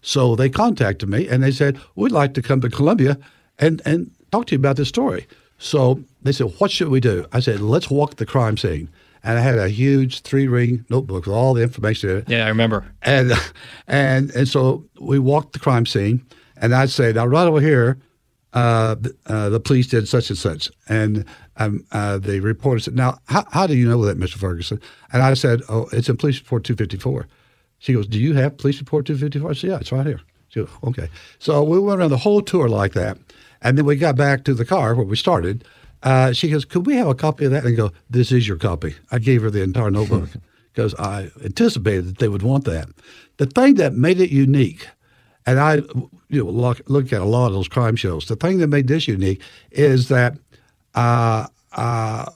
so 0.00 0.36
they 0.36 0.48
contacted 0.48 1.08
me 1.08 1.28
and 1.28 1.42
they 1.42 1.50
said 1.50 1.80
we'd 1.94 2.12
like 2.12 2.34
to 2.34 2.42
come 2.42 2.60
to 2.60 2.68
Columbia 2.68 3.18
and 3.58 3.82
and 3.84 4.10
talk 4.30 4.46
to 4.46 4.54
you 4.54 4.58
about 4.58 4.76
this 4.76 4.88
story. 4.88 5.26
So 5.58 6.02
they 6.22 6.32
said, 6.32 6.52
what 6.58 6.70
should 6.70 6.88
we 6.88 7.00
do? 7.00 7.26
I 7.32 7.40
said, 7.40 7.60
let's 7.60 7.88
walk 7.88 8.16
the 8.16 8.26
crime 8.26 8.56
scene. 8.56 8.90
And 9.22 9.38
I 9.38 9.40
had 9.40 9.58
a 9.58 9.68
huge 9.68 10.20
three 10.20 10.46
ring 10.46 10.84
notebook 10.90 11.26
with 11.26 11.34
all 11.34 11.54
the 11.54 11.62
information 11.62 12.10
in 12.10 12.16
it. 12.18 12.28
Yeah, 12.28 12.44
I 12.44 12.48
remember. 12.48 12.84
And 13.00 13.32
and 13.86 14.30
and 14.32 14.46
so 14.46 14.84
we 15.00 15.18
walked 15.18 15.54
the 15.54 15.58
crime 15.58 15.86
scene, 15.86 16.26
and 16.58 16.74
I'd 16.74 16.90
say, 16.90 17.12
now 17.12 17.24
right 17.24 17.46
over 17.46 17.60
here, 17.60 17.98
uh, 18.52 18.96
uh, 19.26 19.48
the 19.48 19.60
police 19.60 19.86
did 19.86 20.06
such 20.08 20.28
and 20.28 20.38
such, 20.38 20.70
and 20.90 21.24
um, 21.56 21.86
uh, 21.92 22.18
the 22.18 22.40
reporter 22.40 22.80
said, 22.80 22.94
now 22.94 23.18
how, 23.24 23.46
how 23.50 23.66
do 23.66 23.74
you 23.74 23.88
know 23.88 24.04
that, 24.04 24.18
Mr. 24.18 24.34
Ferguson? 24.34 24.78
And 25.12 25.22
I 25.22 25.32
said, 25.32 25.62
oh, 25.70 25.88
it's 25.92 26.10
in 26.10 26.18
police 26.18 26.38
report 26.38 26.64
254. 26.64 27.26
She 27.84 27.92
goes, 27.92 28.06
do 28.06 28.18
you 28.18 28.32
have 28.32 28.56
police 28.56 28.78
report 28.78 29.04
254? 29.04 29.50
I 29.50 29.52
said, 29.52 29.68
yeah, 29.68 29.76
it's 29.76 29.92
right 29.92 30.06
here. 30.06 30.20
She 30.48 30.60
goes, 30.60 30.70
okay. 30.84 31.10
So 31.38 31.62
we 31.62 31.78
went 31.78 32.00
around 32.00 32.12
the 32.12 32.16
whole 32.16 32.40
tour 32.40 32.66
like 32.66 32.94
that, 32.94 33.18
and 33.60 33.76
then 33.76 33.84
we 33.84 33.96
got 33.96 34.16
back 34.16 34.44
to 34.44 34.54
the 34.54 34.64
car 34.64 34.94
where 34.94 35.04
we 35.04 35.16
started. 35.16 35.66
Uh, 36.02 36.32
she 36.32 36.48
goes, 36.48 36.64
could 36.64 36.86
we 36.86 36.96
have 36.96 37.08
a 37.08 37.14
copy 37.14 37.44
of 37.44 37.50
that? 37.50 37.66
And 37.66 37.74
I 37.74 37.76
go, 37.76 37.92
this 38.08 38.32
is 38.32 38.48
your 38.48 38.56
copy. 38.56 38.94
I 39.10 39.18
gave 39.18 39.42
her 39.42 39.50
the 39.50 39.62
entire 39.62 39.90
notebook 39.90 40.30
because 40.72 40.94
I 40.94 41.30
anticipated 41.44 42.06
that 42.06 42.18
they 42.20 42.28
would 42.28 42.40
want 42.40 42.64
that. 42.64 42.88
The 43.36 43.44
thing 43.44 43.74
that 43.74 43.92
made 43.92 44.18
it 44.18 44.30
unique, 44.30 44.88
and 45.44 45.60
I 45.60 45.74
you 46.30 46.42
know, 46.42 46.50
look, 46.50 46.80
look 46.88 47.12
at 47.12 47.20
a 47.20 47.26
lot 47.26 47.48
of 47.48 47.52
those 47.52 47.68
crime 47.68 47.96
shows, 47.96 48.24
the 48.24 48.36
thing 48.36 48.60
that 48.60 48.68
made 48.68 48.88
this 48.88 49.06
unique 49.06 49.42
is 49.70 50.08
that 50.08 50.38
uh, 50.94 51.48
uh, 51.72 52.30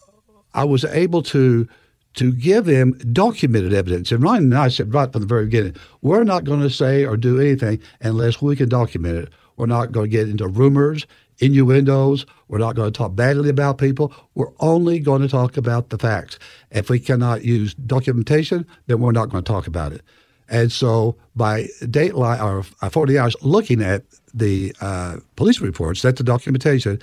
I 0.53 0.65
was 0.65 0.85
able 0.85 1.23
to 1.23 1.66
to 2.15 2.33
give 2.33 2.65
them 2.65 2.93
documented 3.13 3.73
evidence. 3.73 4.11
And 4.11 4.23
Ryan 4.23 4.45
and 4.45 4.55
I 4.55 4.69
said 4.69 4.93
right 4.93 5.11
from 5.13 5.21
the 5.21 5.27
very 5.27 5.45
beginning, 5.45 5.77
we're 6.03 6.25
not 6.25 6.45
going 6.45 6.61
to 6.61 6.71
say 6.71 7.05
or 7.05 7.17
do 7.17 7.41
anything 7.41 7.81
unless 8.01 8.43
we 8.43 8.57
can 8.57 8.69
document 8.69 9.17
it. 9.17 9.29
We're 9.57 9.67
not 9.67 9.93
going 9.93 10.07
to 10.07 10.11
get 10.11 10.29
into 10.29 10.47
rumors, 10.47 11.07
innuendos. 11.39 12.27
We're 12.49 12.59
not 12.59 12.77
going 12.77 12.93
to 12.93 12.97
talk 12.97 13.15
badly 13.15 13.51
about 13.51 13.79
people. 13.79 14.13
We're 14.35 14.53
only 14.61 15.01
going 15.01 15.23
to 15.23 15.29
talk 15.29 15.57
about 15.57 15.91
the 15.91 15.99
facts. 15.99 16.39
If 16.71 16.91
we 16.91 16.99
cannot 16.99 17.45
use 17.45 17.75
documentation, 17.75 18.67
then 18.87 19.01
we're 19.01 19.13
not 19.13 19.31
going 19.31 19.45
to 19.45 19.53
talk 19.53 19.67
about 19.67 19.93
it. 19.93 20.03
And 20.49 20.73
so 20.73 21.17
by 21.37 21.65
dateline 21.83 22.43
or 22.43 22.63
40 22.91 23.19
hours 23.19 23.37
looking 23.43 23.83
at 23.83 24.05
the 24.33 24.75
uh, 24.81 25.19
police 25.37 25.61
reports, 25.61 26.03
that's 26.03 26.19
the 26.19 26.25
documentation, 26.25 27.01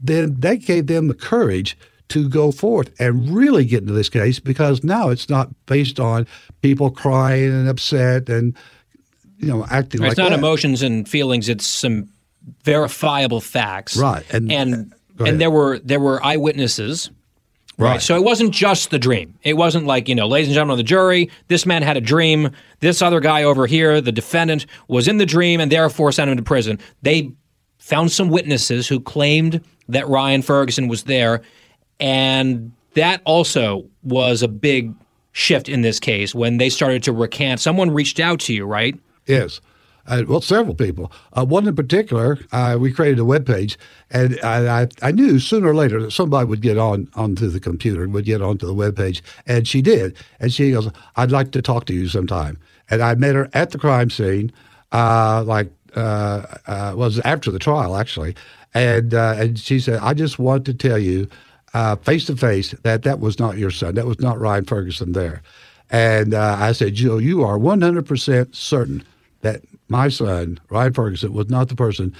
then 0.00 0.38
that 0.40 0.56
gave 0.56 0.86
them 0.86 1.08
the 1.08 1.14
courage 1.14 1.76
to 2.08 2.28
go 2.28 2.50
forth 2.52 2.90
and 3.00 3.28
really 3.30 3.64
get 3.64 3.82
into 3.82 3.92
this 3.92 4.08
case 4.08 4.38
because 4.40 4.82
now 4.82 5.10
it's 5.10 5.28
not 5.28 5.48
based 5.66 6.00
on 6.00 6.26
people 6.62 6.90
crying 6.90 7.50
and 7.50 7.68
upset 7.68 8.28
and 8.28 8.56
you 9.38 9.46
know 9.48 9.66
acting 9.70 10.02
it's 10.02 10.10
like 10.10 10.18
not 10.18 10.30
that. 10.30 10.38
emotions 10.38 10.82
and 10.82 11.08
feelings; 11.08 11.48
it's 11.48 11.66
some 11.66 12.08
verifiable 12.64 13.40
facts, 13.40 13.96
Right, 13.96 14.24
and- 14.32 14.50
and 14.52 14.92
and 15.20 15.40
there 15.40 15.50
were 15.50 15.78
there 15.80 16.00
were 16.00 16.24
eyewitnesses. 16.24 17.10
Right. 17.76 18.02
So 18.02 18.16
it 18.16 18.24
wasn't 18.24 18.52
just 18.52 18.90
the 18.90 18.98
dream. 18.98 19.38
It 19.44 19.54
wasn't 19.54 19.86
like, 19.86 20.08
you 20.08 20.14
know, 20.16 20.26
ladies 20.26 20.48
and 20.48 20.54
gentlemen 20.54 20.72
of 20.72 20.78
the 20.78 20.82
jury, 20.82 21.30
this 21.46 21.64
man 21.64 21.82
had 21.84 21.96
a 21.96 22.00
dream. 22.00 22.50
This 22.80 23.00
other 23.00 23.20
guy 23.20 23.44
over 23.44 23.68
here, 23.68 24.00
the 24.00 24.10
defendant, 24.10 24.66
was 24.88 25.06
in 25.06 25.18
the 25.18 25.26
dream 25.26 25.60
and 25.60 25.70
therefore 25.70 26.10
sent 26.10 26.28
him 26.28 26.36
to 26.36 26.42
prison. 26.42 26.80
They 27.02 27.30
found 27.78 28.10
some 28.10 28.30
witnesses 28.30 28.88
who 28.88 28.98
claimed 28.98 29.60
that 29.88 30.08
Ryan 30.08 30.42
Ferguson 30.42 30.88
was 30.88 31.04
there. 31.04 31.42
And 32.00 32.72
that 32.94 33.22
also 33.24 33.86
was 34.02 34.42
a 34.42 34.48
big 34.48 34.94
shift 35.32 35.68
in 35.68 35.82
this 35.82 36.00
case 36.00 36.34
when 36.34 36.58
they 36.58 36.68
started 36.68 37.02
to 37.04 37.12
recant. 37.12 37.60
Someone 37.60 37.90
reached 37.90 38.18
out 38.20 38.40
to 38.40 38.54
you, 38.54 38.66
right? 38.66 38.98
Yes. 39.26 39.60
Uh, 40.08 40.24
well, 40.26 40.40
several 40.40 40.74
people. 40.74 41.12
Uh, 41.34 41.44
one 41.44 41.68
in 41.68 41.76
particular, 41.76 42.38
uh, 42.50 42.76
we 42.80 42.90
created 42.90 43.18
a 43.18 43.24
web 43.24 43.46
page, 43.46 43.78
and 44.10 44.40
I, 44.42 44.82
I, 44.82 44.88
I 45.02 45.12
knew 45.12 45.38
sooner 45.38 45.68
or 45.68 45.74
later 45.74 46.00
that 46.02 46.12
somebody 46.12 46.46
would 46.48 46.62
get 46.62 46.78
on 46.78 47.08
onto 47.14 47.48
the 47.48 47.60
computer 47.60 48.02
and 48.02 48.14
would 48.14 48.24
get 48.24 48.40
onto 48.40 48.66
the 48.66 48.72
web 48.72 48.96
page, 48.96 49.22
and 49.46 49.68
she 49.68 49.82
did. 49.82 50.16
And 50.40 50.52
she 50.52 50.72
goes, 50.72 50.90
"I'd 51.16 51.30
like 51.30 51.50
to 51.52 51.62
talk 51.62 51.84
to 51.86 51.94
you 51.94 52.08
sometime." 52.08 52.58
And 52.88 53.02
I 53.02 53.14
met 53.16 53.34
her 53.34 53.50
at 53.52 53.70
the 53.70 53.78
crime 53.78 54.08
scene, 54.08 54.50
uh, 54.92 55.44
like 55.46 55.70
uh, 55.94 56.42
uh, 56.66 56.94
was 56.96 57.20
after 57.20 57.50
the 57.50 57.58
trial 57.58 57.94
actually, 57.94 58.34
and 58.72 59.12
and 59.12 59.58
she 59.58 59.78
said, 59.78 60.00
"I 60.00 60.14
just 60.14 60.38
want 60.38 60.64
to 60.66 60.74
tell 60.74 60.98
you." 60.98 61.28
Face 62.02 62.26
to 62.26 62.36
face, 62.36 62.72
that 62.82 63.02
that 63.02 63.20
was 63.20 63.38
not 63.38 63.58
your 63.58 63.70
son. 63.70 63.94
That 63.94 64.06
was 64.06 64.20
not 64.20 64.38
Ryan 64.38 64.64
Ferguson 64.64 65.12
there. 65.12 65.42
And 65.90 66.34
uh, 66.34 66.56
I 66.58 66.72
said, 66.72 66.94
Jill, 66.94 67.20
you 67.20 67.42
are 67.42 67.58
100% 67.58 68.54
certain 68.54 69.04
that 69.40 69.62
my 69.88 70.08
son, 70.08 70.60
Ryan 70.68 70.92
Ferguson, 70.92 71.32
was 71.32 71.48
not 71.48 71.68
the 71.68 71.74
person 71.76 72.14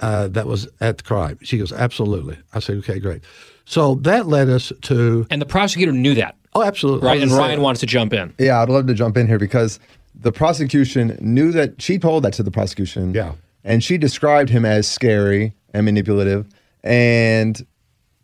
uh, 0.00 0.28
that 0.28 0.46
was 0.46 0.68
at 0.80 0.98
the 0.98 1.04
crime. 1.04 1.38
She 1.42 1.58
goes, 1.58 1.72
absolutely. 1.72 2.38
I 2.52 2.60
said, 2.60 2.76
okay, 2.78 2.98
great. 2.98 3.22
So 3.64 3.96
that 3.96 4.26
led 4.26 4.48
us 4.48 4.72
to. 4.82 5.26
And 5.30 5.40
the 5.40 5.46
prosecutor 5.46 5.92
knew 5.92 6.14
that. 6.14 6.36
Oh, 6.54 6.62
absolutely. 6.62 7.06
Right. 7.06 7.22
And 7.22 7.30
Ryan 7.30 7.60
wants 7.60 7.80
to 7.80 7.86
jump 7.86 8.12
in. 8.12 8.34
Yeah, 8.38 8.60
I'd 8.60 8.68
love 8.68 8.86
to 8.88 8.94
jump 8.94 9.16
in 9.16 9.26
here 9.26 9.38
because 9.38 9.78
the 10.14 10.32
prosecution 10.32 11.16
knew 11.20 11.52
that 11.52 11.80
she 11.80 11.98
told 11.98 12.24
that 12.24 12.32
to 12.34 12.42
the 12.42 12.50
prosecution. 12.50 13.14
Yeah. 13.14 13.34
And 13.62 13.84
she 13.84 13.98
described 13.98 14.50
him 14.50 14.64
as 14.64 14.88
scary 14.88 15.54
and 15.72 15.84
manipulative. 15.84 16.46
And 16.82 17.64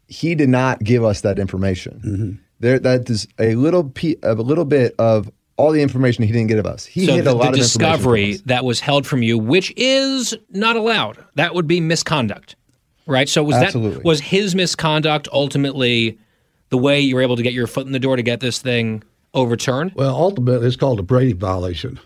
he 0.08 0.34
did 0.34 0.48
not 0.48 0.82
give 0.82 1.04
us 1.04 1.22
that 1.22 1.38
information. 1.38 2.00
Mm-hmm. 2.04 2.30
There, 2.60 2.78
that 2.78 3.10
is 3.10 3.28
a 3.38 3.54
little 3.54 3.84
pe- 3.84 4.16
a 4.22 4.34
little 4.34 4.64
bit 4.64 4.94
of 4.98 5.30
all 5.56 5.72
the 5.72 5.82
information 5.82 6.24
he 6.24 6.32
didn't 6.32 6.48
give 6.48 6.66
us. 6.66 6.86
He 6.86 7.06
so 7.06 7.14
hid 7.14 7.24
the, 7.24 7.32
a 7.32 7.34
lot 7.34 7.52
the 7.52 7.58
of 7.60 7.64
information. 7.64 7.80
from 7.80 7.92
discovery 7.92 8.34
us. 8.34 8.40
that 8.42 8.64
was 8.64 8.80
held 8.80 9.06
from 9.06 9.22
you, 9.22 9.38
which 9.38 9.72
is 9.76 10.36
not 10.50 10.76
allowed, 10.76 11.22
that 11.34 11.54
would 11.54 11.66
be 11.66 11.80
misconduct, 11.80 12.56
right? 13.06 13.28
So 13.28 13.42
was 13.42 13.56
Absolutely. 13.56 13.98
that 13.98 14.04
was 14.04 14.20
his 14.20 14.54
misconduct 14.54 15.28
ultimately 15.32 16.18
the 16.70 16.78
way 16.78 17.00
you 17.00 17.14
were 17.14 17.22
able 17.22 17.36
to 17.36 17.42
get 17.42 17.52
your 17.52 17.66
foot 17.66 17.86
in 17.86 17.92
the 17.92 17.98
door 17.98 18.16
to 18.16 18.22
get 18.22 18.40
this 18.40 18.58
thing 18.58 19.02
overturned? 19.34 19.92
Well, 19.94 20.14
ultimately, 20.14 20.66
it's 20.66 20.76
called 20.76 20.98
a 20.98 21.02
Brady 21.02 21.32
violation. 21.32 22.00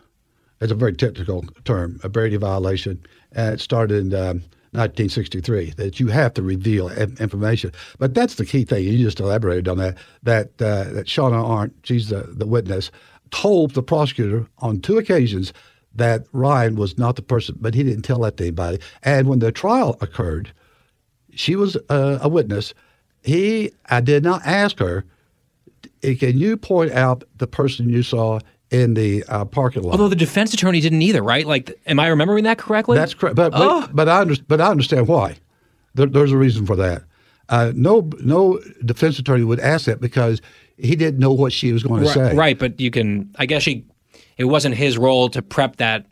It's 0.61 0.73
a 0.73 0.75
very 0.75 0.93
technical 0.93 1.45
term, 1.65 1.99
a 2.03 2.09
Brady 2.09 2.37
violation. 2.37 3.03
And 3.33 3.55
it 3.55 3.61
started 3.61 4.13
in 4.13 4.15
um, 4.15 4.43
1963 4.73 5.71
that 5.77 5.99
you 5.99 6.09
have 6.09 6.33
to 6.35 6.43
reveal 6.43 6.89
information. 6.91 7.73
But 7.99 8.15
that's 8.15 8.37
the 8.37 8.47
key 8.47 8.65
thing. 8.65 8.85
You 8.85 8.99
just 8.99 9.19
elaborated 9.19 9.67
on 9.67 9.79
that. 9.79 9.97
That 10.23 10.47
uh, 10.61 10.85
that 10.93 11.07
Shawna 11.07 11.43
Ornt, 11.43 11.75
she's 11.83 12.09
the, 12.09 12.23
the 12.23 12.47
witness, 12.47 12.91
told 13.31 13.73
the 13.73 13.83
prosecutor 13.83 14.47
on 14.59 14.81
two 14.81 14.99
occasions 14.99 15.53
that 15.95 16.27
Ryan 16.33 16.77
was 16.77 16.99
not 16.99 17.17
the 17.17 17.23
person, 17.23 17.57
but 17.61 17.75
he 17.75 17.83
didn't 17.83 18.03
tell 18.03 18.21
that 18.21 18.37
to 18.37 18.45
anybody. 18.45 18.79
And 19.03 19.29
when 19.29 19.41
the 19.41 19.51
trial 19.51 19.97
occurred, 20.01 20.53
she 21.35 21.57
was 21.57 21.77
uh, 21.89 22.19
a 22.23 22.29
witness. 22.29 22.75
He, 23.23 23.73
I 23.87 24.01
did 24.01 24.23
not 24.23 24.43
ask 24.47 24.79
her, 24.79 25.05
can 26.03 26.39
you 26.39 26.57
point 26.57 26.93
out 26.93 27.25
the 27.37 27.47
person 27.47 27.89
you 27.89 28.03
saw 28.03 28.41
in 28.71 28.95
the 28.95 29.25
uh, 29.29 29.45
parking 29.45 29.83
lot? 29.83 29.93
Although 29.93 30.09
the 30.09 30.17
defense 30.17 30.55
attorney 30.55 30.81
didn't 30.81 31.03
either, 31.03 31.23
right? 31.23 31.47
Like, 31.47 31.79
am 31.87 31.99
I 32.01 32.09
remembering 32.09 32.45
that 32.45 32.59
correctly? 32.59 32.97
That's 32.97 33.15
correct. 33.15 33.37
But 33.37 33.53
but, 33.53 33.61
Oh. 33.63 33.89
but 33.93 34.09
I 34.09 34.21
under, 34.21 34.35
but 34.49 34.61
I 34.61 34.69
understand 34.69 35.09
why. 35.09 35.37
There, 35.95 36.07
there's 36.07 36.33
a 36.33 36.37
reason 36.39 36.67
for 36.67 36.77
that. 36.77 37.03
Uh, 37.49 37.73
no 37.75 38.09
no 38.21 38.61
defense 38.85 39.19
attorney 39.19 39.43
would 39.45 39.59
ask 39.61 39.87
that 39.87 40.01
because 40.01 40.41
he 40.77 40.95
didn't 40.95 41.19
know 41.19 41.33
what 41.33 41.53
she 41.53 41.73
was 41.73 41.83
going 41.83 42.01
to 42.03 42.07
right, 42.07 42.15
say. 42.15 42.35
right, 42.37 42.59
but 42.59 42.81
you 42.81 42.91
can. 42.91 43.31
I 43.39 43.47
guess 43.47 43.63
she. 43.63 43.85
It 44.39 44.45
wasn't 44.45 44.77
his 44.77 44.97
role 44.97 45.29
to 45.31 45.43
prep 45.43 45.77
that 45.77 46.07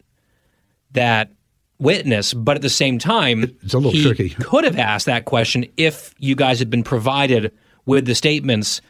that 0.92 1.30
witness, 1.78 2.34
but 2.34 2.56
at 2.56 2.62
the 2.62 2.68
same 2.68 2.98
time, 2.98 3.44
It's 3.62 3.72
a 3.74 3.78
little 3.78 3.92
he 3.92 4.02
tricky. 4.02 4.30
Could 4.30 4.64
have 4.64 4.76
asked 4.78 5.06
that 5.06 5.24
question 5.26 5.64
if 5.76 6.14
you 6.18 6.34
guys 6.34 6.58
had 6.58 6.70
been 6.70 6.82
provided 6.82 7.52
with 7.86 8.04
the 8.06 8.14
statements 8.14 8.80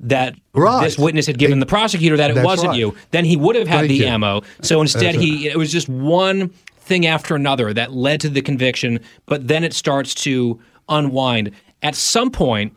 that 0.00 0.34
Right. 0.54 0.84
this 0.84 0.98
witness 0.98 1.26
had 1.26 1.38
given 1.38 1.60
the 1.60 1.66
prosecutor 1.66 2.16
that 2.16 2.30
it 2.36 2.42
wasn't 2.44 2.70
right. 2.70 2.78
you. 2.78 2.94
Then 3.12 3.24
he 3.24 3.36
would 3.36 3.56
have 3.56 3.68
had 3.68 3.80
Thank 3.80 3.88
the 3.90 3.96
you. 3.98 4.06
ammo. 4.06 4.42
So 4.60 4.80
instead, 4.80 5.14
That's 5.14 5.18
he 5.24 5.48
it 5.48 5.56
was 5.56 5.70
just 5.70 5.88
one 5.88 6.50
thing 6.78 7.06
after 7.06 7.34
another 7.36 7.72
that 7.72 7.92
led 7.92 8.20
to 8.22 8.28
the 8.28 8.42
conviction. 8.42 8.98
But 9.26 9.46
then 9.48 9.62
it 9.64 9.72
starts 9.72 10.14
to 10.16 10.60
unwind. 10.88 11.52
At 11.82 11.94
some 11.94 12.30
point, 12.30 12.76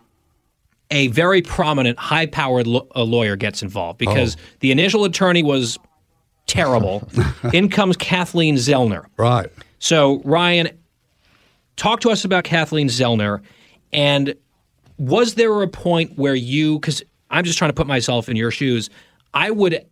a 0.91 1.07
very 1.07 1.41
prominent, 1.41 1.97
high 1.97 2.27
powered 2.27 2.67
lo- 2.67 2.87
lawyer 2.95 3.35
gets 3.35 3.63
involved 3.63 3.97
because 3.97 4.35
Oh. 4.37 4.41
the 4.59 4.71
initial 4.71 5.03
attorney 5.03 5.41
was 5.41 5.79
terrible. 6.45 7.09
In 7.53 7.69
comes 7.69 7.97
Kathleen 7.97 8.55
Zellner. 8.55 9.05
Right. 9.17 9.47
So, 9.79 10.21
Ryan, 10.23 10.69
talk 11.75 12.01
to 12.01 12.11
us 12.11 12.23
about 12.23 12.43
Kathleen 12.43 12.87
Zellner. 12.87 13.41
And 13.91 14.35
was 14.97 15.35
there 15.35 15.61
a 15.61 15.67
point 15.67 16.17
where 16.17 16.35
you, 16.35 16.79
because 16.79 17.03
I'm 17.29 17.43
just 17.43 17.57
trying 17.57 17.69
to 17.69 17.75
put 17.75 17.87
myself 17.87 18.29
in 18.29 18.35
your 18.35 18.51
shoes, 18.51 18.89
I 19.33 19.51
would, 19.51 19.85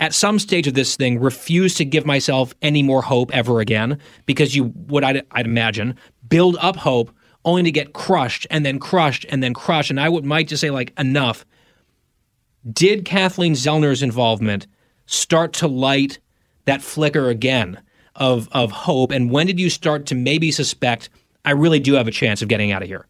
at 0.00 0.14
some 0.14 0.38
stage 0.38 0.66
of 0.66 0.74
this 0.74 0.96
thing, 0.96 1.18
refuse 1.18 1.74
to 1.76 1.84
give 1.84 2.06
myself 2.06 2.54
any 2.62 2.82
more 2.82 3.02
hope 3.02 3.34
ever 3.34 3.60
again 3.60 3.98
because 4.26 4.54
you 4.54 4.72
would, 4.86 5.04
I'd, 5.04 5.24
I'd 5.32 5.46
imagine, 5.46 5.96
build 6.28 6.56
up 6.60 6.76
hope 6.76 7.10
only 7.44 7.62
to 7.62 7.70
get 7.70 7.92
crushed 7.94 8.46
and 8.50 8.64
then 8.64 8.78
crushed 8.78 9.24
and 9.28 9.42
then 9.42 9.54
crushed. 9.54 9.90
And 9.90 10.00
I 10.00 10.08
would 10.08 10.24
might 10.24 10.48
just 10.48 10.60
say, 10.60 10.70
like, 10.70 10.92
enough. 10.98 11.44
Did 12.70 13.04
Kathleen 13.04 13.54
Zellner's 13.54 14.02
involvement 14.02 14.66
start 15.06 15.52
to 15.54 15.68
light 15.68 16.18
that 16.66 16.82
flicker 16.82 17.28
again 17.28 17.80
of 18.14 18.48
of 18.52 18.70
hope? 18.70 19.10
And 19.10 19.30
when 19.30 19.46
did 19.46 19.58
you 19.58 19.70
start 19.70 20.06
to 20.06 20.14
maybe 20.14 20.50
suspect 20.50 21.08
I 21.44 21.52
really 21.52 21.80
do 21.80 21.94
have 21.94 22.08
a 22.08 22.12
chance 22.12 22.42
of 22.42 22.48
getting 22.48 22.72
out 22.72 22.82
of 22.82 22.88
here? 22.88 23.06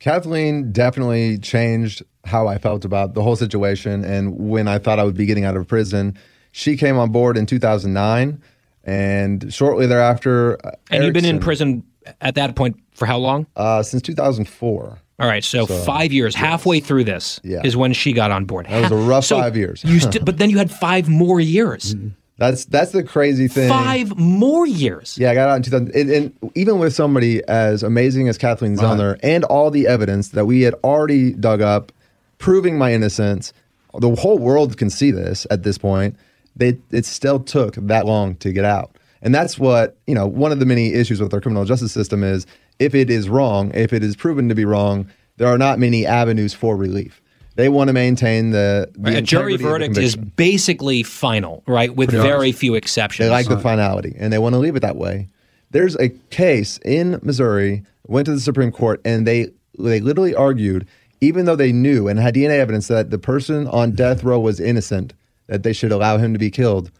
Kathleen 0.00 0.72
definitely 0.72 1.38
changed 1.38 2.02
how 2.24 2.46
I 2.46 2.58
felt 2.58 2.84
about 2.84 3.14
the 3.14 3.22
whole 3.22 3.36
situation. 3.36 4.04
And 4.04 4.36
when 4.38 4.68
I 4.68 4.78
thought 4.78 4.98
I 4.98 5.04
would 5.04 5.16
be 5.16 5.26
getting 5.26 5.44
out 5.44 5.56
of 5.56 5.66
prison, 5.66 6.16
she 6.52 6.76
came 6.76 6.96
on 6.98 7.10
board 7.10 7.36
in 7.36 7.46
2009. 7.46 8.40
And 8.84 9.52
shortly 9.52 9.86
thereafter, 9.86 10.56
uh, 10.66 10.70
And 10.90 11.04
you've 11.04 11.12
been 11.12 11.24
in 11.24 11.40
prison 11.40 11.82
at 12.20 12.36
that 12.36 12.54
point 12.56 12.76
for 12.92 13.06
how 13.06 13.18
long? 13.18 13.46
Uh, 13.56 13.82
since 13.82 14.02
2004. 14.02 14.98
All 15.20 15.26
right, 15.28 15.42
so, 15.42 15.66
So, 15.66 15.76
five 15.78 16.12
years, 16.12 16.34
halfway 16.34 16.78
through 16.80 17.04
this, 17.04 17.40
Yeah. 17.42 17.60
is 17.64 17.76
when 17.76 17.92
she 17.92 18.12
got 18.12 18.30
on 18.30 18.44
board. 18.44 18.66
That 18.68 18.82
was 18.82 18.92
a 18.92 18.96
rough 18.96 19.24
So 19.24 19.40
five 19.40 19.56
years. 19.56 19.82
you 19.84 19.98
st- 20.00 20.24
but 20.24 20.38
then 20.38 20.48
you 20.48 20.58
had 20.58 20.70
five 20.70 21.08
more 21.08 21.40
years. 21.40 21.94
That's 22.38 22.64
that's 22.66 22.92
the 22.92 23.02
crazy 23.02 23.48
thing. 23.48 23.68
Five 23.68 24.16
more 24.16 24.64
years. 24.64 25.18
Yeah, 25.18 25.32
I 25.32 25.34
got 25.34 25.48
out 25.48 25.56
in 25.56 25.62
2000. 25.64 25.94
And, 25.94 26.10
and 26.10 26.50
even 26.54 26.78
with 26.78 26.94
somebody 26.94 27.42
as 27.48 27.82
amazing 27.82 28.28
as 28.28 28.38
Kathleen 28.38 28.76
Zellner 28.76 29.18
and 29.24 29.42
all 29.44 29.72
the 29.72 29.88
evidence 29.88 30.28
that 30.30 30.46
we 30.46 30.62
had 30.62 30.74
already 30.84 31.32
dug 31.32 31.60
up, 31.60 31.90
proving 32.38 32.78
my 32.78 32.94
innocence, 32.94 33.52
the 33.98 34.14
whole 34.14 34.38
world 34.38 34.76
can 34.76 34.88
see 34.88 35.10
this 35.10 35.48
at 35.50 35.64
this 35.64 35.78
point. 35.78 36.16
They, 36.54 36.78
it 36.90 37.06
still 37.06 37.40
took 37.40 37.74
that 37.74 38.06
long 38.06 38.36
to 38.36 38.52
get 38.52 38.64
out. 38.64 38.96
And 39.20 39.34
that's 39.34 39.58
what, 39.58 39.96
you 40.06 40.14
know, 40.14 40.26
one 40.26 40.52
of 40.52 40.60
the 40.60 40.66
many 40.66 40.94
issues 40.94 41.20
with 41.20 41.34
our 41.34 41.40
criminal 41.40 41.64
justice 41.64 41.92
system 41.92 42.22
is 42.22 42.46
if 42.78 42.94
it 42.94 43.10
is 43.10 43.28
wrong, 43.28 43.72
if 43.74 43.92
it 43.92 44.04
is 44.04 44.14
proven 44.14 44.48
to 44.48 44.54
be 44.54 44.64
wrong, 44.64 45.08
there 45.38 45.48
are 45.48 45.58
not 45.58 45.78
many 45.78 46.06
avenues 46.06 46.54
for 46.54 46.76
relief. 46.76 47.20
They 47.58 47.68
want 47.68 47.88
to 47.88 47.92
maintain 47.92 48.50
the, 48.50 48.88
the 48.94 49.18
a 49.18 49.20
jury 49.20 49.54
integrity 49.54 49.54
of 49.54 49.60
the 49.62 49.68
verdict 49.68 49.98
is 49.98 50.14
basically 50.14 51.02
final, 51.02 51.64
right? 51.66 51.92
With 51.92 52.10
Pretty 52.10 52.22
much. 52.22 52.28
very 52.28 52.52
few 52.52 52.76
exceptions. 52.76 53.26
They 53.26 53.30
like 53.32 53.48
the 53.48 53.58
finality 53.58 54.14
and 54.16 54.32
they 54.32 54.38
want 54.38 54.52
to 54.52 54.60
leave 54.60 54.76
it 54.76 54.80
that 54.82 54.94
way. 54.94 55.26
There's 55.72 55.96
a 55.96 56.10
case 56.30 56.78
in 56.84 57.18
Missouri, 57.20 57.82
went 58.06 58.26
to 58.26 58.32
the 58.32 58.38
Supreme 58.38 58.70
Court, 58.70 59.00
and 59.04 59.26
they 59.26 59.48
they 59.76 59.98
literally 59.98 60.36
argued, 60.36 60.86
even 61.20 61.46
though 61.46 61.56
they 61.56 61.72
knew 61.72 62.06
and 62.06 62.20
had 62.20 62.36
DNA 62.36 62.60
evidence 62.60 62.86
that 62.86 63.10
the 63.10 63.18
person 63.18 63.66
on 63.66 63.90
death 63.90 64.22
row 64.22 64.38
was 64.38 64.60
innocent, 64.60 65.12
that 65.48 65.64
they 65.64 65.72
should 65.72 65.90
allow 65.90 66.16
him 66.16 66.32
to 66.32 66.38
be 66.38 66.52
killed 66.52 66.92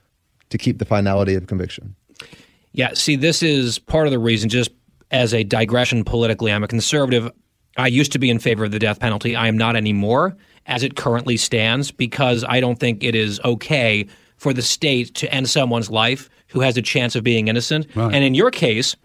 to 0.51 0.59
keep 0.59 0.79
the 0.79 0.85
finality 0.85 1.37
of 1.37 1.47
conviction. 1.47 1.95
Yeah, 2.73 2.95
see, 2.95 3.15
this 3.15 3.45
is 3.45 3.79
part 3.79 4.09
of 4.09 4.11
the 4.11 4.19
reason, 4.19 4.49
just 4.49 4.73
as 5.13 5.33
a 5.33 5.45
digression 5.45 6.03
politically, 6.03 6.53
I'm 6.53 6.65
a 6.65 6.69
conservative. 6.69 7.31
I 7.79 7.87
used 7.87 8.13
to 8.13 8.19
be 8.19 8.29
in 8.29 8.39
favor 8.41 8.65
of 8.65 8.73
the 8.73 8.79
death 8.79 8.99
penalty. 9.01 9.37
I 9.37 9.47
am 9.49 9.57
not 9.57 9.77
anymore 9.77 10.37
as 10.67 10.83
it 10.83 10.97
currently 10.97 11.37
stands 11.37 11.91
because 11.91 12.45
I 12.47 12.61
don't 12.61 12.79
think 12.79 13.03
it 13.05 13.15
is 13.15 13.41
okay 13.45 14.07
for 14.37 14.53
the 14.53 14.63
state 14.63 15.15
to 15.15 15.33
end 15.33 15.49
someone's 15.49 15.89
life 15.89 16.29
who 16.49 16.61
has 16.61 16.77
a 16.77 16.83
chance 16.83 17.15
of 17.15 17.23
being 17.25 17.49
innocent. 17.49 17.87
Right. 17.95 18.13
And 18.13 18.25
in 18.25 18.35
your 18.35 18.51
case, 18.51 18.97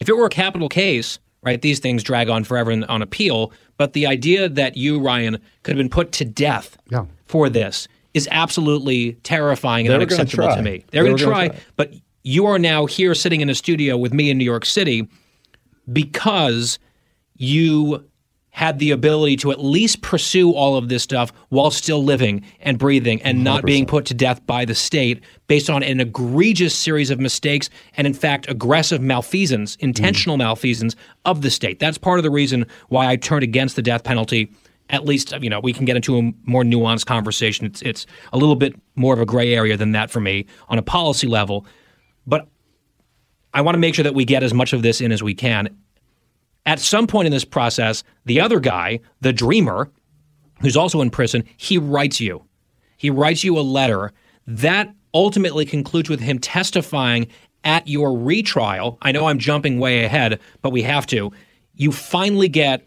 if 0.00 0.08
it 0.08 0.16
were 0.16 0.26
a 0.26 0.30
capital 0.30 0.68
case, 0.68 1.18
right, 1.42 1.60
these 1.60 1.78
things 1.78 2.02
drag 2.02 2.28
on 2.28 2.44
forever 2.44 2.70
in, 2.70 2.84
on 2.84 3.00
appeal. 3.02 3.52
But 3.78 3.94
the 3.94 4.06
idea 4.06 4.48
that 4.50 4.76
you, 4.76 5.00
Ryan, 5.00 5.38
could 5.62 5.72
have 5.74 5.78
been 5.78 5.88
put 5.90 6.12
to 6.12 6.24
death 6.24 6.76
Yeah. 6.90 7.06
for 7.26 7.48
this 7.48 7.88
is 8.12 8.28
absolutely 8.30 9.14
terrifying 9.24 9.86
They 9.86 9.94
and 9.94 10.02
unacceptable 10.02 10.54
to 10.54 10.62
me. 10.62 10.84
They're 10.90 11.02
They 11.02 11.08
going 11.08 11.18
to 11.18 11.26
were 11.26 11.32
gonna 11.32 11.48
try, 11.48 11.48
try. 11.48 11.58
but 11.76 11.92
you 12.22 12.46
are 12.46 12.58
now 12.58 12.86
here 12.86 13.14
sitting 13.14 13.40
in 13.40 13.48
a 13.50 13.54
studio 13.54 13.96
with 13.96 14.12
me 14.14 14.30
in 14.30 14.38
New 14.38 14.44
York 14.44 14.64
City 14.66 15.08
because 15.92 16.78
you 17.36 18.04
had 18.50 18.78
the 18.78 18.92
ability 18.92 19.34
to 19.34 19.50
at 19.50 19.58
least 19.58 20.00
pursue 20.00 20.52
all 20.52 20.76
of 20.76 20.88
this 20.88 21.02
stuff 21.02 21.32
while 21.48 21.72
still 21.72 22.04
living 22.04 22.40
and 22.60 22.78
breathing 22.78 23.20
and 23.22 23.42
not 23.42 23.64
being 23.64 23.84
put 23.84 24.04
to 24.04 24.14
death 24.14 24.46
by 24.46 24.64
the 24.64 24.74
state 24.76 25.24
based 25.48 25.68
on 25.68 25.82
an 25.82 25.98
egregious 25.98 26.72
series 26.72 27.10
of 27.10 27.18
mistakes 27.18 27.68
and 27.96 28.06
in 28.06 28.14
fact 28.14 28.48
aggressive 28.48 29.00
malfeasance 29.00 29.74
intentional 29.80 30.36
mm. 30.36 30.40
malfeasance 30.40 30.94
of 31.24 31.42
the 31.42 31.50
state. 31.50 31.80
That's 31.80 31.98
part 31.98 32.20
of 32.20 32.22
the 32.22 32.30
reason 32.30 32.64
why 32.90 33.08
i 33.08 33.16
turned 33.16 33.42
against 33.42 33.74
the 33.74 33.82
death 33.82 34.04
penalty 34.04 34.52
at 34.90 35.04
least 35.04 35.32
you 35.40 35.50
know 35.50 35.60
we 35.60 35.72
can 35.72 35.84
get 35.84 35.96
into 35.96 36.18
a 36.18 36.32
more 36.44 36.62
nuanced 36.62 37.06
conversation. 37.06 37.66
It's 37.66 37.82
it's 37.82 38.06
a 38.32 38.38
little 38.38 38.56
bit 38.56 38.74
more 38.94 39.14
of 39.14 39.20
a 39.20 39.26
gray 39.26 39.54
area 39.54 39.76
than 39.76 39.92
that 39.92 40.10
for 40.10 40.20
me 40.20 40.46
on 40.68 40.78
a 40.78 40.82
policy 40.82 41.26
level. 41.26 41.66
But 42.26 42.48
I 43.52 43.62
want 43.62 43.74
to 43.74 43.78
make 43.78 43.94
sure 43.94 44.02
that 44.02 44.14
we 44.14 44.24
get 44.24 44.42
as 44.42 44.54
much 44.54 44.72
of 44.72 44.82
this 44.82 45.00
in 45.00 45.12
as 45.12 45.22
we 45.22 45.34
can. 45.34 45.76
At 46.66 46.80
some 46.80 47.06
point 47.06 47.26
in 47.26 47.32
this 47.32 47.44
process, 47.44 48.04
the 48.24 48.40
other 48.40 48.60
guy, 48.60 49.00
the 49.20 49.32
dreamer, 49.32 49.90
who's 50.60 50.76
also 50.76 51.00
in 51.00 51.10
prison, 51.10 51.44
he 51.56 51.78
writes 51.78 52.20
you. 52.20 52.44
He 52.96 53.10
writes 53.10 53.44
you 53.44 53.58
a 53.58 53.60
letter 53.60 54.12
that 54.46 54.94
ultimately 55.12 55.66
concludes 55.66 56.08
with 56.08 56.20
him 56.20 56.38
testifying 56.38 57.28
at 57.64 57.86
your 57.88 58.16
retrial. 58.16 58.98
I 59.02 59.12
know 59.12 59.26
I'm 59.26 59.38
jumping 59.38 59.78
way 59.78 60.04
ahead, 60.04 60.40
but 60.62 60.70
we 60.70 60.82
have 60.82 61.06
to. 61.08 61.32
You 61.74 61.92
finally 61.92 62.48
get 62.48 62.86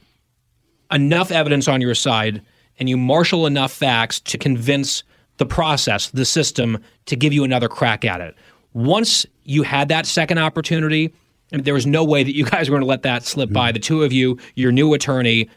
enough 0.91 1.31
evidence 1.31 1.67
on 1.67 1.81
your 1.81 1.95
side 1.95 2.41
and 2.79 2.87
you 2.87 2.97
marshal 2.97 3.45
enough 3.45 3.71
facts 3.71 4.19
to 4.21 4.37
convince 4.37 5.03
the 5.37 5.45
process, 5.45 6.09
the 6.11 6.25
system, 6.25 6.79
to 7.05 7.15
give 7.15 7.33
you 7.33 7.43
another 7.43 7.67
crack 7.67 8.05
at 8.05 8.21
it. 8.21 8.35
Once 8.73 9.25
you 9.43 9.63
had 9.63 9.89
that 9.89 10.05
second 10.05 10.37
opportunity, 10.37 11.13
and 11.51 11.63
there 11.65 11.73
was 11.73 11.85
no 11.85 12.03
way 12.03 12.23
that 12.23 12.35
you 12.35 12.45
guys 12.49 12.69
were 12.69 12.73
going 12.73 12.81
to 12.81 12.87
let 12.87 13.03
that 13.03 13.23
slip 13.23 13.51
by. 13.51 13.69
Mm-hmm. 13.69 13.73
The 13.73 13.79
two 13.79 14.03
of 14.03 14.13
you, 14.13 14.37
your 14.55 14.71
new 14.71 14.93
attorney, 14.93 15.49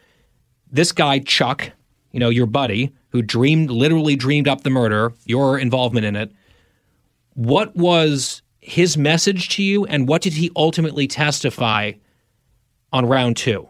this 0.71 0.91
guy 0.91 1.19
Chuck, 1.19 1.71
you 2.11 2.19
know, 2.19 2.29
your 2.29 2.45
buddy 2.45 2.93
who 3.09 3.21
dreamed, 3.21 3.69
literally 3.69 4.15
dreamed 4.15 4.47
up 4.47 4.61
the 4.61 4.69
murder, 4.69 5.13
your 5.25 5.59
involvement 5.59 6.05
in 6.05 6.15
it. 6.15 6.31
What 7.33 7.75
was 7.75 8.41
his 8.59 8.97
message 8.97 9.49
to 9.49 9.63
you, 9.63 9.85
and 9.85 10.07
what 10.07 10.21
did 10.21 10.33
he 10.33 10.51
ultimately 10.55 11.07
testify 11.07 11.93
on 12.93 13.05
round 13.05 13.37
two? 13.37 13.67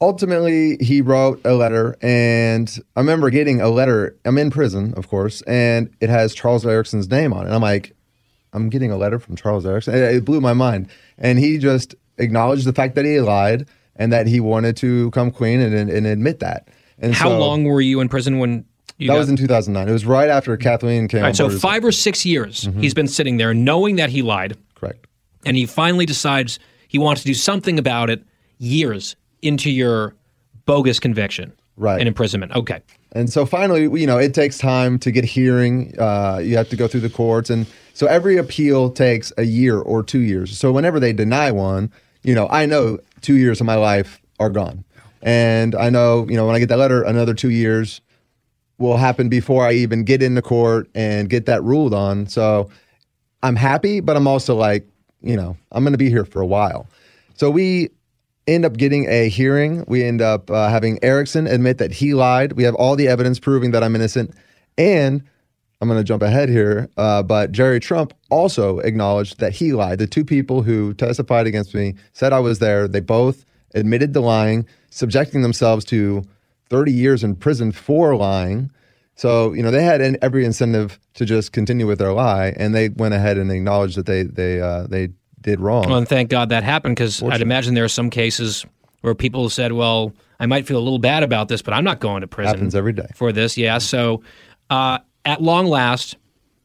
ultimately 0.00 0.76
he 0.78 1.00
wrote 1.00 1.40
a 1.44 1.54
letter 1.54 1.96
and 2.02 2.78
i 2.96 3.00
remember 3.00 3.30
getting 3.30 3.60
a 3.60 3.68
letter 3.68 4.16
i'm 4.24 4.36
in 4.36 4.50
prison 4.50 4.92
of 4.94 5.08
course 5.08 5.40
and 5.42 5.90
it 6.00 6.10
has 6.10 6.34
charles 6.34 6.66
erickson's 6.66 7.08
name 7.08 7.32
on 7.32 7.46
it 7.46 7.50
i'm 7.50 7.62
like 7.62 7.95
i'm 8.56 8.68
getting 8.68 8.90
a 8.90 8.96
letter 8.96 9.18
from 9.18 9.36
charles 9.36 9.64
erickson 9.64 9.94
it, 9.94 10.02
it 10.16 10.24
blew 10.24 10.40
my 10.40 10.52
mind 10.52 10.88
and 11.18 11.38
he 11.38 11.58
just 11.58 11.94
acknowledged 12.18 12.64
the 12.66 12.72
fact 12.72 12.94
that 12.96 13.04
he 13.04 13.20
lied 13.20 13.66
and 13.96 14.12
that 14.12 14.26
he 14.26 14.40
wanted 14.40 14.76
to 14.76 15.10
come 15.12 15.30
clean 15.30 15.60
and, 15.60 15.74
and, 15.74 15.90
and 15.90 16.06
admit 16.06 16.40
that 16.40 16.68
and 16.98 17.14
How 17.14 17.28
so- 17.28 17.38
long 17.38 17.64
were 17.64 17.80
you 17.80 18.00
in 18.00 18.08
prison 18.08 18.38
when 18.38 18.64
you 18.98 19.08
that 19.08 19.14
got- 19.14 19.18
was 19.20 19.28
in 19.28 19.36
2009 19.36 19.88
it 19.88 19.92
was 19.92 20.06
right 20.06 20.30
after 20.30 20.56
kathleen 20.56 21.06
came 21.08 21.20
All 21.20 21.26
right, 21.26 21.36
so 21.36 21.50
five 21.50 21.84
or 21.84 21.92
six 21.92 22.24
years 22.26 22.64
mm-hmm. 22.64 22.80
he's 22.80 22.94
been 22.94 23.08
sitting 23.08 23.36
there 23.36 23.52
knowing 23.54 23.96
that 23.96 24.10
he 24.10 24.22
lied. 24.22 24.56
Correct. 24.74 25.06
And 25.44 25.56
he 25.56 25.64
finally 25.66 26.06
decides 26.06 26.58
he 26.88 26.98
wants 26.98 27.20
to 27.22 27.26
do 27.26 27.34
something 27.34 27.78
about 27.78 28.10
it 28.10 28.24
years 28.58 29.14
into 29.42 29.70
your 29.70 30.14
bogus 30.64 30.98
conviction 30.98 31.52
Right. 31.76 31.98
and 32.00 32.08
imprisonment. 32.08 32.52
Okay. 32.56 32.80
And 33.16 33.32
so 33.32 33.46
finally, 33.46 33.84
you 33.98 34.06
know, 34.06 34.18
it 34.18 34.34
takes 34.34 34.58
time 34.58 34.98
to 34.98 35.10
get 35.10 35.24
hearing. 35.24 35.98
Uh, 35.98 36.38
you 36.42 36.54
have 36.58 36.68
to 36.68 36.76
go 36.76 36.86
through 36.86 37.00
the 37.00 37.08
courts, 37.08 37.48
and 37.48 37.66
so 37.94 38.06
every 38.06 38.36
appeal 38.36 38.90
takes 38.90 39.32
a 39.38 39.44
year 39.44 39.78
or 39.78 40.02
two 40.02 40.18
years. 40.18 40.58
So 40.58 40.70
whenever 40.70 41.00
they 41.00 41.14
deny 41.14 41.50
one, 41.50 41.90
you 42.22 42.34
know, 42.34 42.46
I 42.50 42.66
know 42.66 42.98
two 43.22 43.36
years 43.36 43.58
of 43.58 43.66
my 43.66 43.76
life 43.76 44.20
are 44.38 44.50
gone, 44.50 44.84
and 45.22 45.74
I 45.74 45.88
know, 45.88 46.28
you 46.28 46.36
know, 46.36 46.46
when 46.46 46.54
I 46.54 46.58
get 46.58 46.68
that 46.68 46.76
letter, 46.76 47.02
another 47.04 47.32
two 47.32 47.48
years 47.48 48.02
will 48.76 48.98
happen 48.98 49.30
before 49.30 49.66
I 49.66 49.72
even 49.72 50.04
get 50.04 50.22
into 50.22 50.42
court 50.42 50.90
and 50.94 51.30
get 51.30 51.46
that 51.46 51.64
ruled 51.64 51.94
on. 51.94 52.26
So 52.26 52.68
I'm 53.42 53.56
happy, 53.56 54.00
but 54.00 54.18
I'm 54.18 54.26
also 54.26 54.54
like, 54.54 54.86
you 55.22 55.36
know, 55.36 55.56
I'm 55.72 55.84
going 55.84 55.94
to 55.94 55.98
be 55.98 56.10
here 56.10 56.26
for 56.26 56.42
a 56.42 56.46
while. 56.46 56.86
So 57.34 57.50
we 57.50 57.88
end 58.46 58.64
up 58.64 58.76
getting 58.76 59.08
a 59.08 59.28
hearing. 59.28 59.84
We 59.88 60.04
end 60.04 60.22
up 60.22 60.50
uh, 60.50 60.68
having 60.68 61.02
Erickson 61.02 61.46
admit 61.46 61.78
that 61.78 61.92
he 61.92 62.14
lied. 62.14 62.52
We 62.52 62.64
have 62.64 62.74
all 62.74 62.96
the 62.96 63.08
evidence 63.08 63.38
proving 63.38 63.72
that 63.72 63.82
I'm 63.82 63.94
innocent. 63.94 64.34
And 64.78 65.22
I'm 65.80 65.88
going 65.88 66.00
to 66.00 66.04
jump 66.04 66.22
ahead 66.22 66.48
here, 66.48 66.88
uh, 66.96 67.22
but 67.22 67.52
Jerry 67.52 67.80
Trump 67.80 68.14
also 68.30 68.78
acknowledged 68.78 69.40
that 69.40 69.52
he 69.52 69.72
lied. 69.72 69.98
The 69.98 70.06
two 70.06 70.24
people 70.24 70.62
who 70.62 70.94
testified 70.94 71.46
against 71.46 71.74
me 71.74 71.94
said 72.14 72.32
I 72.32 72.40
was 72.40 72.60
there. 72.60 72.88
They 72.88 73.00
both 73.00 73.44
admitted 73.74 74.14
to 74.14 74.20
lying, 74.20 74.66
subjecting 74.88 75.42
themselves 75.42 75.84
to 75.86 76.24
30 76.70 76.92
years 76.92 77.22
in 77.22 77.36
prison 77.36 77.72
for 77.72 78.16
lying. 78.16 78.70
So, 79.16 79.52
you 79.52 79.62
know, 79.62 79.70
they 79.70 79.82
had 79.82 80.00
every 80.22 80.44
incentive 80.44 80.98
to 81.14 81.24
just 81.24 81.52
continue 81.52 81.86
with 81.86 81.98
their 81.98 82.12
lie, 82.12 82.54
and 82.56 82.74
they 82.74 82.88
went 82.88 83.14
ahead 83.14 83.38
and 83.38 83.50
acknowledged 83.50 83.96
that 83.96 84.06
they 84.06 84.24
they 84.24 84.60
uh, 84.60 84.86
they 84.86 85.08
did 85.46 85.60
wrong. 85.60 85.88
Well, 85.88 85.98
and 85.98 86.08
thank 86.08 86.28
God 86.28 86.50
that 86.50 86.64
happened 86.64 86.96
because 86.96 87.22
I'd 87.22 87.40
imagine 87.40 87.74
there 87.74 87.84
are 87.84 87.88
some 87.88 88.10
cases 88.10 88.66
where 89.00 89.14
people 89.14 89.48
said, 89.48 89.72
"Well, 89.72 90.12
I 90.40 90.46
might 90.46 90.66
feel 90.66 90.76
a 90.76 90.82
little 90.82 90.98
bad 90.98 91.22
about 91.22 91.48
this, 91.48 91.62
but 91.62 91.72
I'm 91.72 91.84
not 91.84 92.00
going 92.00 92.20
to 92.20 92.26
prison." 92.26 92.54
Happens 92.54 92.74
every 92.74 92.92
day 92.92 93.06
for 93.14 93.32
this. 93.32 93.56
Yeah. 93.56 93.78
So, 93.78 94.22
uh, 94.68 94.98
at 95.24 95.40
long 95.40 95.66
last, 95.66 96.16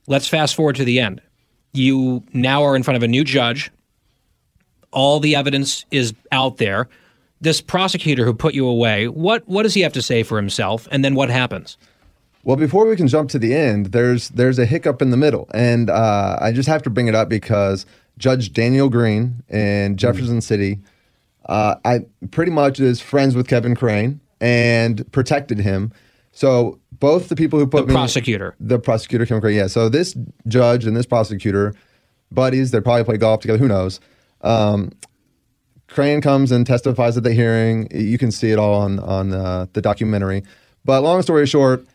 let's 0.08 0.28
fast 0.28 0.56
forward 0.56 0.76
to 0.78 0.84
the 0.84 0.99
end. 0.99 1.22
You 1.74 2.24
now 2.34 2.64
are 2.64 2.76
in 2.76 2.84
front 2.84 2.98
of 2.98 3.03
a 3.03 3.08
new 3.08 3.24
judge. 3.24 3.72
All 4.91 5.20
the 5.20 5.36
evidence 5.36 5.86
is 5.91 6.14
out 6.32 6.58
there. 6.58 6.90
This 7.40 7.62
prosecutor 7.62 8.26
who 8.26 8.34
put 8.34 8.53
you 8.56 8.68
away, 8.68 9.08
what 9.08 9.48
what 9.48 9.64
does 9.64 9.76
he 9.76 9.82
have 9.82 9.94
to 9.94 10.02
say 10.02 10.24
for 10.24 10.38
himself? 10.38 10.88
And 10.91 11.06
then 11.06 11.14
what 11.14 11.30
happens? 11.30 11.78
Well, 12.44 12.56
before 12.56 12.88
we 12.88 12.95
can 12.95 13.08
jump 13.08 13.30
to 13.30 13.40
the 13.40 13.53
end, 13.53 13.88
there's 13.88 14.30
there's 14.30 14.58
a 14.58 14.66
hiccup 14.66 15.03
in 15.03 15.12
the 15.12 15.18
middle, 15.18 15.48
and 15.53 15.91
uh, 15.91 16.40
I 16.41 16.52
just 16.52 16.68
have 16.68 16.82
to 16.84 16.90
bring 16.90 17.08
it 17.08 17.14
up 17.14 17.30
because 17.30 17.86
Judge 18.22 18.53
Daniel 18.53 18.88
Green 18.88 19.43
in 19.49 19.98
Jefferson 19.98 20.41
City, 20.41 20.80
uh, 21.48 21.76
I 21.84 22.02
pretty 22.30 22.52
much 22.52 22.80
is 22.80 23.02
friends 23.02 23.35
with 23.35 23.48
Kevin 23.48 23.76
Crane 23.76 24.22
and 24.39 25.11
protected 25.11 25.57
him. 25.57 25.91
So 26.31 26.80
both 26.93 27.30
the 27.30 27.35
people 27.35 27.57
who 27.57 27.65
put 27.65 27.81
The 27.81 27.88
me, 27.88 27.93
prosecutor. 27.95 28.56
the 28.60 28.77
prosecutor 28.77 29.26
Kevin 29.26 29.41
Crane, 29.41 29.57
yeah. 29.57 29.68
So 29.68 29.89
this 29.89 30.15
judge 30.48 30.85
and 30.85 30.95
this 30.95 31.07
prosecutor, 31.07 31.73
buddies, 32.31 32.69
they 32.69 32.80
probably 32.80 33.03
play 33.06 33.18
golf 33.18 33.41
together. 33.41 33.57
Who 33.57 33.68
knows? 33.68 33.99
Um, 34.41 34.91
Crane 35.88 36.22
comes 36.22 36.52
and 36.52 36.65
testifies 36.65 37.18
at 37.18 37.23
the 37.23 37.34
hearing. 37.34 37.88
You 37.91 38.19
can 38.19 38.31
see 38.31 38.52
it 38.52 38.60
all 38.60 38.76
on 38.76 38.99
on 38.99 39.34
uh, 39.34 39.65
the 39.73 39.81
documentary. 39.81 40.43
But 40.85 41.02
long 41.02 41.22
story 41.23 41.48
short, 41.48 41.85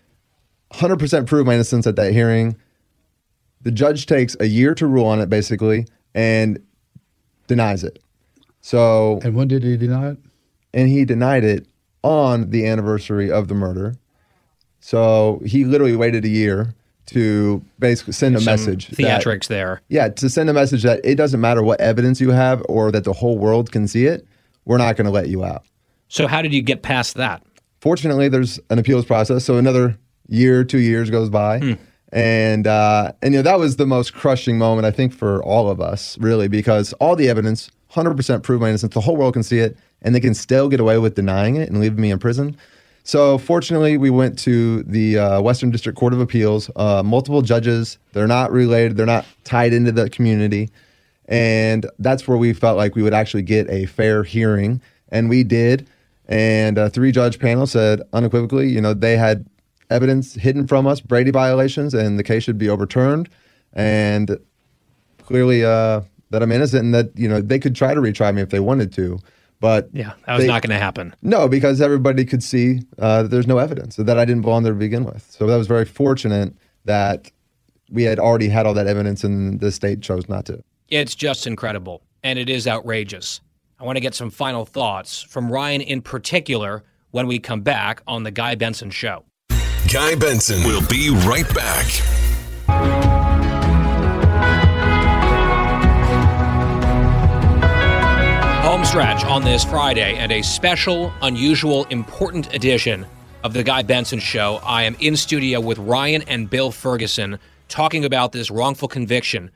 100% 0.72 1.26
prove 1.26 1.46
my 1.46 1.54
innocence 1.54 1.86
at 1.86 1.94
that 1.96 2.12
hearing. 2.12 2.56
The 3.62 3.70
judge 3.70 4.06
takes 4.06 4.36
a 4.40 4.46
year 4.46 4.74
to 4.74 4.86
rule 4.86 5.06
on 5.06 5.20
it, 5.20 5.30
basically, 5.30 5.86
and 6.16 6.58
denies 7.46 7.84
it. 7.84 8.00
So, 8.60 9.20
and 9.22 9.34
when 9.36 9.46
did 9.46 9.62
he 9.62 9.76
deny 9.76 10.10
it? 10.10 10.18
And 10.74 10.88
he 10.88 11.04
denied 11.04 11.44
it 11.44 11.66
on 12.02 12.50
the 12.50 12.66
anniversary 12.66 13.30
of 13.30 13.46
the 13.46 13.54
murder. 13.54 13.94
So 14.80 15.40
he 15.44 15.64
literally 15.64 15.94
waited 15.96 16.24
a 16.24 16.28
year 16.28 16.74
to 17.06 17.62
basically 17.78 18.12
send 18.14 18.34
a 18.34 18.40
Some 18.40 18.46
message. 18.52 18.88
that- 18.88 18.96
Theatrics 18.98 19.46
there. 19.46 19.80
yeah, 19.88 20.08
to 20.08 20.28
send 20.28 20.50
a 20.50 20.52
message 20.52 20.82
that 20.82 21.00
it 21.04 21.14
doesn't 21.14 21.40
matter 21.40 21.62
what 21.62 21.80
evidence 21.80 22.20
you 22.20 22.30
have 22.30 22.62
or 22.68 22.90
that 22.90 23.04
the 23.04 23.12
whole 23.12 23.38
world 23.38 23.70
can 23.70 23.86
see 23.86 24.06
it, 24.06 24.26
we're 24.64 24.78
not 24.78 24.96
going 24.96 25.04
to 25.04 25.10
let 25.12 25.28
you 25.28 25.44
out. 25.44 25.64
So 26.08 26.26
how 26.26 26.42
did 26.42 26.52
you 26.52 26.62
get 26.62 26.82
past 26.82 27.14
that? 27.14 27.42
Fortunately, 27.80 28.28
there's 28.28 28.58
an 28.70 28.78
appeals 28.80 29.04
process, 29.04 29.44
so 29.44 29.56
another 29.56 29.96
year, 30.28 30.64
two 30.64 30.78
years 30.80 31.10
goes 31.10 31.30
by, 31.30 31.58
hmm. 31.60 31.72
And 32.12 32.66
uh, 32.66 33.12
and 33.22 33.34
you 33.34 33.38
know 33.38 33.42
that 33.42 33.58
was 33.58 33.76
the 33.76 33.86
most 33.86 34.14
crushing 34.14 34.58
moment 34.58 34.86
I 34.86 34.90
think 34.90 35.12
for 35.12 35.42
all 35.42 35.68
of 35.68 35.80
us, 35.80 36.16
really, 36.18 36.48
because 36.48 36.92
all 36.94 37.16
the 37.16 37.28
evidence, 37.28 37.70
100% 37.92 38.42
prove 38.42 38.60
my 38.60 38.68
innocence. 38.68 38.94
The 38.94 39.00
whole 39.00 39.16
world 39.16 39.34
can 39.34 39.42
see 39.42 39.58
it, 39.58 39.76
and 40.02 40.14
they 40.14 40.20
can 40.20 40.34
still 40.34 40.68
get 40.68 40.80
away 40.80 40.98
with 40.98 41.14
denying 41.14 41.56
it 41.56 41.68
and 41.68 41.80
leaving 41.80 42.00
me 42.00 42.10
in 42.10 42.18
prison. 42.18 42.56
So 43.02 43.38
fortunately, 43.38 43.98
we 43.98 44.10
went 44.10 44.38
to 44.40 44.82
the 44.82 45.18
uh, 45.18 45.40
Western 45.40 45.70
District 45.70 45.98
Court 45.98 46.12
of 46.12 46.20
Appeals. 46.20 46.70
Uh, 46.74 47.02
multiple 47.04 47.42
judges. 47.42 47.98
They're 48.12 48.26
not 48.26 48.50
related. 48.50 48.96
They're 48.96 49.06
not 49.06 49.26
tied 49.44 49.72
into 49.72 49.92
the 49.92 50.08
community, 50.10 50.70
and 51.26 51.86
that's 51.98 52.28
where 52.28 52.38
we 52.38 52.52
felt 52.52 52.76
like 52.76 52.94
we 52.94 53.02
would 53.02 53.14
actually 53.14 53.42
get 53.42 53.68
a 53.70 53.86
fair 53.86 54.22
hearing, 54.22 54.80
and 55.10 55.28
we 55.28 55.42
did. 55.44 55.88
And 56.28 56.76
a 56.76 56.90
three-judge 56.90 57.38
panel 57.38 57.68
said 57.68 58.02
unequivocally, 58.12 58.68
you 58.68 58.80
know, 58.80 58.94
they 58.94 59.16
had 59.16 59.46
evidence 59.90 60.34
hidden 60.34 60.66
from 60.66 60.86
us, 60.86 61.00
Brady 61.00 61.30
violations, 61.30 61.94
and 61.94 62.18
the 62.18 62.22
case 62.24 62.42
should 62.42 62.58
be 62.58 62.68
overturned. 62.68 63.28
And 63.72 64.38
clearly, 65.22 65.64
uh, 65.64 66.02
that 66.30 66.42
I'm 66.42 66.50
innocent, 66.52 66.84
and 66.84 66.94
that 66.94 67.10
you 67.16 67.28
know 67.28 67.40
they 67.40 67.58
could 67.58 67.76
try 67.76 67.94
to 67.94 68.00
retry 68.00 68.34
me 68.34 68.42
if 68.42 68.50
they 68.50 68.60
wanted 68.60 68.92
to. 68.94 69.18
But 69.60 69.88
Yeah, 69.92 70.12
that 70.26 70.34
was 70.34 70.42
they- 70.42 70.48
not 70.48 70.62
going 70.62 70.70
to 70.76 70.78
happen. 70.82 71.14
no, 71.22 71.48
because 71.48 71.80
everybody 71.80 72.24
could 72.24 72.42
see 72.42 72.80
uh, 72.98 73.22
that 73.22 73.28
there's 73.30 73.46
no 73.46 73.58
evidence 73.58 73.96
that 73.96 74.18
I 74.18 74.24
didn't 74.24 74.42
belong 74.42 74.64
there 74.64 74.72
to 74.72 74.78
begin 74.78 75.04
with. 75.04 75.26
So 75.30 75.46
that 75.46 75.56
was 75.56 75.66
very 75.66 75.84
fortunate 75.86 76.52
that 76.84 77.30
we 77.90 78.02
had 78.02 78.18
already 78.18 78.48
had 78.48 78.66
all 78.66 78.74
that 78.74 78.86
evidence, 78.86 79.24
and 79.24 79.60
the 79.60 79.70
state 79.72 80.02
chose 80.02 80.28
not 80.28 80.44
to. 80.46 80.62
It's 80.88 81.14
just 81.14 81.46
incredible, 81.46 82.02
and 82.22 82.38
it 82.38 82.50
is 82.50 82.66
outrageous. 82.66 83.40
I 83.78 83.84
want 83.84 83.96
to 83.96 84.00
get 84.00 84.14
some 84.14 84.30
final 84.30 84.64
thoughts 84.64 85.22
from 85.22 85.50
Ryan 85.50 85.80
in 85.80 86.00
particular 86.02 86.82
when 87.10 87.26
we 87.26 87.38
come 87.38 87.60
back 87.60 88.02
on 88.06 88.22
The 88.24 88.30
Guy 88.30 88.54
Benson 88.56 88.90
Show. 88.90 89.24
Guy 89.92 90.16
Benson 90.16 90.64
will 90.64 90.84
be 90.88 91.10
right 91.10 91.46
back. 91.54 91.86
Home 98.64 98.84
stretch 98.84 99.24
on 99.24 99.44
this 99.44 99.64
Friday 99.64 100.16
and 100.16 100.32
a 100.32 100.42
special, 100.42 101.12
unusual, 101.22 101.84
important 101.84 102.52
edition 102.52 103.06
of 103.44 103.52
The 103.52 103.62
Guy 103.62 103.82
Benson 103.82 104.18
Show. 104.18 104.60
I 104.64 104.82
am 104.82 104.96
in 104.98 105.16
studio 105.16 105.60
with 105.60 105.78
Ryan 105.78 106.22
and 106.22 106.50
Bill 106.50 106.72
Ferguson 106.72 107.38
talking 107.68 108.04
about 108.04 108.32
this 108.32 108.50
wrongful 108.50 108.88
conviction 108.88 109.52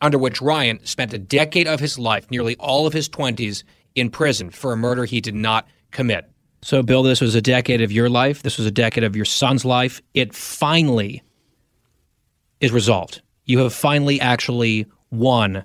under 0.00 0.18
which 0.18 0.42
Ryan 0.42 0.84
spent 0.84 1.12
a 1.12 1.18
decade 1.18 1.68
of 1.68 1.78
his 1.78 1.98
life, 1.98 2.28
nearly 2.30 2.56
all 2.56 2.86
of 2.88 2.92
his 2.92 3.08
20s, 3.08 3.62
in 3.94 4.10
prison 4.10 4.50
for 4.50 4.72
a 4.72 4.76
murder 4.76 5.04
he 5.04 5.20
did 5.20 5.34
not 5.34 5.68
commit. 5.90 6.29
So, 6.62 6.82
Bill, 6.82 7.02
this 7.02 7.20
was 7.20 7.34
a 7.34 7.40
decade 7.40 7.80
of 7.80 7.90
your 7.90 8.10
life. 8.10 8.42
This 8.42 8.58
was 8.58 8.66
a 8.66 8.70
decade 8.70 9.04
of 9.04 9.16
your 9.16 9.24
son's 9.24 9.64
life. 9.64 10.02
It 10.14 10.34
finally 10.34 11.22
is 12.60 12.70
resolved. 12.72 13.22
You 13.46 13.60
have 13.60 13.72
finally 13.72 14.20
actually 14.20 14.86
won. 15.10 15.64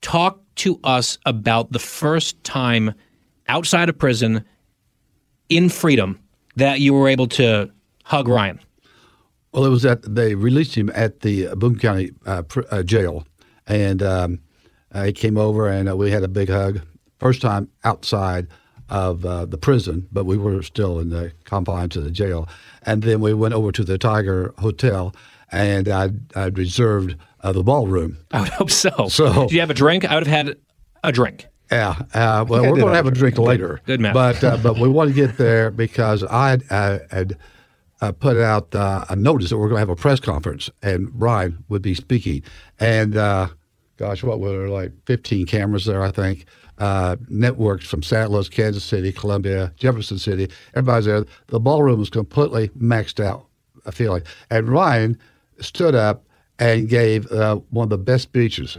Talk 0.00 0.40
to 0.56 0.80
us 0.84 1.18
about 1.26 1.72
the 1.72 1.78
first 1.78 2.42
time 2.44 2.94
outside 3.46 3.88
of 3.88 3.98
prison 3.98 4.44
in 5.48 5.68
freedom 5.68 6.18
that 6.56 6.80
you 6.80 6.94
were 6.94 7.08
able 7.08 7.26
to 7.26 7.70
hug 8.04 8.28
Ryan. 8.28 8.58
Well, 9.52 9.66
it 9.66 9.68
was 9.68 9.82
that 9.82 10.14
they 10.14 10.34
released 10.34 10.74
him 10.74 10.90
at 10.94 11.20
the 11.20 11.54
Boone 11.54 11.78
County 11.78 12.12
uh, 12.24 12.42
pr- 12.42 12.62
uh, 12.70 12.82
jail, 12.82 13.26
and 13.66 14.02
um, 14.02 14.40
uh, 14.92 15.04
he 15.04 15.12
came 15.12 15.36
over 15.36 15.68
and 15.68 15.90
uh, 15.90 15.96
we 15.96 16.10
had 16.10 16.22
a 16.22 16.28
big 16.28 16.48
hug. 16.48 16.80
First 17.18 17.42
time 17.42 17.68
outside 17.84 18.48
of 18.92 19.24
uh, 19.24 19.46
the 19.46 19.56
prison, 19.56 20.06
but 20.12 20.24
we 20.26 20.36
were 20.36 20.62
still 20.62 21.00
in 21.00 21.08
the 21.08 21.32
confines 21.44 21.96
of 21.96 22.04
the 22.04 22.10
jail. 22.10 22.46
And 22.82 23.02
then 23.02 23.20
we 23.20 23.32
went 23.32 23.54
over 23.54 23.72
to 23.72 23.82
the 23.82 23.96
Tiger 23.96 24.52
Hotel, 24.58 25.14
and 25.50 25.88
I'd, 25.88 26.36
I'd 26.36 26.58
reserved 26.58 27.16
uh, 27.40 27.52
the 27.52 27.62
ballroom. 27.62 28.18
I 28.32 28.40
would 28.40 28.50
hope 28.50 28.70
so. 28.70 29.08
So- 29.08 29.46
did 29.46 29.52
you 29.52 29.60
have 29.60 29.70
a 29.70 29.74
drink? 29.74 30.04
I 30.04 30.14
would 30.14 30.26
have 30.26 30.46
had 30.46 30.56
a 31.02 31.10
drink. 31.10 31.46
Yeah. 31.70 31.94
Uh, 32.12 32.44
well, 32.46 32.62
we're 32.64 32.76
going 32.76 32.88
to 32.88 32.94
have 32.94 33.06
a 33.06 33.10
drink 33.10 33.38
later. 33.38 33.80
Good 33.86 33.98
man. 33.98 34.12
But 34.12 34.44
uh, 34.44 34.58
but 34.58 34.78
we 34.78 34.88
want 34.90 35.08
to 35.08 35.14
get 35.14 35.38
there 35.38 35.70
because 35.70 36.22
I 36.22 36.58
had 37.10 37.38
uh, 38.02 38.12
put 38.12 38.36
out 38.36 38.74
uh, 38.74 39.06
a 39.08 39.16
notice 39.16 39.48
that 39.48 39.56
we're 39.56 39.68
going 39.68 39.76
to 39.76 39.80
have 39.80 39.88
a 39.88 39.96
press 39.96 40.20
conference 40.20 40.68
and 40.82 41.08
Ryan 41.14 41.64
would 41.70 41.80
be 41.80 41.94
speaking. 41.94 42.42
And 42.78 43.16
uh, 43.16 43.48
gosh, 43.96 44.22
what 44.22 44.38
were 44.38 44.50
there 44.50 44.68
like 44.68 44.92
15 45.06 45.46
cameras 45.46 45.86
there? 45.86 46.02
I 46.02 46.10
think. 46.10 46.44
Uh, 46.82 47.14
networks 47.28 47.86
from 47.86 48.02
St. 48.02 48.28
Louis, 48.28 48.48
Kansas 48.48 48.82
City, 48.82 49.12
Columbia, 49.12 49.72
Jefferson 49.76 50.18
City. 50.18 50.50
Everybody's 50.74 51.04
there. 51.04 51.24
The 51.46 51.60
ballroom 51.60 52.00
was 52.00 52.10
completely 52.10 52.70
maxed 52.70 53.24
out. 53.24 53.46
I 53.86 53.92
feel 53.92 54.10
like. 54.10 54.26
And 54.50 54.68
Ryan 54.68 55.16
stood 55.60 55.94
up 55.94 56.24
and 56.58 56.88
gave 56.88 57.30
uh, 57.30 57.60
one 57.70 57.84
of 57.84 57.90
the 57.90 57.98
best 57.98 58.24
speeches. 58.24 58.76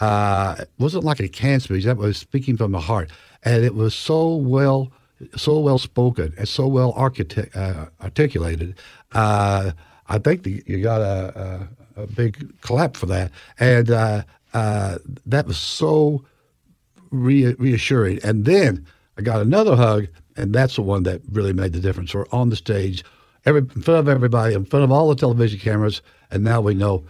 Uh, 0.00 0.56
it 0.58 0.70
wasn't 0.80 1.04
like 1.04 1.20
a 1.20 1.28
canned 1.28 1.62
speech. 1.62 1.84
That 1.84 1.96
was 1.96 2.16
speaking 2.16 2.56
from 2.56 2.72
the 2.72 2.80
heart, 2.80 3.10
and 3.44 3.64
it 3.64 3.76
was 3.76 3.94
so 3.94 4.34
well, 4.34 4.90
so 5.36 5.60
well 5.60 5.78
spoken 5.78 6.34
and 6.36 6.48
so 6.48 6.66
well 6.66 6.92
architect, 6.96 7.54
uh, 7.54 7.86
articulated. 8.02 8.74
Uh, 9.12 9.70
I 10.08 10.18
think 10.18 10.42
the, 10.42 10.60
you 10.66 10.82
got 10.82 11.00
a, 11.00 11.68
a, 11.96 12.02
a 12.02 12.06
big 12.08 12.60
clap 12.62 12.96
for 12.96 13.06
that, 13.06 13.30
and 13.60 13.92
uh, 13.92 14.24
uh, 14.54 14.98
that 15.26 15.46
was 15.46 15.56
so 15.56 16.24
re- 17.14 17.54
reassuring. 17.54 18.20
And 18.22 18.44
then 18.44 18.86
I 19.18 19.22
got 19.22 19.40
another 19.40 19.76
hug, 19.76 20.08
and 20.36 20.54
that's 20.54 20.76
the 20.76 20.82
one 20.82 21.04
that 21.04 21.22
really 21.30 21.52
made 21.52 21.72
the 21.72 21.80
difference. 21.80 22.14
We're 22.14 22.26
on 22.32 22.50
the 22.50 22.56
stage, 22.56 23.04
every, 23.44 23.60
in 23.60 23.82
front 23.82 24.00
of 24.00 24.08
everybody, 24.08 24.54
in 24.54 24.64
front 24.64 24.84
of 24.84 24.92
all 24.92 25.08
the 25.08 25.14
television 25.14 25.58
cameras, 25.60 26.02
and 26.30 26.42
now 26.42 26.60
we 26.60 26.74
know 26.74 27.04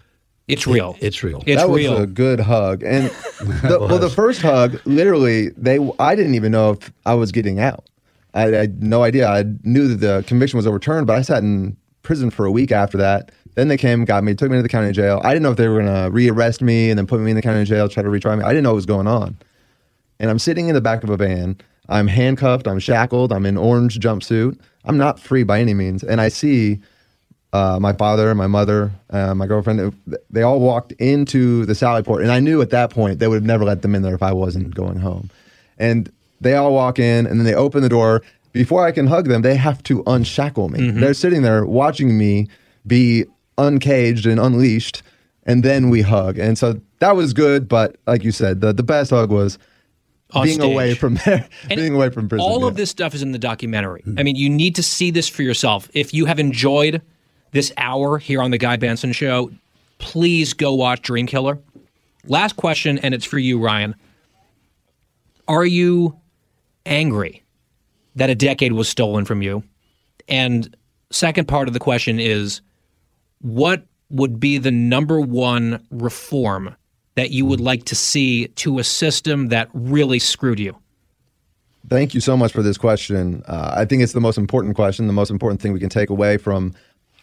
it's 0.46 0.66
real. 0.66 0.96
it's 1.00 1.22
real. 1.22 1.40
that 1.46 1.70
was 1.70 1.86
a 1.86 2.06
good 2.06 2.40
hug, 2.40 2.82
and 2.82 3.06
the, 3.40 3.78
well, 3.80 3.98
the 3.98 4.10
first 4.10 4.42
hug, 4.42 4.78
literally, 4.84 5.48
they 5.50 5.78
I 5.98 6.14
didn't 6.14 6.34
even 6.34 6.52
know 6.52 6.72
if 6.72 6.92
I 7.06 7.14
was 7.14 7.32
getting 7.32 7.60
out. 7.60 7.88
I, 8.34 8.48
I 8.48 8.50
had 8.50 8.82
no 8.82 9.02
idea. 9.02 9.28
I 9.28 9.44
knew 9.62 9.88
that 9.88 10.00
the 10.00 10.24
conviction 10.26 10.58
was 10.58 10.66
overturned, 10.66 11.06
but 11.06 11.16
I 11.16 11.22
sat 11.22 11.42
in 11.42 11.76
prison 12.02 12.30
for 12.30 12.44
a 12.44 12.50
week 12.50 12.72
after 12.72 12.98
that. 12.98 13.32
Then 13.54 13.68
they 13.68 13.76
came, 13.76 14.04
got 14.04 14.24
me, 14.24 14.34
took 14.34 14.50
me 14.50 14.58
to 14.58 14.62
the 14.62 14.68
county 14.68 14.92
jail. 14.92 15.20
I 15.24 15.32
didn't 15.32 15.44
know 15.44 15.52
if 15.52 15.56
they 15.56 15.68
were 15.68 15.80
going 15.80 15.94
to 15.94 16.10
rearrest 16.10 16.60
me 16.60 16.90
and 16.90 16.98
then 16.98 17.06
put 17.06 17.20
me 17.20 17.30
in 17.30 17.36
the 17.36 17.42
county 17.42 17.64
jail, 17.64 17.88
try 17.88 18.02
to 18.02 18.08
retry 18.08 18.36
me. 18.36 18.44
I 18.44 18.48
didn't 18.48 18.64
know 18.64 18.70
what 18.70 18.76
was 18.76 18.86
going 18.86 19.06
on. 19.06 19.36
And 20.18 20.30
I'm 20.30 20.38
sitting 20.38 20.68
in 20.68 20.74
the 20.74 20.80
back 20.80 21.02
of 21.02 21.10
a 21.10 21.16
van. 21.16 21.56
I'm 21.88 22.06
handcuffed. 22.06 22.66
I'm 22.66 22.78
shackled. 22.78 23.32
I'm 23.32 23.46
in 23.46 23.56
orange 23.56 23.98
jumpsuit. 23.98 24.58
I'm 24.84 24.96
not 24.96 25.18
free 25.18 25.42
by 25.42 25.60
any 25.60 25.74
means. 25.74 26.02
And 26.02 26.20
I 26.20 26.28
see 26.28 26.80
uh, 27.52 27.78
my 27.80 27.92
father, 27.92 28.34
my 28.34 28.46
mother, 28.46 28.90
uh, 29.10 29.34
my 29.34 29.46
girlfriend, 29.46 29.94
they 30.30 30.42
all 30.42 30.60
walked 30.60 30.92
into 30.92 31.64
the 31.66 31.74
Sally 31.74 32.02
Port. 32.02 32.22
And 32.22 32.32
I 32.32 32.40
knew 32.40 32.60
at 32.60 32.70
that 32.70 32.90
point 32.90 33.18
they 33.18 33.28
would 33.28 33.36
have 33.36 33.44
never 33.44 33.64
let 33.64 33.82
them 33.82 33.94
in 33.94 34.02
there 34.02 34.14
if 34.14 34.22
I 34.22 34.32
wasn't 34.32 34.74
going 34.74 34.98
home. 34.98 35.30
And 35.78 36.10
they 36.40 36.54
all 36.54 36.72
walk 36.74 36.98
in 36.98 37.26
and 37.26 37.38
then 37.38 37.44
they 37.44 37.54
open 37.54 37.82
the 37.82 37.88
door. 37.88 38.22
Before 38.52 38.84
I 38.84 38.92
can 38.92 39.06
hug 39.06 39.28
them, 39.28 39.42
they 39.42 39.56
have 39.56 39.82
to 39.84 40.02
unshackle 40.06 40.68
me. 40.68 40.80
Mm-hmm. 40.80 41.00
They're 41.00 41.14
sitting 41.14 41.42
there 41.42 41.64
watching 41.64 42.16
me 42.18 42.48
be 42.86 43.24
uncaged 43.56 44.26
and 44.26 44.40
unleashed. 44.40 45.02
And 45.44 45.62
then 45.62 45.90
we 45.90 46.02
hug. 46.02 46.38
And 46.38 46.56
so 46.56 46.80
that 47.00 47.16
was 47.16 47.32
good. 47.32 47.68
But 47.68 47.96
like 48.06 48.24
you 48.24 48.32
said, 48.32 48.62
the, 48.62 48.72
the 48.72 48.82
best 48.82 49.10
hug 49.10 49.30
was 49.30 49.58
Being 50.32 50.60
away 50.62 50.94
from 50.94 51.14
there, 51.24 51.48
being 51.68 51.94
away 51.94 52.10
from 52.10 52.28
prison. 52.28 52.44
All 52.44 52.62
yeah. 52.62 52.68
of 52.68 52.76
this 52.76 52.90
stuff 52.90 53.14
is 53.14 53.22
in 53.22 53.32
the 53.32 53.38
documentary. 53.38 54.02
Hmm. 54.02 54.18
I 54.18 54.22
mean, 54.22 54.36
you 54.36 54.50
need 54.50 54.74
to 54.76 54.82
see 54.82 55.10
this 55.10 55.28
for 55.28 55.42
yourself. 55.42 55.88
If 55.94 56.12
you 56.12 56.26
have 56.26 56.38
enjoyed 56.38 57.02
this 57.52 57.72
hour 57.76 58.18
here 58.18 58.42
on 58.42 58.50
the 58.50 58.58
Guy 58.58 58.76
Benson 58.76 59.12
Show, 59.12 59.50
please 59.98 60.52
go 60.52 60.74
watch 60.74 61.02
Dream 61.02 61.26
Killer. 61.26 61.58
Last 62.26 62.56
question, 62.56 62.98
and 62.98 63.14
it's 63.14 63.24
for 63.24 63.38
you, 63.38 63.60
Ryan. 63.60 63.94
Are 65.46 65.66
you 65.66 66.18
angry 66.86 67.42
that 68.16 68.30
a 68.30 68.34
decade 68.34 68.72
was 68.72 68.88
stolen 68.88 69.24
from 69.24 69.42
you? 69.42 69.62
And 70.26 70.74
second 71.10 71.48
part 71.48 71.68
of 71.68 71.74
the 71.74 71.80
question 71.80 72.18
is 72.18 72.60
what 73.40 73.86
would 74.10 74.40
be 74.40 74.58
the 74.58 74.70
number 74.70 75.20
one 75.20 75.84
reform 75.90 76.74
that 77.16 77.30
you 77.30 77.46
would 77.46 77.60
like 77.60 77.84
to 77.84 77.94
see 77.94 78.48
to 78.48 78.78
a 78.78 78.84
system 78.84 79.48
that 79.48 79.68
really 79.72 80.18
screwed 80.18 80.58
you? 80.58 80.76
Thank 81.88 82.14
you 82.14 82.20
so 82.20 82.36
much 82.36 82.52
for 82.52 82.62
this 82.62 82.78
question. 82.78 83.42
Uh, 83.46 83.74
I 83.76 83.84
think 83.84 84.02
it's 84.02 84.14
the 84.14 84.20
most 84.20 84.38
important 84.38 84.74
question, 84.74 85.06
the 85.06 85.12
most 85.12 85.30
important 85.30 85.60
thing 85.60 85.72
we 85.72 85.80
can 85.80 85.90
take 85.90 86.10
away 86.10 86.38
from 86.38 86.74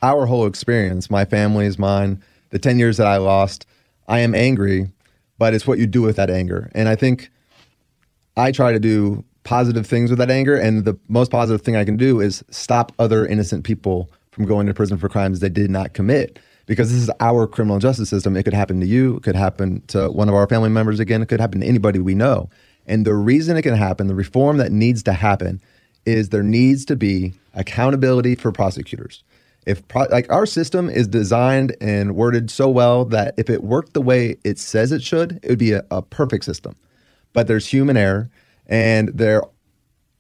our 0.01 0.26
whole 0.26 0.45
experience, 0.45 1.09
my 1.09 1.26
family's, 1.26 1.80
mine, 1.80 2.23
the 2.51 2.59
10 2.59 2.77
years 2.80 2.97
that 2.97 3.07
I 3.07 3.18
lost. 3.18 3.65
I 4.07 4.19
am 4.19 4.35
angry, 4.35 4.91
but 5.38 5.53
it's 5.53 5.65
what 5.65 5.80
you 5.80 5.88
do 5.88 6.01
with 6.01 6.15
that 6.18 6.30
anger. 6.30 6.69
And 6.76 6.88
I 6.88 6.95
think 6.95 7.31
I 8.38 8.51
try 8.51 8.72
to 8.72 8.80
do 8.80 9.23
positive 9.43 9.88
things 9.88 10.09
with 10.09 10.19
that 10.19 10.30
anger. 10.30 10.55
And 10.55 10.85
the 10.85 10.97
most 11.07 11.31
positive 11.31 11.61
thing 11.61 11.76
I 11.76 11.85
can 11.85 11.97
do 11.97 12.19
is 12.19 12.43
stop 12.49 12.91
other 12.99 13.26
innocent 13.26 13.63
people 13.63 14.09
from 14.31 14.45
going 14.45 14.68
to 14.68 14.73
prison 14.73 14.97
for 14.97 15.09
crimes 15.09 15.39
they 15.39 15.49
did 15.49 15.72
not 15.72 15.93
commit. 15.93 16.39
Because 16.66 16.92
this 16.92 17.02
is 17.02 17.10
our 17.20 17.48
criminal 17.48 17.80
justice 17.80 18.10
system. 18.10 18.36
It 18.38 18.44
could 18.44 18.54
happen 18.54 18.80
to 18.80 18.86
you, 18.86 19.18
it 19.18 19.24
could 19.24 19.36
happen 19.36 19.82
to 19.88 20.10
one 20.10 20.30
of 20.30 20.36
our 20.36 20.48
family 20.48 20.70
members 20.70 21.00
again, 21.00 21.22
it 21.22 21.28
could 21.28 21.40
happen 21.42 21.62
to 21.62 21.68
anybody 21.68 22.00
we 22.00 22.16
know. 22.16 22.50
And 22.88 23.06
the 23.06 23.14
reason 23.14 23.58
it 23.58 23.62
can 23.62 23.76
happen, 23.76 24.08
the 24.08 24.16
reform 24.16 24.58
that 24.58 24.72
needs 24.72 25.04
to 25.04 25.14
happen, 25.14 25.62
is 26.06 26.30
there 26.30 26.44
needs 26.44 26.86
to 26.86 26.96
be 26.96 27.34
accountability 27.54 28.36
for 28.36 28.52
prosecutors. 28.52 29.24
If 29.66 29.88
pro- 29.88 30.08
like 30.10 30.32
our 30.32 30.46
system 30.48 30.90
is 30.90 31.08
designed 31.08 31.76
and 31.80 32.16
worded 32.16 32.50
so 32.50 32.70
well 32.70 33.06
that 33.06 33.36
if 33.38 33.50
it 33.50 33.64
worked 33.64 33.94
the 33.94 34.02
way 34.02 34.38
it 34.44 34.58
says 34.58 34.92
it 34.92 35.04
should, 35.04 35.40
it 35.44 35.50
would 35.50 35.60
be 35.60 35.74
a, 35.74 35.84
a 35.92 36.02
perfect 36.02 36.46
system. 36.46 36.76
But 37.34 37.48
there's 37.48 37.68
human 37.68 37.96
error, 37.98 38.30
and 38.66 39.10
there 39.10 39.44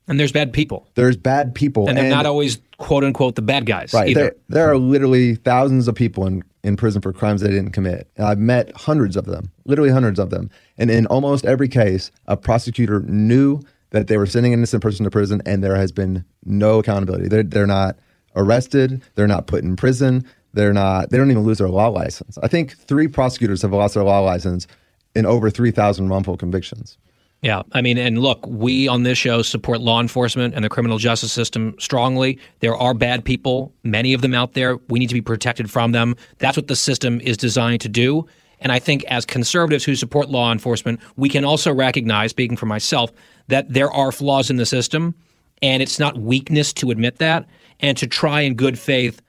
And 0.07 0.19
there's 0.19 0.31
bad 0.31 0.53
people. 0.53 0.87
there's 0.93 1.17
bad 1.17 1.55
people, 1.55 1.89
And 1.89 1.97
they're 1.97 2.09
not 2.09 2.25
always 2.27 2.59
quote 2.81 3.03
unquote 3.03 3.35
the 3.35 3.41
bad 3.41 3.65
guys 3.65 3.93
Right. 3.93 4.09
either. 4.09 4.21
There, 4.21 4.35
there 4.49 4.69
are 4.71 4.77
literally 4.77 5.35
thousands 5.35 5.87
of 5.87 5.95
people 5.95 6.25
in, 6.25 6.43
in 6.63 6.75
prison 6.75 7.01
for 7.01 7.13
crimes 7.13 7.41
they 7.41 7.49
didn't 7.49 7.71
commit. 7.71 8.09
And 8.17 8.25
I've 8.25 8.39
met 8.39 8.75
hundreds 8.75 9.15
of 9.15 9.25
them, 9.25 9.51
literally 9.65 9.91
hundreds 9.91 10.19
of 10.19 10.31
them. 10.31 10.49
And 10.77 10.89
in 10.89 11.05
almost 11.05 11.45
every 11.45 11.67
case, 11.67 12.11
a 12.27 12.35
prosecutor 12.35 13.01
knew 13.01 13.61
that 13.91 14.07
they 14.07 14.17
were 14.17 14.25
sending 14.25 14.53
an 14.53 14.59
innocent 14.59 14.81
person 14.81 15.03
to 15.03 15.11
prison 15.11 15.41
and 15.45 15.63
there 15.63 15.75
has 15.75 15.91
been 15.91 16.25
no 16.43 16.79
accountability. 16.79 17.27
They're, 17.27 17.43
they're 17.43 17.67
not 17.67 17.97
arrested, 18.35 19.01
they're 19.15 19.27
not 19.27 19.47
put 19.47 19.63
in 19.63 19.75
prison, 19.75 20.25
they're 20.53 20.73
not, 20.73 21.09
they 21.11 21.17
don't 21.17 21.29
even 21.29 21.43
lose 21.43 21.59
their 21.59 21.69
law 21.69 21.87
license. 21.87 22.37
I 22.41 22.47
think 22.47 22.75
three 22.77 23.07
prosecutors 23.07 23.61
have 23.61 23.73
lost 23.73 23.93
their 23.93 24.03
law 24.03 24.19
license 24.21 24.65
in 25.13 25.25
over 25.25 25.49
3,000 25.49 26.09
wrongful 26.09 26.37
convictions. 26.37 26.97
Yeah, 27.41 27.63
I 27.71 27.81
mean, 27.81 27.97
and 27.97 28.19
look, 28.19 28.45
we 28.45 28.87
on 28.87 29.01
this 29.01 29.17
show 29.17 29.41
support 29.41 29.81
law 29.81 29.99
enforcement 29.99 30.53
and 30.53 30.63
the 30.63 30.69
criminal 30.69 30.99
justice 30.99 31.33
system 31.33 31.75
strongly. 31.79 32.37
There 32.59 32.75
are 32.75 32.93
bad 32.93 33.25
people, 33.25 33.73
many 33.83 34.13
of 34.13 34.21
them 34.21 34.35
out 34.35 34.53
there. 34.53 34.77
We 34.89 34.99
need 34.99 35.07
to 35.07 35.15
be 35.15 35.21
protected 35.21 35.71
from 35.71 35.91
them. 35.91 36.15
That's 36.37 36.55
what 36.55 36.67
the 36.67 36.75
system 36.75 37.19
is 37.21 37.37
designed 37.37 37.81
to 37.81 37.89
do. 37.89 38.27
And 38.59 38.71
I 38.71 38.77
think 38.77 39.03
as 39.05 39.25
conservatives 39.25 39.83
who 39.83 39.95
support 39.95 40.29
law 40.29 40.51
enforcement, 40.51 40.99
we 41.15 41.29
can 41.29 41.43
also 41.43 41.73
recognize, 41.73 42.29
speaking 42.29 42.57
for 42.57 42.67
myself, 42.67 43.11
that 43.47 43.73
there 43.73 43.91
are 43.91 44.11
flaws 44.11 44.51
in 44.51 44.57
the 44.57 44.65
system. 44.67 45.15
And 45.63 45.81
it's 45.81 45.97
not 45.97 46.19
weakness 46.19 46.73
to 46.73 46.91
admit 46.91 47.17
that 47.17 47.47
and 47.79 47.97
to 47.97 48.05
try 48.05 48.41
in 48.41 48.53
good 48.53 48.77
faith 48.77 49.19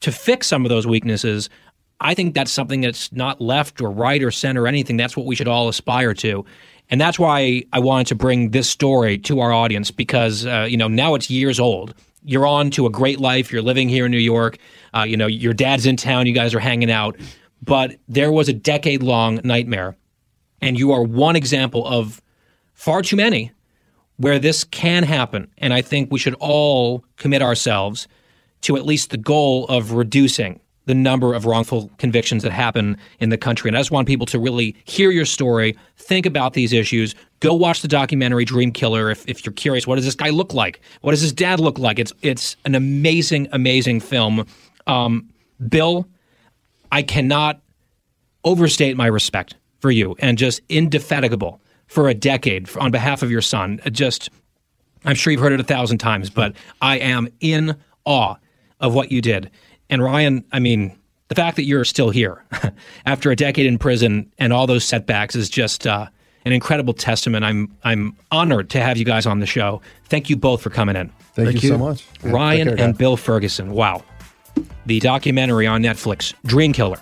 to 0.00 0.10
fix 0.10 0.46
some 0.46 0.64
of 0.64 0.70
those 0.70 0.86
weaknesses. 0.86 1.50
I 2.00 2.14
think 2.14 2.34
that's 2.34 2.52
something 2.52 2.80
that's 2.80 3.12
not 3.12 3.40
left 3.40 3.82
or 3.82 3.90
right 3.90 4.22
or 4.22 4.30
center 4.30 4.62
or 4.62 4.68
anything. 4.68 4.96
That's 4.96 5.16
what 5.16 5.26
we 5.26 5.34
should 5.34 5.48
all 5.48 5.68
aspire 5.68 6.14
to. 6.14 6.46
And 6.90 7.00
that's 7.00 7.18
why 7.18 7.64
I 7.72 7.78
wanted 7.78 8.06
to 8.08 8.14
bring 8.14 8.50
this 8.50 8.68
story 8.68 9.18
to 9.18 9.40
our 9.40 9.52
audience 9.52 9.90
because, 9.90 10.46
uh, 10.46 10.66
you 10.68 10.76
know, 10.76 10.88
now 10.88 11.14
it's 11.14 11.28
years 11.28 11.60
old. 11.60 11.94
You're 12.24 12.46
on 12.46 12.70
to 12.72 12.86
a 12.86 12.90
great 12.90 13.20
life. 13.20 13.52
You're 13.52 13.62
living 13.62 13.88
here 13.88 14.06
in 14.06 14.10
New 14.10 14.18
York. 14.18 14.58
Uh, 14.94 15.02
you 15.02 15.16
know, 15.16 15.26
your 15.26 15.52
dad's 15.52 15.86
in 15.86 15.96
town. 15.96 16.26
You 16.26 16.32
guys 16.32 16.54
are 16.54 16.60
hanging 16.60 16.90
out. 16.90 17.16
But 17.62 17.96
there 18.08 18.32
was 18.32 18.48
a 18.48 18.52
decade 18.52 19.02
long 19.02 19.40
nightmare. 19.44 19.96
And 20.60 20.78
you 20.78 20.92
are 20.92 21.02
one 21.02 21.36
example 21.36 21.86
of 21.86 22.22
far 22.74 23.02
too 23.02 23.16
many 23.16 23.52
where 24.16 24.38
this 24.38 24.64
can 24.64 25.04
happen. 25.04 25.48
And 25.58 25.72
I 25.72 25.82
think 25.82 26.10
we 26.10 26.18
should 26.18 26.34
all 26.40 27.04
commit 27.16 27.42
ourselves 27.42 28.08
to 28.62 28.76
at 28.76 28.84
least 28.84 29.10
the 29.10 29.16
goal 29.16 29.66
of 29.66 29.92
reducing 29.92 30.60
the 30.88 30.94
number 30.94 31.34
of 31.34 31.44
wrongful 31.44 31.90
convictions 31.98 32.42
that 32.42 32.50
happen 32.50 32.96
in 33.20 33.28
the 33.28 33.36
country. 33.36 33.68
And 33.68 33.76
I 33.76 33.80
just 33.80 33.90
want 33.90 34.08
people 34.08 34.24
to 34.24 34.38
really 34.38 34.74
hear 34.86 35.10
your 35.10 35.26
story, 35.26 35.76
think 35.98 36.24
about 36.24 36.54
these 36.54 36.72
issues, 36.72 37.14
go 37.40 37.52
watch 37.52 37.82
the 37.82 37.88
documentary 37.88 38.46
Dream 38.46 38.72
Killer 38.72 39.10
if, 39.10 39.28
if 39.28 39.44
you're 39.44 39.52
curious. 39.52 39.86
What 39.86 39.96
does 39.96 40.06
this 40.06 40.14
guy 40.14 40.30
look 40.30 40.54
like? 40.54 40.80
What 41.02 41.10
does 41.10 41.20
his 41.20 41.32
dad 41.32 41.60
look 41.60 41.78
like? 41.78 41.98
It's 41.98 42.14
it's 42.22 42.56
an 42.64 42.74
amazing, 42.74 43.48
amazing 43.52 44.00
film. 44.00 44.46
Um, 44.86 45.28
Bill, 45.68 46.08
I 46.90 47.02
cannot 47.02 47.60
overstate 48.44 48.96
my 48.96 49.08
respect 49.08 49.56
for 49.80 49.90
you 49.90 50.16
and 50.20 50.38
just 50.38 50.62
indefatigable 50.70 51.60
for 51.86 52.08
a 52.08 52.14
decade 52.14 52.74
on 52.78 52.90
behalf 52.90 53.22
of 53.22 53.30
your 53.30 53.42
son. 53.42 53.78
Just, 53.92 54.30
I'm 55.04 55.16
sure 55.16 55.32
you've 55.32 55.42
heard 55.42 55.52
it 55.52 55.60
a 55.60 55.64
thousand 55.64 55.98
times, 55.98 56.30
but 56.30 56.54
I 56.80 56.96
am 56.98 57.28
in 57.40 57.76
awe 58.06 58.36
of 58.80 58.94
what 58.94 59.12
you 59.12 59.20
did. 59.20 59.50
And 59.90 60.02
Ryan, 60.02 60.44
I 60.52 60.58
mean, 60.58 60.96
the 61.28 61.34
fact 61.34 61.56
that 61.56 61.64
you're 61.64 61.84
still 61.84 62.10
here 62.10 62.44
after 63.06 63.30
a 63.30 63.36
decade 63.36 63.66
in 63.66 63.78
prison 63.78 64.30
and 64.38 64.52
all 64.52 64.66
those 64.66 64.84
setbacks 64.84 65.34
is 65.34 65.48
just 65.48 65.86
uh, 65.86 66.06
an 66.44 66.52
incredible 66.52 66.94
testament. 66.94 67.44
I'm 67.44 67.74
I'm 67.84 68.16
honored 68.30 68.70
to 68.70 68.80
have 68.80 68.96
you 68.96 69.04
guys 69.04 69.26
on 69.26 69.40
the 69.40 69.46
show. 69.46 69.80
Thank 70.06 70.30
you 70.30 70.36
both 70.36 70.62
for 70.62 70.70
coming 70.70 70.96
in. 70.96 71.10
Thank, 71.34 71.62
you, 71.62 71.68
so 71.68 71.78
much. 71.78 72.04
Ryan 72.22 72.68
care, 72.68 72.86
and. 72.86 72.98
Bill 72.98 73.16
Ferguson. 73.16 73.72
Wow. 73.72 74.02
The 74.86 74.98
documentary 75.00 75.66
on 75.66 75.82
Netflix, 75.82 76.34
Dream 76.44 76.72
Killer. 76.72 76.98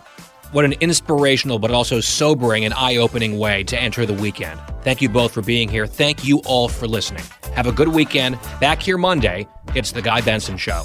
What 0.52 0.64
an 0.64 0.74
inspirational 0.80 1.58
but 1.58 1.70
also 1.70 2.00
sobering 2.00 2.64
and 2.64 2.74
eye 2.74 2.96
opening 2.96 3.38
way 3.38 3.64
to 3.64 3.80
enter 3.80 4.06
the 4.06 4.14
weekend. 4.14 4.60
Thank 4.82 5.02
you 5.02 5.08
both 5.08 5.32
for 5.32 5.42
being 5.42 5.68
here. 5.68 5.86
Thank 5.86 6.24
you 6.24 6.38
all 6.46 6.68
for 6.68 6.86
listening. 6.86 7.24
Have 7.54 7.66
a 7.66 7.72
good 7.72 7.88
weekend. 7.88 8.38
Back 8.60 8.80
here 8.82 8.98
Monday. 8.98 9.48
It's 9.74 9.92
The 9.92 10.02
Guy 10.02 10.20
Benson 10.20 10.56
Show. 10.56 10.84